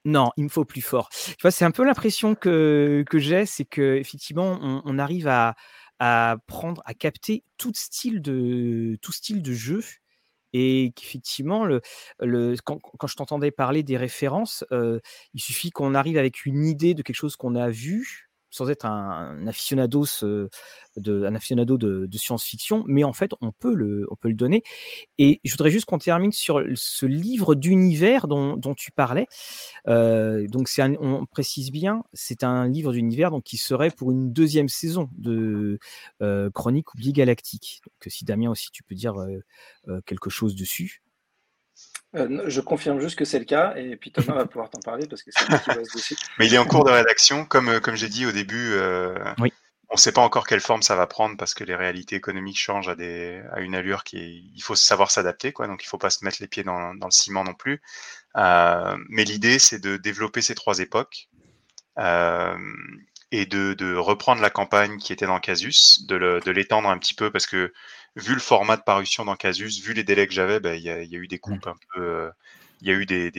Non, 0.04 0.30
il 0.36 0.44
me 0.44 0.48
faut 0.48 0.64
plus 0.64 0.82
fort. 0.82 1.08
C'est 1.50 1.64
un 1.64 1.70
peu 1.70 1.84
l'impression 1.84 2.34
que, 2.34 3.04
j'ai, 3.14 3.46
c'est 3.46 3.64
que 3.64 3.96
effectivement, 3.96 4.58
on, 4.84 4.98
arrive 4.98 5.28
à, 5.28 5.56
prendre, 6.46 6.82
à 6.84 6.94
capter 6.94 7.42
tout 7.56 7.72
style 7.74 8.20
de, 8.20 8.98
de 8.98 9.52
jeu. 9.52 9.82
Et 10.56 10.92
qu'effectivement, 10.94 11.66
quand 12.20 13.06
je 13.06 13.16
t'entendais 13.16 13.50
parler 13.50 13.82
des 13.82 13.96
références, 13.96 14.64
euh, 14.70 15.00
il 15.32 15.40
suffit 15.40 15.70
qu'on 15.70 15.96
arrive 15.96 16.16
avec 16.16 16.46
une 16.46 16.64
idée 16.64 16.94
de 16.94 17.02
quelque 17.02 17.16
chose 17.16 17.34
qu'on 17.34 17.56
a 17.56 17.70
vu, 17.70 18.23
sans 18.54 18.70
être 18.70 18.86
un, 18.86 19.46
aficionado, 19.48 20.04
de, 20.96 21.24
un 21.24 21.34
aficionado 21.34 21.76
de, 21.76 22.08
science-fiction, 22.16 22.84
mais 22.86 23.02
en 23.02 23.12
fait, 23.12 23.32
on 23.40 23.50
peut, 23.50 23.74
le, 23.74 24.06
donner. 24.32 24.62
Et 25.18 25.40
je 25.44 25.50
voudrais 25.52 25.70
juste 25.70 25.86
qu'on 25.86 25.98
termine 25.98 26.30
sur 26.30 26.62
ce 26.76 27.04
livre 27.04 27.56
d'univers 27.56 28.28
dont, 28.28 28.74
tu 28.76 28.92
parlais. 28.92 29.26
Euh, 29.88 30.46
donc, 30.46 30.68
on 31.00 31.26
précise 31.26 31.72
bien, 31.72 32.04
c'est 32.12 32.44
un 32.44 32.68
livre 32.68 32.92
d'univers 32.92 33.32
donc 33.32 33.42
qui 33.42 33.56
serait 33.56 33.90
pour 33.90 34.12
une 34.12 34.32
deuxième 34.32 34.68
saison 34.68 35.10
de 35.18 35.80
euh, 36.22 36.48
Chronique 36.50 36.94
oubliée 36.94 37.12
galactique. 37.12 37.82
Donc, 37.84 38.12
si 38.12 38.24
Damien 38.24 38.50
aussi, 38.50 38.70
tu 38.70 38.84
peux 38.84 38.94
dire 38.94 39.16
euh, 39.18 40.00
quelque 40.06 40.30
chose 40.30 40.54
dessus. 40.54 41.03
Euh, 42.16 42.44
je 42.46 42.60
confirme 42.60 43.00
juste 43.00 43.18
que 43.18 43.24
c'est 43.24 43.38
le 43.38 43.44
cas, 43.44 43.74
et 43.76 43.96
puis 43.96 44.12
Thomas 44.12 44.34
va 44.34 44.46
pouvoir 44.46 44.70
t'en 44.70 44.80
parler 44.80 45.06
parce 45.08 45.22
que 45.22 45.30
c'est 45.34 45.48
lui 45.48 45.58
qui 45.58 45.74
bosse 45.74 45.92
dessus. 45.92 46.16
Mais 46.38 46.46
il 46.46 46.54
est 46.54 46.58
en 46.58 46.64
cours 46.64 46.84
de 46.84 46.90
rédaction, 46.90 47.44
comme, 47.44 47.68
euh, 47.68 47.80
comme 47.80 47.96
j'ai 47.96 48.08
dit 48.08 48.26
au 48.26 48.32
début. 48.32 48.72
Euh, 48.72 49.16
on 49.90 49.94
ne 49.94 49.98
sait 49.98 50.12
pas 50.12 50.22
encore 50.22 50.46
quelle 50.46 50.60
forme 50.60 50.82
ça 50.82 50.96
va 50.96 51.06
prendre 51.06 51.36
parce 51.36 51.54
que 51.54 51.62
les 51.62 51.74
réalités 51.74 52.16
économiques 52.16 52.58
changent 52.58 52.88
à, 52.88 52.94
des, 52.94 53.42
à 53.52 53.60
une 53.60 53.74
allure 53.74 54.02
qui 54.02 54.18
est, 54.18 54.42
il 54.54 54.62
faut 54.62 54.74
savoir 54.74 55.10
s'adapter, 55.10 55.52
quoi. 55.52 55.66
Donc 55.66 55.82
il 55.82 55.86
ne 55.86 55.88
faut 55.88 55.98
pas 55.98 56.10
se 56.10 56.24
mettre 56.24 56.38
les 56.40 56.48
pieds 56.48 56.64
dans, 56.64 56.94
dans 56.94 57.06
le 57.06 57.12
ciment 57.12 57.44
non 57.44 57.54
plus. 57.54 57.80
mais 58.34 59.24
l'idée, 59.24 59.58
c'est 59.58 59.80
de 59.80 59.96
développer 59.96 60.40
ces 60.40 60.54
trois 60.54 60.78
époques 60.78 61.28
et 61.98 63.46
de, 63.46 63.74
de, 63.74 63.94
reprendre 63.96 64.40
la 64.40 64.50
campagne 64.50 64.98
qui 64.98 65.12
était 65.12 65.26
dans 65.26 65.40
Casus, 65.40 66.06
de 66.06 66.50
l'étendre 66.50 66.88
un 66.88 66.98
petit 66.98 67.14
peu 67.14 67.30
parce 67.30 67.46
que 67.46 67.72
vu 68.16 68.34
le 68.34 68.40
format 68.40 68.76
de 68.76 68.82
parution 68.82 69.24
dans 69.24 69.36
Casus, 69.36 69.80
vu 69.80 69.92
les 69.92 70.04
délais 70.04 70.26
que 70.26 70.32
j'avais, 70.32 70.60
bah, 70.60 70.74
il 70.74 70.82
y, 70.82 70.90
a 70.90 70.98
eu 71.02 71.26
des 71.26 71.38
coupes 71.38 71.66
un 71.66 71.76
peu, 71.94 72.30
il 72.80 72.88
y 72.88 72.90
a 72.90 72.94
eu 72.94 73.06
des, 73.06 73.30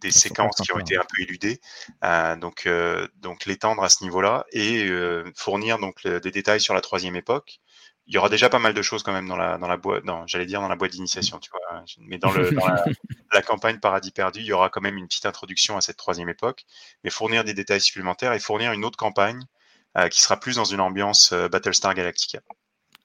des 0.00 0.10
séquences 0.10 0.56
qui 0.56 0.72
ont 0.72 0.78
été 0.78 0.96
un 0.96 1.04
peu 1.04 1.22
éludées. 1.22 1.60
Euh, 2.04 2.36
donc, 2.36 2.66
euh, 2.66 3.08
donc 3.16 3.46
l'étendre 3.46 3.82
à 3.82 3.88
ce 3.88 4.02
niveau-là 4.04 4.46
et 4.52 4.86
euh, 4.88 5.24
fournir 5.34 5.78
donc 5.78 6.06
des 6.06 6.30
détails 6.30 6.60
sur 6.60 6.74
la 6.74 6.80
troisième 6.80 7.16
époque. 7.16 7.60
Il 8.08 8.14
y 8.14 8.18
aura 8.18 8.28
déjà 8.28 8.48
pas 8.48 8.60
mal 8.60 8.72
de 8.72 8.82
choses 8.82 9.02
quand 9.02 9.12
même 9.12 9.26
dans 9.26 9.36
la 9.36 9.58
dans 9.58 9.66
la 9.66 9.76
boîte, 9.76 10.04
j'allais 10.26 10.46
dire 10.46 10.60
dans 10.60 10.68
la 10.68 10.76
boîte 10.76 10.92
d'initiation, 10.92 11.40
tu 11.40 11.50
vois. 11.50 11.84
Mais 11.98 12.18
dans, 12.18 12.30
le, 12.30 12.52
dans 12.52 12.64
la, 13.32 13.42
campagne 13.42 13.80
Paradis 13.80 14.12
perdu, 14.12 14.40
il 14.40 14.46
y 14.46 14.52
aura 14.52 14.70
quand 14.70 14.80
même 14.80 14.96
une 14.96 15.08
petite 15.08 15.26
introduction 15.26 15.76
à 15.76 15.80
cette 15.80 15.96
troisième 15.96 16.28
époque. 16.28 16.64
Mais 17.02 17.10
fournir 17.10 17.42
des 17.42 17.52
détails 17.52 17.80
supplémentaires 17.80 18.32
et 18.32 18.38
fournir 18.38 18.72
une 18.72 18.84
autre 18.84 18.96
campagne 18.96 19.40
qui 20.10 20.20
sera 20.20 20.38
plus 20.38 20.56
dans 20.56 20.64
une 20.64 20.80
ambiance 20.80 21.32
Battlestar 21.32 21.94
Galactica. 21.94 22.40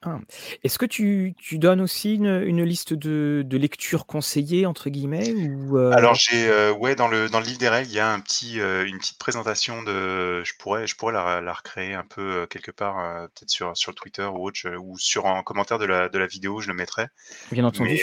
Ah. 0.04 0.18
Est-ce 0.64 0.80
que 0.80 0.86
tu, 0.88 1.36
donnes 1.52 1.80
aussi 1.80 2.16
une, 2.16 2.64
liste 2.64 2.94
de, 2.94 3.46
lectures 3.52 4.08
conseillées 4.08 4.66
entre 4.66 4.90
guillemets 4.90 5.32
ou 5.32 5.78
euh? 5.78 5.92
Alors 5.92 6.16
j'ai 6.16 6.48
euh, 6.48 6.74
ouais 6.74 6.96
dans 6.96 7.08
le 7.08 7.30
dans 7.30 7.40
le 7.40 7.46
livre 7.46 7.60
des 7.60 7.70
règles 7.70 7.92
il 7.92 7.94
y 7.94 8.00
a 8.00 8.12
un 8.12 8.20
petit 8.20 8.60
euh, 8.60 8.84
une 8.88 8.98
petite 8.98 9.20
présentation 9.20 9.84
de 9.84 10.44
je 10.44 10.54
pourrais 10.58 10.88
je 10.88 10.96
pourrais 10.96 11.14
la, 11.14 11.54
recréer 11.54 11.94
un 11.94 12.04
peu 12.04 12.48
quelque 12.48 12.72
part 12.72 13.28
peut-être 13.30 13.52
sur 13.52 13.78
sur 13.78 13.94
Twitter 13.94 14.24
ou 14.24 14.48
autre 14.48 14.68
ou 14.76 14.98
sur 14.98 15.28
un 15.28 15.44
commentaire 15.44 15.78
de 15.78 15.86
la 15.86 16.10
de 16.10 16.18
la 16.18 16.26
vidéo 16.26 16.62
je 16.62 16.68
le 16.68 16.74
mettrai. 16.74 17.06
Bien 17.52 17.66
entendu. 17.66 18.02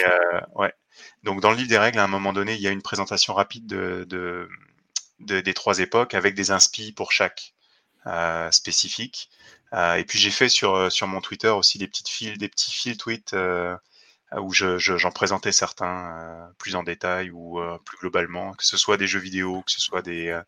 ouais. 0.55 0.73
Donc 1.25 1.41
dans 1.41 1.51
le 1.51 1.57
livre 1.57 1.69
des 1.69 1.79
règles 1.79 1.99
à 1.99 2.05
un 2.05 2.09
moment 2.09 2.33
donné 2.33 2.55
il 2.55 2.61
y 2.61 2.69
a 2.69 2.71
une 2.71 2.83
présentation 2.83 3.35
rapide 3.35 3.67
de, 3.67 4.07
de, 4.09 5.41
des 5.41 5.55
trois 5.55 5.81
époques 5.81 6.15
avec 6.15 6.37
des 6.37 6.53
inspi 6.53 6.93
pour 6.93 7.11
chaque 7.11 7.55
spécifique. 8.53 9.31
Euh, 9.75 9.97
et 9.97 10.05
puis 10.05 10.19
j'ai 10.19 10.31
fait 10.31 10.49
sur, 10.49 10.75
euh, 10.75 10.91
sur 10.91 11.07
mon 11.07 11.21
Twitter 11.21 11.49
aussi 11.49 11.79
des 11.79 11.89
petites 11.89 12.09
fils, 12.09 12.39
des 12.39 12.49
petits 12.49 12.73
fils 12.73 12.97
tweets 12.97 13.35
euh, 13.35 13.77
où 14.41 14.53
j'en 14.53 14.79
je, 14.79 15.09
présentais 15.09 15.53
certains 15.53 16.53
plus 16.59 16.75
en 16.77 16.83
détail 16.83 17.31
ou 17.31 17.59
plus 17.85 17.99
globalement, 17.99 18.53
que 18.55 18.65
ce 18.65 18.77
soit 18.77 18.99
des 18.99 19.07
jeux 19.07 19.21
vidéo, 19.21 19.63
que 19.63 19.71
ce 19.71 19.81
soit 19.81 20.03
des, 20.03 20.39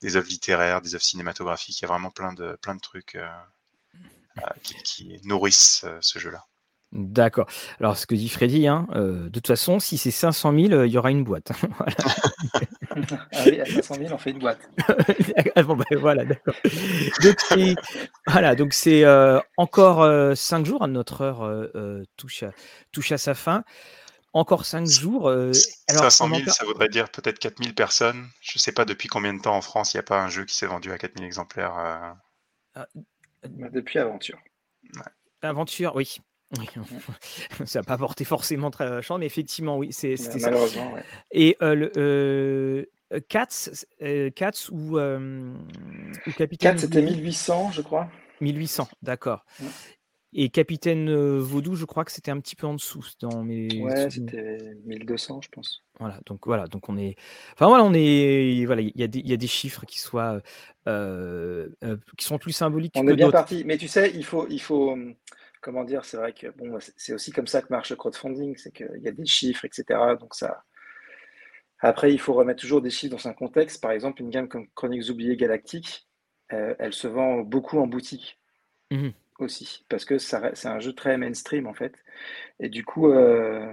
des 0.00 0.16
œuvres 0.16 0.28
littéraires, 0.28 0.80
des 0.80 0.94
œuvres 0.96 1.04
cinématographiques. 1.04 1.80
Il 1.80 1.82
y 1.82 1.84
a 1.84 1.88
vraiment 1.88 2.10
plein 2.10 2.32
de, 2.32 2.58
plein 2.60 2.74
de 2.74 2.80
trucs 2.80 3.16
qui, 4.64 4.74
qui, 4.82 5.20
nourrissent 5.22 5.84
ce 6.00 6.18
jeu-là. 6.18 6.44
D'accord. 6.92 7.46
Alors, 7.80 7.96
ce 7.96 8.06
que 8.06 8.14
dit 8.14 8.28
Freddy, 8.28 8.66
hein, 8.66 8.86
de 8.94 9.28
toute 9.28 9.46
façon, 9.46 9.78
si 9.78 9.98
c'est 9.98 10.10
500 10.10 10.52
000, 10.52 10.84
il 10.84 10.90
y 10.90 10.98
aura 10.98 11.10
une 11.10 11.24
boîte. 11.24 11.52
ah 13.32 13.42
oui, 13.46 13.60
à 13.60 13.66
500 13.66 13.94
000, 13.94 14.12
on 14.12 14.18
fait 14.18 14.30
une 14.30 14.38
boîte. 14.38 14.60
Ah 15.56 15.62
bon, 15.62 15.76
ben, 15.76 15.98
voilà, 15.98 16.24
d'accord. 16.24 16.54
Donc, 17.22 17.40
c'est, 17.40 17.74
voilà, 18.26 18.54
donc 18.54 18.72
c'est 18.72 19.04
euh, 19.04 19.40
encore 19.56 20.02
euh, 20.02 20.34
5 20.34 20.66
jours. 20.66 20.86
Notre 20.86 21.22
heure 21.22 21.42
euh, 21.42 21.70
euh, 21.74 22.04
touche, 22.16 22.42
à, 22.42 22.52
touche 22.92 23.12
à 23.12 23.18
sa 23.18 23.34
fin. 23.34 23.64
Encore 24.32 24.66
5 24.66 24.86
jours. 24.86 25.28
alors, 25.28 25.54
500 26.12 26.28
000, 26.28 26.50
ça 26.50 26.64
voudrait 26.64 26.88
dire 26.88 27.10
peut-être 27.10 27.38
4000 27.38 27.74
personnes. 27.74 28.28
Je 28.40 28.52
ne 28.56 28.60
sais 28.60 28.72
pas 28.72 28.84
depuis 28.84 29.08
combien 29.08 29.34
de 29.34 29.40
temps 29.40 29.56
en 29.56 29.62
France 29.62 29.94
il 29.94 29.96
n'y 29.96 30.00
a 30.00 30.04
pas 30.04 30.20
un 30.20 30.28
jeu 30.28 30.44
qui 30.44 30.54
s'est 30.54 30.66
vendu 30.66 30.92
à 30.92 30.98
4000 30.98 31.24
exemplaires. 31.24 31.74
Ah, 32.74 32.86
bah, 33.48 33.68
depuis 33.72 33.98
Aventure. 33.98 34.38
Aventure, 35.42 35.96
oui. 35.96 36.18
Oui, 36.56 36.66
ça 37.66 37.80
n'a 37.80 37.82
pas 37.82 37.98
porté 37.98 38.24
forcément 38.24 38.70
très 38.70 39.02
chance, 39.02 39.18
mais 39.18 39.26
effectivement, 39.26 39.76
oui, 39.76 39.92
c'est 39.92 40.16
ça. 40.16 40.50
Ouais. 40.50 41.02
Et 41.30 41.56
euh, 41.60 41.74
le, 41.74 42.88
euh, 43.12 43.20
Katz, 43.28 43.86
euh, 44.02 44.30
Katz 44.30 44.68
ou, 44.70 44.98
euh, 44.98 45.52
ou 46.26 46.30
Capitaine. 46.32 46.72
Katz, 46.72 46.82
c'était 46.82 47.02
1800, 47.02 47.72
je 47.72 47.82
crois. 47.82 48.08
1800, 48.40 48.88
d'accord. 49.02 49.44
Et 50.34 50.50
Capitaine 50.50 51.38
Vaudou, 51.38 51.74
je 51.74 51.86
crois 51.86 52.04
que 52.04 52.12
c'était 52.12 52.30
un 52.30 52.38
petit 52.38 52.54
peu 52.54 52.66
en 52.66 52.74
dessous. 52.74 53.02
Dans 53.20 53.42
mes... 53.42 53.80
Ouais, 53.80 54.10
c'était 54.10 54.58
1200, 54.84 55.40
je 55.42 55.48
pense. 55.48 55.82
Voilà, 55.98 56.20
donc 56.26 56.46
voilà, 56.46 56.66
donc 56.66 56.88
on 56.90 56.98
est. 56.98 57.16
Enfin 57.54 57.66
voilà, 57.66 57.82
on 57.82 57.94
est. 57.94 58.64
Voilà, 58.66 58.82
il 58.82 58.92
y, 58.94 59.02
a 59.02 59.06
des, 59.06 59.20
y 59.20 59.32
a 59.32 59.38
des 59.38 59.46
chiffres 59.46 59.86
qui 59.86 59.98
soient. 59.98 60.40
qui 60.84 62.24
sont 62.24 62.38
plus 62.38 62.52
symboliques. 62.52 62.92
On 62.96 63.08
est 63.08 63.16
bien 63.16 63.30
parti. 63.30 63.64
Mais 63.64 63.78
tu 63.78 63.88
sais, 63.88 64.12
il 64.14 64.24
faut. 64.24 64.46
Il 64.50 64.60
faut 64.60 64.96
comment 65.60 65.84
dire, 65.84 66.04
c'est 66.04 66.16
vrai 66.16 66.32
que 66.32 66.48
bon, 66.48 66.78
c'est 66.96 67.12
aussi 67.12 67.32
comme 67.32 67.46
ça 67.46 67.62
que 67.62 67.68
marche 67.70 67.90
le 67.90 67.96
crowdfunding, 67.96 68.56
c'est 68.56 68.72
qu'il 68.72 69.00
y 69.00 69.08
a 69.08 69.12
des 69.12 69.26
chiffres, 69.26 69.64
etc. 69.64 70.16
Donc 70.18 70.34
ça. 70.34 70.64
Après, 71.80 72.12
il 72.12 72.18
faut 72.18 72.34
remettre 72.34 72.60
toujours 72.60 72.82
des 72.82 72.90
chiffres 72.90 73.14
dans 73.16 73.28
un 73.28 73.34
contexte. 73.34 73.80
Par 73.80 73.92
exemple, 73.92 74.22
une 74.22 74.30
gamme 74.30 74.48
comme 74.48 74.68
Chroniques 74.74 75.10
oubliées 75.10 75.36
Galactique, 75.36 76.08
euh, 76.52 76.74
elle 76.78 76.92
se 76.92 77.06
vend 77.06 77.40
beaucoup 77.40 77.78
en 77.78 77.86
boutique 77.86 78.38
mmh 78.90 79.10
aussi, 79.38 79.86
parce 79.88 80.04
que 80.04 80.18
c'est 80.18 80.66
un 80.66 80.80
jeu 80.80 80.92
très 80.92 81.16
mainstream 81.16 81.68
en 81.68 81.74
fait. 81.74 81.94
Et 82.58 82.68
du 82.68 82.84
coup, 82.84 83.12
euh, 83.12 83.72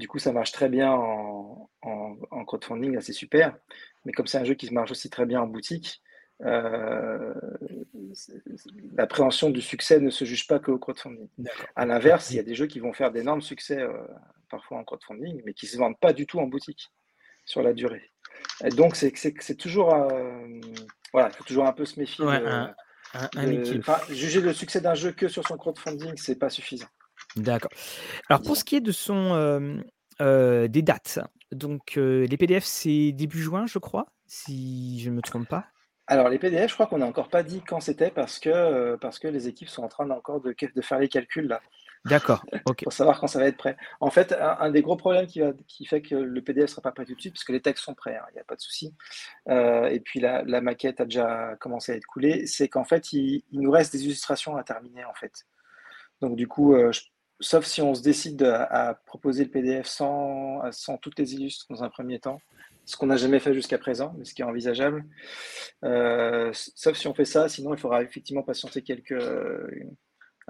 du 0.00 0.08
coup, 0.08 0.18
ça 0.18 0.32
marche 0.32 0.50
très 0.50 0.68
bien 0.68 0.90
en, 0.92 1.70
en 1.82 2.44
crowdfunding, 2.44 3.00
c'est 3.00 3.12
super. 3.12 3.56
Mais 4.04 4.12
comme 4.12 4.26
c'est 4.26 4.38
un 4.38 4.44
jeu 4.44 4.54
qui 4.54 4.72
marche 4.72 4.90
aussi 4.90 5.08
très 5.08 5.24
bien 5.24 5.40
en 5.40 5.46
boutique, 5.46 6.02
euh, 6.44 7.32
l'appréhension 8.96 9.50
du 9.50 9.62
succès 9.62 10.00
ne 10.00 10.10
se 10.10 10.24
juge 10.24 10.46
pas 10.46 10.58
qu'au 10.58 10.78
crowdfunding. 10.78 11.28
À 11.74 11.86
l'inverse, 11.86 12.30
il 12.30 12.36
y 12.36 12.38
a 12.38 12.42
des 12.42 12.54
jeux 12.54 12.66
qui 12.66 12.80
vont 12.80 12.92
faire 12.92 13.10
d'énormes 13.10 13.40
succès, 13.40 13.80
euh, 13.80 13.92
parfois 14.50 14.78
en 14.78 14.84
crowdfunding, 14.84 15.42
mais 15.44 15.54
qui 15.54 15.66
ne 15.66 15.70
se 15.70 15.78
vendent 15.78 15.98
pas 15.98 16.12
du 16.12 16.26
tout 16.26 16.38
en 16.38 16.46
boutique 16.46 16.90
sur 17.44 17.62
la 17.62 17.72
durée. 17.72 18.10
Et 18.64 18.68
donc, 18.68 18.96
c'est 18.96 19.54
toujours. 19.56 19.94
Euh, 19.94 20.60
voilà, 21.12 21.28
il 21.28 21.36
faut 21.36 21.44
toujours 21.44 21.66
un 21.66 21.72
peu 21.72 21.84
se 21.84 21.98
méfier. 21.98 22.26
juger 24.10 24.40
le 24.40 24.52
succès 24.52 24.80
d'un 24.80 24.94
jeu 24.94 25.12
que 25.12 25.28
sur 25.28 25.46
son 25.46 25.56
crowdfunding, 25.56 26.16
c'est 26.16 26.38
pas 26.38 26.50
suffisant. 26.50 26.88
D'accord. 27.36 27.70
Alors, 28.28 28.42
pour 28.42 28.56
ce 28.56 28.64
qui 28.64 28.76
est 28.76 28.80
de 28.80 28.92
son. 28.92 29.80
des 30.20 30.82
dates, 30.82 31.20
donc 31.52 31.96
les 31.96 32.36
PDF, 32.36 32.64
c'est 32.64 33.12
début 33.12 33.40
juin, 33.40 33.66
je 33.66 33.78
crois, 33.78 34.06
si 34.26 35.00
je 35.00 35.08
ne 35.08 35.16
me 35.16 35.22
trompe 35.22 35.48
pas. 35.48 35.66
Alors, 36.08 36.28
les 36.28 36.38
PDF, 36.38 36.70
je 36.70 36.74
crois 36.74 36.86
qu'on 36.86 36.98
n'a 36.98 37.06
encore 37.06 37.28
pas 37.28 37.42
dit 37.42 37.62
quand 37.66 37.80
c'était 37.80 38.10
parce 38.10 38.38
que, 38.38 38.48
euh, 38.48 38.96
parce 38.96 39.18
que 39.18 39.26
les 39.28 39.48
équipes 39.48 39.68
sont 39.68 39.82
en 39.82 39.88
train 39.88 40.08
encore 40.10 40.40
de, 40.40 40.54
de 40.74 40.82
faire 40.82 40.98
les 40.98 41.08
calculs 41.08 41.48
là. 41.48 41.60
D'accord, 42.06 42.44
ok. 42.66 42.84
pour 42.84 42.92
savoir 42.92 43.18
quand 43.18 43.26
ça 43.26 43.40
va 43.40 43.46
être 43.46 43.56
prêt. 43.56 43.76
En 44.00 44.10
fait, 44.10 44.32
un, 44.32 44.70
des 44.70 44.82
gros 44.82 44.96
problèmes 44.96 45.26
qui, 45.26 45.40
va, 45.40 45.52
qui 45.66 45.86
fait 45.86 46.02
que 46.02 46.14
le 46.14 46.40
PDF 46.40 46.62
ne 46.62 46.66
sera 46.68 46.82
pas 46.82 46.92
prêt 46.92 47.04
tout 47.04 47.14
de 47.14 47.20
suite, 47.20 47.34
parce 47.34 47.44
que 47.44 47.52
les 47.52 47.60
textes 47.60 47.84
sont 47.84 47.94
prêts, 47.94 48.16
hein, 48.16 48.24
il 48.30 48.34
n'y 48.34 48.40
a 48.40 48.44
pas 48.44 48.54
de 48.54 48.60
souci, 48.60 48.94
euh, 49.48 49.86
et 49.88 49.98
puis 49.98 50.20
la, 50.20 50.44
maquette 50.60 51.00
a 51.00 51.04
déjà 51.04 51.56
commencé 51.58 51.92
à 51.92 51.96
être 51.96 52.06
coulée, 52.06 52.46
c'est 52.46 52.68
qu'en 52.68 52.84
fait, 52.84 53.12
il, 53.12 53.42
nous 53.52 53.70
reste 53.70 53.92
des 53.92 54.04
illustrations 54.04 54.56
à 54.56 54.62
terminer, 54.62 55.04
en 55.04 55.14
fait. 55.14 55.46
Donc, 56.20 56.36
du 56.36 56.46
coup, 56.46 56.74
euh, 56.74 56.92
sauf 57.40 57.64
si 57.64 57.82
on 57.82 57.94
se 57.94 58.02
décide 58.02 58.44
à, 58.44 59.00
proposer 59.06 59.44
le 59.44 59.50
PDF 59.50 59.86
sans, 59.86 60.60
sans 60.70 60.98
toutes 60.98 61.18
les 61.18 61.34
illustrations 61.34 61.74
dans 61.74 61.84
un 61.84 61.90
premier 61.90 62.20
temps, 62.20 62.40
ce 62.86 62.96
qu'on 62.96 63.06
n'a 63.06 63.16
jamais 63.16 63.40
fait 63.40 63.52
jusqu'à 63.52 63.78
présent, 63.78 64.14
mais 64.16 64.24
ce 64.24 64.32
qui 64.32 64.40
est 64.40 64.44
envisageable. 64.46 65.04
Euh, 65.84 66.50
sauf 66.52 66.96
si 66.96 67.06
on 67.08 67.14
fait 67.14 67.24
ça, 67.26 67.48
sinon 67.48 67.74
il 67.74 67.78
faudra 67.78 68.02
effectivement 68.02 68.42
patienter 68.42 68.82
quelques 68.82 69.14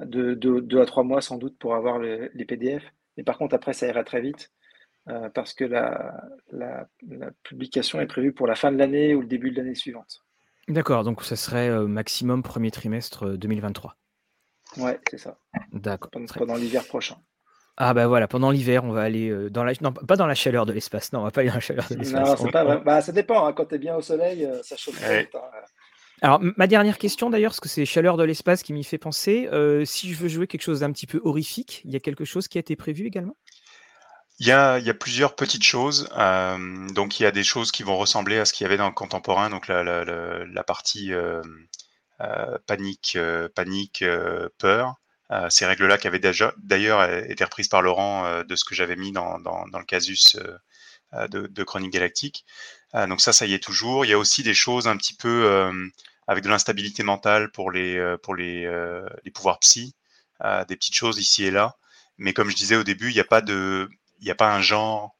deux, 0.05 0.81
à 0.81 0.87
trois 0.87 1.03
mois 1.03 1.21
sans 1.21 1.39
doute 1.39 1.59
pour 1.59 1.75
avoir 1.75 1.99
les 1.99 2.45
PDF. 2.47 2.85
Mais 3.17 3.25
par 3.25 3.39
contre, 3.39 3.55
après, 3.55 3.73
ça 3.73 3.87
ira 3.87 4.05
très 4.05 4.21
vite 4.21 4.53
euh, 5.09 5.29
parce 5.31 5.55
que 5.55 5.65
la, 5.65 6.15
la, 6.51 6.89
publication 7.43 8.01
est 8.01 8.07
prévue 8.07 8.33
pour 8.33 8.47
la 8.47 8.55
fin 8.55 8.73
de 8.73 8.77
l'année 8.77 9.15
ou 9.15 9.21
le 9.21 9.27
début 9.27 9.51
de 9.51 9.57
l'année 9.57 9.75
suivante. 9.75 10.25
D'accord, 10.69 11.05
donc 11.05 11.23
ça 11.23 11.37
serait 11.37 11.69
euh, 11.69 11.87
maximum 11.87 12.43
premier 12.43 12.71
trimestre 12.71 13.37
2023. 13.37 13.97
Ouais, 14.79 14.99
c'est 15.09 15.19
ça. 15.19 15.39
D'accord. 15.73 16.11
pendant 16.11 16.57
l'hiver 16.57 16.85
prochain. 16.87 17.17
Ah 17.79 17.93
bah 17.93 18.07
voilà, 18.07 18.27
pendant 18.27 18.51
l'hiver, 18.51 18.85
on 18.85 18.91
va 18.91 19.03
aller 19.03 19.29
euh, 19.29 19.51
dans 19.51 19.63
la... 19.63 19.75
Non, 19.83 19.93
pas 19.93 20.17
dans 20.17 20.27
la 20.27 20.35
chaleur 20.35 20.65
de 20.65 20.73
l'espace, 20.73 21.13
non, 21.13 21.21
on 21.21 21.25
va 21.25 21.31
pas 21.31 21.43
aller 21.43 21.51
dans 21.51 21.57
la 21.57 21.61
chaleur 21.61 21.87
de 21.91 21.97
l'espace. 21.97 22.41
Non, 22.41 22.51
pas 22.51 22.77
Bah, 22.79 23.03
ça 23.03 23.13
dépend, 23.13 23.47
hein. 23.47 23.53
quand 23.53 23.67
tu 23.67 23.75
es 23.75 23.79
bien 23.79 23.95
au 23.97 24.01
soleil, 24.01 24.47
euh, 24.47 24.63
ça 24.63 24.77
chauffe 24.79 24.99
hein. 25.05 25.25
Alors, 26.23 26.41
ma 26.57 26.67
dernière 26.67 26.97
question 26.97 27.29
d'ailleurs, 27.29 27.51
parce 27.51 27.61
que 27.61 27.69
c'est 27.69 27.85
chaleur 27.85 28.17
de 28.17 28.25
l'espace 28.25 28.63
qui 28.63 28.73
m'y 28.73 28.85
fait 28.85 28.97
penser, 28.97 29.51
euh, 29.53 29.85
si 29.85 30.11
je 30.11 30.19
veux 30.19 30.29
jouer 30.29 30.47
quelque 30.47 30.63
chose 30.63 30.81
d'un 30.81 30.91
petit 30.91 31.07
peu 31.07 31.21
horrifique, 31.23 31.83
il 31.85 31.91
y 31.91 31.97
a 31.97 32.01
quelque 32.01 32.25
chose 32.25 32.49
qui 32.49 32.57
a 32.57 32.61
été 32.61 32.77
prévu 32.77 33.07
également? 33.07 33.37
Il 34.39 34.47
y, 34.47 34.53
a, 34.53 34.79
il 34.79 34.87
y 34.87 34.91
a 34.91 34.95
plusieurs 34.95 35.35
petites 35.35 35.63
choses. 35.63 36.09
donc, 36.95 37.21
il 37.21 37.25
y 37.25 37.27
a 37.27 37.31
des 37.31 37.45
choses 37.45 37.73
qui 37.73 37.83
vont 37.83 37.97
ressembler 37.99 38.39
à 38.39 38.47
ce 38.47 38.55
qu'il 38.55 38.65
y 38.65 38.67
avait 38.67 38.77
dans 38.79 38.87
le 38.87 38.95
contemporain, 38.95 39.51
donc 39.51 39.69
la, 39.69 39.83
la, 39.83 40.05
la, 40.05 40.65
partie 40.65 41.13
panique, 42.67 43.19
panique 43.55 44.05
peur. 44.59 44.95
Euh, 45.33 45.51
ces 45.51 45.67
règles-là 45.67 45.99
qui 45.99 46.07
avaient 46.07 46.21
déjà 46.21 46.55
d'ailleurs 46.57 47.03
été 47.29 47.43
reprises 47.43 47.67
par 47.67 47.83
Laurent 47.83 48.25
euh, 48.27 48.45
de 48.45 48.55
ce 48.55 48.65
que 48.65 48.77
j'avais 48.77 48.95
mis 48.95 49.11
dans, 49.11 49.41
dans, 49.41 49.67
dans, 49.67 49.81
le 49.81 49.85
casus 49.85 50.37
euh, 50.37 51.27
de, 51.29 51.49
de, 51.49 51.65
Chronique 51.65 51.93
Galactique. 51.93 52.45
donc 52.95 53.21
ça, 53.21 53.33
ça 53.33 53.45
y 53.47 53.55
est 53.55 53.63
toujours. 53.63 54.05
Il 54.05 54.09
y 54.09 54.13
a 54.13 54.19
aussi 54.19 54.45
des 54.45 54.55
choses 54.55 54.87
un 54.87 54.97
petit 54.97 55.15
peu 55.15 55.71
avec 56.27 56.45
de 56.45 56.49
l'instabilité 56.49 57.03
mentale 57.03 57.51
pour 57.53 57.71
les, 57.71 58.17
pour 58.23 58.35
les, 58.35 58.69
les 59.25 59.31
pouvoirs 59.31 59.59
psy, 59.61 59.95
des 60.43 60.77
petites 60.77 60.95
choses 60.95 61.19
ici 61.19 61.45
et 61.45 61.51
là. 61.51 61.77
Mais 62.19 62.33
comme 62.33 62.51
je 62.51 62.57
disais 62.57 62.77
au 62.77 62.85
début, 62.85 63.11
il 63.11 63.15
n'y 63.15 63.21
a 63.21 63.25
pas 63.25 63.41
de, 63.41 63.89
il 64.19 64.25
n'y 64.25 64.31
a 64.31 64.35
pas 64.35 64.55
un 64.55 64.61
genre 64.61 65.17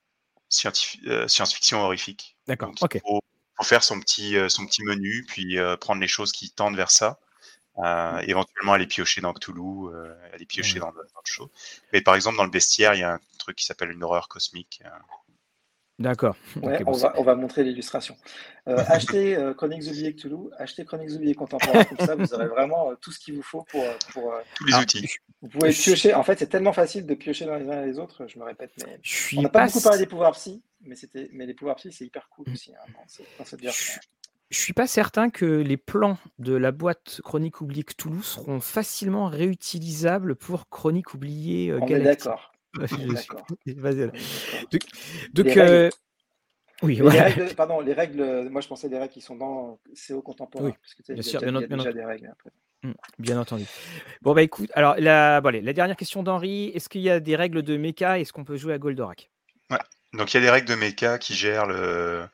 science-fiction 0.49 1.81
horrifique. 1.81 2.37
D'accord. 2.47 2.73
Ok. 2.81 2.97
Il 2.97 3.01
faut, 3.01 3.23
faire 3.63 3.85
son 3.85 4.01
petit, 4.01 4.37
son 4.49 4.67
petit 4.67 4.83
menu, 4.83 5.25
puis 5.27 5.57
prendre 5.81 6.01
les 6.01 6.09
choses 6.09 6.33
qui 6.33 6.51
tendent 6.51 6.77
vers 6.77 6.91
ça. 6.91 7.19
Euh, 7.79 8.19
éventuellement 8.21 8.73
aller 8.73 8.87
piocher 8.87 9.21
dans 9.21 9.35
Cthulhu, 9.35 9.89
euh, 9.89 10.15
aller 10.33 10.47
piocher 10.47 10.79
dans, 10.79 10.91
le, 10.91 10.95
dans, 10.95 11.21
le, 11.25 11.31
show. 11.31 11.51
Mais 11.93 12.01
par 12.01 12.15
exemple, 12.15 12.39
dans 12.39 12.45
le 12.45 12.51
bestiaire, 12.51 12.95
il 12.95 13.01
y 13.01 13.03
a 13.03 13.15
un 13.15 13.21
truc 13.39 13.57
qui 13.57 13.67
s'appelle 13.67 13.91
une 13.91 14.03
horreur 14.03 14.29
cosmique. 14.29 14.83
D'accord. 15.99 16.37
Ouais, 16.63 16.83
on, 16.87 16.93
va, 16.93 17.15
on, 17.17 17.23
va, 17.23 17.35
montrer 17.35 17.65
l'illustration. 17.65 18.17
Euh, 18.69 18.77
achetez 18.89 19.35
euh, 19.35 19.55
Chroniques 19.55 19.85
oubliées 19.85 20.15
Cthulhu, 20.15 20.51
achetez 20.59 20.85
Chroniques 20.85 21.13
oubliées 21.13 21.35
contemporains, 21.35 21.85
comme 21.85 22.07
ça 22.07 22.15
vous 22.15 22.35
aurez 22.35 22.49
vraiment 22.49 22.91
euh, 22.91 22.95
tout 23.01 23.13
ce 23.13 23.19
qu'il 23.19 23.35
vous 23.35 23.43
faut 23.43 23.63
pour. 23.63 23.83
pour 24.13 24.35
Tous 24.57 24.67
les 24.67 24.75
ah, 24.75 24.81
outils. 24.83 25.09
Vous 25.41 25.49
pouvez 25.49 25.71
piocher. 25.71 26.13
En 26.13 26.23
fait, 26.23 26.39
c'est 26.39 26.49
tellement 26.49 26.75
facile 26.75 27.07
de 27.07 27.15
piocher 27.15 27.47
dans 27.47 27.57
les 27.57 27.69
uns 27.71 27.83
et 27.83 27.87
les 27.87 27.99
autres, 27.99 28.27
je 28.27 28.39
me 28.39 28.45
répète, 28.45 28.73
mais. 28.85 28.99
Je 29.03 29.39
on 29.39 29.43
n'a 29.43 29.49
pas, 29.49 29.61
pas 29.61 29.67
beaucoup 29.69 29.81
parlé 29.81 29.99
des 29.99 30.07
pouvoirs 30.07 30.33
psy, 30.33 30.63
mais, 30.83 30.97
mais 31.33 31.47
les 31.47 31.55
pouvoirs 31.55 31.77
psy, 31.77 31.91
c'est 31.91 32.05
hyper 32.05 32.29
cool 32.29 32.47
aussi 32.53 32.73
hein, 32.75 32.93
dans, 32.93 33.25
dans, 33.39 33.45
cette 33.47 33.63
version. 33.63 33.99
Je 34.03 34.26
suis 34.51 34.73
pas 34.73 34.87
certain 34.87 35.31
que 35.31 35.45
les 35.45 35.77
plans 35.77 36.19
de 36.39 36.55
la 36.55 36.71
boîte 36.71 37.21
Chronique 37.25 37.61
oubliée 37.61 37.85
Cthulhu 37.85 38.23
seront 38.23 38.61
facilement 38.61 39.27
réutilisables 39.27 40.37
pour 40.37 40.69
Chronique 40.69 41.15
oubliée 41.15 41.71
euh, 41.71 41.81
Galactique. 41.81 42.31
D'accord. 42.79 43.47
Donc, 44.71 44.83
donc 45.33 45.57
euh, 45.57 45.91
oui, 46.83 46.97
les 46.97 47.21
règles, 47.21 47.55
pardon, 47.55 47.81
les 47.81 47.95
règles, 47.95 48.49
moi 48.51 48.61
je 48.61 48.69
pensais 48.69 48.89
des 48.89 48.99
règles 48.99 49.13
qui 49.13 49.23
sont 49.23 49.37
dans 49.37 49.81
CO 49.95 50.21
contemporain. 50.21 50.67
Oui, 50.67 50.73
parce 50.81 50.95
que 50.95 51.13
bien 51.13 51.23
sûr, 51.23 51.41
bien, 51.41 51.53
déjà 51.53 51.93
des 51.93 52.05
règles 52.05 52.29
après. 52.31 52.51
Mmh, 52.83 52.93
bien 53.19 53.41
entendu. 53.41 53.65
Bon, 54.21 54.35
bah 54.35 54.43
écoute, 54.43 54.71
alors 54.75 54.95
la, 54.99 55.41
bon, 55.41 55.49
allez, 55.49 55.63
la 55.63 55.73
dernière 55.73 55.97
question 55.97 56.23
d'Henri 56.23 56.67
est-ce 56.75 56.91
qu'il 56.91 57.01
y 57.01 57.09
a 57.09 57.19
des 57.19 57.35
règles 57.35 57.63
de 57.63 57.77
méca 57.79 58.19
Est-ce 58.21 58.33
qu'on 58.33 58.45
peut 58.45 58.57
jouer 58.57 58.75
à 58.75 58.79
Goldorak? 58.79 59.31
Ouais, 59.71 59.79
donc 60.13 60.33
il 60.33 60.37
y 60.37 60.39
a 60.39 60.43
des 60.43 60.51
règles 60.51 60.69
de 60.69 60.75
méca 60.75 61.19
qui 61.19 61.35
gèrent 61.35 61.67
le, 61.67 62.27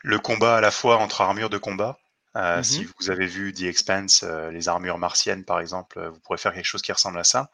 le 0.00 0.18
combat 0.18 0.56
à 0.56 0.60
la 0.60 0.70
fois 0.70 0.98
entre 0.98 1.20
armures 1.20 1.50
de 1.50 1.58
combat. 1.58 1.98
Euh, 2.36 2.60
mmh 2.60 2.64
Si 2.64 2.88
vous 2.98 3.10
avez 3.10 3.26
vu 3.26 3.52
The 3.52 3.62
Expanse, 3.62 4.22
euh, 4.22 4.50
les 4.50 4.68
armures 4.68 4.98
martiennes 4.98 5.44
par 5.44 5.60
exemple, 5.60 5.98
euh, 5.98 6.10
vous 6.10 6.20
pourrez 6.20 6.38
faire 6.38 6.52
quelque 6.52 6.64
chose 6.64 6.82
qui 6.82 6.92
ressemble 6.92 7.18
à 7.18 7.24
ça. 7.24 7.50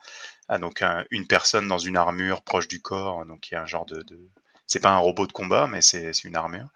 Ah, 0.49 0.59
donc 0.59 0.83
un, 0.83 1.05
une 1.11 1.27
personne 1.27 1.69
dans 1.69 1.79
une 1.79 1.97
armure 1.97 2.43
proche 2.43 2.69
du 2.69 2.83
corps, 2.83 3.25
donc 3.25 3.51
il 3.51 3.55
y 3.55 3.57
a 3.57 3.63
un 3.63 3.67
genre 3.67 3.87
de, 3.87 4.03
de... 4.03 4.19
c'est 4.67 4.81
pas 4.81 4.91
un 4.91 4.99
robot 4.99 5.27
de 5.27 5.33
combat, 5.33 5.67
mais 5.69 5.81
c'est 5.81 6.13
une 6.25 6.37
armure. 6.37 6.69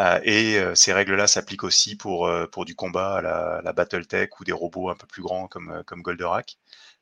Euh, 0.00 0.18
et 0.24 0.60
ces 0.74 0.92
règles-là 0.92 1.26
s'appliquent 1.28 1.64
aussi 1.64 1.94
pour 1.94 2.28
pour 2.50 2.64
du 2.64 2.74
combat 2.74 3.16
à 3.18 3.22
la, 3.22 3.60
la 3.62 3.72
BattleTech 3.72 4.40
ou 4.40 4.44
des 4.44 4.52
robots 4.52 4.90
un 4.90 4.96
peu 4.96 5.06
plus 5.06 5.22
grands 5.22 5.46
comme 5.46 5.82
comme 5.86 6.02
Goldorak. 6.02 6.56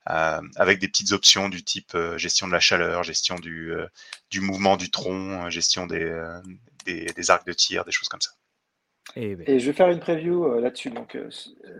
Euh, 0.09 0.41
avec 0.57 0.79
des 0.79 0.89
petites 0.89 1.13
options 1.13 1.49
du 1.49 1.63
type 1.63 1.95
euh, 1.95 2.17
gestion 2.17 2.47
de 2.47 2.53
la 2.53 2.61
chaleur, 2.61 3.03
gestion 3.03 3.37
du, 3.37 3.73
euh, 3.73 3.87
du 4.31 4.41
mouvement 4.41 4.77
du 4.79 4.91
tronc, 4.91 5.51
gestion 5.51 5.87
des, 5.87 6.11
des, 6.85 7.07
des, 7.07 7.31
arcs 7.31 7.47
de 7.47 7.53
tir, 7.53 7.85
des 7.85 7.93
choses 7.93 8.09
comme 8.09 8.21
ça. 8.21 8.31
Et, 9.17 9.31
eh 9.31 9.37
ben. 9.37 9.45
Et 9.49 9.59
je 9.59 9.67
vais 9.67 9.73
faire 9.73 9.89
une 9.89 10.01
preview 10.01 10.61
là-dessus. 10.61 10.91
Donc, 10.91 11.19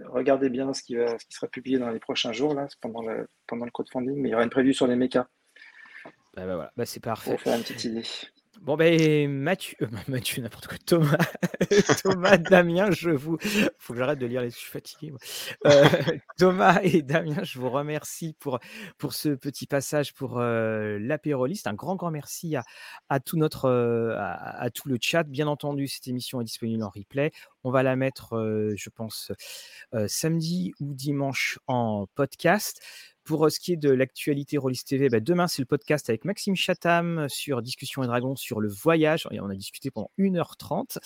regardez 0.07 0.49
bien 0.49 0.73
ce 0.73 0.83
qui, 0.83 0.97
va, 0.97 1.19
ce 1.19 1.27
qui 1.27 1.33
sera 1.33 1.47
publié 1.49 1.79
dans 1.79 1.91
les 1.91 2.01
prochains 2.01 2.33
jours, 2.33 2.55
là, 2.55 2.67
pendant 2.81 3.03
le, 3.03 3.29
pendant 3.47 3.65
le 3.65 3.71
crowdfunding. 3.71 4.17
Mais 4.17 4.29
il 4.29 4.33
y 4.33 4.35
aura 4.35 4.45
une 4.45 4.51
preview 4.51 4.73
sur 4.73 4.87
les 4.87 4.97
mechas. 4.97 5.27
Bah, 6.35 6.47
bah 6.47 6.55
voilà, 6.55 6.73
bah, 6.77 6.87
c'est 6.87 7.01
parfait. 7.01 7.31
Pour 7.31 7.41
faire 7.41 7.57
une 7.57 7.63
petite 7.63 7.85
idée. 7.85 8.03
Bon 8.61 8.77
ben 8.77 9.31
Mathieu, 9.31 9.75
Mathieu 10.09 10.43
n'importe 10.43 10.67
quoi, 10.67 10.77
Thomas, 10.85 11.17
Thomas, 12.03 12.37
Damien, 12.37 12.91
je 12.91 13.09
vous, 13.09 13.39
faut 13.79 13.95
que 13.95 13.99
j'arrête 13.99 14.19
de 14.19 14.27
lire 14.27 14.43
les, 14.43 14.51
je 14.51 14.57
suis 14.57 14.71
fatigué. 14.71 15.15
Euh, 15.65 15.89
Thomas 16.39 16.79
et 16.83 17.01
Damien, 17.01 17.43
je 17.43 17.59
vous 17.59 17.71
remercie 17.71 18.37
pour 18.39 18.59
pour 18.99 19.15
ce 19.15 19.31
petit 19.31 19.67
passage 19.67 20.13
pour 20.13 20.39
euh, 20.39 20.99
l'apéroliste. 21.01 21.69
Un 21.69 21.73
grand 21.73 21.97
grand 21.97 22.11
merci 22.11 22.55
à, 22.55 22.63
à 23.09 23.19
tout 23.19 23.39
notre 23.39 23.65
euh, 23.65 24.15
à, 24.19 24.61
à, 24.61 24.69
tout 24.69 24.91
le 24.91 24.99
chat. 25.01 25.23
Bien 25.23 25.47
entendu, 25.47 25.89
cette 25.89 26.09
émission 26.09 26.43
est 26.43 26.45
disponible 26.45 26.83
en 26.83 26.91
replay. 26.91 27.33
On 27.65 27.71
va 27.71 27.83
la 27.83 27.97
mettre, 27.97 28.37
euh, 28.37 28.75
je 28.77 28.91
pense, 28.91 29.33
samedi 30.07 30.73
ou 30.81 30.93
dimanche 30.93 31.59
en 31.67 32.07
podcast. 32.15 32.83
Pour 33.31 33.49
ce 33.49 33.61
qui 33.61 33.75
est 33.75 33.77
de 33.77 33.91
l'actualité 33.91 34.59
Rollis 34.59 34.83
TV, 34.85 35.09
bah, 35.09 35.21
demain 35.21 35.47
c'est 35.47 35.63
le 35.63 35.67
podcast 35.67 36.11
avec 36.11 36.25
Maxime 36.25 36.57
Chatham 36.57 37.29
sur 37.29 37.63
Discussion 37.63 38.03
et 38.03 38.09
Dragons 38.09 38.35
sur 38.35 38.61
le 38.61 38.69
voyage. 38.69 39.29
On 39.31 39.49
a 39.49 39.55
discuté 39.55 39.93
pendant 39.93 40.11
1h30. 40.19 40.99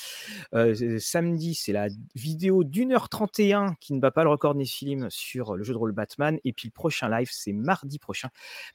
Euh, 0.54 0.98
samedi, 0.98 1.54
c'est 1.54 1.74
la 1.74 1.88
vidéo 2.14 2.64
d'1h31 2.64 3.74
qui 3.78 3.92
ne 3.92 4.00
bat 4.00 4.10
pas 4.10 4.24
le 4.24 4.30
record 4.30 4.54
des 4.54 4.64
films 4.64 5.10
sur 5.10 5.54
le 5.54 5.64
jeu 5.64 5.74
de 5.74 5.78
rôle 5.78 5.92
Batman. 5.92 6.38
Et 6.44 6.54
puis 6.54 6.68
le 6.68 6.72
prochain 6.72 7.10
live, 7.10 7.28
c'est 7.30 7.52
mardi 7.52 7.98
prochain 7.98 8.30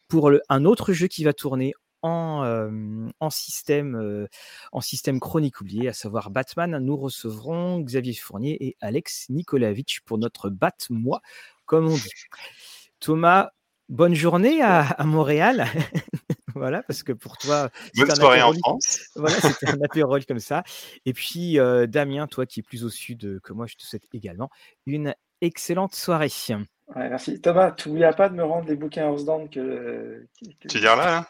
pour 0.07 0.29
un 0.47 0.65
autre 0.65 0.93
jeu 0.93 1.07
qui 1.07 1.23
va 1.23 1.33
tourner 1.33 1.73
en, 2.03 2.43
euh, 2.43 3.09
système, 3.31 3.95
euh, 3.95 5.19
chronique 5.19 5.59
oublié, 5.59 5.89
à 5.89 5.93
savoir 5.93 6.29
Batman. 6.29 6.77
Nous 6.77 6.97
recevrons 6.97 7.79
Xavier 7.79 8.13
Fournier 8.13 8.63
et 8.63 8.77
Alex 8.79 9.25
Nikolavitch 9.29 10.01
pour 10.01 10.19
notre 10.19 10.51
Bat-moi, 10.51 11.19
comme 11.65 11.87
on 11.87 11.95
dit. 11.95 12.11
Thomas, 12.99 13.51
bonne 13.87 14.13
journée 14.13 14.61
à, 14.61 14.95
Montréal. 15.03 15.65
voilà, 16.55 16.83
parce 16.83 17.03
que 17.03 17.11
pour 17.11 17.37
toi, 17.37 17.69
bonne 17.95 18.15
soirée 18.15 18.41
en 18.41 18.53
France. 18.53 18.99
Voilà, 19.15 19.35
c'était 19.39 19.69
un 19.69 19.81
apérole 19.81 20.25
comme 20.25 20.39
ça. 20.39 20.63
Et 21.05 21.13
puis, 21.13 21.59
euh, 21.59 21.87
Damien, 21.87 22.27
toi 22.27 22.45
qui 22.45 22.59
es 22.59 22.63
plus 22.63 22.83
au 22.83 22.89
sud 22.89 23.39
que 23.43 23.53
moi, 23.53 23.65
je 23.67 23.75
te 23.75 23.83
souhaite 23.83 24.07
également 24.13 24.49
une 24.85 25.13
excellente 25.41 25.95
soirée. 25.95 26.31
Ouais, 26.95 27.09
merci. 27.09 27.39
Thomas, 27.39 27.71
tu 27.71 27.89
n'oublies 27.89 28.05
pas 28.15 28.29
de 28.29 28.35
me 28.35 28.43
rendre 28.43 28.67
les 28.67 28.75
bouquins 28.75 29.07
Horsedown 29.07 29.49
que, 29.49 30.25
que. 30.61 30.67
Tu 30.67 30.79
dire 30.79 30.95
là, 30.95 31.19
hein 31.19 31.25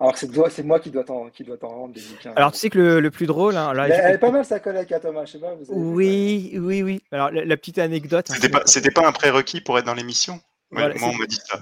alors 0.00 0.16
c'est 0.16 0.62
moi 0.62 0.80
qui 0.80 0.90
dois 0.90 1.04
t'en 1.04 1.30
rendre 1.62 1.94
des 1.94 2.00
bouquins. 2.00 2.32
Alors 2.36 2.52
tu 2.52 2.58
sais 2.58 2.70
que 2.70 2.78
le, 2.78 3.00
le 3.00 3.10
plus 3.10 3.26
drôle, 3.26 3.56
hein, 3.56 3.72
là, 3.74 3.88
elle, 3.88 4.14
est 4.14 4.18
pas 4.18 4.30
mal 4.30 4.44
sa 4.44 4.60
collègue 4.60 4.92
à 4.92 5.00
Thomas, 5.00 5.24
je 5.24 5.32
sais 5.32 5.38
pas. 5.38 5.54
Vous 5.54 5.70
avez 5.70 5.80
oui, 5.80 6.52
oui, 6.58 6.82
oui. 6.82 7.02
Alors 7.12 7.30
la, 7.30 7.56
petite 7.56 7.78
anecdote. 7.78 8.28
C'était 8.28 8.90
pas, 8.90 9.02
pas 9.02 9.08
un 9.08 9.12
prérequis 9.12 9.60
pour 9.60 9.78
être 9.78 9.86
dans 9.86 9.94
l'émission? 9.94 10.40
moi 10.70 10.90
on 11.02 11.14
me 11.14 11.26
dit 11.26 11.40
ça. 11.44 11.60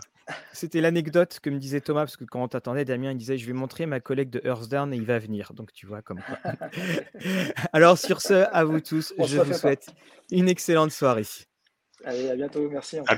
C'était 0.52 0.80
l'anecdote 0.80 1.38
que 1.42 1.50
me 1.50 1.58
disait 1.58 1.80
Thomas, 1.80 2.02
parce 2.02 2.16
que 2.16 2.24
quand 2.24 2.42
on 2.42 2.48
t'attendait, 2.48 2.84
Damien, 2.84 3.12
il 3.12 3.16
disait 3.16 3.38
Je 3.38 3.46
vais 3.46 3.52
montrer 3.52 3.86
ma 3.86 4.00
collègue 4.00 4.30
de 4.30 4.40
Earthdown 4.44 4.92
et 4.92 4.96
il 4.96 5.06
va 5.06 5.18
venir. 5.18 5.52
Donc 5.54 5.72
tu 5.72 5.86
vois, 5.86 6.02
comme 6.02 6.20
quoi. 6.20 6.38
Alors 7.72 7.98
sur 7.98 8.20
ce, 8.20 8.46
à 8.52 8.64
vous 8.64 8.80
tous, 8.80 9.14
je 9.18 9.38
vous 9.38 9.54
souhaite 9.54 9.86
une 10.30 10.48
excellente 10.48 10.92
soirée. 10.92 11.26
Allez, 12.04 12.30
à 12.30 12.36
bientôt, 12.36 12.68
merci. 12.70 12.98
À 12.98 13.02
bientôt. 13.02 13.14